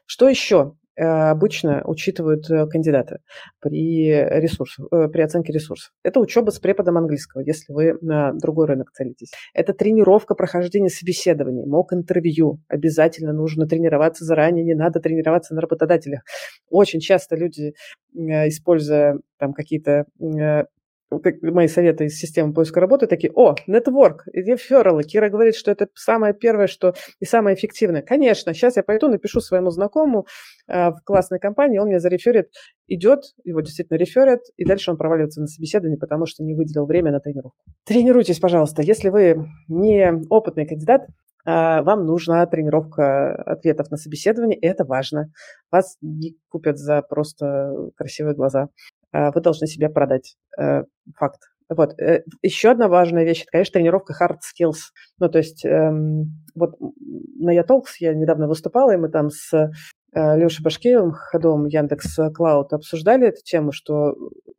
Что 0.06 0.28
еще? 0.28 0.76
Э, 0.94 1.30
обычно 1.30 1.82
учитывают 1.86 2.50
э, 2.50 2.66
кандидаты 2.66 3.18
при, 3.60 4.12
ресурсах, 4.12 4.86
э, 4.92 5.08
при 5.08 5.22
оценке 5.22 5.52
ресурсов. 5.52 5.90
Это 6.02 6.20
учеба 6.20 6.50
с 6.50 6.58
преподом 6.58 6.98
английского, 6.98 7.40
если 7.40 7.72
вы 7.72 7.96
на 8.02 8.32
другой 8.34 8.66
рынок 8.66 8.92
целитесь. 8.92 9.32
Это 9.54 9.72
тренировка 9.72 10.34
прохождения 10.34 10.90
собеседований, 10.90 11.64
мок 11.64 11.94
интервью. 11.94 12.60
Обязательно 12.68 13.32
нужно 13.32 13.66
тренироваться 13.66 14.24
заранее, 14.24 14.64
не 14.64 14.74
надо 14.74 15.00
тренироваться 15.00 15.54
на 15.54 15.62
работодателях. 15.62 16.22
Очень 16.68 17.00
часто 17.00 17.36
люди, 17.36 17.72
используя 18.14 19.18
там 19.38 19.54
какие-то 19.54 20.04
мои 21.42 21.68
советы 21.68 22.06
из 22.06 22.18
системы 22.18 22.52
поиска 22.52 22.80
работы 22.80 23.06
такие, 23.06 23.32
о, 23.34 23.54
нетворк, 23.66 24.24
рефералы. 24.32 25.02
Кира 25.04 25.28
говорит, 25.28 25.54
что 25.54 25.70
это 25.70 25.88
самое 25.94 26.34
первое, 26.34 26.66
что 26.66 26.94
и 27.20 27.24
самое 27.24 27.56
эффективное. 27.56 28.02
Конечно, 28.02 28.54
сейчас 28.54 28.76
я 28.76 28.82
пойду, 28.82 29.08
напишу 29.08 29.40
своему 29.40 29.70
знакомому 29.70 30.26
э, 30.68 30.90
в 30.90 31.00
классной 31.04 31.38
компании, 31.38 31.78
он 31.78 31.88
мне 31.88 32.00
зареферит, 32.00 32.48
идет, 32.88 33.20
его 33.44 33.60
действительно 33.60 33.96
реферят, 33.96 34.40
и 34.56 34.64
дальше 34.64 34.90
он 34.90 34.96
проваливается 34.96 35.40
на 35.40 35.46
собеседование, 35.46 35.98
потому 35.98 36.26
что 36.26 36.44
не 36.44 36.54
выделил 36.54 36.86
время 36.86 37.12
на 37.12 37.20
тренировку. 37.20 37.58
Тренируйтесь, 37.84 38.38
пожалуйста. 38.38 38.82
Если 38.82 39.08
вы 39.08 39.46
не 39.68 40.12
опытный 40.30 40.66
кандидат, 40.66 41.06
а, 41.44 41.82
вам 41.82 42.06
нужна 42.06 42.44
тренировка 42.46 43.34
ответов 43.34 43.90
на 43.90 43.96
собеседование, 43.96 44.58
это 44.58 44.84
важно. 44.84 45.32
Вас 45.70 45.96
не 46.00 46.36
купят 46.48 46.78
за 46.78 47.02
просто 47.02 47.90
красивые 47.96 48.34
глаза. 48.34 48.68
А, 49.12 49.30
вы 49.30 49.40
должны 49.40 49.66
себя 49.66 49.90
продать. 49.90 50.36
Э, 50.58 50.84
факт. 51.16 51.40
Вот. 51.68 51.98
Э, 52.00 52.22
Еще 52.42 52.70
одна 52.70 52.88
важная 52.88 53.24
вещь, 53.24 53.42
это, 53.42 53.52
конечно, 53.52 53.72
тренировка 53.74 54.14
hard 54.18 54.38
skills. 54.38 54.92
Ну, 55.18 55.28
то 55.28 55.38
есть, 55.38 55.64
эм, 55.64 56.44
вот 56.54 56.74
на 57.38 57.56
Yatalks 57.56 57.96
я 58.00 58.14
недавно 58.14 58.48
выступала, 58.48 58.92
и 58.92 58.96
мы 58.96 59.08
там 59.08 59.30
с 59.30 59.52
э, 59.54 60.36
Лешей 60.36 60.62
Башкеевым, 60.62 61.12
ходом 61.12 61.66
Яндекс 61.66 62.18
Клауд, 62.34 62.72
обсуждали 62.72 63.28
эту 63.28 63.42
тему, 63.42 63.72
что 63.72 64.14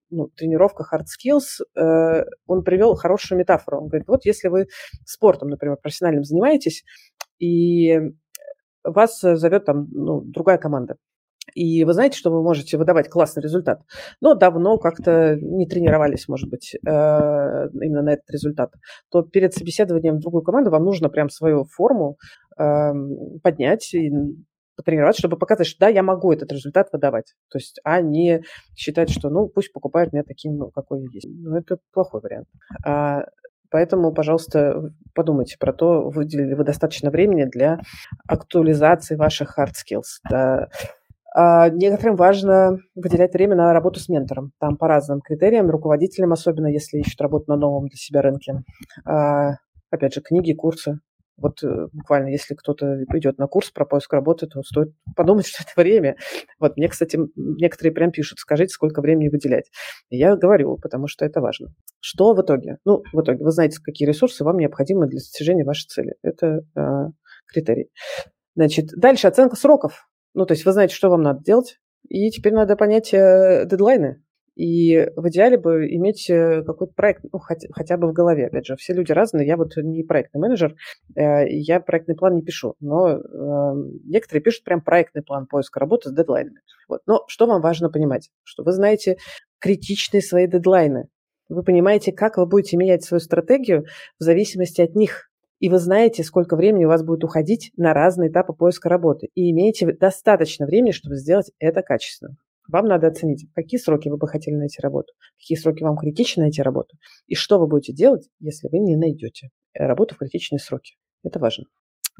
ну, 0.10 0.30
тренировка 0.36 0.84
hard 0.92 1.06
skills, 1.06 1.64
э, 1.76 2.26
он 2.48 2.64
привел 2.64 2.96
хорошую 2.96 3.40
метафору. 3.40 3.82
Он 3.82 3.88
говорит, 3.88 4.08
вот 4.08 4.26
если 4.26 4.48
вы 4.48 4.68
спортом, 5.06 5.50
например, 5.50 5.78
профессиональным 5.82 6.24
занимаетесь, 6.24 6.84
и 7.40 8.00
вас 8.84 9.20
зовет 9.22 9.66
там 9.66 9.88
ну, 9.92 10.22
другая 10.22 10.58
команда, 10.58 10.98
и 11.56 11.84
вы 11.84 11.94
знаете, 11.94 12.18
что 12.18 12.32
вы 12.32 12.42
можете 12.42 12.78
выдавать 12.78 13.10
классный 13.10 13.44
результат, 13.44 13.82
но 14.22 14.34
давно 14.36 14.78
как-то 14.78 15.38
не 15.40 15.68
тренировались, 15.68 16.28
может 16.28 16.50
быть, 16.50 16.76
э, 16.76 16.80
именно 16.90 18.02
на 18.02 18.14
этот 18.14 18.30
результат, 18.30 18.74
то 19.12 19.22
перед 19.22 19.54
собеседованием 19.54 20.18
в 20.18 20.22
другую 20.22 20.44
команду 20.44 20.72
вам 20.72 20.84
нужно 20.84 21.10
прям 21.10 21.30
свою 21.30 21.66
форму 21.66 22.18
э, 22.58 22.94
поднять 23.42 23.94
и 23.94 24.12
потренироваться, 24.76 25.20
чтобы 25.20 25.38
показать, 25.38 25.68
что 25.68 25.82
да, 25.82 25.88
я 25.88 26.04
могу 26.04 26.32
этот 26.32 26.52
результат 26.52 26.90
выдавать. 26.92 27.34
То 27.50 27.58
есть, 27.58 27.80
а 27.84 28.02
не 28.02 28.44
считать, 28.76 29.10
что, 29.10 29.30
ну, 29.30 29.48
пусть 29.48 29.72
покупают 29.72 30.14
меня 30.14 30.24
таким, 30.24 30.58
ну, 30.58 30.72
какой 30.72 31.02
я 31.02 31.08
есть. 31.12 31.28
Ну, 31.30 31.56
это 31.56 31.78
плохой 31.92 32.22
вариант. 32.22 32.48
А, 32.86 33.26
поэтому, 33.70 34.14
пожалуйста, 34.14 34.92
подумайте 35.14 35.58
про 35.60 35.74
то, 35.74 36.10
выделили 36.10 36.54
вы 36.54 36.64
достаточно 36.64 37.12
времени 37.12 37.46
для 37.46 37.80
актуализации 38.28 39.16
ваших 39.16 39.58
hard 39.58 39.74
skills. 39.74 40.20
Да. 40.30 40.70
А, 41.36 41.70
некоторым 41.70 42.16
важно 42.16 42.78
выделять 42.96 43.34
время 43.34 43.56
на 43.56 43.74
работу 43.74 44.00
с 44.00 44.08
ментором. 44.10 44.52
Там 44.60 44.78
по 44.78 44.88
разным 44.88 45.22
критериям, 45.22 45.70
руководителям, 45.70 46.32
особенно 46.32 46.68
если 46.68 47.00
ищут 47.00 47.20
работу 47.22 47.46
на 47.48 47.58
новом 47.58 47.88
для 47.88 47.98
себя 47.98 48.22
рынке. 48.22 48.64
А, 49.06 49.56
опять 49.90 50.14
же, 50.14 50.22
книги, 50.22 50.54
курсы, 50.54 51.00
вот 51.38 51.64
э, 51.64 51.88
буквально, 51.92 52.28
если 52.28 52.54
кто-то 52.54 53.04
идет 53.16 53.40
на 53.40 53.48
курс 53.48 53.72
про 53.72 53.86
поиск 53.86 54.14
работы, 54.14 54.46
то 54.46 54.62
стоит 54.62 54.94
подумать, 55.16 55.48
что 55.48 55.64
это 55.64 55.72
время. 55.76 56.16
Вот 56.60 56.78
мне, 56.78 56.88
кстати, 56.88 57.20
некоторые 57.36 57.94
прям 57.94 58.12
пишут, 58.12 58.40
скажите, 58.40 58.70
сколько 58.70 59.02
времени 59.02 59.30
выделять. 59.30 59.72
Я 60.10 60.36
говорю, 60.36 60.78
потому 60.78 61.08
что 61.08 61.26
это 61.26 61.42
важно. 61.42 61.70
Что 62.00 62.34
в 62.34 62.42
итоге? 62.42 62.78
Ну, 62.86 63.02
в 63.12 63.22
итоге 63.22 63.44
вы 63.44 63.52
знаете, 63.52 63.80
какие 63.84 64.08
ресурсы 64.08 64.44
вам 64.44 64.58
необходимы 64.58 65.08
для 65.08 65.18
достижения 65.18 65.66
вашей 65.66 65.88
цели. 65.88 66.14
Это 66.22 66.62
э, 66.76 66.82
критерий. 67.48 67.90
Значит, 68.56 68.90
дальше 68.96 69.28
оценка 69.28 69.56
сроков. 69.56 70.08
Ну, 70.34 70.46
то 70.46 70.54
есть 70.54 70.66
вы 70.66 70.72
знаете, 70.72 70.96
что 70.96 71.10
вам 71.10 71.22
надо 71.22 71.44
делать, 71.44 71.80
и 72.10 72.30
теперь 72.30 72.54
надо 72.54 72.76
понять 72.76 73.14
э, 73.14 73.66
дедлайны. 73.66 74.22
И 74.56 75.10
в 75.16 75.30
идеале 75.30 75.58
бы 75.58 75.88
иметь 75.96 76.30
э, 76.30 76.62
какой-то 76.64 76.94
проект, 76.94 77.24
ну, 77.32 77.40
хотя, 77.40 77.68
хотя 77.72 77.98
бы 77.98 78.08
в 78.08 78.14
голове. 78.14 78.48
Опять 78.48 78.68
же, 78.68 78.76
все 78.76 78.94
люди 78.94 79.12
разные. 79.12 79.48
Я 79.48 79.58
вот 79.58 79.76
не 79.78 80.04
проектный 80.04 80.42
менеджер, 80.42 80.76
э, 81.16 81.48
я 81.50 81.80
проектный 81.80 82.16
план 82.16 82.36
не 82.36 82.44
пишу. 82.44 82.76
Но 82.80 83.20
некоторые 84.04 84.44
пишут 84.44 84.64
прям 84.64 84.82
проектный 84.82 85.24
план 85.24 85.48
поиска 85.48 85.80
работы 85.80 86.10
с 86.10 86.14
дедлайнами. 86.14 86.60
Вот. 86.88 87.02
Но 87.08 87.24
что 87.28 87.48
вам 87.48 87.62
важно 87.62 87.90
понимать? 87.90 88.30
Что 88.44 88.64
вы 88.64 88.74
знаете 88.74 89.18
критичные 89.60 90.22
свои 90.22 90.48
дедлайны. 90.48 91.08
Вы 91.50 91.64
понимаете, 91.64 92.12
как 92.12 92.38
вы 92.38 92.46
будете 92.46 92.78
менять 92.78 93.04
свою 93.04 93.22
стратегию 93.22 93.86
в 94.20 94.24
зависимости 94.24 94.82
от 94.82 94.96
них. 94.96 95.30
И 95.64 95.70
вы 95.70 95.80
знаете, 95.80 96.26
сколько 96.26 96.58
времени 96.58 96.84
у 96.84 96.90
вас 96.90 97.06
будет 97.06 97.24
уходить 97.24 97.72
на 97.78 97.94
разные 97.94 98.30
этапы 98.30 98.52
поиска 98.52 98.90
работы. 98.90 99.30
И 99.34 99.50
имеете 99.52 99.94
достаточно 99.94 100.66
времени, 100.66 100.92
чтобы 100.92 101.16
сделать 101.16 101.52
это 101.58 101.82
качественно. 101.82 102.36
Вам 102.68 102.86
надо 102.86 103.08
оценить, 103.08 103.48
какие 103.56 103.80
сроки 103.80 104.10
вы 104.10 104.18
бы 104.18 104.28
хотели 104.28 104.56
найти 104.56 104.82
работу, 104.82 105.14
какие 105.38 105.58
сроки 105.58 105.82
вам 105.82 105.96
критично 105.96 106.44
найти 106.44 106.62
работу, 106.62 106.98
и 107.28 107.36
что 107.36 107.60
вы 107.60 107.68
будете 107.68 107.94
делать, 107.94 108.28
если 108.42 108.68
вы 108.68 108.80
не 108.80 108.98
найдете 108.98 109.52
работу 109.74 110.16
в 110.16 110.18
критичные 110.18 110.60
сроки. 110.60 110.96
Это 111.24 111.40
важно. 111.40 111.64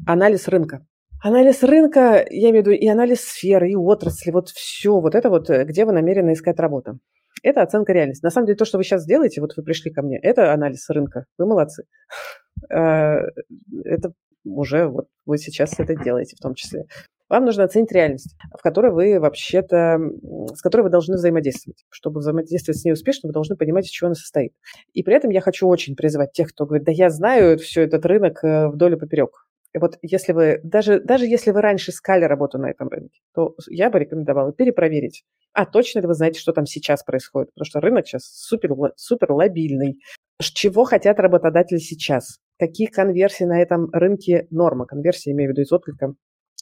Анализ 0.06 0.48
рынка. 0.48 0.86
Анализ 1.22 1.62
рынка, 1.62 2.26
я 2.30 2.48
имею 2.48 2.64
в 2.64 2.66
виду 2.66 2.70
и 2.70 2.86
анализ 2.86 3.20
сферы, 3.20 3.70
и 3.70 3.76
отрасли, 3.76 4.30
вот 4.30 4.48
все, 4.48 4.98
вот 5.00 5.14
это 5.14 5.28
вот, 5.28 5.50
где 5.50 5.84
вы 5.84 5.92
намерены 5.92 6.32
искать 6.32 6.58
работу. 6.58 6.98
Это 7.42 7.60
оценка 7.60 7.92
реальности. 7.92 8.24
На 8.24 8.30
самом 8.30 8.46
деле, 8.46 8.56
то, 8.56 8.64
что 8.64 8.78
вы 8.78 8.84
сейчас 8.84 9.04
делаете, 9.04 9.42
вот 9.42 9.54
вы 9.54 9.62
пришли 9.62 9.92
ко 9.92 10.00
мне, 10.00 10.18
это 10.18 10.54
анализ 10.54 10.88
рынка. 10.88 11.26
Вы 11.36 11.44
молодцы. 11.44 11.84
Э, 12.70 13.26
это 13.84 14.12
уже 14.44 14.88
вот 14.88 15.06
вы 15.26 15.38
сейчас 15.38 15.78
это 15.78 15.96
делаете 15.96 16.36
в 16.36 16.40
том 16.40 16.54
числе. 16.54 16.86
Вам 17.30 17.46
нужно 17.46 17.64
оценить 17.64 17.90
реальность, 17.90 18.36
в 18.56 18.62
которой 18.62 18.92
вы 18.92 19.18
вообще-то, 19.18 19.98
с 20.54 20.60
которой 20.60 20.82
вы 20.82 20.90
должны 20.90 21.16
взаимодействовать. 21.16 21.84
Чтобы 21.88 22.20
взаимодействовать 22.20 22.78
с 22.78 22.84
ней 22.84 22.92
успешно, 22.92 23.28
вы 23.28 23.32
должны 23.32 23.56
понимать, 23.56 23.86
из 23.86 23.90
чего 23.90 24.08
она 24.08 24.14
состоит. 24.14 24.52
И 24.92 25.02
при 25.02 25.14
этом 25.14 25.30
я 25.30 25.40
хочу 25.40 25.66
очень 25.66 25.96
призывать 25.96 26.32
тех, 26.32 26.50
кто 26.50 26.66
говорит, 26.66 26.84
да 26.84 26.92
я 26.92 27.08
знаю 27.08 27.58
все 27.58 27.82
этот 27.82 28.04
рынок 28.04 28.44
э, 28.44 28.68
вдоль 28.68 28.94
и 28.94 28.96
поперек. 28.96 29.46
И 29.72 29.78
вот 29.78 29.98
если 30.02 30.32
вы, 30.32 30.60
даже, 30.62 31.00
даже 31.00 31.26
если 31.26 31.50
вы 31.50 31.60
раньше 31.60 31.90
искали 31.90 32.24
работу 32.24 32.58
на 32.58 32.70
этом 32.70 32.88
рынке, 32.88 33.20
то 33.34 33.56
я 33.68 33.90
бы 33.90 33.98
рекомендовала 33.98 34.52
перепроверить. 34.52 35.24
А 35.52 35.66
точно 35.66 36.00
ли 36.00 36.06
вы 36.06 36.14
знаете, 36.14 36.38
что 36.38 36.52
там 36.52 36.66
сейчас 36.66 37.02
происходит? 37.02 37.52
Потому 37.54 37.64
что 37.64 37.80
рынок 37.80 38.06
сейчас 38.06 38.24
супер, 38.24 38.70
супер 38.96 39.32
лобильный. 39.32 39.98
Чего 40.40 40.84
хотят 40.84 41.18
работодатели 41.18 41.78
сейчас? 41.78 42.38
Какие 42.58 42.86
конверсии 42.86 43.44
на 43.44 43.60
этом 43.60 43.90
рынке 43.92 44.46
норма? 44.50 44.86
Конверсия, 44.86 45.32
имею 45.32 45.50
в 45.50 45.52
виду 45.52 45.62
из 45.62 45.72
отклика 45.72 46.14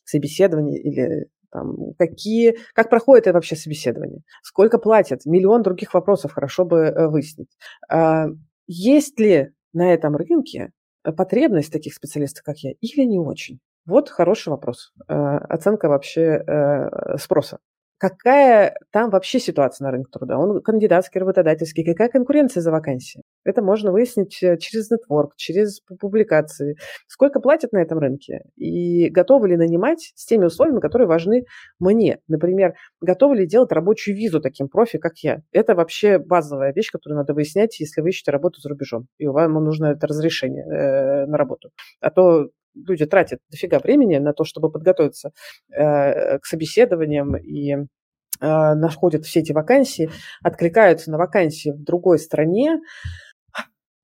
собеседование 0.05 0.81
или 0.81 1.29
там, 1.51 1.93
какие, 1.99 2.57
как 2.75 2.89
проходит 2.89 3.27
это 3.27 3.35
вообще 3.35 3.57
собеседование, 3.57 4.23
сколько 4.43 4.79
платят, 4.79 5.27
миллион 5.27 5.63
других 5.63 5.93
вопросов 5.95 6.33
хорошо 6.33 6.65
бы 6.65 6.79
э, 6.79 7.09
выяснить. 7.09 7.51
А, 7.91 8.27
есть 8.67 9.21
ли 9.21 9.51
на 9.75 9.93
этом 9.93 10.17
рынке 10.17 10.71
потребность 11.03 11.73
таких 11.73 11.95
специалистов, 11.95 12.43
как 12.43 12.59
я, 12.59 12.73
или 12.81 13.05
не 13.05 13.19
очень? 13.19 13.61
Вот 13.85 14.09
хороший 14.09 14.49
вопрос. 14.49 14.93
А, 15.09 15.39
оценка 15.39 15.89
вообще 15.89 16.43
э, 16.47 17.19
спроса 17.19 17.59
какая 18.03 18.75
там 18.91 19.11
вообще 19.11 19.39
ситуация 19.39 19.85
на 19.85 19.93
рынке 19.93 20.11
труда. 20.11 20.37
Он 20.37 20.61
кандидатский, 20.61 21.21
работодательский, 21.21 21.85
какая 21.85 22.09
конкуренция 22.09 22.61
за 22.61 22.73
вакансии. 22.73 23.23
Это 23.45 23.63
можно 23.63 23.93
выяснить 23.93 24.43
э, 24.43 24.59
через 24.59 24.91
нетворк, 24.91 25.37
через 25.37 25.79
публикации. 26.01 26.75
Сколько 27.07 27.39
платят 27.39 27.71
на 27.71 27.79
этом 27.81 28.01
рынке 28.01 28.41
и 28.57 29.09
готовы 29.09 29.51
ли 29.51 29.57
нанимать 29.57 30.11
с 30.17 30.27
теми 30.27 30.47
условиями, 30.47 30.81
которые 30.81 31.07
важны 31.07 31.45
мне. 31.79 32.19
Например, 32.27 32.75
готовы 33.01 33.37
ли 33.37 33.47
делать 33.47 33.71
рабочую 33.71 34.17
визу 34.17 34.41
таким 34.41 34.69
профи, 34.69 34.99
как 34.99 35.19
я. 35.19 35.43
Это 35.53 35.77
вообще 35.77 36.19
базовая 36.19 36.73
вещь, 36.73 36.91
которую 36.91 37.19
надо 37.19 37.35
выяснять, 37.35 37.79
если 37.79 38.01
вы 38.01 38.09
ищете 38.09 38.33
работу 38.33 38.61
за 38.61 38.69
рубежом. 38.69 39.07
И 39.19 39.29
вам 39.29 39.53
нужно 39.53 39.93
это 39.93 40.09
разрешение 40.09 40.65
э, 40.65 41.27
на 41.27 41.39
работу. 41.39 41.71
А 42.01 42.11
то 42.11 42.49
люди 42.75 43.07
тратят 43.07 43.41
дофига 43.51 43.79
времени 43.79 44.19
на 44.19 44.33
то, 44.33 44.45
чтобы 44.45 44.71
подготовиться 44.71 45.31
э, 45.71 46.39
к 46.39 46.47
собеседованиям 46.47 47.37
и 47.37 47.73
э, 47.73 47.85
находят 48.41 49.25
все 49.25 49.41
эти 49.41 49.53
вакансии, 49.53 50.11
откликаются 50.43 51.11
на 51.11 51.19
вакансии 51.19 51.71
в 51.71 51.83
другой 51.83 52.19
стране, 52.19 52.81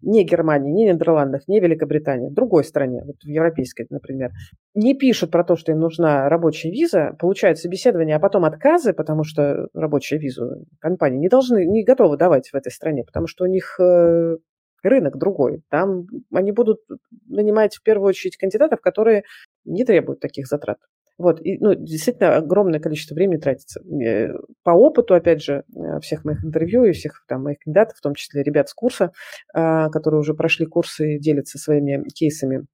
не 0.00 0.24
Германии, 0.24 0.70
не 0.70 0.92
Нидерландах, 0.92 1.48
не 1.48 1.60
Великобритании, 1.60 2.30
в 2.30 2.34
другой 2.34 2.64
стране, 2.64 3.02
вот 3.04 3.16
в 3.22 3.28
европейской, 3.28 3.86
например, 3.90 4.30
не 4.74 4.94
пишут 4.94 5.30
про 5.30 5.44
то, 5.44 5.56
что 5.56 5.72
им 5.72 5.80
нужна 5.80 6.28
рабочая 6.28 6.70
виза, 6.70 7.16
получают 7.18 7.58
собеседование, 7.58 8.16
а 8.16 8.20
потом 8.20 8.44
отказы, 8.44 8.92
потому 8.92 9.24
что 9.24 9.68
рабочую 9.74 10.20
визу 10.20 10.66
компании 10.80 11.18
не 11.18 11.28
должны, 11.28 11.66
не 11.66 11.82
готовы 11.82 12.16
давать 12.16 12.50
в 12.50 12.54
этой 12.54 12.70
стране, 12.70 13.04
потому 13.04 13.26
что 13.26 13.44
у 13.44 13.48
них 13.48 13.78
э, 13.80 14.36
рынок 14.82 15.18
другой. 15.18 15.62
Там 15.70 16.06
они 16.32 16.52
будут 16.52 16.80
нанимать 17.26 17.76
в 17.76 17.82
первую 17.82 18.08
очередь 18.08 18.36
кандидатов, 18.36 18.80
которые 18.80 19.24
не 19.64 19.84
требуют 19.84 20.20
таких 20.20 20.46
затрат. 20.46 20.78
Вот, 21.18 21.40
и, 21.44 21.58
ну, 21.58 21.74
действительно, 21.74 22.36
огромное 22.36 22.78
количество 22.78 23.16
времени 23.16 23.40
тратится. 23.40 23.80
По 24.62 24.70
опыту, 24.70 25.14
опять 25.14 25.42
же, 25.42 25.64
э, 25.74 25.98
всех 26.00 26.24
моих 26.24 26.44
интервью 26.44 26.84
и 26.84 26.92
всех 26.92 27.24
там 27.26 27.42
моих 27.42 27.58
кандидатов, 27.58 27.98
в 27.98 28.00
том 28.00 28.14
числе 28.14 28.44
ребят 28.44 28.68
с 28.68 28.74
курса, 28.74 29.10
а, 29.52 29.90
которые 29.90 30.20
уже 30.20 30.34
прошли 30.34 30.64
курсы 30.64 31.16
и 31.16 31.18
делятся 31.18 31.58
своими 31.58 32.04
кейсами, 32.10 32.66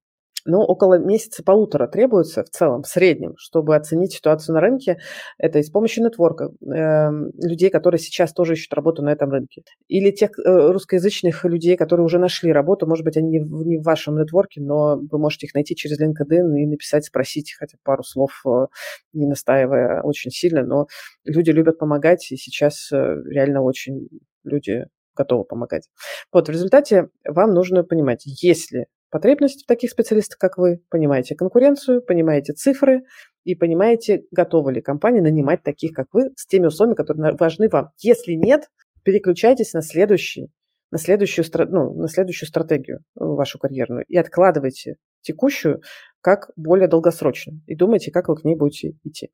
ну, 0.45 0.59
около 0.59 0.99
месяца-полутора 0.99 1.87
требуется 1.87 2.43
в 2.43 2.49
целом, 2.49 2.83
в 2.83 2.87
среднем, 2.87 3.33
чтобы 3.37 3.75
оценить 3.75 4.13
ситуацию 4.13 4.53
на 4.53 4.61
рынке. 4.61 4.99
Это 5.39 5.59
и 5.59 5.63
с 5.63 5.71
помощью 5.71 6.03
нетворка, 6.03 6.49
э, 6.61 7.09
людей, 7.41 7.69
которые 7.71 7.99
сейчас 7.99 8.31
тоже 8.31 8.53
ищут 8.53 8.73
работу 8.73 9.01
на 9.01 9.11
этом 9.11 9.31
рынке. 9.31 9.63
Или 9.87 10.11
тех 10.11 10.37
э, 10.37 10.71
русскоязычных 10.71 11.43
людей, 11.45 11.75
которые 11.75 12.05
уже 12.05 12.19
нашли 12.19 12.51
работу, 12.51 12.85
может 12.85 13.03
быть, 13.03 13.17
они 13.17 13.29
не 13.29 13.39
в, 13.39 13.65
не 13.65 13.77
в 13.77 13.83
вашем 13.83 14.17
нетворке, 14.17 14.61
но 14.61 14.97
вы 14.97 15.17
можете 15.17 15.47
их 15.47 15.55
найти 15.55 15.75
через 15.75 15.99
LinkedIn 15.99 16.57
и 16.57 16.67
написать, 16.67 17.05
спросить 17.05 17.55
хотя 17.57 17.77
пару 17.83 18.03
слов, 18.03 18.41
э, 18.45 18.67
не 19.13 19.25
настаивая 19.25 20.01
очень 20.03 20.29
сильно. 20.29 20.63
Но 20.63 20.87
люди 21.23 21.49
любят 21.49 21.79
помогать, 21.79 22.31
и 22.31 22.37
сейчас 22.37 22.91
э, 22.91 22.97
реально 23.29 23.63
очень 23.63 24.09
люди 24.43 24.85
готовы 25.15 25.45
помогать. 25.45 25.89
Вот, 26.31 26.47
в 26.47 26.51
результате 26.51 27.09
вам 27.23 27.53
нужно 27.53 27.83
понимать, 27.83 28.23
если 28.25 28.87
потребность 29.15 29.63
в 29.63 29.65
таких 29.65 29.91
специалистах, 29.91 30.37
как 30.37 30.57
вы, 30.57 30.81
понимаете 30.89 31.35
конкуренцию, 31.35 32.01
понимаете 32.01 32.51
цифры 32.51 33.03
и 33.45 33.55
понимаете, 33.55 34.25
готовы 34.29 34.73
ли 34.73 34.81
компании 34.81 35.21
нанимать 35.21 35.63
таких, 35.63 35.93
как 35.93 36.07
вы, 36.11 36.31
с 36.35 36.45
теми 36.45 36.65
условиями, 36.65 36.97
которые 36.97 37.33
важны 37.39 37.69
вам. 37.69 37.91
Если 37.99 38.33
нет, 38.33 38.69
переключайтесь 39.03 39.71
на 39.71 39.81
следующий 39.81 40.51
на 40.91 40.97
следующую, 40.97 41.45
ну, 41.69 41.93
на 41.93 42.09
следующую 42.09 42.49
стратегию 42.49 42.99
вашу 43.15 43.57
карьерную 43.57 44.03
и 44.05 44.17
откладывайте 44.17 44.97
текущую 45.21 45.81
как 46.19 46.51
более 46.57 46.89
долгосрочную 46.89 47.61
и 47.67 47.75
думайте, 47.75 48.11
как 48.11 48.27
вы 48.27 48.35
к 48.35 48.43
ней 48.43 48.57
будете 48.57 48.97
идти. 49.05 49.29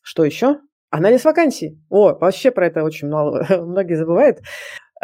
Что 0.00 0.24
еще? 0.24 0.60
Анализ 0.90 1.24
вакансий. 1.24 1.82
О, 1.88 2.16
вообще 2.16 2.52
про 2.52 2.68
это 2.68 2.84
очень 2.84 3.08
мало, 3.08 3.44
многие 3.50 3.96
забывают. 3.96 4.38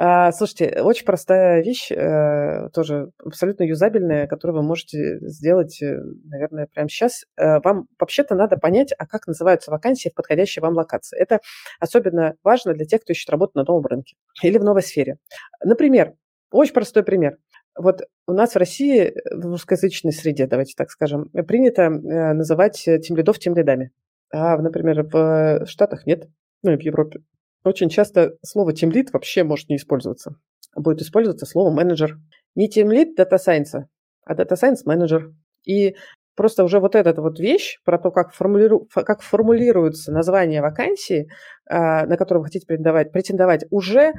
А, 0.03 0.33
слушайте, 0.33 0.81
очень 0.81 1.05
простая 1.05 1.63
вещь, 1.63 1.93
э, 1.93 2.71
тоже 2.73 3.11
абсолютно 3.23 3.65
юзабельная, 3.65 4.27
которую 4.27 4.63
вы 4.63 4.67
можете 4.67 5.19
сделать, 5.21 5.83
э, 5.83 6.01
наверное, 6.25 6.67
прямо 6.73 6.89
сейчас. 6.89 7.27
Э, 7.37 7.61
вам 7.63 7.87
вообще-то 7.99 8.35
надо 8.35 8.57
понять, 8.57 8.95
а 8.97 9.07
как 9.07 9.27
называются 9.27 9.71
вакансии 9.71 10.09
в 10.09 10.15
подходящей 10.15 10.63
вам 10.63 10.73
локации. 10.73 11.21
Это 11.21 11.41
особенно 11.81 12.35
важно 12.43 12.73
для 12.73 12.87
тех, 12.87 13.03
кто 13.03 13.13
ищет 13.13 13.29
работу 13.29 13.53
на 13.57 13.65
новом 13.65 13.85
рынке 13.85 14.17
или 14.43 14.57
в 14.57 14.65
новой 14.65 14.83
сфере. 14.83 15.19
Например, 15.63 16.15
очень 16.51 16.73
простой 16.73 17.03
пример. 17.03 17.37
Вот 17.79 18.01
у 18.27 18.33
нас 18.33 18.55
в 18.55 18.57
России, 18.57 19.13
в 19.31 19.45
русскоязычной 19.45 20.13
среде, 20.13 20.47
давайте 20.47 20.73
так 20.79 20.91
скажем, 20.91 21.29
принято 21.47 21.91
называть 21.91 22.89
тем 23.03 23.19
лидов 23.19 23.39
тем 23.39 23.55
лидами. 23.55 23.91
А, 24.33 24.57
например, 24.57 25.03
в 25.03 25.67
Штатах 25.67 26.07
нет, 26.07 26.27
ну 26.63 26.73
и 26.73 26.77
в 26.79 26.81
Европе. 26.81 27.21
Очень 27.65 27.91
часто 27.91 28.37
слово 28.43 28.73
«тимлит» 28.73 29.13
вообще 29.13 29.45
может 29.45 29.69
не 29.69 29.77
использоваться. 29.77 30.37
Будет 30.75 31.03
использоваться 31.03 31.47
слово 31.47 31.71
«менеджер». 31.71 32.17
Не 32.55 32.69
тимлит 32.69 33.15
дата 33.17 33.39
сайенса, 33.39 33.89
а 34.25 34.35
дата 34.35 34.57
сайенс 34.57 34.85
менеджер. 34.87 35.33
И 35.67 35.95
просто 36.35 36.65
уже 36.65 36.81
вот 36.81 36.95
эта 36.95 37.21
вот 37.21 37.39
вещь 37.39 37.79
про 37.85 37.99
то, 37.99 38.11
как, 38.11 38.33
формулиру, 38.33 38.89
как 38.93 39.21
формулируется 39.21 40.11
название 40.11 40.63
вакансии, 40.63 41.29
а, 41.69 42.07
на 42.07 42.17
которую 42.17 42.41
вы 42.41 42.47
хотите 42.47 42.67
претендовать, 42.67 43.13
претендовать 43.13 43.67
уже 43.71 44.15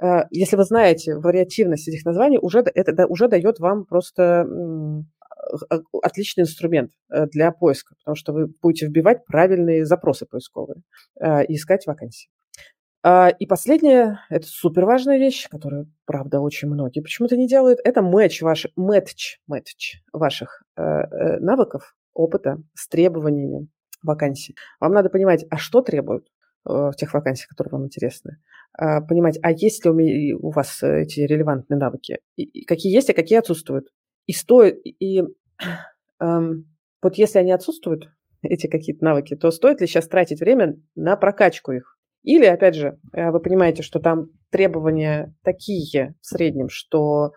а, 0.00 0.26
если 0.30 0.56
вы 0.56 0.64
знаете 0.64 1.16
вариативность 1.16 1.88
этих 1.88 2.04
названий, 2.04 2.38
уже, 2.40 2.60
это 2.60 3.06
уже 3.06 3.28
дает 3.28 3.58
вам 3.58 3.86
просто 3.86 4.46
а, 5.70 5.78
отличный 6.02 6.42
инструмент 6.42 6.90
э, 7.10 7.26
для 7.26 7.52
поиска, 7.52 7.94
потому 7.96 8.16
что 8.16 8.32
вы 8.32 8.48
будете 8.62 8.86
вбивать 8.86 9.24
правильные 9.26 9.84
запросы 9.84 10.26
поисковые 10.26 10.82
и 11.20 11.54
искать 11.54 11.86
вакансии. 11.86 12.28
А, 13.06 13.28
и 13.28 13.44
последнее, 13.44 14.20
это 14.30 14.46
супер 14.46 14.86
важная 14.86 15.18
вещь, 15.18 15.46
которую, 15.50 15.92
правда, 16.06 16.40
очень 16.40 16.68
многие 16.68 17.00
почему-то 17.00 17.36
не 17.36 17.46
делают, 17.46 17.78
это 17.84 18.00
матч, 18.00 18.40
ваш, 18.40 18.66
мэтч, 18.76 19.40
мэтч 19.46 19.96
ваших 20.14 20.62
э, 20.78 20.82
э, 20.82 21.38
навыков, 21.38 21.94
опыта 22.14 22.62
с 22.72 22.88
требованиями 22.88 23.68
вакансий. 24.02 24.56
Вам 24.80 24.94
надо 24.94 25.10
понимать, 25.10 25.44
а 25.50 25.58
что 25.58 25.82
требуют 25.82 26.28
э, 26.66 26.70
в 26.70 26.94
тех 26.96 27.12
вакансиях, 27.12 27.50
которые 27.50 27.72
вам 27.72 27.84
интересны. 27.84 28.38
А, 28.72 29.02
понимать, 29.02 29.38
а 29.42 29.52
есть 29.52 29.84
ли 29.84 29.90
у, 30.32 30.48
у 30.48 30.50
вас 30.50 30.82
эти 30.82 31.20
релевантные 31.20 31.76
навыки, 31.76 32.20
и, 32.36 32.44
и 32.44 32.64
какие 32.64 32.90
есть, 32.90 33.10
а 33.10 33.14
какие 33.14 33.38
отсутствуют. 33.38 33.88
И 34.26 34.32
стоит, 34.32 34.80
и 34.82 35.24
эм, 36.20 36.74
вот 37.02 37.16
если 37.16 37.38
они 37.38 37.52
отсутствуют, 37.52 38.08
эти 38.42 38.66
какие-то 38.66 39.04
навыки, 39.04 39.36
то 39.36 39.50
стоит 39.50 39.82
ли 39.82 39.86
сейчас 39.86 40.08
тратить 40.08 40.40
время 40.40 40.80
на 40.94 41.16
прокачку 41.16 41.72
их? 41.72 41.93
Или, 42.24 42.46
опять 42.46 42.74
же, 42.74 42.98
э, 43.12 43.30
вы 43.30 43.40
понимаете, 43.40 43.82
что 43.82 44.00
там 44.00 44.30
требования 44.50 45.34
такие 45.44 46.14
в 46.20 46.26
среднем, 46.26 46.68
что 46.68 47.32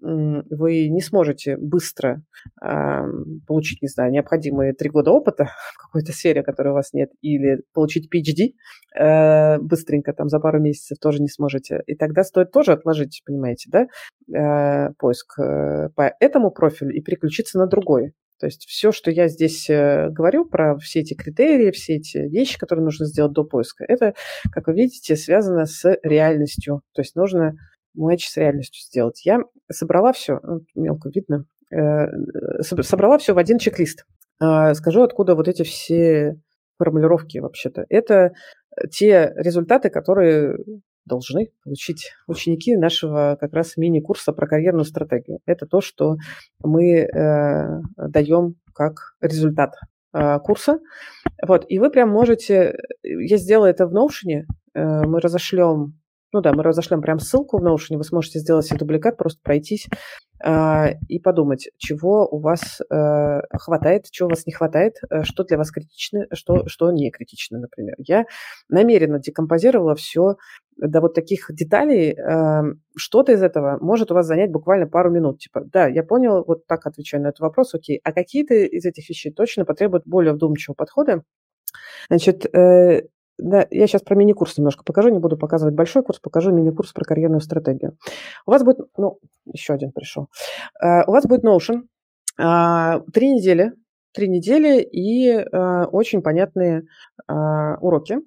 вы 0.00 0.88
не 0.88 1.00
сможете 1.00 1.56
быстро 1.56 2.22
э, 2.62 3.02
получить, 3.46 3.82
не 3.82 3.88
знаю, 3.88 4.12
необходимые 4.12 4.72
три 4.72 4.90
года 4.90 5.10
опыта 5.10 5.44
в 5.74 5.78
какой-то 5.78 6.12
сфере, 6.12 6.42
которой 6.42 6.68
у 6.68 6.74
вас 6.74 6.92
нет, 6.92 7.10
или 7.20 7.62
получить 7.72 8.08
PhD 8.12 8.52
э, 8.96 9.58
быстренько, 9.58 10.12
там, 10.12 10.28
за 10.28 10.38
пару 10.38 10.60
месяцев 10.60 10.98
тоже 11.00 11.20
не 11.20 11.28
сможете. 11.28 11.82
И 11.86 11.96
тогда 11.96 12.22
стоит 12.22 12.52
тоже 12.52 12.72
отложить, 12.72 13.22
понимаете, 13.26 13.70
да, 13.72 13.88
э, 14.32 14.92
поиск 14.98 15.38
э, 15.40 15.88
по 15.96 16.14
этому 16.20 16.52
профилю 16.52 16.94
и 16.94 17.00
переключиться 17.00 17.58
на 17.58 17.66
другой. 17.66 18.12
То 18.38 18.46
есть 18.46 18.66
все, 18.66 18.92
что 18.92 19.10
я 19.10 19.28
здесь 19.28 19.68
э, 19.68 20.08
говорю 20.10 20.44
про 20.44 20.76
все 20.78 21.00
эти 21.00 21.14
критерии, 21.14 21.70
все 21.70 21.96
эти 21.96 22.18
вещи, 22.18 22.58
которые 22.58 22.84
нужно 22.84 23.06
сделать 23.06 23.32
до 23.32 23.44
поиска, 23.44 23.84
это, 23.86 24.14
как 24.52 24.66
вы 24.68 24.74
видите, 24.74 25.16
связано 25.16 25.66
с 25.66 25.84
реальностью. 26.02 26.82
То 26.94 27.02
есть 27.02 27.16
нужно 27.16 27.54
матч 27.94 28.28
с 28.28 28.36
реальностью 28.36 28.80
сделать. 28.82 29.24
Я 29.24 29.40
собрала 29.70 30.12
все, 30.12 30.38
ну, 30.42 30.60
мелко 30.74 31.10
видно, 31.12 31.44
э, 31.70 32.62
собрала 32.62 33.18
все 33.18 33.34
в 33.34 33.38
один 33.38 33.58
чек-лист. 33.58 34.04
А, 34.40 34.74
скажу, 34.74 35.02
откуда 35.02 35.34
вот 35.34 35.48
эти 35.48 35.62
все 35.62 36.36
формулировки 36.78 37.38
вообще-то. 37.38 37.84
Это 37.88 38.32
те 38.90 39.32
результаты, 39.36 39.90
которые 39.90 40.58
должны 41.08 41.50
получить 41.64 42.12
ученики 42.26 42.76
нашего 42.76 43.36
как 43.40 43.52
раз 43.52 43.76
мини-курса 43.76 44.32
про 44.32 44.46
карьерную 44.46 44.84
стратегию. 44.84 45.40
Это 45.46 45.66
то, 45.66 45.80
что 45.80 46.16
мы 46.62 47.00
э, 47.00 47.80
даем 47.96 48.54
как 48.74 49.14
результат 49.20 49.74
э, 50.12 50.38
курса. 50.40 50.78
Вот, 51.44 51.64
и 51.68 51.78
вы 51.78 51.90
прям 51.90 52.10
можете, 52.10 52.76
я 53.02 53.36
сделаю 53.36 53.70
это 53.70 53.86
в 53.86 53.94
Notion, 53.94 54.44
э, 54.74 55.02
мы 55.06 55.20
разошлем 55.20 55.98
ну 56.32 56.40
да, 56.42 56.52
мы 56.52 56.62
разошлем 56.62 57.00
прям 57.00 57.18
ссылку 57.18 57.58
в 57.58 57.64
Notion, 57.64 57.96
вы 57.96 58.04
сможете 58.04 58.38
сделать 58.38 58.66
себе 58.66 58.78
дубликат, 58.78 59.16
просто 59.16 59.40
пройтись 59.42 59.88
э, 60.44 60.92
и 61.08 61.18
подумать, 61.18 61.70
чего 61.78 62.28
у 62.28 62.38
вас 62.38 62.80
э, 62.80 63.40
хватает, 63.56 64.10
чего 64.10 64.26
у 64.26 64.30
вас 64.30 64.46
не 64.46 64.52
хватает, 64.52 64.96
э, 65.10 65.22
что 65.22 65.44
для 65.44 65.56
вас 65.56 65.70
критично, 65.70 66.26
что, 66.32 66.68
что 66.68 66.90
не 66.90 67.10
критично, 67.10 67.58
например. 67.58 67.94
Я 67.98 68.26
намеренно 68.68 69.18
декомпозировала 69.18 69.94
все 69.94 70.36
до 70.78 71.00
вот 71.00 71.14
таких 71.14 71.50
деталей. 71.50 72.12
Э, 72.12 72.62
что-то 72.96 73.32
из 73.32 73.42
этого 73.42 73.78
может 73.80 74.10
у 74.10 74.14
вас 74.14 74.26
занять 74.26 74.50
буквально 74.50 74.86
пару 74.86 75.10
минут. 75.10 75.40
Типа, 75.40 75.62
да, 75.64 75.86
я 75.86 76.02
понял, 76.02 76.44
вот 76.46 76.66
так 76.66 76.86
отвечаю 76.86 77.22
на 77.22 77.28
этот 77.28 77.40
вопрос, 77.40 77.74
окей. 77.74 78.00
А 78.04 78.12
какие-то 78.12 78.54
из 78.54 78.84
этих 78.84 79.08
вещей 79.08 79.32
точно 79.32 79.64
потребуют 79.64 80.06
более 80.06 80.32
вдумчивого 80.32 80.76
подхода. 80.76 81.22
Значит, 82.08 82.46
э, 82.54 83.02
да, 83.38 83.66
я 83.70 83.86
сейчас 83.86 84.02
про 84.02 84.14
мини-курс 84.16 84.58
немножко 84.58 84.84
покажу, 84.84 85.10
не 85.10 85.18
буду 85.18 85.36
показывать 85.36 85.74
большой 85.74 86.02
курс, 86.02 86.18
покажу 86.18 86.52
мини-курс 86.52 86.92
про 86.92 87.04
карьерную 87.04 87.40
стратегию. 87.40 87.96
У 88.46 88.50
вас 88.50 88.64
будет, 88.64 88.78
ну, 88.96 89.18
еще 89.46 89.74
один 89.74 89.92
пришел. 89.92 90.28
Uh, 90.82 91.04
у 91.06 91.12
вас 91.12 91.24
будет 91.24 91.44
Notion, 91.44 91.82
uh, 92.40 93.04
три 93.12 93.30
недели, 93.32 93.74
три 94.12 94.28
недели 94.28 94.80
и 94.82 95.36
очень 95.92 96.22
понятные 96.22 96.82
уроки. 97.28 98.18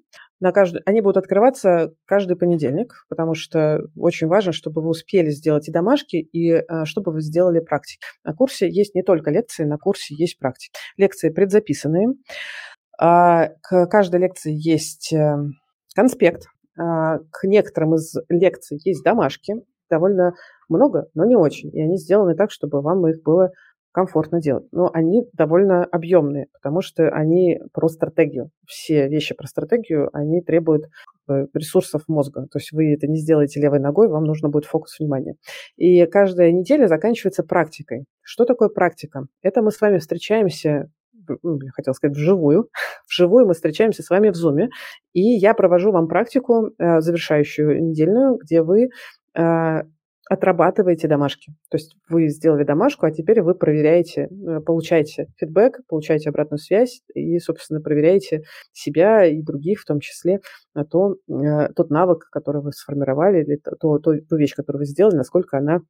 На 0.41 0.51
каждый, 0.51 0.81
они 0.85 0.99
будут 1.01 1.17
открываться 1.17 1.93
каждый 2.05 2.35
понедельник, 2.35 3.05
потому 3.07 3.35
что 3.35 3.79
очень 3.95 4.27
важно, 4.27 4.51
чтобы 4.51 4.81
вы 4.81 4.89
успели 4.89 5.29
сделать 5.29 5.69
и 5.69 5.71
домашки, 5.71 6.15
и 6.15 6.63
чтобы 6.83 7.13
вы 7.13 7.21
сделали 7.21 7.59
практики. 7.59 7.99
На 8.23 8.33
курсе 8.33 8.69
есть 8.69 8.95
не 8.95 9.03
только 9.03 9.31
лекции, 9.31 9.63
на 9.63 9.77
курсе 9.77 10.15
есть 10.15 10.37
практики. 10.39 10.71
Лекции 10.97 11.29
предзаписанные. 11.29 12.07
А, 13.01 13.49
к 13.63 13.87
каждой 13.87 14.19
лекции 14.19 14.53
есть 14.53 15.11
э, 15.11 15.35
конспект. 15.95 16.45
А, 16.77 17.17
к 17.31 17.43
некоторым 17.45 17.95
из 17.95 18.15
лекций 18.29 18.79
есть 18.83 19.03
домашки. 19.03 19.55
Довольно 19.89 20.33
много, 20.69 21.07
но 21.15 21.25
не 21.25 21.35
очень. 21.35 21.75
И 21.75 21.81
они 21.81 21.97
сделаны 21.97 22.35
так, 22.35 22.51
чтобы 22.51 22.81
вам 22.81 23.07
их 23.07 23.23
было 23.23 23.51
комфортно 23.91 24.39
делать. 24.39 24.65
Но 24.71 24.89
они 24.93 25.27
довольно 25.33 25.83
объемные, 25.83 26.47
потому 26.53 26.81
что 26.81 27.09
они 27.09 27.59
про 27.73 27.87
стратегию. 27.87 28.49
Все 28.65 29.07
вещи 29.07 29.35
про 29.35 29.47
стратегию, 29.47 30.09
они 30.13 30.41
требуют 30.41 30.85
э, 31.29 31.47
ресурсов 31.53 32.03
мозга. 32.07 32.47
То 32.51 32.59
есть 32.59 32.71
вы 32.71 32.93
это 32.93 33.07
не 33.07 33.17
сделаете 33.17 33.59
левой 33.59 33.79
ногой, 33.79 34.07
вам 34.07 34.23
нужно 34.23 34.49
будет 34.49 34.65
фокус 34.65 34.99
внимания. 34.99 35.35
И 35.77 36.05
каждая 36.05 36.51
неделя 36.51 36.87
заканчивается 36.87 37.43
практикой. 37.43 38.05
Что 38.21 38.45
такое 38.45 38.69
практика? 38.69 39.25
Это 39.41 39.61
мы 39.61 39.71
с 39.71 39.81
вами 39.81 39.97
встречаемся 39.97 40.89
ну, 41.43 41.59
я 41.61 41.71
хотела 41.71 41.93
сказать, 41.93 42.17
вживую. 42.17 42.69
Вживую 43.09 43.45
мы 43.45 43.53
встречаемся 43.53 44.03
с 44.03 44.09
вами 44.09 44.29
в 44.29 44.33
Zoom, 44.33 44.69
и 45.13 45.21
я 45.21 45.53
провожу 45.53 45.91
вам 45.91 46.07
практику, 46.07 46.71
э, 46.77 46.99
завершающую 47.01 47.81
недельную, 47.81 48.37
где 48.37 48.63
вы 48.63 48.89
э, 49.37 49.83
отрабатываете 50.29 51.07
домашки. 51.07 51.53
То 51.69 51.77
есть 51.77 51.95
вы 52.09 52.29
сделали 52.29 52.63
домашку, 52.63 53.05
а 53.05 53.11
теперь 53.11 53.41
вы 53.41 53.55
проверяете, 53.55 54.29
э, 54.29 54.59
получаете 54.61 55.27
фидбэк, 55.37 55.81
получаете 55.87 56.29
обратную 56.29 56.59
связь 56.59 57.01
и, 57.13 57.39
собственно, 57.39 57.81
проверяете 57.81 58.43
себя 58.71 59.25
и 59.25 59.41
других 59.41 59.81
в 59.81 59.85
том 59.85 59.99
числе 59.99 60.39
на 60.73 60.85
то, 60.85 61.15
э, 61.27 61.69
тот 61.75 61.89
навык, 61.89 62.29
который 62.31 62.61
вы 62.61 62.71
сформировали, 62.71 63.43
или 63.43 63.57
то, 63.57 63.97
то, 63.97 63.99
ту 63.99 64.35
вещь, 64.37 64.53
которую 64.55 64.81
вы 64.81 64.85
сделали, 64.85 65.15
насколько 65.15 65.57
она 65.57 65.81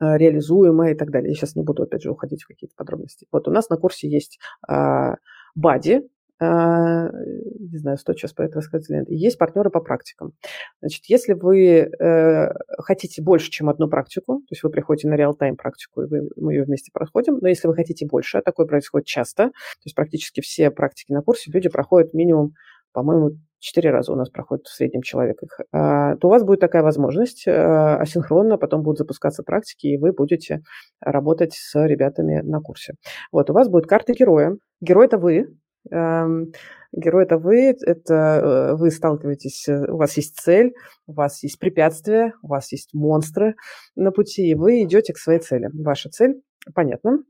э, 0.00 0.16
реализуемая 0.16 0.92
и 0.92 0.96
так 0.96 1.10
далее. 1.10 1.30
Я 1.30 1.34
сейчас 1.34 1.56
не 1.56 1.62
буду, 1.62 1.82
опять 1.82 2.02
же, 2.02 2.10
уходить 2.10 2.42
в 2.42 2.48
какие-то 2.48 2.74
подробности. 2.76 3.26
Вот 3.32 3.48
у 3.48 3.50
нас 3.50 3.70
на 3.70 3.76
курсе 3.76 4.08
есть 4.08 4.38
а, 4.68 5.16
бади, 5.54 6.02
не 6.40 7.78
знаю, 7.78 7.98
стоит 7.98 8.18
сейчас 8.18 8.32
про 8.32 8.46
это 8.46 8.60
нет. 8.88 9.08
Есть 9.08 9.38
партнеры 9.38 9.70
по 9.70 9.80
практикам. 9.80 10.32
Значит, 10.80 11.04
если 11.06 11.34
вы 11.34 11.90
э, 12.00 12.48
хотите 12.78 13.22
больше, 13.22 13.50
чем 13.50 13.68
одну 13.68 13.88
практику, 13.88 14.38
то 14.40 14.52
есть 14.52 14.62
вы 14.62 14.70
приходите 14.70 15.08
на 15.08 15.14
реал-тайм 15.14 15.56
практику, 15.56 16.02
и 16.02 16.06
мы 16.36 16.54
ее 16.54 16.64
вместе 16.64 16.90
проходим, 16.92 17.38
но 17.40 17.48
если 17.48 17.68
вы 17.68 17.74
хотите 17.74 18.06
больше, 18.06 18.38
а 18.38 18.42
такое 18.42 18.66
происходит 18.66 19.06
часто, 19.06 19.48
то 19.48 19.84
есть 19.84 19.94
практически 19.94 20.40
все 20.40 20.70
практики 20.70 21.12
на 21.12 21.22
курсе 21.22 21.50
люди 21.52 21.68
проходят 21.68 22.14
минимум, 22.14 22.54
по-моему, 22.92 23.32
четыре 23.60 23.90
раза 23.90 24.12
у 24.12 24.16
нас 24.16 24.30
проходит 24.30 24.66
в 24.66 24.74
среднем 24.74 25.02
человек 25.02 25.42
их, 25.42 25.60
а, 25.72 26.16
то 26.16 26.28
у 26.28 26.30
вас 26.30 26.42
будет 26.42 26.60
такая 26.60 26.82
возможность 26.82 27.46
а, 27.46 27.98
асинхронно, 27.98 28.56
потом 28.56 28.82
будут 28.82 28.98
запускаться 28.98 29.42
практики, 29.42 29.86
и 29.86 29.98
вы 29.98 30.12
будете 30.12 30.62
работать 31.00 31.52
с 31.52 31.86
ребятами 31.86 32.40
на 32.40 32.60
курсе. 32.60 32.94
Вот, 33.30 33.50
у 33.50 33.52
вас 33.52 33.68
будет 33.68 33.86
карта 33.86 34.12
героя. 34.12 34.56
Герой– 34.80 35.04
это 35.06 35.18
вы, 35.18 35.54
герой 35.88 37.24
это 37.24 37.38
вы, 37.38 37.76
это 37.86 38.14
э, 38.14 38.74
вы 38.76 38.90
сталкиваетесь, 38.90 39.68
э, 39.68 39.90
у 39.90 39.96
вас 39.96 40.16
есть 40.16 40.38
цель, 40.38 40.74
у 41.06 41.12
вас 41.12 41.42
есть 41.42 41.58
препятствия, 41.58 42.34
у 42.42 42.48
вас 42.48 42.72
есть 42.72 42.94
монстры 42.94 43.54
на 43.94 44.10
пути, 44.10 44.48
и 44.48 44.54
вы 44.54 44.82
идете 44.82 45.12
к 45.12 45.18
своей 45.18 45.40
цели. 45.40 45.70
Ваша 45.72 46.10
цель, 46.10 46.42
понятно, 46.74 47.22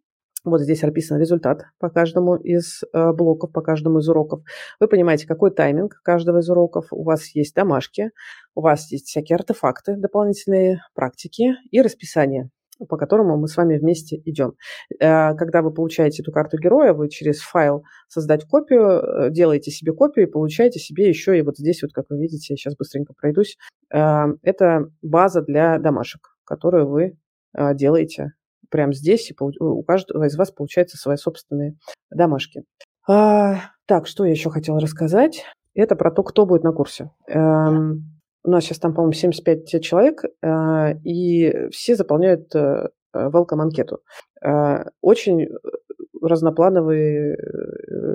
вот 0.45 0.63
здесь 0.63 0.83
описан 0.83 1.21
результат 1.21 1.65
по 1.79 1.91
каждому 1.91 2.37
из 2.37 2.83
э, 2.83 3.13
блоков, 3.13 3.53
по 3.53 3.61
каждому 3.61 3.99
из 3.99 4.09
уроков. 4.09 4.43
Вы 4.81 4.89
понимаете, 4.89 5.27
какой 5.27 5.51
тайминг 5.51 6.01
каждого 6.03 6.39
из 6.39 6.49
уроков. 6.49 6.87
У 6.91 7.03
вас 7.03 7.27
есть 7.35 7.55
домашки, 7.55 8.11
у 8.55 8.63
вас 8.63 8.91
есть 8.91 9.09
всякие 9.09 9.37
артефакты, 9.37 9.97
дополнительные 9.97 10.81
практики 10.95 11.57
и 11.71 11.83
расписание 11.83 12.49
по 12.89 12.97
которому 12.97 13.37
мы 13.37 13.49
с 13.49 13.57
вами 13.57 13.79
вместе 13.79 14.21
идем. 14.25 14.55
Э, 14.99 15.35
когда 15.35 15.63
вы 15.63 15.73
получаете 15.73 16.23
эту 16.23 16.33
карту 16.33 16.59
героя, 16.59 16.93
вы 16.93 17.09
через 17.09 17.41
файл 17.41 17.85
создать 18.09 18.45
копию, 18.45 18.83
э, 18.83 19.31
делаете 19.31 19.71
себе 19.71 19.93
копию 19.93 20.27
и 20.27 20.31
получаете 20.31 20.79
себе 20.79 21.09
еще 21.09 21.39
и 21.39 21.43
вот 21.43 21.57
здесь 21.57 21.83
вот, 21.83 21.93
как 21.93 22.07
вы 22.11 22.19
видите, 22.19 22.55
я 22.55 22.57
сейчас 22.57 22.77
быстренько 22.77 23.15
пройдусь, 23.15 23.57
э, 23.93 24.25
это 24.43 24.87
база 25.03 25.43
для 25.43 25.79
домашек, 25.79 26.37
которую 26.45 26.89
вы 26.89 27.17
делаете 27.75 28.35
прямо 28.71 28.93
здесь, 28.93 29.29
и 29.31 29.35
у 29.41 29.83
каждого 29.83 30.25
из 30.25 30.37
вас 30.37 30.53
получаются 30.53 30.97
свои 30.97 31.17
собственные 31.17 31.77
домашки. 32.11 32.63
А, 33.09 33.57
так, 33.87 34.07
что 34.07 34.25
я 34.25 34.31
еще 34.31 34.51
хотела 34.51 34.81
рассказать? 34.81 35.45
Это 35.75 35.97
про 35.97 36.11
то, 36.13 36.23
кто 36.23 36.47
будет 36.47 36.63
на 36.63 36.73
курсе. 36.73 37.11
Эм, 37.29 38.20
у 38.43 38.51
нас 38.51 38.65
сейчас 38.65 38.79
там, 38.79 38.95
по-моему, 38.95 39.13
75 39.13 39.83
человек, 39.83 40.25
э, 40.25 40.95
и 41.05 41.69
все 41.71 41.95
заполняют 41.95 42.55
э, 42.55 42.89
welcome 43.15 43.61
анкету. 43.61 44.01
Э, 44.45 44.85
очень 45.01 45.49
разноплановые 46.23 47.37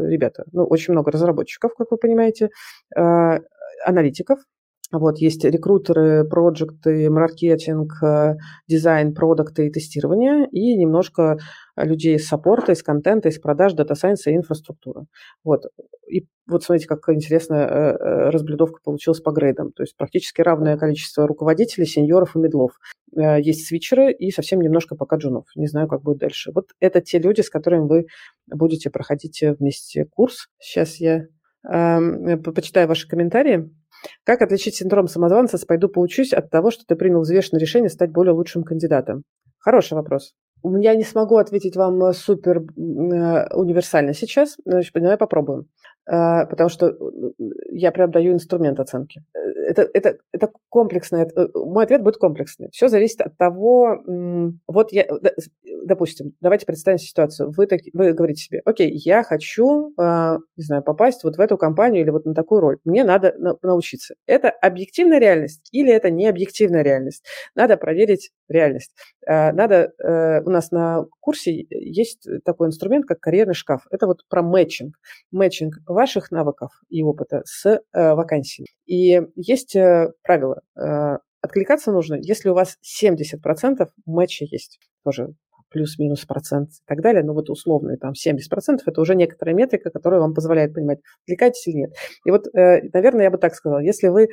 ребята. 0.08 0.46
Ну, 0.52 0.66
очень 0.66 0.94
много 0.94 1.12
разработчиков, 1.12 1.74
как 1.76 1.90
вы 1.90 1.98
понимаете, 1.98 2.50
аналитиков, 3.84 4.40
вот, 5.00 5.20
есть 5.20 5.44
рекрутеры, 5.44 6.26
проекты, 6.26 7.10
маркетинг, 7.10 7.94
дизайн, 8.68 9.14
продукты 9.14 9.68
и 9.68 9.72
тестирование, 9.72 10.48
и 10.52 10.76
немножко 10.78 11.38
людей 11.78 12.16
из 12.16 12.28
support 12.28 12.62
а, 12.62 12.72
из 12.72 12.84
контента, 12.84 13.30
из 13.30 13.40
продаж, 13.40 13.74
data 13.74 13.93
science 13.93 14.27
а 14.27 14.32
и 14.32 14.36
инфраструктуры. 14.36 15.06
Вот. 15.44 15.64
И 16.08 16.28
вот 16.48 16.64
смотрите, 16.64 16.88
как 16.88 17.10
интересная 17.10 17.68
э, 17.68 17.72
э, 17.72 18.30
разблюдовка 18.30 18.80
получилась 18.84 19.20
по 19.20 19.32
грейдам. 19.32 19.72
То 19.72 19.84
есть 19.84 19.98
практически 19.98 20.42
равное 20.42 20.78
количество 20.78 21.28
руководителей, 21.28 21.86
сеньоров 21.86 22.36
и 22.36 22.40
мидлов. 22.40 22.74
Э, 23.18 23.42
есть 23.42 23.68
свитчеры 23.68 24.14
и 24.14 24.30
совсем 24.32 24.62
немножко 24.62 24.96
пока 24.96 25.18
джунов. 25.18 25.46
Не 25.56 25.68
знаю, 25.68 25.88
как 25.88 26.04
будет 26.04 26.20
дальше. 26.20 26.52
Вот 26.54 26.68
это 26.80 27.02
те 27.02 27.18
люди, 27.18 27.42
с 27.42 27.50
которыми 27.50 27.88
вы 27.88 28.06
будете 28.48 28.90
проходить 28.90 29.44
вместе 29.60 30.06
курс. 30.06 30.48
Сейчас 30.60 30.98
я 30.98 31.26
э, 31.68 32.38
почитаю 32.38 32.88
ваши 32.88 33.08
комментарии. 33.08 33.72
Как 34.24 34.42
отличить 34.42 34.76
синдром 34.76 35.08
самозванца 35.08 35.58
с 35.58 35.66
«пойду 35.66 35.90
поучусь» 35.90 36.34
от 36.34 36.50
того, 36.50 36.72
что 36.72 36.84
ты 36.88 36.96
принял 36.96 37.22
взвешенное 37.22 37.60
решение 37.60 37.90
стать 37.90 38.12
более 38.12 38.34
лучшим 38.34 38.64
кандидатом? 38.64 39.24
Хороший 39.60 39.94
вопрос. 39.94 40.34
Я 40.64 40.96
не 40.96 41.04
смогу 41.04 41.38
ответить 41.38 41.76
вам 41.76 42.04
э, 42.04 42.14
супер 42.14 42.58
э, 42.58 43.56
универсально 43.56 44.14
сейчас, 44.14 44.58
но 44.66 44.82
давай 44.94 45.18
попробуем. 45.18 45.68
Э, 46.08 46.46
потому 46.46 46.70
что 46.70 46.96
я 47.72 47.92
прям 47.92 48.12
даю 48.12 48.34
инструмент 48.34 48.80
оценки. 48.80 49.24
Это, 49.68 49.90
это, 49.94 50.18
это 50.32 50.52
комплексное, 50.70 51.26
это, 51.26 51.50
мой 51.56 51.84
ответ 51.84 52.04
будет 52.04 52.18
комплексный. 52.18 52.70
Все 52.72 52.88
зависит 52.88 53.22
от 53.22 53.36
того, 53.38 54.04
вот 54.68 54.92
я, 54.92 55.08
допустим, 55.84 56.34
давайте 56.40 56.68
представим 56.68 57.00
ситуацию. 57.00 57.52
Вы, 57.56 57.66
так, 57.66 57.82
вы 57.94 58.14
говорите 58.14 58.44
себе, 58.44 58.62
окей, 58.64 58.92
я 58.94 59.24
хочу, 59.24 59.90
не 59.98 60.64
знаю, 60.64 60.84
попасть 60.84 61.24
вот 61.24 61.38
в 61.38 61.40
эту 61.40 61.58
компанию 61.58 62.04
или 62.04 62.12
вот 62.12 62.26
на 62.26 62.36
такую 62.36 62.62
роль. 62.62 62.78
Мне 62.86 63.04
надо 63.04 63.36
научиться. 63.64 64.14
Это 64.28 64.50
объективная 64.50 65.20
реальность 65.20 65.68
или 65.72 65.92
это 65.92 66.12
не 66.12 66.28
объективная 66.28 66.84
реальность? 66.84 67.26
Надо 67.56 67.76
проверить 67.78 68.32
реальность. 68.48 68.94
Надо, 69.28 69.94
у 70.46 70.50
нас 70.50 70.70
на 70.70 71.06
курсе 71.20 71.66
есть 71.70 72.28
такой 72.44 72.68
инструмент, 72.68 73.06
как 73.06 73.20
карьерный 73.20 73.56
шкаф. 73.56 73.88
Это 73.90 74.06
вот 74.06 74.22
про 74.30 74.44
мэтчинг. 74.44 74.96
Мэтчинг 75.32 75.78
ваших 75.96 76.30
навыков 76.32 76.72
и 76.90 77.02
опыта 77.04 77.42
с 77.46 77.66
э, 77.66 77.80
вакансией. 78.14 78.68
И 78.86 79.22
есть 79.36 79.76
э, 79.76 80.12
правило. 80.22 80.62
Э, 80.78 81.18
откликаться 81.42 81.92
нужно, 81.92 82.16
если 82.16 82.50
у 82.50 82.54
вас 82.54 82.78
70% 82.84 83.88
матча 84.06 84.46
есть. 84.46 84.80
Тоже 85.04 85.30
плюс-минус 85.70 86.24
процент 86.26 86.70
и 86.70 86.86
так 86.86 87.02
далее, 87.02 87.24
но 87.24 87.34
вот 87.34 87.50
условные 87.50 87.98
там 87.98 88.12
70% 88.14 88.80
это 88.86 89.02
уже 89.02 89.16
некоторая 89.16 89.56
метрика, 89.56 89.90
которая 89.90 90.22
вам 90.22 90.34
позволяет 90.34 90.74
понимать, 90.74 91.00
откликаетесь 91.24 91.68
или 91.68 91.78
нет. 91.78 91.94
И 92.24 92.32
вот, 92.32 92.46
наверное, 92.54 93.24
я 93.24 93.32
бы 93.32 93.38
так 93.38 93.56
сказала, 93.56 93.80
если 93.80 94.08
вы 94.08 94.30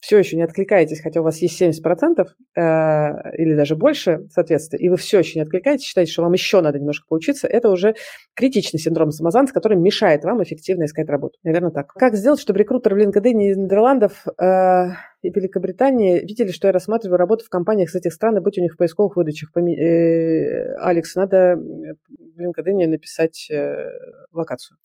все 0.00 0.18
еще 0.18 0.36
не 0.36 0.42
откликаетесь, 0.42 1.00
хотя 1.02 1.20
у 1.20 1.24
вас 1.24 1.38
есть 1.38 1.60
70% 1.60 2.26
э, 2.56 3.36
или 3.36 3.54
даже 3.54 3.76
больше, 3.76 4.26
соответственно, 4.30 4.80
и 4.80 4.88
вы 4.88 4.96
все 4.96 5.18
еще 5.18 5.38
не 5.38 5.42
откликаетесь, 5.42 5.84
считаете, 5.84 6.10
что 6.12 6.22
вам 6.22 6.32
еще 6.32 6.60
надо 6.60 6.78
немножко 6.78 7.06
поучиться, 7.08 7.46
это 7.46 7.68
уже 7.70 7.94
критичный 8.34 8.80
синдром 8.80 9.10
самозванца, 9.10 9.52
который 9.52 9.76
мешает 9.76 10.24
вам 10.24 10.42
эффективно 10.42 10.84
искать 10.84 11.08
работу. 11.08 11.38
Наверное, 11.44 11.70
так. 11.70 11.92
Как 11.92 12.14
сделать, 12.16 12.40
чтобы 12.40 12.58
рекрутеры 12.58 12.96
в 12.96 12.98
LinkedIn 12.98 13.50
из 13.50 13.56
Нидерландов 13.58 14.24
э, 14.26 14.86
и 15.22 15.30
Великобритании 15.30 16.20
видели, 16.20 16.50
что 16.50 16.68
я 16.68 16.72
рассматриваю 16.72 17.18
работу 17.18 17.44
в 17.44 17.50
компаниях 17.50 17.90
с 17.90 17.94
этих 17.94 18.14
стран 18.14 18.38
и 18.38 18.40
быть 18.40 18.58
у 18.58 18.62
них 18.62 18.74
в 18.74 18.76
поисковых 18.78 19.16
выдачах? 19.16 19.52
Поми... 19.52 19.78
Э, 19.78 20.74
Алекс, 20.78 21.14
надо 21.14 21.56
в 21.56 22.40
LinkedIn 22.40 22.86
написать 22.86 23.48
э, 23.50 23.90
локацию 24.32 24.78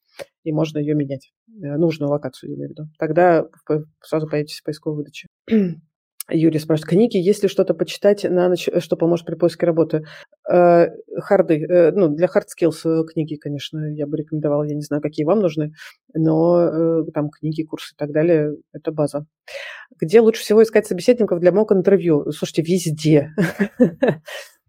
и 0.44 0.52
можно 0.52 0.78
ее 0.78 0.96
менять. 0.96 1.32
Э, 1.62 1.78
нужную 1.78 2.10
локацию, 2.10 2.52
я 2.52 2.56
имею 2.56 2.70
в 2.70 2.72
виду. 2.72 2.84
Тогда 2.98 3.46
сразу 4.02 4.28
поедете 4.28 4.60
в 4.60 4.64
поисковой 4.64 4.98
выдаче. 4.98 5.28
Юрий 6.32 6.58
спрашивает, 6.58 6.90
книги, 6.90 7.18
есть 7.18 7.44
ли 7.44 7.50
что-то 7.50 7.76
почитать 7.76 8.24
на 8.24 8.50
ночь, 8.50 8.68
э, 8.68 8.80
что 8.80 8.96
поможет 8.96 9.26
при 9.26 9.36
поиске 9.36 9.66
работы? 9.66 10.04
Э, 10.52 10.88
харды, 11.20 11.92
ну, 11.94 12.10
для 12.10 12.28
hard 12.28 12.46
skills 12.58 13.06
книги, 13.06 13.36
конечно, 13.36 13.80
я 13.94 14.08
бы 14.08 14.18
рекомендовала, 14.18 14.64
я 14.64 14.76
не 14.76 14.82
знаю, 14.82 15.02
какие 15.02 15.26
вам 15.26 15.40
нужны, 15.40 15.72
но 16.14 17.04
там 17.14 17.30
книги, 17.30 17.64
курсы 17.64 17.94
и 17.94 17.98
так 17.98 18.12
далее, 18.12 18.56
это 18.74 18.92
база. 18.92 19.26
Где 20.00 20.20
лучше 20.20 20.42
всего 20.42 20.64
искать 20.64 20.88
собеседников 20.88 21.40
для 21.40 21.52
мок-интервью? 21.52 22.32
Слушайте, 22.32 22.64
везде. 22.64 23.30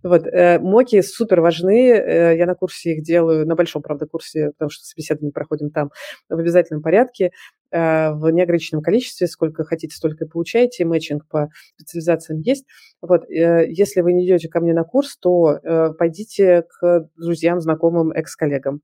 Вот, 0.03 0.27
э, 0.27 0.59
моки 0.59 1.01
супер 1.03 1.41
важны. 1.41 1.91
Э, 1.91 2.37
я 2.37 2.47
на 2.47 2.55
курсе 2.55 2.93
их 2.93 3.03
делаю, 3.03 3.47
на 3.47 3.55
большом, 3.57 3.83
правда, 3.83 4.07
курсе, 4.07 4.51
потому 4.53 4.71
что 4.71 4.85
собеседование 4.85 5.33
проходим 5.33 5.71
там 5.71 5.91
в 6.29 6.39
обязательном 6.39 6.83
порядке, 6.83 7.31
э, 7.71 8.13
в 8.13 8.31
неограниченном 8.31 8.83
количестве, 8.83 9.27
сколько 9.27 9.65
хотите, 9.65 9.97
столько 9.97 10.25
и 10.25 10.29
получаете. 10.29 10.85
Мэтчинг 10.85 11.27
по 11.29 11.49
специализациям 11.77 12.41
есть. 12.41 12.67
Вот, 13.01 13.29
если 13.29 14.01
вы 14.01 14.13
не 14.13 14.27
идете 14.27 14.49
ко 14.49 14.61
мне 14.61 14.73
на 14.75 14.85
курс, 14.85 15.17
то 15.19 15.61
пойдите 15.99 16.65
к 16.69 17.09
друзьям, 17.17 17.61
знакомым, 17.61 18.11
экс-коллегам. 18.13 18.81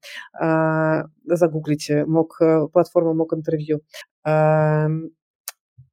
Загуглите 1.25 2.05
мок, 2.05 2.41
платформу 2.73 3.15
мок 3.15 3.33
интервью. 3.33 3.81
Э, 4.25 4.87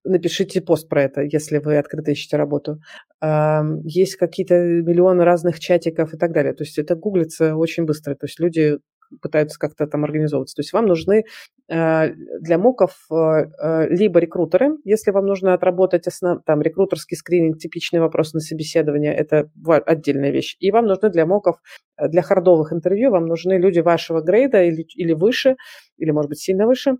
напишите 0.03 0.61
пост 0.61 0.87
про 0.89 1.03
это, 1.03 1.21
если 1.21 1.57
вы 1.57 1.77
открыто 1.77 2.11
ищете 2.11 2.37
работу. 2.37 2.79
Есть 3.21 4.15
какие-то 4.15 4.55
миллионы 4.55 5.23
разных 5.23 5.59
чатиков 5.59 6.13
и 6.13 6.17
так 6.17 6.31
далее. 6.31 6.53
То 6.53 6.63
есть 6.63 6.77
это 6.77 6.95
гуглится 6.95 7.55
очень 7.55 7.85
быстро. 7.85 8.15
То 8.15 8.25
есть 8.25 8.39
люди 8.39 8.79
пытаются 9.21 9.59
как-то 9.59 9.87
там 9.87 10.03
организовываться. 10.03 10.55
То 10.55 10.61
есть 10.61 10.73
вам 10.73 10.85
нужны 10.85 11.23
э, 11.67 12.13
для 12.41 12.57
МОКов 12.57 13.07
э, 13.11 13.87
либо 13.89 14.19
рекрутеры, 14.19 14.77
если 14.83 15.11
вам 15.11 15.25
нужно 15.25 15.53
отработать 15.53 16.07
основ, 16.07 16.43
там 16.45 16.61
рекрутерский 16.61 17.17
скрининг, 17.17 17.57
типичный 17.57 17.99
вопрос 17.99 18.33
на 18.33 18.39
собеседование, 18.39 19.13
это 19.13 19.49
отдельная 19.85 20.31
вещь. 20.31 20.55
И 20.59 20.71
вам 20.71 20.85
нужны 20.85 21.09
для 21.09 21.25
МОКов, 21.25 21.57
для 21.99 22.21
хардовых 22.21 22.71
интервью, 22.71 23.11
вам 23.11 23.25
нужны 23.25 23.53
люди 23.53 23.79
вашего 23.79 24.21
грейда 24.21 24.63
или, 24.63 24.85
или 24.95 25.13
выше, 25.13 25.55
или, 25.97 26.11
может 26.11 26.29
быть, 26.29 26.39
сильно 26.39 26.65
выше, 26.65 26.97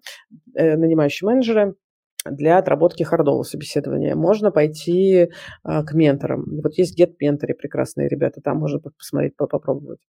нанимающие 0.56 1.28
менеджеры, 1.28 1.76
для 2.26 2.58
отработки 2.58 3.04
хардового 3.04 3.44
собеседования. 3.44 4.16
Можно 4.16 4.52
пойти 4.52 5.30
а, 5.64 5.84
к 5.84 5.94
менторам. 5.94 6.46
Вот 6.62 6.78
есть 6.78 7.00
Get 7.00 7.14
Mentory, 7.22 7.54
прекрасные 7.54 8.10
ребята, 8.10 8.42
там 8.42 8.58
можно 8.58 8.80
посмотреть, 8.80 9.36
попробовать. 9.38 10.00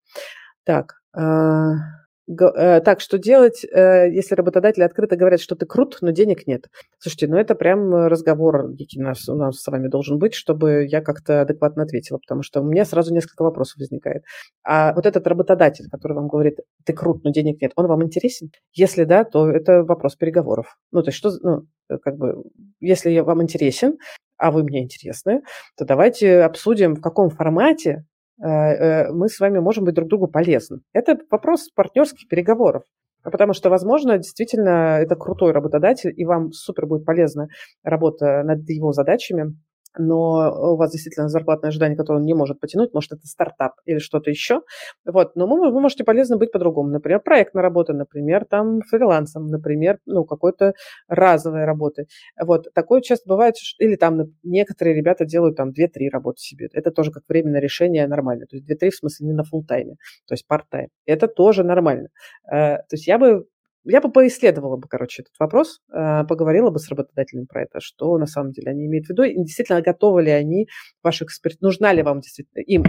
Так, 0.65 1.03
а, 1.13 2.00
так, 2.37 3.01
что 3.01 3.19
делать, 3.19 3.65
э, 3.65 4.09
если 4.11 4.35
работодатели 4.35 4.85
открыто 4.85 5.17
говорят, 5.17 5.41
что 5.41 5.57
ты 5.57 5.67
крут, 5.67 5.99
но 6.01 6.11
денег 6.11 6.47
нет? 6.47 6.69
Слушайте, 6.99 7.27
ну 7.27 7.37
это 7.37 7.55
прям 7.55 7.93
разговор, 8.07 8.67
у 8.67 9.01
нас, 9.01 9.29
у 9.29 9.35
нас 9.35 9.61
с 9.61 9.67
вами 9.67 9.89
должен 9.89 10.19
быть, 10.19 10.35
чтобы 10.35 10.87
я 10.89 11.01
как-то 11.01 11.43
адекватно 11.43 11.83
ответила, 11.83 12.19
потому 12.19 12.43
что 12.43 12.61
у 12.61 12.65
меня 12.65 12.85
сразу 12.85 13.13
несколько 13.13 13.43
вопросов 13.43 13.79
возникает. 13.79 14.23
А 14.65 14.93
вот 14.95 15.07
этот 15.07 15.27
работодатель, 15.27 15.89
который 15.91 16.13
вам 16.13 16.29
говорит, 16.29 16.59
ты 16.85 16.93
крут, 16.93 17.25
но 17.25 17.33
денег 17.33 17.61
нет, 17.61 17.73
он 17.75 17.87
вам 17.87 18.05
интересен? 18.05 18.51
Если 18.75 19.05
да, 19.05 19.25
то 19.25 19.51
это 19.51 19.83
вопрос 19.83 20.15
переговоров. 20.15 20.77
Ну, 20.93 21.03
то 21.03 21.09
есть 21.09 21.19
что, 21.19 21.33
ну, 21.43 21.67
э, 21.89 21.99
как 21.99 22.17
бы, 22.17 22.45
если 22.81 23.11
я 23.11 23.25
вам 23.25 23.43
интересен, 23.43 23.99
а 24.37 24.51
вы 24.51 24.63
мне 24.63 24.83
интересны, 24.83 25.43
то 25.77 25.85
давайте 25.85 26.43
обсудим, 26.43 26.95
в 26.95 27.01
каком 27.01 27.29
формате 27.31 27.51
Э, 27.59 27.97
э, 27.97 28.20
мы 28.41 29.29
с 29.29 29.39
вами 29.39 29.59
можем 29.59 29.85
быть 29.85 29.95
друг 29.95 30.09
другу 30.09 30.27
полезны. 30.27 30.81
Это 30.93 31.19
вопрос 31.31 31.69
партнерских 31.75 32.27
переговоров. 32.29 32.83
Потому 33.23 33.53
что, 33.53 33.69
возможно, 33.69 34.17
действительно 34.17 34.99
это 34.99 35.15
крутой 35.15 35.53
работодатель, 35.53 36.11
и 36.17 36.25
вам 36.25 36.53
супер 36.53 36.87
будет 36.87 37.05
полезна 37.05 37.49
работа 37.83 38.43
над 38.45 38.67
его 38.71 38.93
задачами, 38.93 39.55
но 39.99 40.73
у 40.73 40.77
вас 40.77 40.93
действительно 40.93 41.29
зарплатное 41.29 41.69
ожидание, 41.69 41.97
которое 41.97 42.19
он 42.19 42.25
не 42.25 42.35
может 42.35 42.61
потянуть, 42.61 42.95
может, 42.95 43.13
это 43.13 43.27
стартап 43.27 43.73
или 43.85 43.99
что-то 43.99 44.31
еще. 44.31 44.63
Вот. 45.05 45.37
Но 45.37 45.47
вы, 45.47 45.73
вы 45.73 45.81
можете 45.81 46.05
полезно 46.05 46.37
быть 46.37 46.53
по-другому. 46.53 46.91
Например, 46.91 47.21
проектная 47.21 47.63
работа, 47.63 47.93
например, 47.93 48.45
там 48.45 48.81
фрилансом, 48.89 49.47
например, 49.47 49.99
ну, 50.07 50.25
какой-то 50.25 50.75
разовой 51.09 51.65
работы. 51.65 52.07
Вот. 52.41 52.67
Такое 52.75 53.01
часто 53.01 53.29
бывает, 53.29 53.55
или 53.79 53.97
там 53.97 54.33
некоторые 54.43 54.95
ребята 54.95 55.25
делают 55.25 55.57
там 55.57 55.71
2-3 55.71 56.09
работы 56.11 56.41
себе. 56.41 56.69
Это 56.73 56.91
тоже 56.91 57.11
как 57.11 57.25
временное 57.29 57.61
решение 57.61 58.07
нормально. 58.07 58.47
То 58.47 58.57
есть 58.57 58.71
2-3 58.71 58.91
в 58.91 58.95
смысле 58.97 59.27
не 59.27 59.33
на 59.33 59.43
full 59.43 59.63
тайме 59.67 59.97
то 60.27 60.35
есть 60.35 60.45
part-time. 60.49 60.89
Это 61.07 61.29
тоже 61.29 61.65
нормально. 61.65 62.09
Э, 62.51 62.77
то 62.79 62.93
есть 62.93 63.07
я 63.07 63.19
бы 63.19 63.47
я 63.85 64.01
бы 64.01 64.11
поисследовала 64.11 64.77
бы, 64.77 64.89
короче, 64.89 65.23
этот 65.23 65.35
вопрос, 65.39 65.81
э, 65.93 66.25
поговорила 66.25 66.71
бы 66.71 66.79
с 66.79 66.89
работодателем 66.89 67.47
про 67.47 67.63
это, 67.63 67.81
что 67.81 68.17
на 68.19 68.27
самом 68.27 68.53
деле 68.53 68.71
они 68.71 68.87
имеют 68.87 69.07
в 69.07 69.11
виду, 69.11 69.23
и 69.23 69.35
действительно 69.43 69.81
готовы 69.81 70.23
ли 70.23 70.31
они, 70.31 70.69
ваша 71.03 71.25
эксперт, 71.25 71.61
нужна 71.61 71.93
ли 71.93 72.03
вам 72.03 72.21
действительно 72.21 72.63
им 72.63 72.85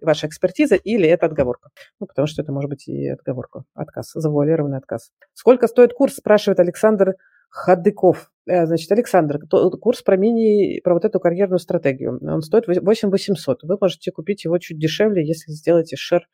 ваша 0.00 0.26
экспертиза 0.26 0.76
или 0.76 1.08
это 1.08 1.26
отговорка. 1.26 1.70
Ну, 2.00 2.06
потому 2.06 2.26
что 2.26 2.42
это 2.42 2.52
может 2.52 2.70
быть 2.70 2.88
и 2.88 3.08
отговорка, 3.08 3.64
отказ, 3.74 4.12
завуалированный 4.14 4.78
отказ. 4.78 5.10
Сколько 5.34 5.68
стоит 5.68 5.92
курс, 5.92 6.16
спрашивает 6.16 6.60
Александр 6.60 7.14
Хадыков. 7.50 8.30
Э, 8.46 8.66
значит, 8.66 8.90
Александр, 8.92 9.38
курс 9.48 10.02
про 10.02 10.16
мини, 10.16 10.80
про 10.80 10.94
вот 10.94 11.04
эту 11.04 11.20
карьерную 11.20 11.58
стратегию. 11.58 12.18
Он 12.22 12.42
стоит 12.42 12.66
8 12.66 13.10
800. 13.10 13.62
Вы 13.62 13.78
можете 13.80 14.12
купить 14.12 14.44
его 14.44 14.58
чуть 14.58 14.78
дешевле, 14.78 15.26
если 15.26 15.52
сделаете 15.52 15.96
шер 15.96 16.22
а, 16.22 16.26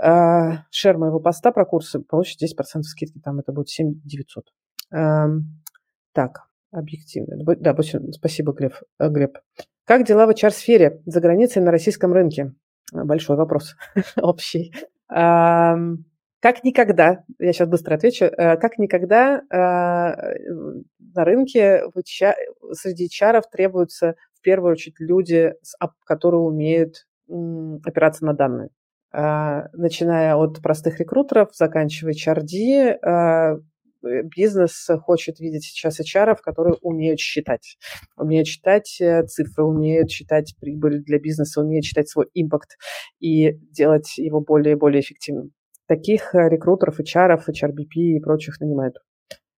шер 0.00 0.98
моего 0.98 1.20
поста 1.20 1.50
про 1.50 1.64
курсы, 1.64 2.00
получите 2.00 2.46
10% 2.46 2.82
скидки, 2.82 3.18
там 3.18 3.40
это 3.40 3.52
будет 3.52 3.68
7 3.68 4.00
900. 4.04 4.44
Эм, 4.92 5.60
так, 6.12 6.48
объективно. 6.70 7.36
Да, 7.56 7.76
спасибо, 8.12 8.52
Глеб. 8.52 8.74
Э, 8.98 9.08
Глеб. 9.08 9.38
Как 9.84 10.04
дела 10.06 10.26
в 10.26 10.30
HR-сфере 10.30 11.00
за 11.06 11.20
границей 11.20 11.62
на 11.62 11.70
российском 11.70 12.12
рынке? 12.12 12.52
Большой 12.92 13.36
вопрос 13.36 13.74
общий. 14.16 14.72
Как 16.40 16.62
никогда, 16.62 17.24
я 17.40 17.52
сейчас 17.52 17.68
быстро 17.68 17.96
отвечу, 17.96 18.26
э, 18.26 18.56
как 18.58 18.78
никогда 18.78 19.38
э, 19.38 19.44
на 19.54 21.24
рынке 21.24 21.82
среди 22.72 23.08
чаров 23.08 23.50
требуются 23.50 24.14
в 24.34 24.40
первую 24.42 24.72
очередь 24.72 25.00
люди, 25.00 25.54
которые 26.04 26.42
умеют 26.42 27.06
опираться 27.28 28.24
на 28.24 28.34
данные. 28.34 28.68
А, 29.10 29.68
начиная 29.72 30.36
от 30.36 30.60
простых 30.60 31.00
рекрутеров, 31.00 31.50
заканчивая 31.54 32.12
HRD, 32.12 32.98
а, 33.02 33.54
э, 33.54 34.22
бизнес 34.24 34.86
хочет 35.02 35.40
видеть 35.40 35.64
сейчас 35.64 35.98
HR, 36.00 36.36
которые 36.42 36.74
умеют 36.82 37.18
считать. 37.18 37.78
Умеют 38.16 38.46
считать 38.46 39.00
э, 39.00 39.22
цифры, 39.24 39.64
умеют 39.64 40.10
считать 40.10 40.54
прибыль 40.60 41.02
для 41.02 41.18
бизнеса, 41.18 41.62
умеют 41.62 41.84
считать 41.84 42.08
свой 42.08 42.26
импакт 42.34 42.76
и 43.18 43.52
делать 43.72 44.18
его 44.18 44.40
более 44.40 44.72
и 44.72 44.78
более 44.78 45.00
эффективным. 45.00 45.52
Таких 45.86 46.34
э, 46.34 46.48
рекрутеров, 46.50 47.00
HR, 47.00 47.40
HRBP 47.48 47.94
и 47.94 48.20
прочих 48.20 48.60
нанимают 48.60 48.96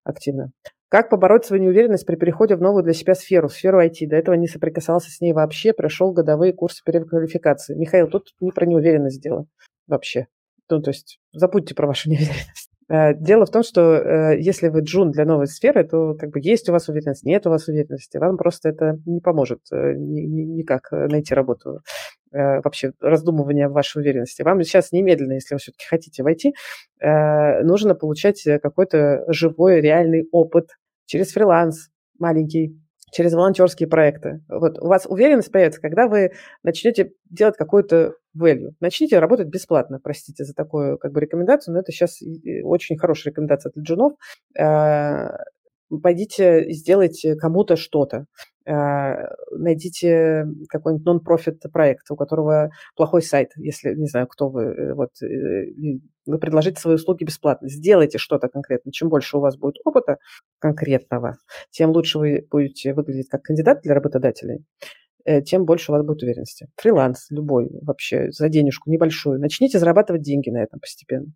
активно. 0.04 0.52
Как 0.90 1.08
побороть 1.08 1.44
свою 1.44 1.62
неуверенность 1.62 2.04
при 2.04 2.16
переходе 2.16 2.56
в 2.56 2.60
новую 2.60 2.82
для 2.82 2.94
себя 2.94 3.14
сферу, 3.14 3.48
сферу 3.48 3.80
IT? 3.80 4.08
До 4.08 4.16
этого 4.16 4.34
не 4.34 4.48
соприкасался 4.48 5.08
с 5.10 5.20
ней 5.20 5.32
вообще, 5.32 5.72
прошел 5.72 6.12
годовые 6.12 6.52
курсы 6.52 6.82
переквалификации. 6.84 7.76
Михаил, 7.76 8.08
тут 8.08 8.30
не 8.40 8.50
про 8.50 8.66
неуверенность 8.66 9.22
дело 9.22 9.46
вообще. 9.86 10.26
Ну, 10.68 10.82
то 10.82 10.90
есть 10.90 11.20
забудьте 11.32 11.76
про 11.76 11.86
вашу 11.86 12.10
неуверенность. 12.10 12.70
Э, 12.90 13.14
дело 13.14 13.46
в 13.46 13.50
том, 13.50 13.62
что 13.62 13.94
э, 13.94 14.40
если 14.40 14.66
вы 14.66 14.80
джун 14.80 15.12
для 15.12 15.24
новой 15.24 15.46
сферы, 15.46 15.84
то 15.84 16.14
как 16.14 16.30
бы 16.30 16.40
есть 16.42 16.68
у 16.68 16.72
вас 16.72 16.88
уверенность, 16.88 17.22
нет 17.22 17.46
у 17.46 17.50
вас 17.50 17.68
уверенности, 17.68 18.18
вам 18.18 18.36
просто 18.36 18.70
это 18.70 18.98
не 19.06 19.20
поможет 19.20 19.60
э, 19.72 19.94
никак 19.94 20.90
найти 20.90 21.34
работу 21.34 21.80
вообще 22.32 22.92
раздумывания 23.00 23.68
в 23.68 23.72
вашей 23.72 24.02
уверенности. 24.02 24.42
Вам 24.42 24.62
сейчас 24.62 24.92
немедленно, 24.92 25.32
если 25.32 25.56
вы 25.56 25.58
все-таки 25.58 25.84
хотите 25.84 26.22
войти, 26.22 26.54
нужно 27.02 27.96
получать 27.96 28.40
какой-то 28.62 29.24
живой, 29.26 29.80
реальный 29.80 30.28
опыт 30.30 30.68
через 31.10 31.32
фриланс 31.32 31.88
маленький, 32.20 32.80
через 33.12 33.34
волонтерские 33.34 33.88
проекты. 33.88 34.44
Вот 34.48 34.78
у 34.78 34.86
вас 34.86 35.06
уверенность 35.06 35.50
появится, 35.50 35.80
когда 35.80 36.06
вы 36.06 36.30
начнете 36.62 37.10
делать 37.28 37.56
какую-то 37.56 38.14
value. 38.38 38.70
Начните 38.78 39.18
работать 39.18 39.48
бесплатно, 39.48 39.98
простите 40.00 40.44
за 40.44 40.54
такую 40.54 40.98
как 40.98 41.12
бы 41.12 41.20
рекомендацию, 41.20 41.74
но 41.74 41.80
это 41.80 41.90
сейчас 41.90 42.20
очень 42.62 42.96
хорошая 42.96 43.32
рекомендация 43.32 43.72
для 43.74 43.82
джунов. 43.82 44.12
Э, 45.90 45.96
пойдите 46.02 46.70
сделайте 46.72 47.36
кому-то 47.36 47.76
что-то. 47.76 48.26
Э, 48.70 49.26
найдите 49.50 50.46
какой-нибудь 50.68 51.04
нон-профит 51.04 51.62
проект, 51.72 52.10
у 52.10 52.16
которого 52.16 52.70
плохой 52.94 53.22
сайт, 53.22 53.50
если, 53.56 53.94
не 53.94 54.06
знаю, 54.06 54.26
кто 54.28 54.48
вы, 54.48 54.62
э, 54.62 54.94
вот, 54.94 55.10
э, 55.22 55.72
вы 56.26 56.38
предложите 56.38 56.80
свои 56.80 56.94
услуги 56.94 57.24
бесплатно. 57.24 57.68
Сделайте 57.68 58.18
что-то 58.18 58.48
конкретно. 58.48 58.92
Чем 58.92 59.08
больше 59.08 59.38
у 59.38 59.40
вас 59.40 59.56
будет 59.56 59.76
опыта 59.84 60.18
конкретного, 60.60 61.36
тем 61.70 61.90
лучше 61.90 62.18
вы 62.18 62.46
будете 62.50 62.94
выглядеть 62.94 63.28
как 63.28 63.42
кандидат 63.42 63.80
для 63.82 63.94
работодателей, 63.94 64.64
тем 65.44 65.64
больше 65.64 65.90
у 65.90 65.94
вас 65.94 66.04
будет 66.04 66.22
уверенности. 66.22 66.68
Фриланс 66.76 67.26
любой 67.30 67.68
вообще 67.82 68.30
за 68.30 68.48
денежку 68.48 68.90
небольшую. 68.90 69.40
Начните 69.40 69.78
зарабатывать 69.78 70.22
деньги 70.22 70.50
на 70.50 70.62
этом 70.62 70.80
постепенно. 70.80 71.32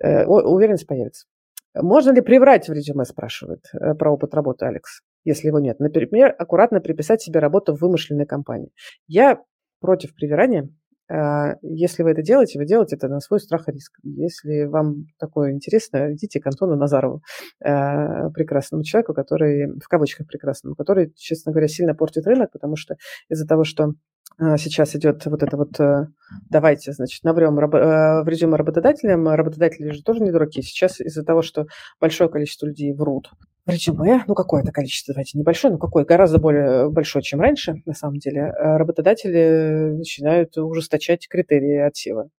Уверенность 0.00 0.86
появится. 0.86 1.26
Можно 1.74 2.12
ли 2.12 2.20
приврать 2.20 2.68
в 2.68 2.72
резюме, 2.72 3.04
спрашивает 3.04 3.62
про 3.98 4.12
опыт 4.12 4.34
работы 4.34 4.66
Алекс 4.66 5.00
если 5.28 5.48
его 5.48 5.60
нет. 5.60 5.78
Например, 5.78 6.34
аккуратно 6.38 6.80
приписать 6.80 7.20
себе 7.20 7.40
работу 7.40 7.74
в 7.74 7.80
вымышленной 7.80 8.26
компании. 8.26 8.70
Я 9.06 9.40
против 9.80 10.14
привирания. 10.14 10.68
А, 11.10 11.54
если 11.62 12.02
вы 12.02 12.10
это 12.10 12.22
делаете, 12.22 12.58
вы 12.58 12.66
делаете 12.66 12.96
это 12.96 13.08
на 13.08 13.20
свой 13.20 13.40
страх 13.40 13.68
и 13.68 13.72
риск. 13.72 13.98
Если 14.02 14.64
вам 14.64 15.06
такое 15.18 15.52
интересно, 15.52 16.12
идите 16.12 16.40
к 16.40 16.46
Антону 16.46 16.76
Назарову, 16.76 17.22
а, 17.64 18.30
прекрасному 18.30 18.84
человеку, 18.84 19.14
который, 19.14 19.68
в 19.78 19.88
кавычках 19.88 20.26
прекрасному, 20.26 20.76
который, 20.76 21.12
честно 21.16 21.52
говоря, 21.52 21.68
сильно 21.68 21.94
портит 21.94 22.26
рынок, 22.26 22.50
потому 22.52 22.76
что 22.76 22.96
из-за 23.30 23.46
того, 23.46 23.64
что 23.64 23.94
сейчас 24.38 24.94
идет 24.94 25.26
вот 25.26 25.42
это 25.42 25.56
вот, 25.56 25.80
э, 25.80 26.06
давайте, 26.50 26.92
значит, 26.92 27.24
наврем 27.24 27.58
раб, 27.58 27.74
э, 27.74 28.22
резюме 28.24 28.56
работодателям. 28.56 29.28
Работодатели 29.28 29.90
же 29.90 30.02
тоже 30.02 30.20
не 30.20 30.30
дураки. 30.30 30.62
Сейчас 30.62 31.00
из-за 31.00 31.24
того, 31.24 31.42
что 31.42 31.66
большое 32.00 32.30
количество 32.30 32.66
людей 32.66 32.92
врут 32.92 33.30
в 33.66 33.70
резюме, 33.70 34.24
ну 34.26 34.34
какое-то 34.34 34.72
количество, 34.72 35.12
давайте, 35.12 35.38
небольшое, 35.38 35.72
но 35.72 35.78
какое, 35.78 36.04
гораздо 36.04 36.38
более 36.38 36.88
большое, 36.90 37.22
чем 37.22 37.40
раньше, 37.40 37.82
на 37.84 37.94
самом 37.94 38.18
деле, 38.18 38.40
э, 38.40 38.76
работодатели 38.76 39.90
начинают 39.96 40.56
ужесточать 40.56 41.28
критерии 41.28 41.78
отсева. 41.78 42.30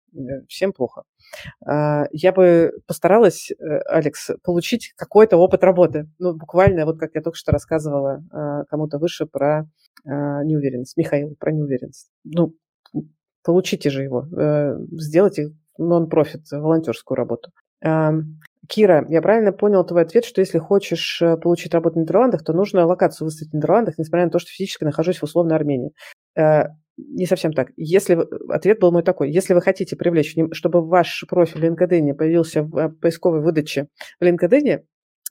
Всем 0.48 0.74
плохо. 0.74 1.04
А, 1.66 2.06
я 2.12 2.32
бы 2.32 2.74
постаралась, 2.88 3.52
Алекс, 3.88 4.32
получить 4.44 4.94
какой-то 4.96 5.38
опыт 5.38 5.64
работы. 5.64 6.10
Ну, 6.20 6.34
буквально, 6.34 6.86
вот 6.86 7.00
как 7.00 7.12
я 7.16 7.22
только 7.22 7.38
что 7.38 7.52
рассказывала 7.52 8.66
кому-то 8.70 8.98
выше 8.98 9.26
про 9.26 9.68
а, 10.06 10.44
неуверенность. 10.44 10.98
Михаил, 10.98 11.36
про 11.40 11.52
неуверенность. 11.52 12.10
Ну, 12.24 12.56
получите 13.44 13.90
же 13.90 14.04
его, 14.04 14.28
э, 14.38 14.78
сделайте 14.92 15.56
нон-профит, 15.78 16.42
волонтерскую 16.52 17.16
работу. 17.16 17.52
Кира, 18.68 19.06
я 19.10 19.22
правильно 19.22 19.52
понял 19.52 19.84
твой 19.86 20.04
ответ, 20.04 20.26
что 20.26 20.42
если 20.42 20.60
хочешь 20.60 21.22
э, 21.22 21.38
получить 21.38 21.74
работу 21.74 21.96
в 21.96 22.02
Нидерландах, 22.04 22.44
то 22.44 22.54
нужно 22.54 22.86
локацию 22.86 23.26
выставить 23.26 23.52
в 23.52 23.56
Нидерландах, 23.56 23.98
несмотря 23.98 24.26
на 24.26 24.32
то, 24.32 24.38
что 24.38 24.52
физически 24.52 24.84
нахожусь 24.84 25.20
в 25.20 25.24
условной 25.24 25.56
Армении. 25.56 25.94
Э, 27.00 27.04
не 27.16 27.26
совсем 27.26 27.54
так. 27.54 27.70
Если 27.78 28.16
вы, 28.16 28.28
ответ 28.50 28.80
был 28.80 28.92
мой 28.92 29.04
такой. 29.04 29.32
Если 29.32 29.54
вы 29.54 29.62
хотите 29.62 29.96
привлечь, 29.96 30.36
чтобы 30.54 30.86
ваш 30.86 31.26
профиль 31.28 31.62
в 31.62 31.64
LinkedIn 31.64 32.14
появился 32.14 32.64
в 32.64 32.78
э, 32.78 32.90
поисковой 32.90 33.42
выдаче 33.42 33.88
в 34.20 34.24
LinkedIn 34.24 34.84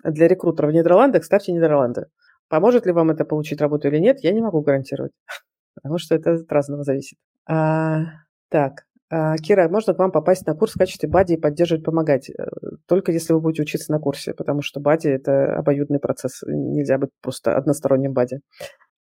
для 0.04 0.28
рекрутеров 0.28 0.70
в 0.70 0.74
Нидерландах, 0.74 1.24
ставьте 1.24 1.52
Нидерланды. 1.52 2.06
Поможет 2.48 2.86
ли 2.86 2.92
вам 2.92 3.10
это 3.10 3.24
получить 3.24 3.60
работу 3.60 3.88
или 3.88 3.98
нет, 3.98 4.20
я 4.22 4.32
не 4.32 4.40
могу 4.40 4.62
гарантировать, 4.62 5.12
потому 5.74 5.98
что 5.98 6.14
это 6.14 6.34
от 6.34 6.50
разного 6.50 6.82
зависит. 6.82 7.18
А, 7.46 8.04
так, 8.48 8.84
а, 9.10 9.36
Кира, 9.36 9.68
можно 9.68 9.94
к 9.94 9.98
вам 9.98 10.12
попасть 10.12 10.46
на 10.46 10.54
курс 10.54 10.74
в 10.74 10.78
качестве 10.78 11.08
бади 11.08 11.34
и 11.34 11.40
поддерживать, 11.40 11.84
помогать? 11.84 12.30
Э, 12.30 12.44
только 12.86 13.12
если 13.12 13.32
вы 13.32 13.40
будете 13.40 13.62
учиться 13.62 13.90
на 13.92 13.98
курсе, 13.98 14.34
потому 14.34 14.62
что 14.62 14.80
бади– 14.80 15.08
это 15.08 15.56
обоюдный 15.56 15.98
процесс. 15.98 16.42
Нельзя 16.46 16.98
быть 16.98 17.10
просто 17.22 17.56
односторонним 17.56 18.12
бади. 18.12 18.40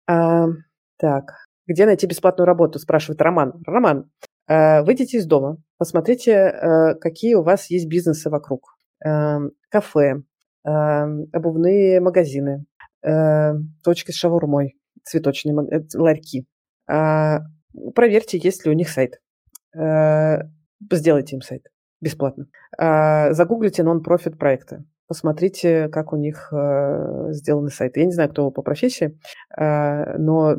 А, 0.08 0.46
так, 0.98 1.34
где 1.66 1.86
найти 1.86 2.06
бесплатную 2.06 2.46
работу, 2.46 2.78
спрашивает 2.78 3.20
Роман. 3.20 3.62
Роман, 3.66 4.10
э, 4.48 4.82
выйдите 4.82 5.18
из 5.18 5.26
дома, 5.26 5.58
посмотрите, 5.78 6.32
э, 6.32 6.94
какие 6.96 7.34
у 7.34 7.42
вас 7.42 7.70
есть 7.70 7.88
бизнесы 7.88 8.30
вокруг. 8.30 8.76
Кафе, 9.68 10.22
обувные 10.62 12.00
магазины, 12.00 12.66
точки 13.82 14.12
с 14.12 14.14
шаурмой, 14.14 14.76
цветочные 15.02 15.56
ларьки. 15.96 16.46
Проверьте, 16.86 18.38
есть 18.38 18.64
ли 18.64 18.70
у 18.70 18.74
них 18.74 18.88
сайт. 18.90 19.20
Э, 19.76 20.42
сделайте 20.92 21.34
им 21.34 21.42
сайт 21.42 21.66
бесплатно. 22.00 22.46
Загуглите 22.78 23.82
нон-профит 23.82 24.38
проекты. 24.38 24.84
Посмотрите, 25.12 25.90
как 25.90 26.14
у 26.14 26.16
них 26.16 26.48
э, 26.54 27.32
сделаны 27.32 27.68
сайты. 27.68 28.00
Я 28.00 28.06
не 28.06 28.12
знаю, 28.12 28.30
кто 28.30 28.50
по 28.50 28.62
профессии, 28.62 29.18
э, 29.54 30.16
но 30.16 30.56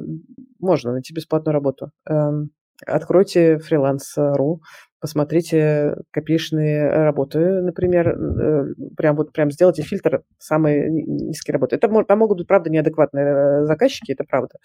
можно 0.59 0.91
найти 0.91 1.11
бесплатную 1.11 1.55
работу. 1.55 1.89
Эм, 2.07 2.51
откройте 2.85 3.55
freelance.ru, 3.55 4.59
посмотрите 5.03 5.97
копеечные 6.11 6.89
работы, 6.89 7.61
например, 7.61 8.07
э, 8.07 8.73
прям 8.95 9.17
вот 9.17 9.33
прям 9.33 9.51
сделайте 9.51 9.81
фильтр 9.81 10.23
самые 10.37 10.89
низкие 10.89 11.51
работы. 11.51 11.75
Это 11.75 11.89
там 12.05 12.19
могут 12.19 12.37
быть, 12.37 12.47
правда, 12.47 12.69
неадекватные 12.69 13.25
э, 13.25 13.65
заказчики, 13.65 14.13
это 14.13 14.23
правда. 14.23 14.55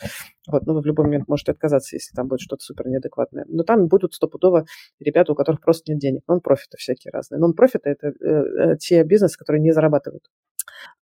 Вот, 0.47 0.65
но 0.65 0.75
вы 0.75 0.83
в 0.83 0.87
любой 0.87 1.07
момент 1.07 1.27
можете 1.27 1.51
отказаться, 1.51 1.97
если 1.97 2.15
там 2.15 2.29
будет 2.29 2.39
что-то 2.39 2.63
супер 2.63 2.87
неадекватное. 2.87 3.47
Но 3.49 3.65
там 3.65 3.89
будут 3.89 4.15
стопудово 4.15 4.65
ребята, 5.01 5.33
у 5.33 5.35
которых 5.35 5.61
просто 5.61 5.91
нет 5.91 6.01
денег. 6.01 6.23
Нон-профиты 6.29 6.77
всякие 6.77 7.11
разные. 7.11 7.41
Нон-профиты– 7.41 7.91
это 8.01 8.13
э, 8.25 8.77
те 8.79 9.03
бизнесы, 9.03 9.37
которые 9.37 9.61
не 9.61 9.73
зарабатывают. 9.73 10.23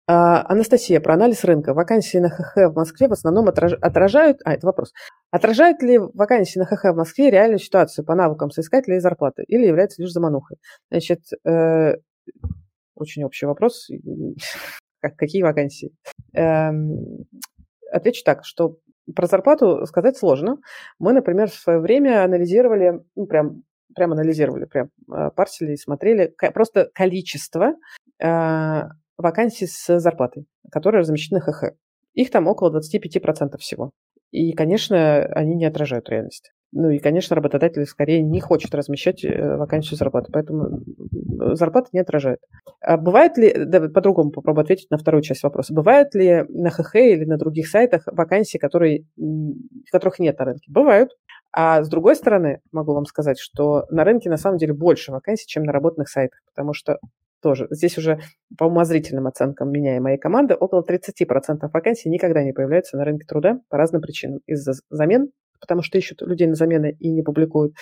А, 0.09 0.45
Анастасия, 0.49 1.01
про 1.01 1.15
анализ 1.15 1.43
рынка. 1.43 1.75
Вакансии 1.75 2.19
на 2.19 2.31
ХХ 2.31 2.71
в 2.71 2.75
Москве 2.77 3.09
в 3.09 3.13
основном 3.13 3.49
отражают... 3.49 4.41
А, 4.45 4.53
это 4.55 4.67
вопрос. 4.67 4.93
Отражают 5.33 5.83
ли 5.83 5.99
вакансии 5.99 6.61
на 6.61 6.65
ХХ 6.65 6.93
в 6.93 6.97
Москве 6.97 7.31
реальную 7.31 7.59
ситуацию 7.59 8.05
по 8.05 8.15
навыкам 8.15 8.51
соискателя 8.51 8.97
и 8.97 9.01
зарплаты? 9.01 9.43
Или 9.49 9.67
является 9.67 10.01
лишь 10.01 10.13
заманухой? 10.13 10.59
Значит, 10.91 11.23
э, 11.45 11.95
очень 12.95 13.25
общий 13.25 13.47
вопрос. 13.47 13.89
Какие 15.01 15.43
вакансии? 15.43 15.91
Эм, 16.35 17.27
отвечу 17.91 18.23
так, 18.25 18.45
что 18.45 18.77
про 19.15 19.27
зарплату 19.27 19.87
сказать 19.87 20.17
сложно. 20.17 20.59
Мы, 21.01 21.13
например, 21.15 21.51
в 21.51 21.55
свое 21.55 21.81
время 21.81 22.25
анализировали, 22.25 23.01
ну, 23.17 23.27
прям, 23.27 23.65
прям 23.95 24.13
анализировали, 24.13 24.67
прям 24.67 24.91
э, 25.13 25.31
парсили 25.35 25.73
и 25.73 25.77
смотрели 25.77 26.33
просто 26.55 26.91
количество 26.95 27.75
э, 28.23 28.83
вакансий 29.19 29.67
с 29.67 29.99
зарплатой, 29.99 30.47
которые 30.71 31.01
размещены 31.01 31.41
ХХ. 31.41 31.73
Их 32.15 32.31
там 32.31 32.47
около 32.47 32.77
25% 32.79 33.59
всего. 33.59 33.91
И, 34.31 34.53
конечно, 34.53 35.25
они 35.25 35.55
не 35.55 35.67
отражают 35.67 36.09
реальность. 36.09 36.53
Ну 36.73 36.91
и, 36.91 36.99
конечно, 36.99 37.37
работодатель 37.37 37.87
скорее 37.87 38.23
не 38.23 38.41
хочет 38.41 38.75
размещать 38.75 39.25
э, 39.25 39.57
вакансию 39.57 39.97
зарплаты, 39.97 40.31
поэтому 40.33 40.81
зарплата 41.55 41.89
не 41.93 42.01
отражает. 42.01 42.41
А 42.81 42.97
бывает 42.97 43.39
ли, 43.39 43.55
да, 43.57 43.89
по-другому 43.89 44.31
попробую 44.31 44.65
ответить 44.65 44.91
на 44.91 44.99
вторую 44.99 45.23
часть 45.23 45.43
вопроса, 45.43 45.73
бывают 45.73 46.15
ли 46.15 46.45
на 46.49 46.71
ХХ 46.71 46.97
или 46.97 47.25
на 47.25 47.39
других 47.39 47.69
сайтах 47.69 48.03
вакансии, 48.07 48.59
которые, 48.59 49.07
которых 49.91 50.19
нет 50.19 50.39
на 50.39 50.45
рынке? 50.45 50.71
Бывают. 50.71 51.13
А 51.53 51.83
с 51.83 51.89
другой 51.89 52.17
стороны, 52.17 52.61
могу 52.73 52.93
вам 52.93 53.07
сказать, 53.07 53.39
что 53.39 53.87
на 53.91 54.05
рынке 54.05 54.29
на 54.29 54.37
самом 54.37 54.59
деле 54.59 54.75
больше 54.75 55.13
вакансий, 55.13 55.47
чем 55.47 55.63
на 55.63 55.73
работных 55.73 56.09
сайтах, 56.09 56.41
потому 56.55 56.75
что 56.75 56.99
тоже. 57.41 57.67
Здесь 57.71 57.99
уже 57.99 58.21
по 58.57 58.65
умозрительным 58.65 59.27
оценкам 59.27 59.71
меня 59.71 59.97
и 59.97 60.01
моей 60.01 60.19
команды 60.19 60.55
около 60.55 60.83
30% 60.83 61.69
вакансий 61.73 62.09
никогда 62.09 62.43
не 62.43 62.53
появляются 62.53 62.97
на 62.97 63.05
рынке 63.05 63.27
труда 63.27 63.61
по 63.69 63.77
разным 63.77 64.03
причинам. 64.03 64.41
Из-за 64.47 64.75
замен, 64.91 65.29
потому 65.61 65.83
что 65.83 65.99
ищут 65.99 66.23
людей 66.23 66.47
на 66.47 66.55
замены 66.55 66.97
и 66.99 67.11
не 67.11 67.23
публикуют, 67.23 67.75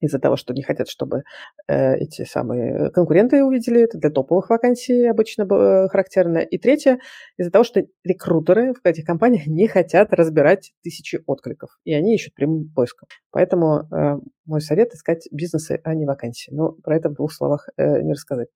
из-за 0.00 0.18
того, 0.18 0.36
что 0.36 0.54
не 0.54 0.62
хотят, 0.62 0.88
чтобы 0.88 1.22
э, 1.68 1.96
эти 1.96 2.24
самые 2.24 2.90
конкуренты 2.90 3.44
увидели 3.44 3.82
это, 3.82 3.98
для 3.98 4.10
топовых 4.10 4.50
вакансий 4.50 5.06
обычно 5.06 5.42
э, 5.42 5.88
характерно. 5.88 6.38
И 6.38 6.58
третье, 6.58 6.98
из-за 7.36 7.50
того, 7.50 7.64
что 7.64 7.82
рекрутеры 8.04 8.74
в 8.74 8.84
этих 8.84 9.04
компаниях 9.04 9.46
не 9.46 9.68
хотят 9.68 10.12
разбирать 10.12 10.72
тысячи 10.82 11.20
откликов, 11.26 11.70
и 11.84 11.94
они 11.94 12.14
ищут 12.14 12.34
прямым 12.34 12.70
поиском. 12.74 13.08
Поэтому 13.30 13.88
э, 13.92 14.16
мой 14.46 14.60
совет– 14.60 14.92
искать 14.94 15.28
бизнесы, 15.30 15.80
а 15.84 15.94
не 15.94 16.06
вакансии. 16.06 16.50
Но 16.52 16.72
про 16.72 16.96
это 16.96 17.10
в 17.10 17.14
двух 17.14 17.32
словах 17.32 17.68
э, 17.76 18.02
не 18.02 18.12
рассказать. 18.12 18.48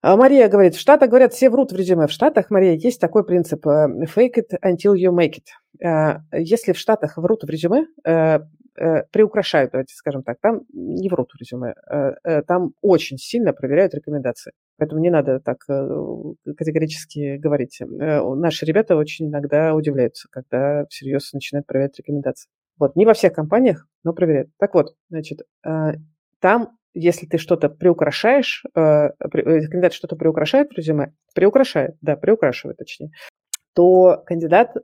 А 0.00 0.16
Мария 0.16 0.48
говорит, 0.48 0.76
в 0.76 0.80
Штатах, 0.80 1.08
говорят, 1.10 1.32
все 1.32 1.50
врут 1.50 1.72
в 1.72 1.76
резюме. 1.76 2.06
В 2.06 2.12
Штатах, 2.12 2.50
Мария, 2.50 2.74
есть 2.74 3.00
такой 3.00 3.26
принцип 3.26 3.66
э, 3.66 3.88
fake 4.04 4.36
it 4.36 4.56
until 4.64 4.94
you 4.94 5.10
make 5.10 5.34
it. 5.34 5.84
Э, 5.84 6.20
если 6.32 6.72
в 6.72 6.78
Штатах 6.78 7.16
врут 7.16 7.42
в 7.42 7.48
резюме, 7.48 7.86
приукрашают, 9.12 9.72
давайте 9.72 9.94
скажем 9.94 10.22
так, 10.22 10.38
там 10.40 10.62
не 10.72 11.08
врут 11.08 11.32
в 11.32 11.40
резюме, 11.40 11.74
там 12.46 12.72
очень 12.82 13.18
сильно 13.18 13.52
проверяют 13.52 13.94
рекомендации. 13.94 14.52
Поэтому 14.76 15.00
не 15.00 15.10
надо 15.10 15.40
так 15.40 15.58
категорически 15.64 17.36
говорить. 17.36 17.80
Наши 17.80 18.64
ребята 18.64 18.96
очень 18.96 19.28
иногда 19.28 19.74
удивляются, 19.74 20.28
когда 20.30 20.86
всерьез 20.88 21.32
начинают 21.32 21.66
проверять 21.66 21.98
рекомендации. 21.98 22.48
Вот, 22.78 22.94
не 22.94 23.06
во 23.06 23.14
всех 23.14 23.32
компаниях, 23.32 23.86
но 24.04 24.12
проверяют. 24.12 24.50
Так 24.58 24.74
вот, 24.74 24.94
значит, 25.10 25.40
там 26.40 26.78
если 26.94 27.26
ты 27.26 27.38
что-то 27.38 27.68
приукрашаешь, 27.68 28.64
э, 28.74 28.80
э, 28.80 29.10
кандидат 29.22 29.92
что-то 29.92 30.16
приукрашает 30.16 30.70
в 30.70 30.76
резюме, 30.76 31.14
приукрашает, 31.34 31.96
да, 32.00 32.16
приукрашивает 32.16 32.78
точнее, 32.78 33.10
то 33.74 34.22
кандидат 34.26 34.74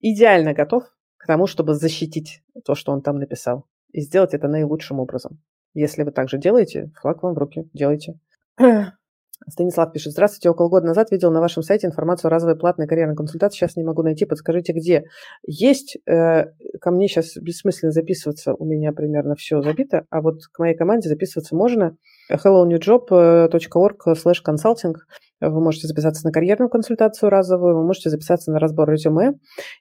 идеально 0.00 0.52
готов 0.52 0.84
к 1.24 1.26
тому, 1.26 1.46
чтобы 1.46 1.72
защитить 1.72 2.42
то, 2.66 2.74
что 2.74 2.92
он 2.92 3.00
там 3.00 3.18
написал, 3.18 3.64
и 3.92 4.02
сделать 4.02 4.34
это 4.34 4.46
наилучшим 4.46 5.00
образом. 5.00 5.40
Если 5.72 6.02
вы 6.02 6.10
также 6.10 6.36
делаете, 6.36 6.92
флаг 7.00 7.22
вам 7.22 7.32
в 7.32 7.38
руки, 7.38 7.66
делайте. 7.72 8.20
Станислав 9.48 9.90
пишет. 9.90 10.12
Здравствуйте. 10.12 10.50
Около 10.50 10.68
года 10.68 10.86
назад 10.86 11.10
видел 11.10 11.30
на 11.30 11.40
вашем 11.40 11.62
сайте 11.62 11.86
информацию 11.86 12.28
о 12.28 12.30
разовой 12.30 12.58
платной 12.58 12.86
карьерной 12.86 13.16
консультации. 13.16 13.56
Сейчас 13.56 13.74
не 13.74 13.84
могу 13.84 14.02
найти. 14.02 14.26
Подскажите, 14.26 14.74
где? 14.74 15.04
Есть. 15.46 15.96
Э, 16.06 16.52
ко 16.78 16.90
мне 16.90 17.08
сейчас 17.08 17.36
бессмысленно 17.38 17.90
записываться. 17.90 18.52
У 18.52 18.66
меня 18.66 18.92
примерно 18.92 19.34
все 19.34 19.62
забито. 19.62 20.04
А 20.10 20.20
вот 20.20 20.44
к 20.52 20.58
моей 20.58 20.76
команде 20.76 21.08
записываться 21.08 21.56
можно. 21.56 21.96
hellonewjob.org 22.30 23.98
slash 24.14 24.42
consulting. 24.46 24.94
Вы 25.40 25.60
можете 25.60 25.86
записаться 25.86 26.26
на 26.26 26.32
карьерную 26.32 26.70
консультацию 26.70 27.30
разовую, 27.30 27.76
вы 27.76 27.86
можете 27.86 28.10
записаться 28.10 28.50
на 28.50 28.58
разбор 28.58 28.90
резюме. 28.90 29.34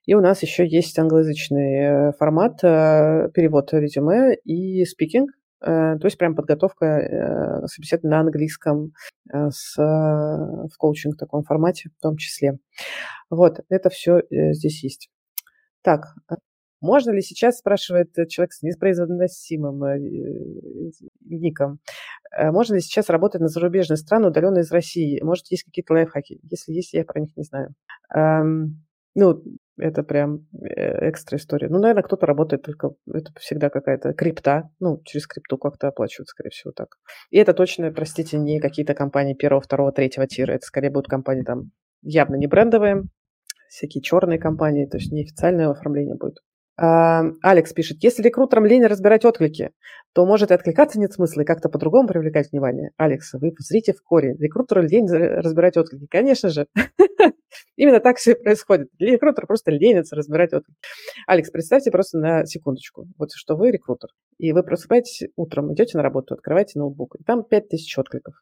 И 0.06 0.14
у 0.14 0.22
нас 0.22 0.42
еще 0.42 0.68
есть 0.68 0.98
англоязычный 1.00 2.10
э, 2.10 2.12
формат, 2.14 2.64
э, 2.64 3.30
перевод 3.34 3.74
резюме 3.74 4.36
и 4.44 4.84
спикинг. 4.86 5.32
Э, 5.62 5.98
то 5.98 6.06
есть 6.06 6.18
прям 6.18 6.36
подготовка 6.36 7.64
собеседования 7.68 8.18
на 8.18 8.22
английском 8.22 8.92
с, 9.32 9.78
в 9.78 10.78
коучинг 10.78 11.18
таком 11.18 11.44
формате 11.44 11.90
в 11.98 12.02
том 12.02 12.18
числе. 12.18 12.58
Вот, 13.30 13.62
это 13.70 13.90
все 13.90 14.22
здесь 14.30 14.84
есть. 14.84 15.10
Так, 15.82 16.16
можно 16.84 17.12
ли 17.12 17.22
сейчас, 17.22 17.58
спрашивает 17.58 18.14
человек 18.30 18.54
с 18.54 18.62
непроизносимым 18.62 19.82
ником, 21.22 21.80
можно 22.38 22.76
ли 22.76 22.82
сейчас 22.82 23.10
работать 23.10 23.42
на 23.42 23.48
зарубежные 23.48 23.98
страны, 23.98 24.28
удаленно 24.28 24.60
из 24.60 24.72
России? 24.72 25.20
Может, 25.22 25.48
есть 25.50 25.64
какие-то 25.64 25.94
лайфхаки? 25.94 26.40
Если 26.44 26.74
есть, 26.74 26.94
я 26.94 27.04
про 27.04 27.20
них 27.20 27.36
не 27.36 27.44
знаю. 27.44 27.74
Ну, 29.16 29.44
это 29.78 30.04
прям 30.04 30.48
э, 30.60 31.10
экстра 31.10 31.38
история. 31.38 31.70
Ну, 31.70 31.80
наверное, 31.80 32.04
кто-то 32.04 32.26
работает 32.26 32.64
только... 32.64 32.96
Это 33.08 33.32
всегда 33.40 33.70
какая-то 33.70 34.14
крипта. 34.14 34.70
Ну, 34.80 35.02
через 35.04 35.28
крипту 35.28 35.58
как-то 35.58 35.88
оплачивают, 35.88 36.30
скорее 36.30 36.50
всего, 36.50 36.74
так. 36.74 36.98
И 37.30 37.38
это 37.38 37.54
точно, 37.54 37.92
простите, 37.92 38.38
не 38.38 38.60
какие-то 38.60 38.96
компании 38.96 39.36
первого, 39.36 39.62
второго, 39.62 39.92
третьего 39.92 40.28
тира. 40.28 40.54
Это 40.54 40.66
скорее 40.66 40.90
будут 40.90 41.10
компании 41.10 41.44
там 41.44 41.72
явно 42.02 42.36
не 42.36 42.48
брендовые, 42.48 43.04
всякие 43.70 44.02
черные 44.02 44.40
компании, 44.40 44.88
то 44.88 44.98
есть 44.98 45.12
неофициальное 45.12 45.70
оформление 45.70 46.16
будет. 46.16 46.40
Алекс 46.76 47.72
пишет, 47.72 48.04
если 48.04 48.24
рекрутерам 48.24 48.66
лень 48.66 48.86
разбирать 48.86 49.26
отклики, 49.26 49.72
то 50.14 50.26
может 50.26 50.50
и 50.50 50.54
откликаться 50.54 51.00
нет 51.00 51.14
смысла 51.14 51.42
и 51.42 51.46
как-то 51.46 51.70
по-другому 51.70 52.08
привлекать 52.08 52.52
внимание. 52.52 52.92
Алекс, 52.98 53.32
вы 53.34 53.52
посмотрите 53.52 53.94
в 53.94 54.02
корень. 54.02 54.38
Рекрутеру 54.40 54.82
лень 54.82 55.08
разбирать 55.08 55.78
отклики. 55.78 56.08
Конечно 56.08 56.50
же. 56.50 56.68
Именно 57.76 58.00
так 58.00 58.18
все 58.18 58.36
происходит. 58.36 58.90
Рекрутер 59.00 59.46
просто 59.46 59.72
ленится 59.72 60.16
разбирать 60.16 60.54
отклики. 60.54 60.78
Алекс, 61.28 61.52
представьте 61.52 61.92
просто 61.92 62.18
на 62.18 62.46
секундочку, 62.46 63.08
вот 63.18 63.30
что 63.34 63.56
вы 63.56 63.72
рекрутер, 63.72 64.10
и 64.38 64.52
вы 64.52 64.64
просыпаетесь 64.64 65.30
утром, 65.36 65.74
идете 65.74 65.98
на 65.98 66.04
работу, 66.04 66.34
открываете 66.34 66.80
ноутбук, 66.80 67.16
и 67.20 67.24
там 67.24 67.44
5000 67.44 67.98
откликов. 68.00 68.36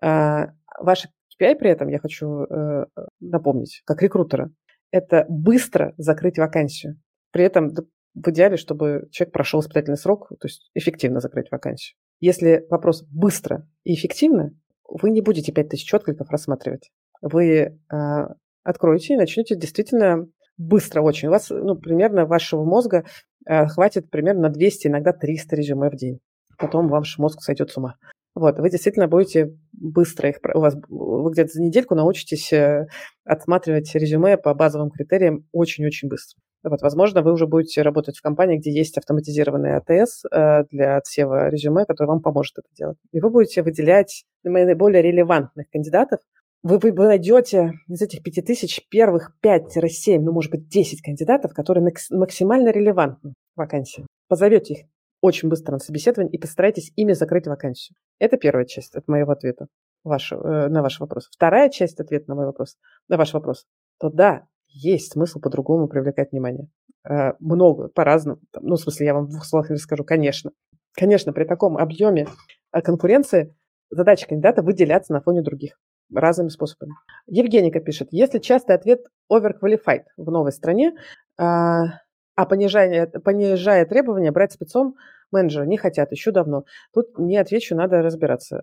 А, 0.00 0.48
ваши 0.78 1.08
KPI 1.40 1.56
при 1.56 1.70
этом, 1.70 1.88
я 1.88 1.98
хочу 1.98 2.44
э, 2.44 2.86
напомнить, 3.20 3.82
как 3.84 4.02
рекрутера, 4.02 4.50
это 4.90 5.26
быстро 5.28 5.94
закрыть 5.96 6.38
вакансию. 6.38 7.00
При 7.30 7.44
этом 7.44 7.74
в 8.14 8.30
идеале, 8.30 8.56
чтобы 8.56 9.08
человек 9.10 9.32
прошел 9.32 9.60
испытательный 9.60 9.96
срок, 9.96 10.28
то 10.28 10.46
есть 10.46 10.70
эффективно 10.74 11.20
закрыть 11.20 11.50
вакансию. 11.50 11.96
Если 12.20 12.66
вопрос 12.70 13.04
быстро 13.04 13.66
и 13.84 13.94
эффективно, 13.94 14.50
вы 14.88 15.10
не 15.10 15.20
будете 15.20 15.52
5000 15.52 15.94
откликов 15.94 16.30
рассматривать. 16.30 16.90
Вы 17.20 17.50
э, 17.52 17.74
откроете 18.64 19.14
и 19.14 19.16
начнете 19.16 19.54
действительно 19.56 20.26
быстро 20.56 21.02
очень. 21.02 21.28
У 21.28 21.30
вас, 21.30 21.50
ну, 21.50 21.76
примерно 21.76 22.26
вашего 22.26 22.64
мозга 22.64 23.04
э, 23.46 23.66
хватит 23.66 24.10
примерно 24.10 24.42
на 24.42 24.48
200, 24.50 24.88
иногда 24.88 25.12
300 25.12 25.56
резюме 25.56 25.90
в 25.90 25.96
день. 25.96 26.20
Потом 26.58 26.88
ваш 26.88 27.18
мозг 27.18 27.40
сойдет 27.40 27.70
с 27.70 27.76
ума. 27.76 27.96
Вот, 28.34 28.58
вы 28.58 28.70
действительно 28.70 29.08
будете 29.08 29.52
быстро 29.72 30.28
их, 30.28 30.36
у 30.54 30.60
вас, 30.60 30.76
вы 30.88 31.30
где-то 31.32 31.52
за 31.52 31.62
недельку 31.62 31.94
научитесь 31.94 32.52
э, 32.52 32.86
отсматривать 33.24 33.92
резюме 33.94 34.36
по 34.36 34.54
базовым 34.54 34.90
критериям 34.90 35.46
очень-очень 35.52 36.08
быстро. 36.08 36.40
Вот, 36.64 36.82
возможно, 36.82 37.22
вы 37.22 37.32
уже 37.32 37.46
будете 37.46 37.82
работать 37.82 38.16
в 38.16 38.22
компании, 38.22 38.58
где 38.58 38.72
есть 38.72 38.98
автоматизированный 38.98 39.76
АТС 39.76 40.24
э, 40.24 40.64
для 40.70 40.96
отсева 40.96 41.48
резюме, 41.48 41.84
который 41.84 42.08
вам 42.08 42.20
поможет 42.20 42.58
это 42.58 42.68
делать. 42.74 42.98
И 43.12 43.20
вы 43.20 43.30
будете 43.30 43.62
выделять 43.62 44.24
наиболее 44.42 45.02
релевантных 45.02 45.70
кандидатов. 45.70 46.20
Вы, 46.64 46.78
вы, 46.78 46.92
найдете 46.92 47.74
из 47.86 48.02
этих 48.02 48.24
пяти 48.24 48.42
тысяч 48.42 48.80
первых 48.88 49.36
5-7, 49.44 50.18
ну, 50.20 50.32
может 50.32 50.50
быть, 50.50 50.66
10 50.68 51.02
кандидатов, 51.02 51.54
которые 51.54 51.88
максимально 52.10 52.70
релевантны 52.70 53.34
вакансии. 53.54 54.06
Позовете 54.28 54.74
их 54.74 54.86
очень 55.20 55.48
быстро 55.48 55.72
на 55.72 55.78
собеседование 55.78 56.32
и 56.32 56.38
постарайтесь 56.38 56.92
ими 56.96 57.12
закрыть 57.12 57.46
вакансию. 57.46 57.96
Это 58.18 58.36
первая 58.36 58.64
часть 58.64 58.96
от 58.96 59.06
моего 59.06 59.32
ответа 59.32 59.68
ваш, 60.04 60.32
э, 60.32 60.68
на 60.68 60.82
ваш 60.82 61.00
вопрос. 61.00 61.28
Вторая 61.30 61.68
часть 61.68 62.00
ответа 62.00 62.24
на 62.28 62.34
мой 62.34 62.46
вопрос, 62.46 62.76
на 63.08 63.16
ваш 63.16 63.32
вопрос, 63.32 63.66
то 63.98 64.10
да, 64.10 64.46
есть 64.68 65.12
смысл 65.12 65.40
по-другому 65.40 65.88
привлекать 65.88 66.32
внимание. 66.32 66.68
Э, 67.08 67.32
много, 67.40 67.88
по-разному. 67.88 68.40
Ну, 68.60 68.76
в 68.76 68.80
смысле, 68.80 69.06
я 69.06 69.14
вам 69.14 69.26
в 69.26 69.30
двух 69.30 69.44
словах 69.44 69.70
расскажу, 69.70 70.04
конечно. 70.04 70.50
Конечно, 70.94 71.32
при 71.32 71.44
таком 71.44 71.76
объеме 71.76 72.26
э, 72.72 72.80
конкуренции 72.80 73.54
задача 73.90 74.26
кандидата 74.26 74.62
выделяться 74.62 75.12
на 75.12 75.20
фоне 75.20 75.42
других 75.42 75.78
разными 76.14 76.48
способами. 76.48 76.92
Евгеника 77.26 77.80
пишет, 77.80 78.08
если 78.10 78.38
частый 78.38 78.74
ответ 78.74 79.00
overqualified 79.30 80.04
в 80.16 80.30
новой 80.30 80.52
стране, 80.52 80.94
а, 81.38 82.00
а 82.34 82.46
понижая, 82.46 83.06
понижая 83.06 83.84
требования, 83.84 84.32
брать 84.32 84.52
спецом 84.52 84.96
менеджера 85.30 85.64
не 85.64 85.76
хотят 85.76 86.10
еще 86.12 86.30
давно. 86.30 86.64
Тут 86.94 87.18
не 87.18 87.36
отвечу, 87.36 87.76
надо 87.76 88.00
разбираться. 88.00 88.62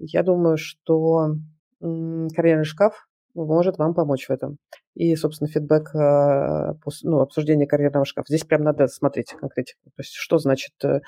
Я 0.00 0.22
думаю, 0.22 0.56
что 0.56 1.34
карьерный 1.80 2.64
шкаф 2.64 3.09
может 3.34 3.78
вам 3.78 3.94
помочь 3.94 4.26
в 4.26 4.30
этом. 4.30 4.58
И, 4.94 5.14
собственно, 5.16 5.48
фидбэк, 5.48 5.94
э, 5.94 6.74
ну, 7.02 7.20
обсуждение 7.20 7.66
карьерного 7.66 8.04
шкафа. 8.04 8.26
Здесь 8.28 8.44
прям 8.44 8.62
надо 8.62 8.86
смотреть 8.88 9.32
конкретику. 9.32 9.90
То 9.96 10.00
есть 10.02 10.12
что 10.14 10.38
значит 10.38 10.72
э, 10.84 11.00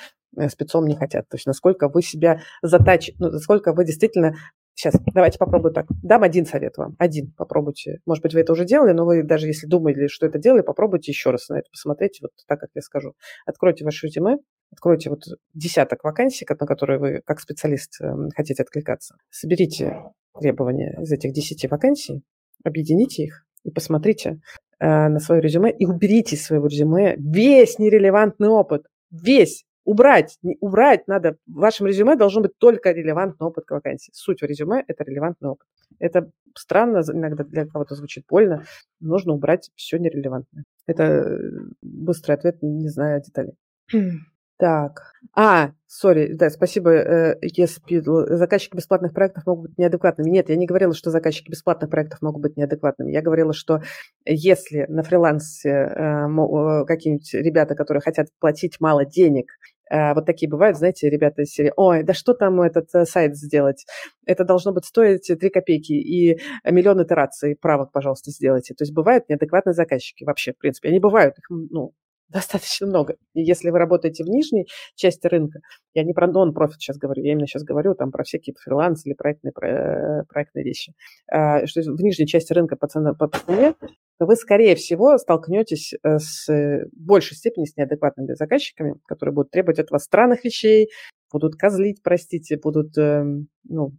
спецом 0.48 0.86
не 0.86 0.96
хотят? 0.96 1.28
То 1.28 1.36
есть 1.36 1.46
насколько 1.46 1.88
вы 1.88 2.02
себя 2.02 2.40
затачите, 2.62 3.16
ну, 3.18 3.30
насколько 3.30 3.72
вы 3.72 3.84
действительно 3.84 4.34
Сейчас, 4.74 4.94
давайте 5.14 5.38
попробую 5.38 5.72
так. 5.72 5.86
Дам 6.02 6.22
один 6.22 6.46
совет 6.46 6.78
вам. 6.78 6.96
Один. 6.98 7.32
Попробуйте. 7.36 7.98
Может 8.06 8.22
быть, 8.22 8.34
вы 8.34 8.40
это 8.40 8.52
уже 8.52 8.64
делали, 8.64 8.92
но 8.92 9.04
вы 9.04 9.22
даже 9.22 9.46
если 9.46 9.66
думали, 9.66 10.06
что 10.06 10.26
это 10.26 10.38
делали, 10.38 10.62
попробуйте 10.62 11.12
еще 11.12 11.30
раз 11.30 11.48
на 11.50 11.58
это 11.58 11.68
посмотреть, 11.70 12.18
вот 12.22 12.30
так, 12.46 12.58
как 12.58 12.70
я 12.74 12.80
скажу. 12.80 13.12
Откройте 13.44 13.84
ваше 13.84 14.06
резюме, 14.06 14.38
откройте 14.72 15.10
вот 15.10 15.20
десяток 15.54 16.02
вакансий, 16.02 16.46
на 16.48 16.66
которые 16.66 16.98
вы 16.98 17.22
как 17.24 17.40
специалист 17.40 18.00
эм, 18.00 18.30
хотите 18.34 18.62
откликаться. 18.62 19.16
Соберите 19.30 20.02
требования 20.38 20.98
из 21.00 21.12
этих 21.12 21.32
10 21.32 21.70
вакансий, 21.70 22.22
объедините 22.64 23.24
их 23.24 23.44
и 23.64 23.70
посмотрите 23.70 24.40
э, 24.80 25.08
на 25.08 25.18
свое 25.20 25.40
резюме 25.40 25.70
и 25.70 25.86
уберите 25.86 26.36
из 26.36 26.44
своего 26.44 26.66
резюме 26.66 27.14
весь 27.16 27.78
нерелевантный 27.78 28.48
опыт. 28.48 28.86
Весь. 29.10 29.64
Убрать. 29.84 30.38
Не, 30.42 30.56
убрать 30.60 31.08
надо. 31.08 31.36
В 31.46 31.58
вашем 31.58 31.88
резюме 31.88 32.14
должен 32.14 32.42
быть 32.42 32.56
только 32.58 32.92
релевантный 32.92 33.48
опыт 33.48 33.64
к 33.64 33.72
вакансии. 33.72 34.12
Суть 34.14 34.40
в 34.40 34.44
резюме– 34.44 34.84
это 34.88 35.02
релевантный 35.04 35.50
опыт. 35.50 35.66
Это 35.98 36.30
странно, 36.56 37.02
иногда 37.12 37.42
для 37.44 37.66
кого-то 37.66 37.96
звучит 37.96 38.24
больно. 38.28 38.64
Нужно 39.00 39.32
убрать 39.32 39.70
все 39.74 39.98
нерелевантное. 39.98 40.64
Это 40.86 41.02
э, 41.02 41.38
быстрый 41.82 42.36
ответ, 42.36 42.58
не 42.62 42.88
зная 42.88 43.20
деталей. 43.20 43.54
Так. 44.62 45.02
А, 45.34 45.72
сори, 45.88 46.34
да, 46.34 46.48
спасибо, 46.48 46.92
э, 46.92 47.36
ESP. 47.42 48.00
Заказчики 48.36 48.76
бесплатных 48.76 49.12
проектов 49.12 49.44
могут 49.44 49.70
быть 49.70 49.78
неадекватными. 49.78 50.30
Нет, 50.30 50.50
я 50.50 50.54
не 50.54 50.66
говорила, 50.66 50.94
что 50.94 51.10
заказчики 51.10 51.50
бесплатных 51.50 51.90
проектов 51.90 52.22
могут 52.22 52.42
быть 52.42 52.56
неадекватными. 52.56 53.10
Я 53.10 53.22
говорила, 53.22 53.52
что 53.52 53.82
если 54.24 54.86
на 54.88 55.02
фрилансе 55.02 55.68
э, 55.68 56.26
э, 56.28 56.84
какие-нибудь 56.86 57.34
ребята, 57.34 57.74
которые 57.74 58.02
хотят 58.02 58.28
платить 58.38 58.76
мало 58.78 59.04
денег, 59.04 59.50
вот 59.90 60.24
такие 60.24 60.48
бывают, 60.48 60.78
знаете, 60.78 61.10
ребята 61.10 61.42
из 61.42 61.50
серии, 61.50 61.72
ой, 61.76 62.02
да 62.02 62.14
что 62.14 62.32
там 62.32 62.62
этот 62.62 62.88
сайт 63.06 63.36
сделать? 63.36 63.84
Это 64.24 64.44
должно 64.44 64.72
быть 64.72 64.86
стоить 64.86 65.26
3 65.26 65.50
копейки 65.50 65.92
и 65.92 66.40
миллион 66.64 67.02
итераций 67.02 67.56
правок, 67.60 67.92
пожалуйста, 67.92 68.30
сделайте. 68.30 68.72
То 68.72 68.84
есть 68.84 68.94
бывают 68.94 69.28
неадекватные 69.28 69.74
заказчики 69.74 70.24
вообще, 70.24 70.52
в 70.54 70.58
принципе. 70.58 70.88
Они 70.88 70.98
бывают, 70.98 71.36
их, 71.36 71.44
ну, 71.50 71.92
достаточно 72.32 72.86
много. 72.86 73.16
И 73.34 73.42
если 73.42 73.70
вы 73.70 73.78
работаете 73.78 74.24
в 74.24 74.28
нижней 74.28 74.66
части 74.94 75.26
рынка, 75.26 75.60
я 75.94 76.04
не 76.04 76.12
про 76.12 76.26
нон-профит 76.26 76.80
сейчас 76.80 76.98
говорю, 76.98 77.22
я 77.22 77.32
именно 77.32 77.46
сейчас 77.46 77.62
говорю 77.62 77.94
там 77.94 78.10
про 78.10 78.24
всякие 78.24 78.54
фриланс 78.58 79.06
или 79.06 79.14
проектные, 79.14 79.52
про, 79.52 79.68
э, 79.68 80.24
проектные 80.28 80.64
вещи, 80.64 80.94
а, 81.30 81.66
что 81.66 81.82
в 81.82 82.00
нижней 82.02 82.26
части 82.26 82.52
рынка 82.52 82.76
по 82.76 82.88
цене, 82.88 83.12
по 83.18 83.28
цене 83.28 83.74
вы, 84.18 84.36
скорее 84.36 84.74
всего, 84.76 85.18
столкнетесь 85.18 85.94
э, 86.02 86.18
с 86.18 86.48
большей 86.92 87.36
степени 87.36 87.64
с 87.64 87.76
неадекватными 87.76 88.34
заказчиками, 88.34 88.94
которые 89.06 89.34
будут 89.34 89.50
требовать 89.50 89.78
от 89.78 89.90
вас 89.90 90.04
странных 90.04 90.44
вещей, 90.44 90.90
будут 91.32 91.56
козлить, 91.56 92.02
простите, 92.02 92.56
будут 92.56 92.96
эм, 92.98 93.48
ну, 93.64 93.92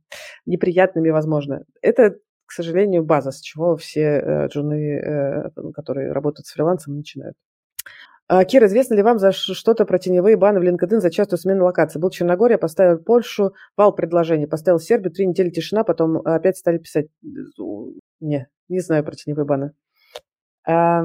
неприятными, 0.45 1.09
возможно. 1.09 1.63
Это 1.81 2.15
к 2.45 2.51
сожалению, 2.51 3.03
база, 3.03 3.31
с 3.31 3.41
чего 3.41 3.75
все 3.77 4.01
э, 4.01 4.47
джуны, 4.47 5.49
которые 5.73 6.11
работают 6.11 6.45
с 6.45 6.51
фрилансом, 6.51 6.95
начинают. 6.95 7.35
А, 8.35 8.45
Кира, 8.45 8.65
известно 8.65 8.95
ли 8.95 9.03
вам 9.03 9.19
за 9.19 9.31
что-то 9.31 9.85
про 9.85 9.99
теневые 9.99 10.37
баны 10.37 10.59
в 10.59 10.63
LinkedIn 10.63 11.01
за 11.01 11.11
частую 11.11 11.37
смену 11.37 11.65
локации? 11.65 11.99
Был 11.99 12.09
Черногория, 12.09 12.57
поставил 12.57 12.97
Польшу, 12.97 13.53
вал 13.77 13.93
предложений, 13.93 14.47
поставил 14.47 14.79
Сербию, 14.79 15.11
три 15.11 15.27
недели 15.27 15.51
тишина, 15.51 15.83
потом 15.83 16.17
опять 16.17 16.57
стали 16.57 16.79
писать. 16.79 17.05
Не, 18.19 18.47
не 18.69 18.79
знаю 18.79 19.03
про 19.03 19.11
теневые 19.11 19.45
баны. 19.45 19.73
А, 20.67 21.03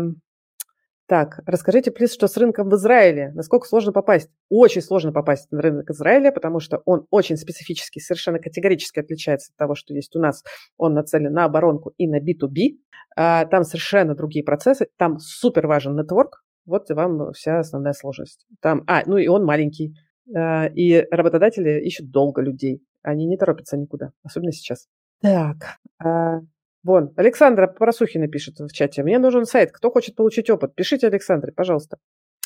так, 1.06 1.40
расскажите, 1.44 1.90
плиз, 1.90 2.14
что 2.14 2.28
с 2.28 2.36
рынком 2.38 2.70
в 2.70 2.74
Израиле? 2.76 3.30
Насколько 3.34 3.66
сложно 3.66 3.92
попасть? 3.92 4.30
Очень 4.48 4.80
сложно 4.80 5.12
попасть 5.12 5.52
на 5.52 5.60
рынок 5.60 5.90
Израиля, 5.90 6.32
потому 6.32 6.60
что 6.60 6.80
он 6.86 7.06
очень 7.10 7.36
специфический, 7.36 8.00
совершенно 8.00 8.38
категорически 8.38 9.00
отличается 9.00 9.52
от 9.52 9.58
того, 9.58 9.74
что 9.74 9.92
есть 9.92 10.16
у 10.16 10.18
нас. 10.18 10.42
Он 10.78 10.94
нацелен 10.94 11.34
на 11.34 11.44
оборонку 11.44 11.92
и 11.98 12.08
на 12.08 12.20
B2B. 12.20 12.78
А, 13.16 13.44
там 13.44 13.64
совершенно 13.64 14.14
другие 14.14 14.46
процессы. 14.46 14.88
Там 14.96 15.18
супер 15.18 15.66
важен 15.66 15.94
нетворк, 15.94 16.42
вот 16.68 16.90
и 16.90 16.94
вам 16.94 17.32
вся 17.32 17.60
основная 17.60 17.94
сложность. 17.94 18.46
Там, 18.60 18.84
а, 18.86 19.02
ну 19.06 19.16
и 19.16 19.26
он 19.26 19.44
маленький. 19.44 19.94
Э, 20.34 20.68
и 20.72 21.06
работодатели 21.10 21.80
ищут 21.80 22.10
долго 22.10 22.42
людей. 22.42 22.82
Они 23.02 23.26
не 23.26 23.36
торопятся 23.36 23.76
никуда, 23.76 24.10
особенно 24.22 24.52
сейчас. 24.52 24.86
Так, 25.22 25.78
а, 25.98 26.40
вон, 26.84 27.12
Александра 27.16 27.66
Поросухина 27.66 28.28
пишет 28.28 28.60
в 28.60 28.70
чате. 28.70 29.02
Мне 29.02 29.18
нужен 29.18 29.46
сайт. 29.46 29.72
Кто 29.72 29.90
хочет 29.90 30.14
получить 30.14 30.50
опыт? 30.50 30.74
Пишите 30.74 31.06
Александре, 31.06 31.52
пожалуйста. 31.52 31.96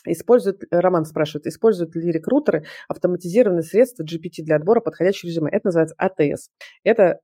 Используют, 0.05 0.63
Роман 0.71 1.05
спрашивает, 1.05 1.47
используют 1.47 1.95
ли 1.95 2.11
рекрутеры 2.11 2.65
автоматизированные 2.89 3.63
средства 3.63 4.03
GPT 4.03 4.43
для 4.43 4.57
отбора 4.57 4.81
подходящего 4.81 5.29
резюме? 5.29 5.51
Это 5.51 5.67
называется 5.67 5.95
АТС. 5.97 6.49
Это 6.83 7.21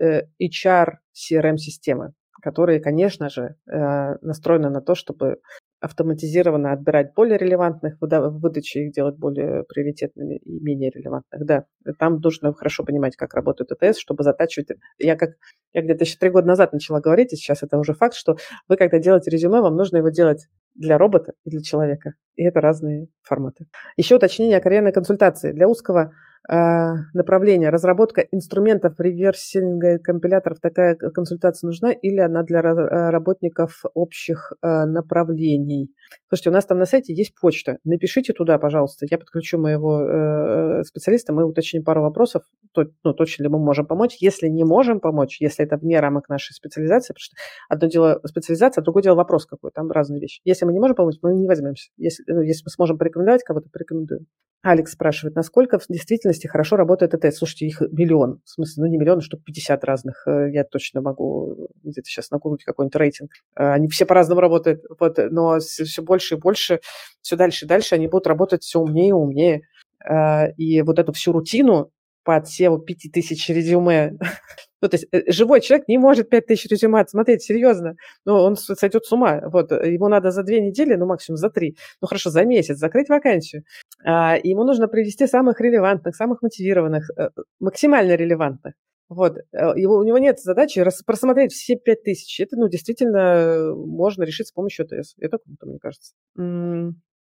э, 0.00 0.22
HR 0.40 0.94
CRM-системы, 1.14 2.12
которые, 2.40 2.80
конечно 2.80 3.28
же, 3.28 3.56
э, 3.70 4.16
настроены 4.22 4.70
на 4.70 4.80
то, 4.80 4.94
чтобы 4.94 5.40
автоматизированно 5.82 6.72
отбирать 6.72 7.12
более 7.14 7.36
релевантных, 7.36 7.96
в 8.00 8.38
выдаче 8.38 8.84
их 8.84 8.92
делать 8.92 9.16
более 9.16 9.64
приоритетными 9.64 10.36
и 10.36 10.60
менее 10.60 10.90
релевантных. 10.90 11.44
Да, 11.44 11.64
там 11.98 12.20
нужно 12.20 12.54
хорошо 12.54 12.84
понимать, 12.84 13.16
как 13.16 13.34
работает 13.34 13.72
ЭТС, 13.72 13.98
чтобы 13.98 14.22
затачивать. 14.22 14.68
Я 14.98 15.16
как 15.16 15.32
я 15.72 15.82
где-то 15.82 16.04
еще 16.04 16.16
три 16.18 16.30
года 16.30 16.46
назад 16.46 16.72
начала 16.72 17.00
говорить, 17.00 17.32
и 17.32 17.36
сейчас 17.36 17.64
это 17.64 17.78
уже 17.78 17.94
факт, 17.94 18.14
что 18.14 18.36
вы, 18.68 18.76
когда 18.76 18.98
делаете 18.98 19.30
резюме, 19.30 19.60
вам 19.60 19.76
нужно 19.76 19.96
его 19.96 20.10
делать 20.10 20.46
для 20.74 20.98
робота 20.98 21.32
и 21.44 21.50
для 21.50 21.62
человека. 21.62 22.14
И 22.36 22.44
это 22.44 22.60
разные 22.60 23.08
форматы. 23.22 23.66
Еще 23.96 24.14
уточнение 24.16 24.58
о 24.58 24.60
карьерной 24.60 24.92
консультации. 24.92 25.52
Для 25.52 25.68
узкого 25.68 26.12
направление. 26.48 27.70
Разработка 27.70 28.20
инструментов 28.32 28.98
реверсинга 28.98 29.98
компиляторов 29.98 30.58
такая 30.60 30.96
консультация 30.96 31.68
нужна 31.68 31.92
или 31.92 32.18
она 32.18 32.42
для 32.42 32.60
а, 32.60 33.10
работников 33.10 33.84
общих 33.94 34.52
а, 34.60 34.86
направлений 34.86 35.90
слушайте 36.28 36.50
у 36.50 36.52
нас 36.52 36.66
там 36.66 36.78
на 36.78 36.86
сайте 36.86 37.14
есть 37.14 37.34
почта. 37.34 37.78
Напишите 37.84 38.32
туда 38.32 38.58
пожалуйста. 38.58 39.06
Я 39.10 39.18
подключу 39.18 39.58
моего 39.58 40.00
э, 40.00 40.82
специалиста. 40.84 41.32
Мы 41.32 41.44
уточним 41.44 41.84
пару 41.84 42.02
вопросов. 42.02 42.42
То, 42.72 42.86
ну, 43.04 43.12
точно 43.12 43.44
ли 43.44 43.48
мы 43.48 43.58
можем 43.58 43.86
помочь? 43.86 44.16
Если 44.20 44.48
не 44.48 44.64
можем 44.64 45.00
помочь 45.00 45.40
если 45.40 45.64
это 45.64 45.76
вне 45.76 46.00
рамок 46.00 46.28
нашей 46.28 46.52
специализации 46.52 47.14
потому 47.14 47.22
что 47.22 47.36
одно 47.68 47.88
дело 47.88 48.20
специализация 48.24 48.82
другое 48.82 49.02
дело 49.02 49.16
вопрос 49.16 49.46
какой 49.46 49.70
там 49.70 49.90
разные 49.90 50.20
вещи. 50.20 50.40
Если 50.44 50.64
мы 50.64 50.72
не 50.72 50.80
можем 50.80 50.96
помочь 50.96 51.16
мы 51.22 51.34
не 51.34 51.46
возьмемся. 51.46 51.90
Если, 51.96 52.24
ну, 52.26 52.40
если 52.40 52.64
мы 52.64 52.70
сможем 52.70 52.98
порекомендовать 52.98 53.42
кого-то 53.44 53.68
порекомендуем. 53.70 54.26
Алекс 54.62 54.92
спрашивает, 54.92 55.34
насколько 55.34 55.80
в 55.80 55.86
действительности 55.88 56.46
хорошо 56.46 56.76
работает 56.76 57.14
ЭТС? 57.14 57.38
Слушайте, 57.38 57.66
их 57.66 57.80
миллион. 57.80 58.40
В 58.44 58.50
смысле, 58.50 58.84
ну 58.84 58.90
не 58.90 58.96
миллион, 58.96 59.18
а 59.18 59.20
штук 59.20 59.42
50 59.44 59.82
разных. 59.84 60.22
Э, 60.26 60.50
я 60.52 60.62
точно 60.62 61.00
могу 61.00 61.68
где-то 61.82 62.08
сейчас 62.08 62.30
нагуглить 62.30 62.62
какой-нибудь 62.62 62.94
рейтинг. 62.94 63.30
Э, 63.56 63.72
они 63.72 63.88
все 63.88 64.06
по-разному 64.06 64.40
работают, 64.40 64.84
вот, 65.00 65.18
но 65.30 65.58
все 65.58 66.01
больше 66.02 66.34
и 66.34 66.38
больше, 66.38 66.80
все 67.20 67.36
дальше 67.36 67.64
и 67.64 67.68
дальше 67.68 67.94
они 67.94 68.08
будут 68.08 68.26
работать 68.26 68.62
все 68.62 68.80
умнее 68.80 69.10
и 69.10 69.12
умнее. 69.12 69.62
Э, 70.08 70.52
и 70.56 70.82
вот 70.82 70.98
эту 70.98 71.12
всю 71.12 71.32
рутину 71.32 71.90
по 72.24 72.36
отсеву 72.36 72.78
5000 72.78 73.48
резюме 73.50 74.18
Ну, 74.82 74.88
то 74.88 74.96
есть 74.96 75.06
э, 75.12 75.30
живой 75.30 75.60
человек 75.60 75.86
не 75.88 75.96
может 75.96 76.28
5000 76.28 76.66
резюме 76.66 77.00
отсмотреть, 77.00 77.42
серьезно. 77.42 77.94
Ну, 78.26 78.34
он 78.34 78.56
сойдет 78.56 79.04
с 79.04 79.12
ума. 79.12 79.40
Вот, 79.44 79.70
ему 79.70 80.08
надо 80.08 80.32
за 80.32 80.42
две 80.42 80.60
недели, 80.60 80.96
ну, 80.96 81.06
максимум 81.06 81.36
за 81.36 81.50
три, 81.50 81.76
ну, 82.00 82.08
хорошо, 82.08 82.30
за 82.30 82.44
месяц 82.44 82.78
закрыть 82.78 83.08
вакансию. 83.08 83.62
А, 84.04 84.36
ему 84.42 84.64
нужно 84.64 84.88
привести 84.88 85.26
самых 85.28 85.60
релевантных, 85.60 86.16
самых 86.16 86.42
мотивированных, 86.42 87.10
э, 87.16 87.28
максимально 87.60 88.16
релевантных. 88.16 88.74
Вот. 89.12 89.36
Э, 89.52 89.72
его, 89.76 89.98
у 89.98 90.04
него 90.04 90.18
нет 90.18 90.40
задачи 90.40 90.78
рас, 90.78 91.02
просмотреть 91.02 91.52
все 91.52 91.76
5000. 91.76 92.40
Это, 92.40 92.56
ну, 92.56 92.68
действительно 92.68 93.74
можно 93.74 94.22
решить 94.22 94.48
с 94.48 94.52
помощью 94.52 94.86
ТС. 94.86 95.14
Это 95.18 95.38
круто, 95.38 95.66
мне 95.66 95.78
кажется. 95.78 96.14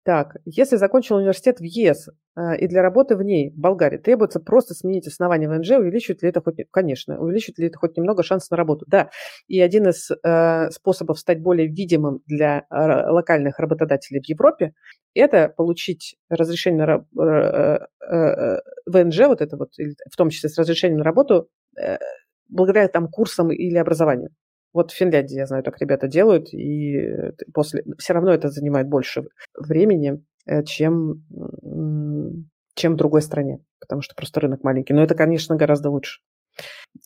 Так, 0.05 0.37
если 0.45 0.75
закончил 0.77 1.17
университет 1.17 1.61
в 1.61 1.63
ЕС 1.63 2.09
э, 2.37 2.57
и 2.59 2.67
для 2.67 2.83
работы 2.83 3.15
в 3.15 3.23
ней, 3.23 3.51
в 3.51 3.57
Болгарии, 3.57 3.99
требуется 3.99 4.41
просто 4.41 4.75
сменить 4.75 5.07
основание 5.07 5.49
ВНЖ, 5.49 5.71
увеличивает 5.79 6.23
ли 6.23 6.29
это 6.29 6.41
хоть, 6.41 6.57
конечно, 6.73 7.21
увеличивает 7.21 7.59
ли 7.59 7.67
это 7.69 7.79
хоть 7.79 7.97
немного 7.97 8.25
шанс 8.25 8.51
на 8.51 8.57
работу? 8.57 8.85
Да, 8.89 9.11
и 9.47 9.61
один 9.61 9.89
из 9.89 10.11
э, 10.11 10.71
способов 10.71 11.21
стать 11.21 11.41
более 11.41 11.69
видимым 11.69 12.21
для 12.27 12.67
э, 12.69 13.11
локальных 13.11 13.61
работодателей 13.61 14.21
в 14.21 14.29
Европе, 14.29 14.73
это 15.15 15.49
получить 15.49 16.17
разрешение 16.29 16.85
на 16.85 17.07
э, 17.23 17.87
э, 18.11 18.17
э 18.17 18.61
ВНЖ, 18.87 19.21
вот 19.29 19.41
это 19.41 19.57
вот, 19.57 19.71
в 20.11 20.17
том 20.17 20.31
числе 20.31 20.49
с 20.49 20.59
разрешением 20.59 20.99
на 20.99 21.05
работу, 21.05 21.43
э, 21.45 21.62
благодаря 22.49 22.89
там 22.89 23.09
курсам 23.09 23.51
или 23.51 23.77
образованию. 23.77 24.31
Вот 24.73 24.91
в 24.91 24.97
Финляндии, 24.97 25.37
я 25.37 25.47
знаю, 25.47 25.63
так 25.63 25.79
ребята 25.81 26.09
делают, 26.09 26.53
и 26.55 26.97
э, 26.97 27.33
после 27.53 27.85
все 27.99 28.15
равно 28.15 28.33
это 28.33 28.49
занимает 28.49 28.89
больше 28.89 29.25
времени, 29.59 30.25
э, 30.47 30.65
чем, 30.65 31.25
чем 32.75 32.95
в 32.95 32.97
другой 32.97 33.21
стране, 33.21 33.59
потому 33.81 34.01
что 34.01 34.15
просто 34.15 34.41
рынок 34.41 34.65
маленький. 34.65 34.95
Но 34.95 35.03
это, 35.03 35.15
конечно, 35.15 35.57
гораздо 35.57 35.91
лучше. 35.91 36.21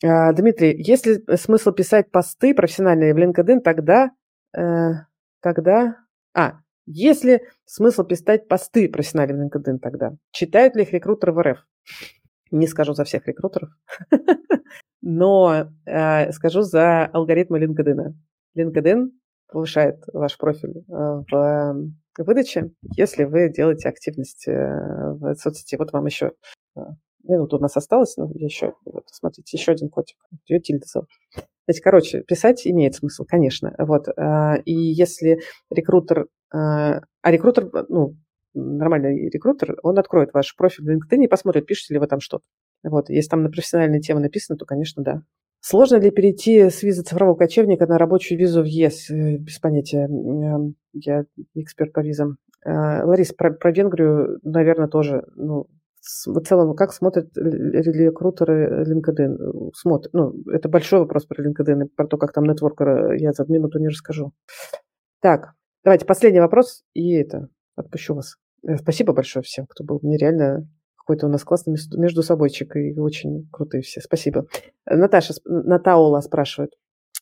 А, 0.05 0.33
Дмитрий, 0.33 0.81
есть 0.81 1.07
ли 1.07 1.25
смысл 1.37 1.73
писать 1.73 2.11
посты 2.11 2.55
профессиональные 2.55 3.15
в 3.15 3.19
LinkedIn, 3.19 3.61
тогда, 3.61 4.11
э, 4.57 4.91
тогда, 5.41 5.97
а, 6.35 6.61
есть 6.87 7.25
ли 7.25 7.41
смысл 7.65 8.05
писать 8.05 8.47
посты 8.47 8.89
профессиональные 8.89 9.49
в 9.49 9.49
LinkedIn 9.49 9.79
тогда? 9.79 10.13
Читают 10.31 10.77
ли 10.77 10.83
их 10.83 10.93
рекрутеры 10.93 11.33
в 11.33 11.43
РФ? 11.43 11.59
Не 12.51 12.67
скажу 12.67 12.95
за 12.95 13.05
всех 13.05 13.27
рекрутеров. 13.27 13.71
но 15.03 15.69
э, 15.85 16.33
скажу 16.33 16.63
за 16.63 17.07
алгоритмы 17.07 17.65
LinkedIn. 17.65 18.15
LinkedIn 18.59 19.11
повышает 19.49 20.03
ваш 20.13 20.37
профиль 20.37 20.79
э, 20.79 20.83
в 21.31 21.77
выдаче, 22.19 22.73
если 22.97 23.25
вы 23.25 23.49
делаете 23.49 23.89
активность 23.89 24.49
э, 24.49 24.53
в 24.53 25.35
соцсети. 25.37 25.77
Вот 25.77 25.93
вам 25.93 26.07
еще 26.07 26.33
э, 26.77 26.81
минута 27.23 27.57
у 27.57 27.61
нас 27.61 27.77
осталось, 27.77 28.17
но 28.17 28.31
еще, 28.35 28.75
вот, 28.85 29.05
смотрите, 29.13 29.57
еще 29.57 29.73
один 29.73 29.91
котик. 29.91 30.17
Ее 30.47 30.61
Тильда 30.61 30.87
зовут. 30.87 31.09
Знаете, 31.67 31.83
короче, 31.83 32.21
писать 32.23 32.67
имеет 32.67 32.95
смысл, 32.97 33.25
конечно. 33.25 33.75
Вот. 33.79 34.09
Э, 34.09 34.61
и 34.65 34.75
если 34.75 35.39
рекрутер, 35.71 36.23
э, 36.23 36.27
а 36.53 37.31
рекрутер, 37.31 37.71
ну, 37.89 38.17
нормальный 38.57 39.29
рекрутер, 39.29 39.77
он 39.83 39.99
откроет 39.99 40.33
ваш 40.33 40.57
профиль 40.57 40.85
в 40.85 40.89
LinkedIn 40.89 41.25
и 41.25 41.29
посмотрит, 41.29 41.67
пишете 41.67 41.95
ли 41.95 42.01
вы 42.01 42.07
там 42.07 42.21
что-то. 42.21 42.45
Вот, 42.83 43.11
если 43.11 43.31
там 43.31 43.43
на 43.43 43.51
профессиональные 43.51 44.01
темы 44.01 44.21
написано, 44.21 44.57
то, 44.57 44.65
конечно, 44.65 45.03
да. 45.03 45.23
Сложно 45.61 45.97
ли 45.97 46.11
перейти 46.11 46.71
с 46.71 46.83
визы 46.83 47.03
цифрового 47.03 47.35
кочевника 47.35 47.87
на 47.87 47.99
рабочую 47.99 48.39
визу 48.39 48.63
в 48.63 48.67
ЕС? 48.67 49.11
Э, 49.11 49.37
без 49.37 49.59
понятия. 49.59 50.05
Эм, 50.05 50.77
я 50.93 51.25
эксперт 51.55 51.93
по 51.93 52.01
визам. 52.01 52.37
Э, 52.65 53.03
Ларис, 53.05 53.33
про, 53.33 53.51
про 53.53 53.73
Венгрию, 53.73 54.39
наверное, 54.45 54.87
тоже. 54.87 55.25
Ну, 55.35 55.67
в 56.27 56.41
целом, 56.43 56.77
как 56.77 56.93
смотрят 56.93 57.37
рекрутеры 57.37 58.85
LinkedIn? 58.85 59.73
Смотрят. 59.75 60.13
Ну, 60.13 60.35
это 60.53 60.69
большой 60.69 61.01
вопрос 61.01 61.27
про 61.27 61.43
LinkedIn, 61.43 61.89
про 61.97 62.07
то, 62.07 62.17
как 62.17 62.33
там 62.33 62.45
нетворкер, 62.45 63.15
я 63.15 63.33
за 63.33 63.45
минуту 63.49 63.81
не 63.81 63.89
расскажу. 63.89 64.33
Так, 65.21 65.55
давайте 65.83 66.07
последний 66.07 66.41
вопрос, 66.41 66.85
и 66.95 67.15
это, 67.15 67.49
отпущу 67.75 68.15
вас. 68.15 68.37
Э, 68.67 68.77
спасибо 68.77 69.13
большое 69.13 69.43
всем, 69.43 69.67
кто 69.67 69.85
был. 69.85 70.01
Мне 70.03 70.17
реально 70.17 70.69
какой-то 70.97 71.27
у 71.27 71.31
нас 71.31 71.45
классный 71.45 71.77
между 71.97 72.23
собойчик, 72.23 72.75
и 72.77 72.99
очень 72.99 73.49
крутые 73.53 73.83
все. 73.83 74.01
Спасибо. 74.01 74.47
Наташа, 74.87 75.35
Натаула 75.45 76.21
спрашивает. 76.21 76.73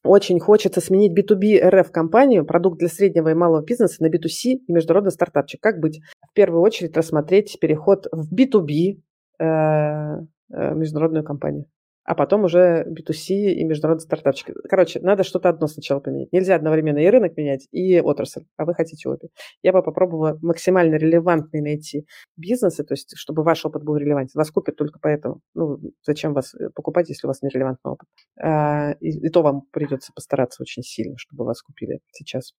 Очень 0.02 0.38
хочется 0.38 0.80
сменить 0.80 1.18
B2B 1.18 1.66
РФ 1.66 1.90
компанию, 1.90 2.44
продукт 2.44 2.78
для 2.78 2.88
среднего 2.88 3.28
и 3.30 3.34
малого 3.34 3.62
бизнеса 3.62 4.02
на 4.02 4.08
B2C 4.08 4.52
и 4.66 4.72
международный 4.72 5.12
стартапчик. 5.12 5.60
Как 5.62 5.80
быть? 5.80 6.00
В 6.28 6.34
первую 6.34 6.62
очередь 6.62 6.96
рассмотреть 6.96 7.58
переход 7.60 8.06
в 8.12 8.34
B2B 8.34 9.00
э, 9.38 9.44
э, 9.44 10.74
международную 10.74 11.24
компанию 11.24 11.66
а 12.04 12.14
потом 12.14 12.44
уже 12.44 12.86
B2C 12.86 13.52
и 13.52 13.64
международный 13.64 14.02
стартапчик. 14.02 14.54
Короче, 14.68 15.00
надо 15.00 15.24
что-то 15.24 15.48
одно 15.48 15.66
сначала 15.66 16.00
поменять. 16.00 16.32
Нельзя 16.32 16.54
одновременно 16.54 16.98
и 16.98 17.06
рынок 17.06 17.36
менять, 17.36 17.66
и 17.70 18.00
отрасль, 18.00 18.44
а 18.56 18.66
вы 18.66 18.74
хотите 18.74 19.08
обе. 19.08 19.28
Я 19.62 19.72
бы 19.72 19.82
попробовала 19.82 20.38
максимально 20.42 20.96
релевантные 20.96 21.62
найти 21.62 22.06
бизнесы, 22.36 22.84
то 22.84 22.92
есть 22.92 23.16
чтобы 23.16 23.42
ваш 23.42 23.64
опыт 23.64 23.82
был 23.82 23.96
релевантен. 23.96 24.32
Вас 24.34 24.50
купят 24.50 24.76
только 24.76 24.98
поэтому. 25.00 25.40
Ну, 25.54 25.78
зачем 26.02 26.34
вас 26.34 26.54
э, 26.54 26.68
покупать, 26.74 27.08
если 27.08 27.26
у 27.26 27.28
вас 27.28 27.40
нерелевантный 27.42 27.92
опыт? 27.92 28.08
А, 28.38 28.92
и, 29.00 29.26
и 29.26 29.30
то 29.30 29.42
вам 29.42 29.62
придется 29.72 30.12
постараться 30.14 30.62
очень 30.62 30.82
сильно, 30.82 31.16
чтобы 31.16 31.44
вас 31.44 31.62
купили 31.62 32.00
сейчас. 32.12 32.52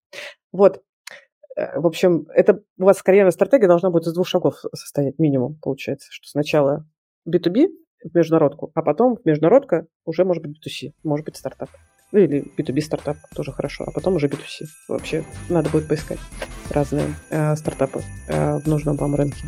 Вот, 0.52 0.82
э, 1.56 1.80
в 1.80 1.86
общем, 1.86 2.28
это 2.34 2.64
у 2.80 2.86
вас 2.86 3.02
карьерная 3.04 3.32
стратегия 3.32 3.68
должна 3.68 3.92
будет 3.92 4.08
из 4.08 4.14
двух 4.14 4.28
шагов 4.28 4.64
состоять 4.74 5.20
минимум, 5.20 5.60
получается, 5.62 6.08
что 6.12 6.28
сначала 6.28 6.86
B2B, 7.28 7.68
в 8.06 8.16
международку, 8.16 8.72
а 8.76 8.82
потом 8.82 9.18
в 9.18 9.26
международка 9.26 9.88
уже 10.06 10.24
может 10.26 10.44
быть 10.44 10.58
B2C, 10.58 10.94
может 11.04 11.26
быть 11.26 11.36
стартап. 11.36 11.70
Ну 12.12 12.20
или 12.20 12.46
B2B 12.58 12.82
стартап 12.82 13.18
тоже 13.36 13.52
хорошо, 13.52 13.84
а 13.88 13.92
потом 13.92 14.16
уже 14.16 14.28
B2C. 14.28 14.66
Вообще 14.88 15.24
надо 15.50 15.70
будет 15.70 15.88
поискать 15.88 16.20
разные 16.70 17.08
э, 17.30 17.56
стартапы 17.56 18.02
э, 18.28 18.60
в 18.60 18.68
нужном 18.68 18.96
вам 18.96 19.16
рынке. 19.16 19.46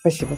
Спасибо. 0.00 0.36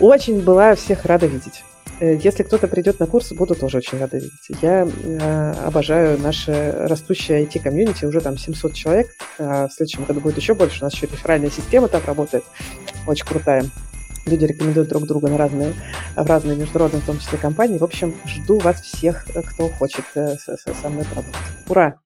Очень 0.00 0.42
была 0.42 0.74
всех 0.74 1.04
рада 1.04 1.26
видеть. 1.26 1.64
Э, 1.98 2.16
если 2.22 2.42
кто-то 2.42 2.68
придет 2.68 3.00
на 3.00 3.06
курс, 3.06 3.32
буду 3.32 3.54
тоже 3.54 3.78
очень 3.78 3.98
рада 3.98 4.18
видеть. 4.18 4.62
Я 4.62 4.86
э, 4.86 5.52
обожаю 5.64 6.18
наше 6.18 6.72
растущее 6.78 7.44
IT-комьюнити, 7.44 8.04
уже 8.04 8.20
там 8.20 8.38
700 8.38 8.74
человек. 8.74 9.08
Э, 9.38 9.66
в 9.66 9.72
следующем 9.72 10.04
году 10.04 10.20
будет 10.20 10.36
еще 10.36 10.54
больше. 10.54 10.82
У 10.82 10.84
нас 10.84 10.94
еще 10.94 11.06
реферальная 11.06 11.50
система 11.50 11.88
там 11.88 12.02
работает, 12.06 12.44
очень 13.06 13.26
крутая 13.26 13.64
люди 14.26 14.44
рекомендуют 14.44 14.88
друг 14.88 15.06
друга 15.06 15.28
на 15.28 15.38
разные, 15.38 15.72
в 16.14 16.26
разные 16.26 16.56
международные, 16.56 17.02
в 17.02 17.06
том 17.06 17.18
числе, 17.18 17.38
компании. 17.38 17.78
В 17.78 17.84
общем, 17.84 18.14
жду 18.26 18.58
вас 18.58 18.80
всех, 18.80 19.26
кто 19.26 19.68
хочет 19.68 20.04
э, 20.14 20.36
со 20.36 20.88
мной 20.88 21.04
поработать. 21.04 21.40
Ура! 21.68 22.05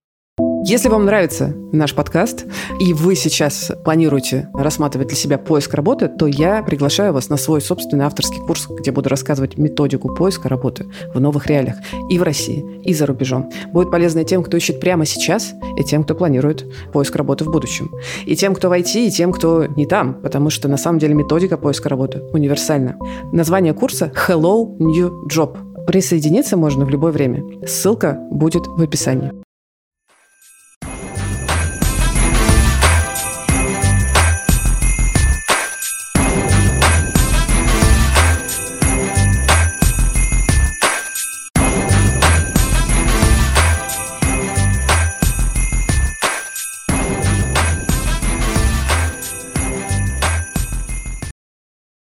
Если 0.62 0.90
вам 0.90 1.06
нравится 1.06 1.54
наш 1.72 1.94
подкаст, 1.94 2.44
и 2.78 2.92
вы 2.92 3.14
сейчас 3.14 3.72
планируете 3.82 4.50
рассматривать 4.52 5.08
для 5.08 5.16
себя 5.16 5.38
поиск 5.38 5.72
работы, 5.72 6.08
то 6.08 6.26
я 6.26 6.62
приглашаю 6.62 7.14
вас 7.14 7.30
на 7.30 7.38
свой 7.38 7.62
собственный 7.62 8.04
авторский 8.04 8.40
курс, 8.40 8.68
где 8.68 8.92
буду 8.92 9.08
рассказывать 9.08 9.56
методику 9.56 10.14
поиска 10.14 10.50
работы 10.50 10.86
в 11.14 11.20
новых 11.20 11.46
реалиях 11.46 11.76
и 12.10 12.18
в 12.18 12.22
России, 12.22 12.62
и 12.84 12.92
за 12.92 13.06
рубежом. 13.06 13.50
Будет 13.72 13.90
полезно 13.90 14.20
и 14.20 14.24
тем, 14.24 14.42
кто 14.42 14.58
ищет 14.58 14.80
прямо 14.80 15.06
сейчас, 15.06 15.54
и 15.78 15.82
тем, 15.82 16.04
кто 16.04 16.14
планирует 16.14 16.70
поиск 16.92 17.16
работы 17.16 17.44
в 17.44 17.50
будущем. 17.50 17.90
И 18.26 18.36
тем, 18.36 18.54
кто 18.54 18.68
в 18.68 18.72
IT, 18.72 19.06
и 19.06 19.10
тем, 19.10 19.32
кто 19.32 19.64
не 19.64 19.86
там, 19.86 20.20
потому 20.20 20.50
что 20.50 20.68
на 20.68 20.76
самом 20.76 20.98
деле 20.98 21.14
методика 21.14 21.56
поиска 21.56 21.88
работы 21.88 22.22
универсальна. 22.32 22.96
Название 23.32 23.72
курса 23.72 24.12
«Hello 24.28 24.76
New 24.78 25.26
Job». 25.26 25.56
Присоединиться 25.86 26.58
можно 26.58 26.84
в 26.84 26.90
любое 26.90 27.12
время. 27.12 27.42
Ссылка 27.66 28.20
будет 28.30 28.66
в 28.66 28.82
описании. 28.82 29.32